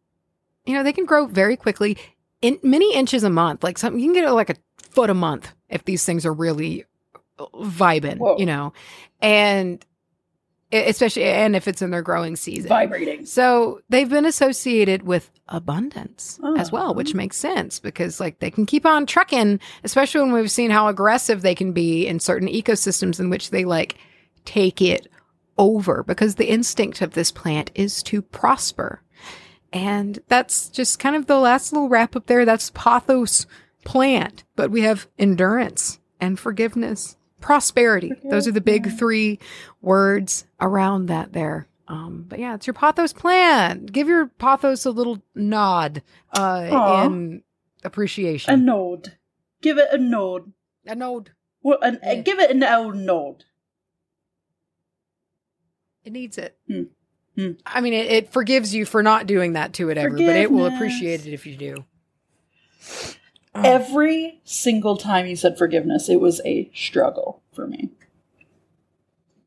you 0.65 0.73
know, 0.73 0.83
they 0.83 0.93
can 0.93 1.05
grow 1.05 1.25
very 1.25 1.57
quickly 1.57 1.97
in 2.41 2.59
many 2.63 2.93
inches 2.95 3.23
a 3.23 3.29
month. 3.29 3.63
Like 3.63 3.77
some, 3.77 3.97
you 3.97 4.05
can 4.05 4.13
get 4.13 4.31
like 4.31 4.49
a 4.49 4.55
foot 4.77 5.09
a 5.09 5.13
month 5.13 5.53
if 5.69 5.85
these 5.85 6.05
things 6.05 6.25
are 6.25 6.33
really 6.33 6.85
vibing, 7.39 8.17
Whoa. 8.17 8.37
you 8.37 8.45
know, 8.45 8.73
and 9.21 9.83
especially, 10.71 11.23
and 11.23 11.55
if 11.55 11.67
it's 11.67 11.81
in 11.81 11.91
their 11.91 12.01
growing 12.01 12.35
season. 12.35 12.69
Vibrating. 12.69 13.25
So 13.25 13.81
they've 13.89 14.09
been 14.09 14.25
associated 14.25 15.03
with 15.03 15.29
abundance 15.49 16.39
oh. 16.43 16.55
as 16.57 16.71
well, 16.71 16.91
Oh. 16.91 16.93
which 16.93 17.13
makes 17.13 17.37
sense 17.37 17.79
because 17.79 18.19
like 18.19 18.39
they 18.39 18.51
can 18.51 18.65
keep 18.65 18.85
on 18.85 19.05
trucking, 19.05 19.59
especially 19.83 20.21
when 20.21 20.33
we've 20.33 20.51
seen 20.51 20.71
how 20.71 20.87
aggressive 20.87 21.41
they 21.41 21.55
can 21.55 21.73
be 21.73 22.07
in 22.07 22.19
certain 22.19 22.47
ecosystems 22.47 23.19
in 23.19 23.29
which 23.29 23.49
they 23.49 23.65
like 23.65 23.97
take 24.45 24.81
it 24.81 25.07
over 25.57 26.03
because 26.03 26.35
the 26.35 26.49
instinct 26.49 27.01
of 27.01 27.13
this 27.13 27.31
plant 27.31 27.71
is 27.75 28.01
to 28.03 28.21
prosper. 28.21 29.01
And 29.71 30.19
that's 30.27 30.69
just 30.69 30.99
kind 30.99 31.15
of 31.15 31.25
the 31.25 31.39
last 31.39 31.73
little 31.73 31.89
wrap 31.89 32.15
up 32.15 32.27
there. 32.27 32.45
That's 32.45 32.71
pothos 32.71 33.45
plant, 33.83 34.43
but 34.55 34.71
we 34.71 34.81
have 34.81 35.07
endurance 35.17 35.99
and 36.19 36.39
forgiveness, 36.39 37.17
prosperity. 37.41 38.13
Those 38.23 38.47
are 38.47 38.51
the 38.51 38.61
big 38.61 38.97
three 38.97 39.39
words 39.81 40.45
around 40.61 41.07
that 41.07 41.33
there. 41.33 41.67
Um, 41.87 42.25
but 42.27 42.39
yeah, 42.39 42.55
it's 42.55 42.67
your 42.67 42.73
pothos 42.75 43.13
plant. 43.13 43.91
Give 43.91 44.07
your 44.07 44.27
pothos 44.27 44.85
a 44.85 44.91
little 44.91 45.21
nod 45.35 46.01
uh, 46.31 47.03
in 47.05 47.43
appreciation. 47.83 48.53
A 48.53 48.57
nod. 48.57 49.17
Give 49.61 49.77
it 49.77 49.89
a 49.91 49.97
nod. 49.97 50.53
a 50.85 50.95
nod. 50.95 51.31
Well, 51.61 51.79
an, 51.81 51.99
Yeah. 52.03 52.15
Give 52.15 52.39
it 52.39 52.51
an 52.51 52.63
old 52.63 52.95
nod. 52.95 53.45
It 56.05 56.11
needs 56.11 56.37
it. 56.37 56.57
Hmm. 56.67 56.83
Hmm. 57.35 57.51
I 57.65 57.81
mean, 57.81 57.93
it, 57.93 58.11
it 58.11 58.33
forgives 58.33 58.75
you 58.75 58.85
for 58.85 59.01
not 59.01 59.25
doing 59.25 59.53
that 59.53 59.73
to 59.73 59.89
it 59.89 59.97
ever, 59.97 60.15
but 60.15 60.35
it 60.35 60.51
will 60.51 60.67
appreciate 60.67 61.25
it 61.25 61.33
if 61.33 61.45
you 61.45 61.55
do. 61.55 61.85
Oh. 63.55 63.61
Every 63.63 64.41
single 64.43 64.97
time 64.97 65.25
you 65.27 65.35
said 65.35 65.57
forgiveness, 65.57 66.09
it 66.09 66.19
was 66.19 66.41
a 66.45 66.69
struggle 66.73 67.41
for 67.53 67.67
me. 67.67 67.89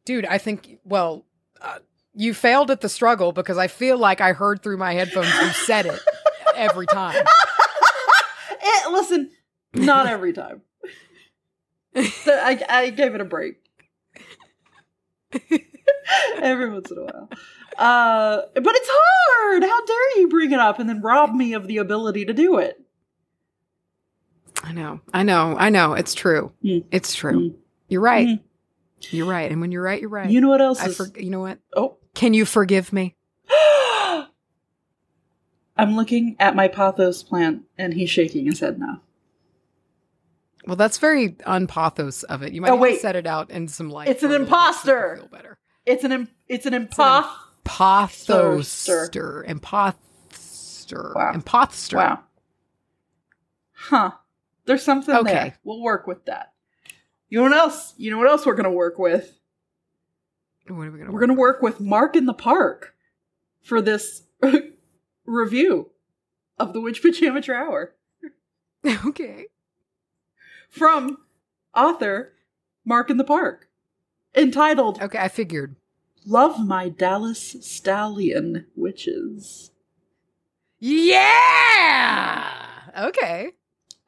Dude, 0.05 0.25
I 0.25 0.39
think, 0.39 0.79
well, 0.85 1.25
uh, 1.61 1.79
you 2.15 2.33
failed 2.33 2.71
at 2.71 2.81
the 2.81 2.89
struggle 2.89 3.33
because 3.33 3.59
I 3.59 3.67
feel 3.67 3.99
like 3.99 4.21
I 4.21 4.33
heard 4.33 4.63
through 4.63 4.77
my 4.79 4.95
headphones 4.95 5.33
you 5.35 5.49
said 5.51 5.87
it 5.87 6.01
every 6.55 6.87
time. 6.87 7.25
Eh, 8.59 8.89
listen, 8.91 9.31
not 9.75 10.07
every 10.07 10.33
time. 10.33 10.63
So 12.25 12.33
I, 12.33 12.61
I 12.69 12.91
gave 12.91 13.15
it 13.15 13.21
a 13.21 13.25
break. 13.25 13.57
every 16.43 16.71
once 16.71 16.91
in 16.91 16.99
a 16.99 17.03
while. 17.05 17.29
Uh, 17.79 18.43
but 18.55 18.75
it's 18.75 18.89
hard. 18.91 19.63
How 19.63 19.85
dare 19.85 20.19
you 20.21 20.29
bring 20.29 20.53
it 20.53 20.59
up 20.61 20.79
and 20.79 20.89
then 20.89 21.01
rob 21.03 21.35
me 21.35 21.53
of 21.55 21.67
the 21.67 21.79
ability 21.79 22.25
to 22.27 22.33
do 22.33 22.59
it? 22.59 22.81
I 24.63 24.73
know, 24.73 25.01
I 25.13 25.23
know, 25.23 25.55
I 25.59 25.69
know. 25.71 25.93
It's 25.93 26.15
true. 26.15 26.53
Hmm. 26.63 26.79
It's 26.91 27.15
true. 27.15 27.51
Hmm. 27.51 27.57
You're 27.89 28.01
right. 28.01 28.27
Mhm. 28.29 28.41
You're 29.11 29.27
right. 29.27 29.51
And 29.53 29.61
when 29.61 29.71
you're 29.73 29.83
right, 29.83 30.01
you're 30.01 30.11
right. 30.11 30.29
You 30.31 30.41
know 30.41 30.49
what 30.49 30.61
else 30.63 30.81
I 30.81 30.87
is? 30.87 30.97
for, 30.97 31.07
you 31.19 31.31
know 31.31 31.41
what? 31.41 31.59
oh. 31.77 31.99
Can 32.15 32.33
you 32.35 32.47
forgive 32.47 32.93
me? 32.93 33.15
I'm 35.77 35.95
looking 35.97 36.37
at 36.41 36.57
my 36.57 36.69
pothos 36.69 37.23
plant 37.23 37.63
and 37.77 37.93
he's 37.93 38.09
shaking 38.11 38.47
his 38.47 38.61
head 38.61 38.79
now. 38.79 39.03
Well, 40.67 40.77
that's 40.77 40.99
very 40.99 41.33
unpathos 41.47 42.25
of 42.25 42.43
it. 42.43 42.53
You 42.53 42.61
might 42.63 42.71
Oh, 42.71 42.77
wait. 42.77 43.01
set 43.01 43.15
it 43.15 43.27
out 43.27 43.51
in 43.51 43.69
some 43.69 43.91
light. 43.91 44.09
It's 44.09 44.23
an 44.23 44.31
a 44.31 44.33
little 44.33 44.47
bit 44.47 44.51
so 44.51 44.57
imposter. 44.57 45.17
Feel 45.19 45.29
better. 45.29 45.59
It's 45.87 46.05
an 46.05 46.29
it's 46.49 46.67
an 46.67 46.75
an 46.75 46.89
impoth. 46.89 47.31
Pathoster. 47.65 49.45
Imposter. 49.49 51.13
Wow. 51.15 51.33
Wow. 51.93 52.21
Huh. 53.73 54.11
There's 54.67 54.83
something 54.83 55.15
Okay. 55.15 55.33
there. 55.33 55.59
We'll 55.65 55.81
work 55.81 56.07
with 56.07 56.25
that. 56.27 56.53
You 57.29 57.39
know 57.39 57.45
what 57.45 57.57
else? 57.57 57.95
You 57.97 58.11
know 58.11 58.19
what 58.19 58.29
else 58.29 58.45
we're 58.47 58.55
gonna 58.55 58.71
work 58.71 58.99
with? 58.99 59.39
What 60.69 60.87
are 60.87 60.91
we 60.91 60.99
gonna 60.99 61.13
We're 61.13 61.21
gonna 61.21 61.35
work 61.35 61.63
with 61.63 61.81
Mark 61.81 62.17
in 62.17 62.27
the 62.27 62.35
Park 62.35 62.95
for 63.63 63.81
this 63.81 64.23
review 65.27 65.91
of 66.59 66.73
the 66.73 66.81
Witch 66.81 67.05
Amateur 67.23 67.55
Hour 67.55 67.95
okay. 69.07 69.47
from 70.71 71.19
author 71.75 72.33
Mark 72.85 73.11
in 73.11 73.17
the 73.17 73.25
Park, 73.25 73.66
entitled 74.37 75.01
Okay, 75.01 75.19
I 75.19 75.29
figured. 75.29 75.77
"Love 76.25 76.65
My 76.65 76.89
Dallas 76.89 77.57
Stallion 77.61 78.67
Witches." 78.77 79.71
Yeah. 80.79 82.53
Okay. 82.99 83.53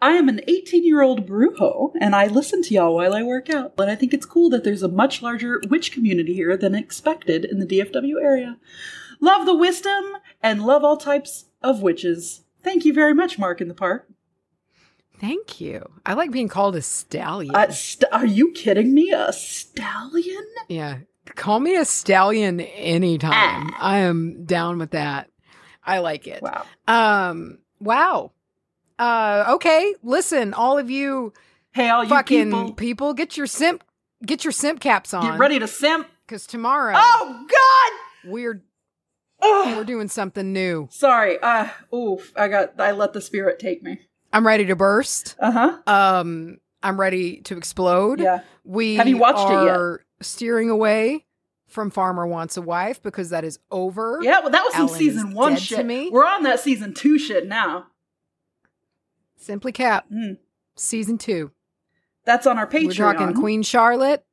I 0.00 0.12
am 0.12 0.28
an 0.28 0.42
18 0.46 0.84
year 0.84 1.02
old 1.02 1.26
brujo, 1.26 1.92
and 2.00 2.14
I 2.14 2.26
listen 2.26 2.62
to 2.62 2.74
y'all 2.74 2.94
while 2.94 3.14
I 3.14 3.22
work 3.22 3.50
out. 3.50 3.74
And 3.78 3.90
I 3.90 3.96
think 3.96 4.14
it's 4.14 4.26
cool 4.26 4.48
that 4.50 4.62
there's 4.62 4.82
a 4.82 4.88
much 4.88 5.22
larger 5.22 5.60
witch 5.68 5.90
community 5.90 6.34
here 6.34 6.56
than 6.56 6.74
expected 6.76 7.44
in 7.44 7.58
the 7.58 7.66
DFW 7.66 8.22
area. 8.22 8.58
Love 9.20 9.44
the 9.44 9.56
wisdom 9.56 10.18
and 10.40 10.64
love 10.64 10.84
all 10.84 10.96
types 10.96 11.46
of 11.62 11.82
witches. 11.82 12.42
Thank 12.62 12.84
you 12.84 12.92
very 12.92 13.12
much, 13.12 13.38
Mark 13.38 13.60
in 13.60 13.66
the 13.66 13.74
Park. 13.74 14.08
Thank 15.20 15.60
you. 15.60 15.88
I 16.06 16.14
like 16.14 16.30
being 16.30 16.48
called 16.48 16.76
a 16.76 16.82
stallion. 16.82 17.54
Uh, 17.54 17.70
st- 17.70 18.12
are 18.12 18.26
you 18.26 18.52
kidding 18.52 18.94
me? 18.94 19.10
A 19.10 19.32
stallion? 19.32 20.46
yeah. 20.68 20.98
Call 21.34 21.60
me 21.60 21.76
a 21.76 21.84
stallion 21.84 22.60
anytime. 22.60 23.32
Ah. 23.34 23.76
I 23.78 23.98
am 23.98 24.44
down 24.46 24.78
with 24.78 24.92
that. 24.92 25.28
I 25.84 25.98
like 25.98 26.26
it. 26.26 26.42
Wow. 26.42 26.64
Um, 26.86 27.58
wow. 27.80 28.32
Uh, 28.98 29.44
okay. 29.56 29.94
Listen, 30.02 30.54
all 30.54 30.78
of 30.78 30.90
you 30.90 31.32
Hey, 31.72 31.90
all 31.90 32.02
you 32.02 32.08
fucking 32.08 32.46
people, 32.46 32.72
people. 32.72 33.14
get 33.14 33.36
your 33.36 33.46
simp, 33.46 33.84
get 34.24 34.42
your 34.44 34.52
simp 34.52 34.80
caps 34.80 35.12
on. 35.14 35.22
get 35.22 35.38
ready 35.38 35.58
to 35.58 35.68
simp. 35.68 36.08
Because 36.26 36.46
tomorrow 36.46 36.94
Oh, 36.96 37.46
God! 37.48 38.30
we're 38.32 38.62
Ugh. 39.40 39.76
we're 39.76 39.84
doing 39.84 40.08
something 40.08 40.52
new. 40.52 40.88
Sorry. 40.90 41.38
Uh, 41.40 41.68
oof. 41.94 42.32
I 42.36 42.48
got, 42.48 42.80
I 42.80 42.90
let 42.92 43.12
the 43.12 43.20
spirit 43.20 43.58
take 43.58 43.82
me. 43.82 44.00
I'm 44.32 44.46
ready 44.46 44.66
to 44.66 44.76
burst. 44.76 45.36
Uh 45.38 45.50
huh. 45.50 45.78
Um, 45.86 46.58
I'm 46.82 46.98
ready 47.00 47.40
to 47.42 47.56
explode. 47.56 48.20
Yeah. 48.20 48.40
We 48.64 48.96
Have 48.96 49.08
you 49.08 49.16
watched 49.18 49.50
it 49.50 49.64
yet? 49.64 49.74
are 49.76 50.04
steering 50.20 50.70
away 50.70 51.24
from 51.66 51.90
Farmer 51.90 52.26
Wants 52.26 52.56
a 52.56 52.62
Wife 52.62 53.02
because 53.02 53.30
that 53.30 53.44
is 53.44 53.58
over. 53.70 54.20
Yeah, 54.22 54.40
well, 54.40 54.50
that 54.50 54.64
was 54.64 54.74
some 54.74 54.88
season 54.88 55.32
one 55.32 55.56
shit. 55.56 56.12
We're 56.12 56.24
on 56.26 56.42
that 56.44 56.60
season 56.60 56.94
two 56.94 57.18
shit 57.18 57.46
now. 57.46 57.86
Simply 59.36 59.72
Cap, 59.72 60.06
Mm. 60.12 60.38
season 60.76 61.18
two. 61.18 61.50
That's 62.24 62.46
on 62.46 62.58
our 62.58 62.66
Patreon. 62.66 62.86
We're 62.86 62.92
talking 63.14 63.34
Queen 63.34 63.62
Charlotte, 63.62 64.24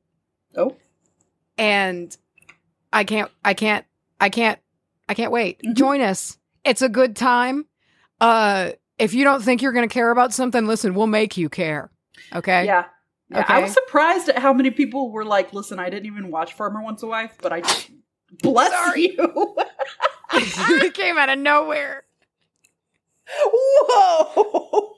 Oh, 0.58 0.76
and 1.58 2.16
I 2.92 3.04
can't, 3.04 3.32
I 3.44 3.54
can't, 3.54 3.86
I 4.20 4.30
can't, 4.30 4.60
I 5.08 5.14
can't 5.14 5.32
wait. 5.32 5.62
Mhm. 5.64 5.74
Join 5.76 6.02
us. 6.02 6.38
It's 6.64 6.82
a 6.82 6.90
good 6.90 7.16
time. 7.16 7.66
Uh, 8.20 8.72
if 8.98 9.14
you 9.14 9.24
don't 9.24 9.42
think 9.42 9.62
you're 9.62 9.72
going 9.72 9.88
to 9.88 9.94
care 9.94 10.12
about 10.12 10.34
something, 10.34 10.66
listen, 10.68 10.94
we'll 10.94 11.08
make 11.08 11.38
you 11.38 11.50
care. 11.50 11.92
Okay. 12.34 12.66
yeah. 12.66 12.86
Yeah, 13.30 13.44
I 13.48 13.60
was 13.60 13.74
surprised 13.74 14.30
at 14.30 14.38
how 14.38 14.54
many 14.54 14.70
people 14.70 15.12
were 15.12 15.26
like, 15.26 15.52
"Listen, 15.52 15.80
I 15.80 15.90
didn't 15.90 16.06
even 16.06 16.30
watch 16.30 16.54
Farmer 16.54 16.84
Wants 16.84 17.02
a 17.02 17.08
Wife, 17.08 17.38
but 17.42 17.52
I 17.52 17.64
bless 18.44 18.70
Sorry. 18.72 19.02
you." 19.02 19.56
it 20.34 20.94
came 20.94 21.18
out 21.18 21.30
of 21.30 21.40
nowhere. 21.40 22.04
Whoa. 23.44 24.98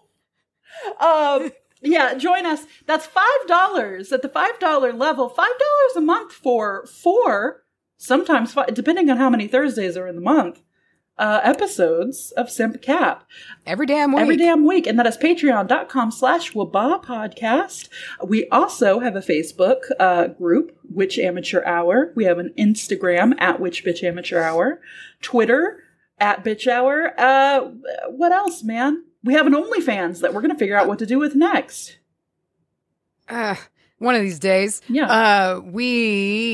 um. 0.99 1.52
Yeah, 1.82 2.15
join 2.15 2.45
us. 2.45 2.65
That's 2.86 3.06
five 3.06 3.48
dollars 3.48 4.11
at 4.11 4.22
the 4.24 4.30
five 4.30 4.60
dollar 4.60 4.91
level. 4.91 5.30
Five 5.30 5.45
dollars 5.48 5.95
a 5.95 6.02
month 6.02 6.34
for 6.34 6.86
four, 6.88 7.64
sometimes 7.98 8.52
five, 8.53 8.74
depending 8.74 9.10
on 9.10 9.18
how 9.18 9.30
many 9.30 9.48
Thursdays 9.48 9.95
are 9.95 10.07
in 10.07 10.15
the 10.15 10.22
month. 10.22 10.64
Uh, 11.19 11.39
episodes 11.44 12.31
of 12.38 12.48
Simp 12.49 12.80
Cap. 12.81 13.23
Every 13.65 13.88
damn 13.88 14.11
week. 14.11 14.22
every 14.22 14.38
damn 14.38 14.68
week. 14.68 14.85
And 14.85 14.99
that 14.99 15.07
is 15.07 15.18
patreon.com 15.18 16.11
slash 16.11 16.52
wbah 16.53 17.03
podcast 17.03 17.89
we 18.23 18.48
also 18.49 18.99
have 18.99 19.15
a 19.15 19.22
facebook 19.22 19.80
uh, 19.99 20.27
group 20.27 20.77
witch 20.89 21.18
amateur 21.18 21.64
hour. 21.65 22.11
We 22.15 22.26
have 22.26 22.38
an 22.38 22.53
instagram 22.57 23.34
at 23.39 23.60
witch 23.60 23.84
bitch 23.84 24.03
amateur 24.03 24.41
hour. 24.41 24.80
Twitter 25.22 25.84
at 26.19 26.44
bitch 26.44 26.68
hour. 26.68 27.14
Uh, 27.19 27.72
what 28.10 28.31
else 28.31 28.64
man? 28.64 29.03
We 29.23 29.34
have 29.34 29.48
an 29.48 29.53
onlyfans 29.53 30.22
that 30.22 30.34
we're 30.34 30.41
gonna 30.41 30.57
figure 30.57 30.77
out 30.77 30.88
what 30.88 30.99
to 30.99 31.06
do 31.06 31.18
with 31.19 31.34
next. 31.35 31.98
Uh, 33.27 33.56
one 33.99 34.15
of 34.15 34.22
these 34.22 34.40
days. 34.40 34.82
yeah 34.88 35.06
Uh, 35.11 35.61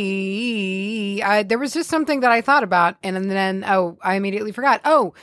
we, 0.04 1.22
I, 1.24 1.44
there 1.44 1.60
was 1.60 1.74
just 1.74 1.90
something 1.90 2.22
that 2.22 2.32
I 2.32 2.42
thought 2.42 2.64
about, 2.64 2.96
and 3.04 3.30
then 3.30 3.64
oh, 3.68 3.98
I 4.02 4.16
immediately 4.16 4.52
forgot. 4.52 4.82
Oh, 4.86 5.14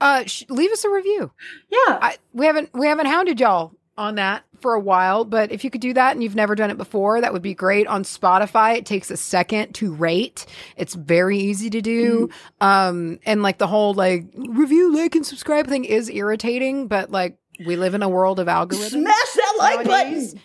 uh, 0.00 0.24
sh- 0.24 0.44
leave 0.48 0.70
us 0.72 0.84
a 0.84 0.90
review. 0.90 1.30
yeah 1.70 1.98
I, 2.00 2.16
we 2.32 2.46
haven't 2.46 2.70
we 2.74 2.86
haven't 2.86 3.06
hounded 3.06 3.40
y'all 3.40 3.72
on 3.96 4.16
that 4.16 4.42
for 4.60 4.74
a 4.74 4.80
while, 4.80 5.24
but 5.24 5.52
if 5.52 5.62
you 5.62 5.70
could 5.70 5.80
do 5.80 5.92
that 5.94 6.12
and 6.12 6.22
you've 6.22 6.34
never 6.34 6.54
done 6.56 6.70
it 6.70 6.76
before, 6.76 7.20
that 7.20 7.32
would 7.32 7.42
be 7.42 7.54
great. 7.54 7.86
On 7.86 8.02
Spotify, 8.02 8.76
it 8.76 8.86
takes 8.86 9.10
a 9.10 9.16
second 9.16 9.72
to 9.74 9.94
rate. 9.94 10.46
It's 10.76 10.94
very 10.94 11.38
easy 11.38 11.70
to 11.70 11.80
do. 11.80 12.28
Um, 12.60 13.20
and 13.24 13.42
like 13.42 13.58
the 13.58 13.66
whole 13.68 13.94
like 13.94 14.24
review, 14.34 14.92
like, 14.96 15.14
and 15.14 15.24
subscribe 15.24 15.66
thing 15.68 15.84
is 15.84 16.10
irritating, 16.10 16.88
but 16.88 17.10
like 17.10 17.38
we 17.64 17.76
live 17.76 17.94
in 17.94 18.02
a 18.02 18.08
world 18.08 18.40
of 18.40 18.48
algorithms. 18.48 18.90
smash 18.90 19.32
that 19.36 19.54
like 19.58 19.86
nowadays. 19.86 20.32
button 20.34 20.42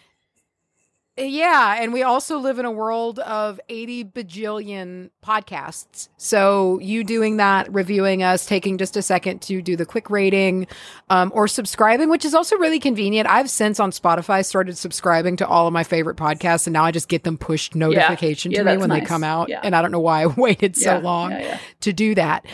Yeah, 1.20 1.76
and 1.82 1.92
we 1.92 2.02
also 2.02 2.38
live 2.40 2.60
in 2.60 2.66
a 2.66 2.72
world 2.72 3.20
of 3.20 3.60
80 3.68 4.06
bajillion 4.06 5.10
podcasts. 5.22 6.08
So 6.18 6.80
you 6.80 7.04
doing 7.04 7.38
that, 7.38 7.72
reviewing 7.74 8.24
us, 8.24 8.46
taking 8.46 8.78
just 8.78 8.96
a 8.96 9.02
second 9.02 9.42
to 9.44 9.62
do 9.62 9.76
the 9.76 9.86
quick 9.86 10.10
rating, 10.10 10.66
um, 11.10 11.32
or 11.36 11.48
subscribing, 11.50 12.10
which 12.10 12.24
is 12.24 12.34
also 12.34 12.56
really 12.58 12.80
convenient. 12.80 13.28
I've 13.30 13.50
since 13.50 13.80
on 13.80 13.92
Spotify 13.92 14.46
started 14.46 14.78
subscribing 14.78 15.36
to 15.38 15.48
all 15.48 15.68
of 15.68 15.74
my 15.74 15.84
favorite 15.84 16.16
podcasts, 16.16 16.68
and 16.68 16.74
now 16.74 16.86
I 16.86 16.92
just 16.92 17.10
get 17.10 17.24
them 17.26 17.38
pushed 17.38 17.76
notification 17.76 18.52
Yeah, 18.52 18.60
to 18.60 18.64
me 18.64 18.72
that's 18.72 18.80
when 18.80 18.90
they 18.90 19.02
come 19.02 19.24
out. 19.24 19.50
Yeah. 19.50 19.60
And 19.62 19.76
I 19.76 19.82
don't 19.82 19.92
know 19.92 20.00
why 20.00 20.24
I 20.24 20.28
waited 20.38 20.78
so 20.78 20.94
Yeah, 20.94 20.98
long 21.00 21.32
yeah, 21.32 21.40
yeah. 21.42 21.60
to 21.82 21.92
do 21.94 22.16
that. 22.16 22.46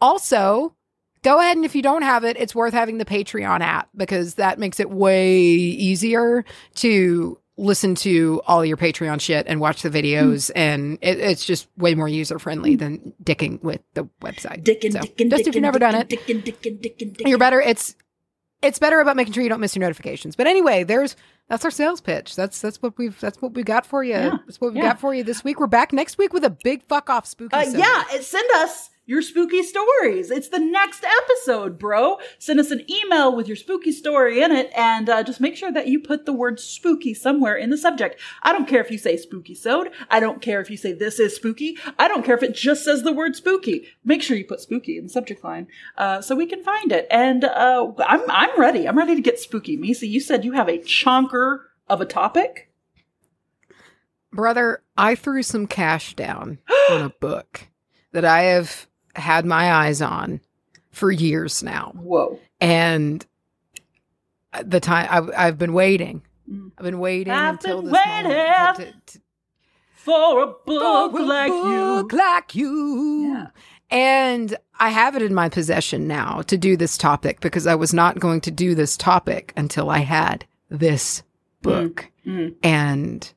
Also, 0.00 0.74
go 1.22 1.40
ahead 1.40 1.56
and 1.56 1.64
if 1.64 1.74
you 1.74 1.82
don't 1.82 2.02
have 2.02 2.22
it, 2.22 2.36
it's 2.38 2.54
worth 2.54 2.72
having 2.74 2.98
the 2.98 3.04
Patreon 3.04 3.60
app 3.62 3.88
because 3.96 4.34
that 4.34 4.58
makes 4.60 4.78
it 4.78 4.90
way 4.90 5.38
easier 5.38 6.44
to 6.76 7.38
listen 7.56 7.94
to 7.94 8.42
all 8.46 8.64
your 8.64 8.76
Patreon 8.76 9.20
shit 9.20 9.46
and 9.46 9.60
watch 9.60 9.82
the 9.82 9.90
videos. 9.90 10.50
And 10.54 10.98
it, 11.00 11.18
it's 11.18 11.44
just 11.44 11.68
way 11.76 11.94
more 11.94 12.08
user 12.08 12.38
friendly 12.38 12.76
than 12.76 13.14
dicking 13.22 13.62
with 13.62 13.80
the 13.94 14.04
website. 14.20 14.62
Dickin, 14.62 14.92
So, 14.92 15.00
dickin, 15.00 15.30
just 15.30 15.46
if 15.46 15.54
you've 15.54 15.62
never 15.62 15.78
done 15.78 15.94
it, 15.94 16.08
dickin, 16.08 16.42
dickin, 16.42 16.80
dickin, 16.80 17.16
dickin, 17.16 17.28
you're 17.28 17.38
better. 17.38 17.60
It's 17.60 17.94
it's 18.62 18.78
better 18.78 19.00
about 19.00 19.16
making 19.16 19.32
sure 19.34 19.42
you 19.42 19.48
don't 19.48 19.60
miss 19.60 19.76
your 19.76 19.80
notifications. 19.80 20.34
But 20.36 20.46
anyway, 20.46 20.82
there's 20.82 21.16
that's 21.48 21.64
our 21.64 21.70
sales 21.70 22.00
pitch. 22.00 22.34
That's 22.36 22.60
that's 22.60 22.82
what 22.82 22.96
we've 22.98 23.18
that's 23.20 23.40
what 23.40 23.54
we 23.54 23.62
got 23.62 23.86
for 23.86 24.02
you. 24.02 24.12
Yeah, 24.14 24.36
That's 24.46 24.60
what 24.60 24.72
we 24.72 24.80
yeah. 24.80 24.88
got 24.88 25.00
for 25.00 25.14
you 25.14 25.22
this 25.24 25.44
week. 25.44 25.60
We're 25.60 25.66
back 25.66 25.92
next 25.92 26.18
week 26.18 26.32
with 26.32 26.44
a 26.44 26.50
big 26.50 26.82
fuck 26.82 27.08
off 27.10 27.26
spooky. 27.26 27.54
Uh, 27.54 27.62
yeah, 27.70 28.04
send 28.20 28.50
us 28.56 28.90
your 29.06 29.22
spooky 29.22 29.62
stories. 29.62 30.30
It's 30.30 30.48
the 30.48 30.58
next 30.58 31.04
episode, 31.04 31.78
bro. 31.78 32.18
Send 32.38 32.58
us 32.58 32.72
an 32.72 32.84
email 32.90 33.34
with 33.34 33.46
your 33.46 33.56
spooky 33.56 33.92
story 33.92 34.42
in 34.42 34.50
it, 34.50 34.70
and 34.76 35.08
uh, 35.08 35.22
just 35.22 35.40
make 35.40 35.56
sure 35.56 35.70
that 35.70 35.86
you 35.86 36.00
put 36.00 36.26
the 36.26 36.32
word 36.32 36.58
spooky 36.58 37.14
somewhere 37.14 37.54
in 37.56 37.70
the 37.70 37.78
subject. 37.78 38.20
I 38.42 38.52
don't 38.52 38.68
care 38.68 38.80
if 38.80 38.90
you 38.90 38.98
say 38.98 39.16
spooky 39.16 39.54
sode. 39.54 39.90
I 40.10 40.18
don't 40.18 40.42
care 40.42 40.60
if 40.60 40.70
you 40.70 40.76
say 40.76 40.92
this 40.92 41.20
is 41.20 41.36
spooky. 41.36 41.78
I 41.98 42.08
don't 42.08 42.24
care 42.24 42.36
if 42.36 42.42
it 42.42 42.54
just 42.54 42.84
says 42.84 43.04
the 43.04 43.12
word 43.12 43.36
spooky. 43.36 43.86
Make 44.04 44.22
sure 44.22 44.36
you 44.36 44.44
put 44.44 44.60
spooky 44.60 44.98
in 44.98 45.04
the 45.04 45.10
subject 45.10 45.44
line 45.44 45.68
uh, 45.96 46.20
so 46.20 46.34
we 46.34 46.46
can 46.46 46.62
find 46.64 46.90
it. 46.90 47.06
And 47.10 47.44
uh, 47.44 47.92
I'm 48.04 48.22
I'm 48.28 48.60
ready. 48.60 48.88
I'm 48.88 48.98
ready 48.98 49.14
to 49.14 49.22
get 49.22 49.38
spooky. 49.38 49.76
Macy, 49.76 50.08
you 50.08 50.20
said 50.20 50.44
you 50.44 50.52
have 50.52 50.68
a 50.68 50.78
chonker 50.78 51.60
of 51.88 52.00
a 52.00 52.06
topic. 52.06 52.70
brother, 54.32 54.82
I 54.96 55.14
threw 55.14 55.42
some 55.44 55.66
cash 55.66 56.14
down 56.14 56.58
on 56.90 57.02
a 57.02 57.08
book 57.20 57.68
that 58.12 58.24
I 58.24 58.42
have 58.42 58.88
had 59.16 59.44
my 59.46 59.72
eyes 59.72 60.00
on 60.02 60.40
for 60.92 61.10
years 61.10 61.62
now, 61.62 61.92
Whoa. 61.96 62.38
and 62.60 63.24
the 64.64 64.80
time 64.80 65.08
I've, 65.10 65.30
I've 65.36 65.58
been 65.58 65.72
waiting. 65.72 66.22
Mm. 66.50 66.72
I've 66.78 66.84
been 66.84 66.98
waiting 67.00 67.32
I've 67.32 67.54
until 67.54 67.82
been 67.82 67.90
this 67.92 68.06
moment 68.06 68.26
to- 68.78 68.82
waiting. 68.84 68.94
to- 69.06 69.20
For 69.94 70.42
a 70.42 70.46
book 70.46 71.12
for 71.12 71.18
a 71.18 71.22
like 71.22 71.50
book 71.50 72.12
you. 72.12 72.18
like 72.18 72.54
you. 72.54 73.28
Yeah. 73.32 73.46
And 73.90 74.56
I 74.78 74.88
have 74.90 75.14
it 75.16 75.22
in 75.22 75.34
my 75.34 75.48
possession 75.48 76.06
now 76.08 76.42
to 76.42 76.56
do 76.56 76.76
this 76.76 76.96
topic 76.98 77.40
because 77.40 77.66
I 77.66 77.74
was 77.74 77.92
not 77.92 78.18
going 78.18 78.40
to 78.42 78.50
do 78.50 78.74
this 78.74 78.96
topic 78.96 79.52
until 79.56 79.90
I 79.90 79.98
had 79.98 80.44
this 80.70 81.22
book. 81.62 82.10
Mm. 82.26 82.54
And 82.62 83.32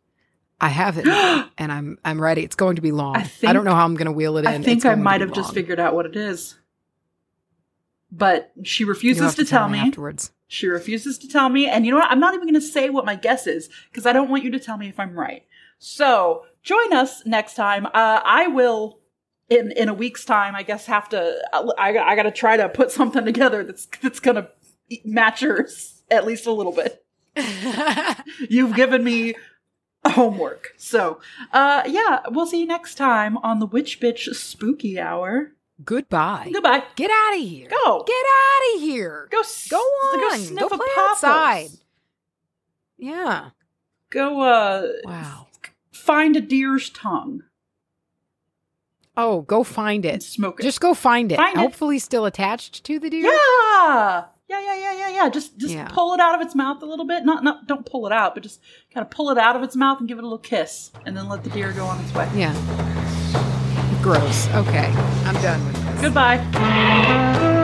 I 0.61 0.69
have 0.69 0.97
it 0.97 1.07
and 1.57 1.71
I'm 1.71 1.97
I'm 2.03 2.21
ready. 2.21 2.43
It's 2.43 2.55
going 2.55 2.75
to 2.75 2.81
be 2.81 2.91
long. 2.91 3.15
I 3.15 3.29
I, 3.45 3.53
don't 3.53 3.65
know 3.65 3.75
how 3.75 3.85
I'm 3.85 3.95
going 3.95 4.05
to 4.05 4.11
wheel 4.11 4.37
it 4.37 4.41
in. 4.41 4.47
I 4.47 4.57
think 4.59 4.85
I 4.85 4.95
might 4.95 5.21
have 5.21 5.31
just 5.31 5.53
figured 5.53 5.79
out 5.79 5.93
what 5.95 6.05
it 6.05 6.15
is. 6.15 6.55
But 8.11 8.51
she 8.63 8.85
refuses 8.85 9.21
have 9.21 9.35
to, 9.35 9.45
tell, 9.45 9.69
me. 9.69 9.77
afterwards. 9.77 10.31
She 10.47 10.67
refuses 10.67 11.19
to 11.19 11.27
tell 11.27 11.47
me. 11.47 11.69
And 11.69 11.85
you 11.85 11.91
know 11.91 11.99
what? 11.99 12.09
I'm 12.09 12.19
not 12.19 12.33
even 12.33 12.47
going 12.47 12.59
to 12.59 12.61
say 12.61 12.89
what 12.89 13.05
my 13.05 13.13
guess 13.13 13.45
is 13.45 13.69
because 13.91 14.07
I 14.07 14.13
don't 14.13 14.31
want 14.31 14.43
you 14.43 14.49
to 14.51 14.59
tell 14.59 14.77
me 14.77 14.89
if 14.89 14.99
I'm 14.99 15.13
right. 15.13 15.45
So 15.77 16.45
join 16.63 16.91
us 16.91 17.23
next 17.25 17.53
time. 17.53 17.85
Uh, 17.85 18.21
I 18.25 18.47
will, 18.47 18.99
in 19.47 19.71
in 19.73 19.89
a 19.89 19.93
week's 19.93 20.25
time, 20.25 20.55
I 20.55 20.63
guess 20.63 20.87
have 20.87 21.07
to. 21.09 21.37
I, 21.53 21.97
I 21.97 22.15
got 22.15 22.23
to 22.23 22.31
try 22.31 22.57
to 22.57 22.67
put 22.67 22.91
something 22.91 23.23
together 23.25 23.63
that's 23.63 23.85
that's 24.01 24.19
going 24.19 24.35
to 24.37 24.49
match 25.05 25.43
yours 25.43 26.01
at 26.09 26.25
least 26.25 26.47
a 26.47 26.51
little 26.51 26.73
bit. 26.73 27.05
You've 28.49 28.75
given 28.75 29.03
me 29.03 29.35
homework. 30.09 30.73
So, 30.77 31.19
uh, 31.53 31.83
yeah, 31.87 32.21
we'll 32.29 32.45
see 32.45 32.59
you 32.61 32.65
next 32.65 32.95
time 32.95 33.37
on 33.37 33.59
the 33.59 33.65
Witch 33.65 33.99
Bitch 33.99 34.33
Spooky 34.35 34.99
Hour. 34.99 35.51
Goodbye. 35.83 36.49
Goodbye. 36.53 36.83
Get 36.95 37.09
out 37.09 37.35
of 37.35 37.41
here. 37.41 37.69
Go. 37.69 38.03
Get 38.05 38.13
out 38.15 38.75
of 38.75 38.81
here. 38.81 39.27
Go. 39.31 39.39
s- 39.39 39.67
Go 39.69 39.77
on. 39.77 40.39
sniff 40.39 40.59
Go 40.59 40.65
a 40.67 40.77
play 40.77 40.87
outside. 40.97 41.67
Yeah. 42.97 43.49
Go. 44.09 44.41
Uh, 44.41 44.87
Wow. 45.05 45.47
find 45.91 46.35
a 46.35 46.41
deer's 46.41 46.89
tongue 46.89 47.43
Oh, 49.15 49.41
go 49.41 49.63
find 49.65 50.05
and 50.05 50.15
it. 50.17 50.23
smoke 50.23 50.59
it. 50.59 50.63
Just 50.63 50.79
go 50.79 50.93
find 50.93 51.31
it. 51.31 51.35
Find 51.35 51.57
it. 51.57 51.59
Hopefully, 51.59 51.99
still 51.99 52.25
attached 52.25 52.83
to 52.85 52.99
the 52.99 53.09
deer. 53.09 53.23
yeah. 53.31 54.25
Yeah, 54.49 54.59
yeah, 54.61 54.75
yeah, 54.75 54.93
yeah, 54.97 55.09
yeah. 55.09 55.29
Just, 55.29 55.57
just 55.57 55.73
Yeah. 55.73 55.87
pull 55.91 56.13
it 56.13 56.19
out 56.19 56.33
of 56.35 56.41
its 56.41 56.55
mouth 56.55 56.81
a 56.81 56.85
little 56.85 57.05
bit. 57.05 57.23
Not, 57.23 57.43
not, 57.43 57.67
don't 57.67 57.85
pull 57.85 58.07
it 58.07 58.11
out, 58.11 58.33
but 58.33 58.41
just 58.43 58.59
kind 58.93 59.05
of 59.05 59.11
pull 59.11 59.29
it 59.29 59.37
out 59.37 59.55
of 59.55 59.61
its 59.63 59.75
mouth 59.75 59.99
and 59.99 60.07
give 60.07 60.17
it 60.17 60.21
a 60.21 60.25
little 60.25 60.37
kiss, 60.39 60.91
and 61.05 61.15
then 61.15 61.29
let 61.29 61.43
the 61.43 61.49
deer 61.51 61.71
go 61.71 61.85
on 61.85 61.99
its 62.03 62.13
way. 62.15 62.27
Yeah. 62.35 62.53
Gross. 64.01 64.47
Okay. 64.55 64.91
I'm 65.25 65.35
done 65.41 65.63
with 65.65 65.75
this. 65.75 66.01
Goodbye. 66.01 67.57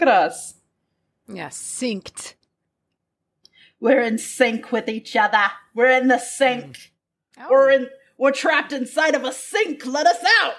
Look 0.00 0.08
at 0.08 0.22
us. 0.22 0.54
Yeah. 1.28 1.48
Synced. 1.48 2.32
We're 3.80 4.00
in 4.00 4.16
sync 4.16 4.72
with 4.72 4.88
each 4.88 5.14
other. 5.14 5.44
We're 5.74 5.90
in 5.90 6.08
the 6.08 6.18
sink. 6.18 6.76
Mm. 6.76 6.88
Oh, 7.40 7.46
We're 7.50 7.70
in. 7.70 7.88
We're 8.16 8.32
trapped 8.32 8.72
inside 8.72 9.14
of 9.14 9.24
a 9.24 9.32
sink. 9.32 9.84
Let 9.84 10.06
us 10.06 10.24
out. 10.40 10.54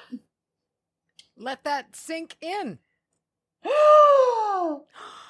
let 1.35 1.63
that 1.63 1.95
sink 1.95 2.37
in. 2.39 2.77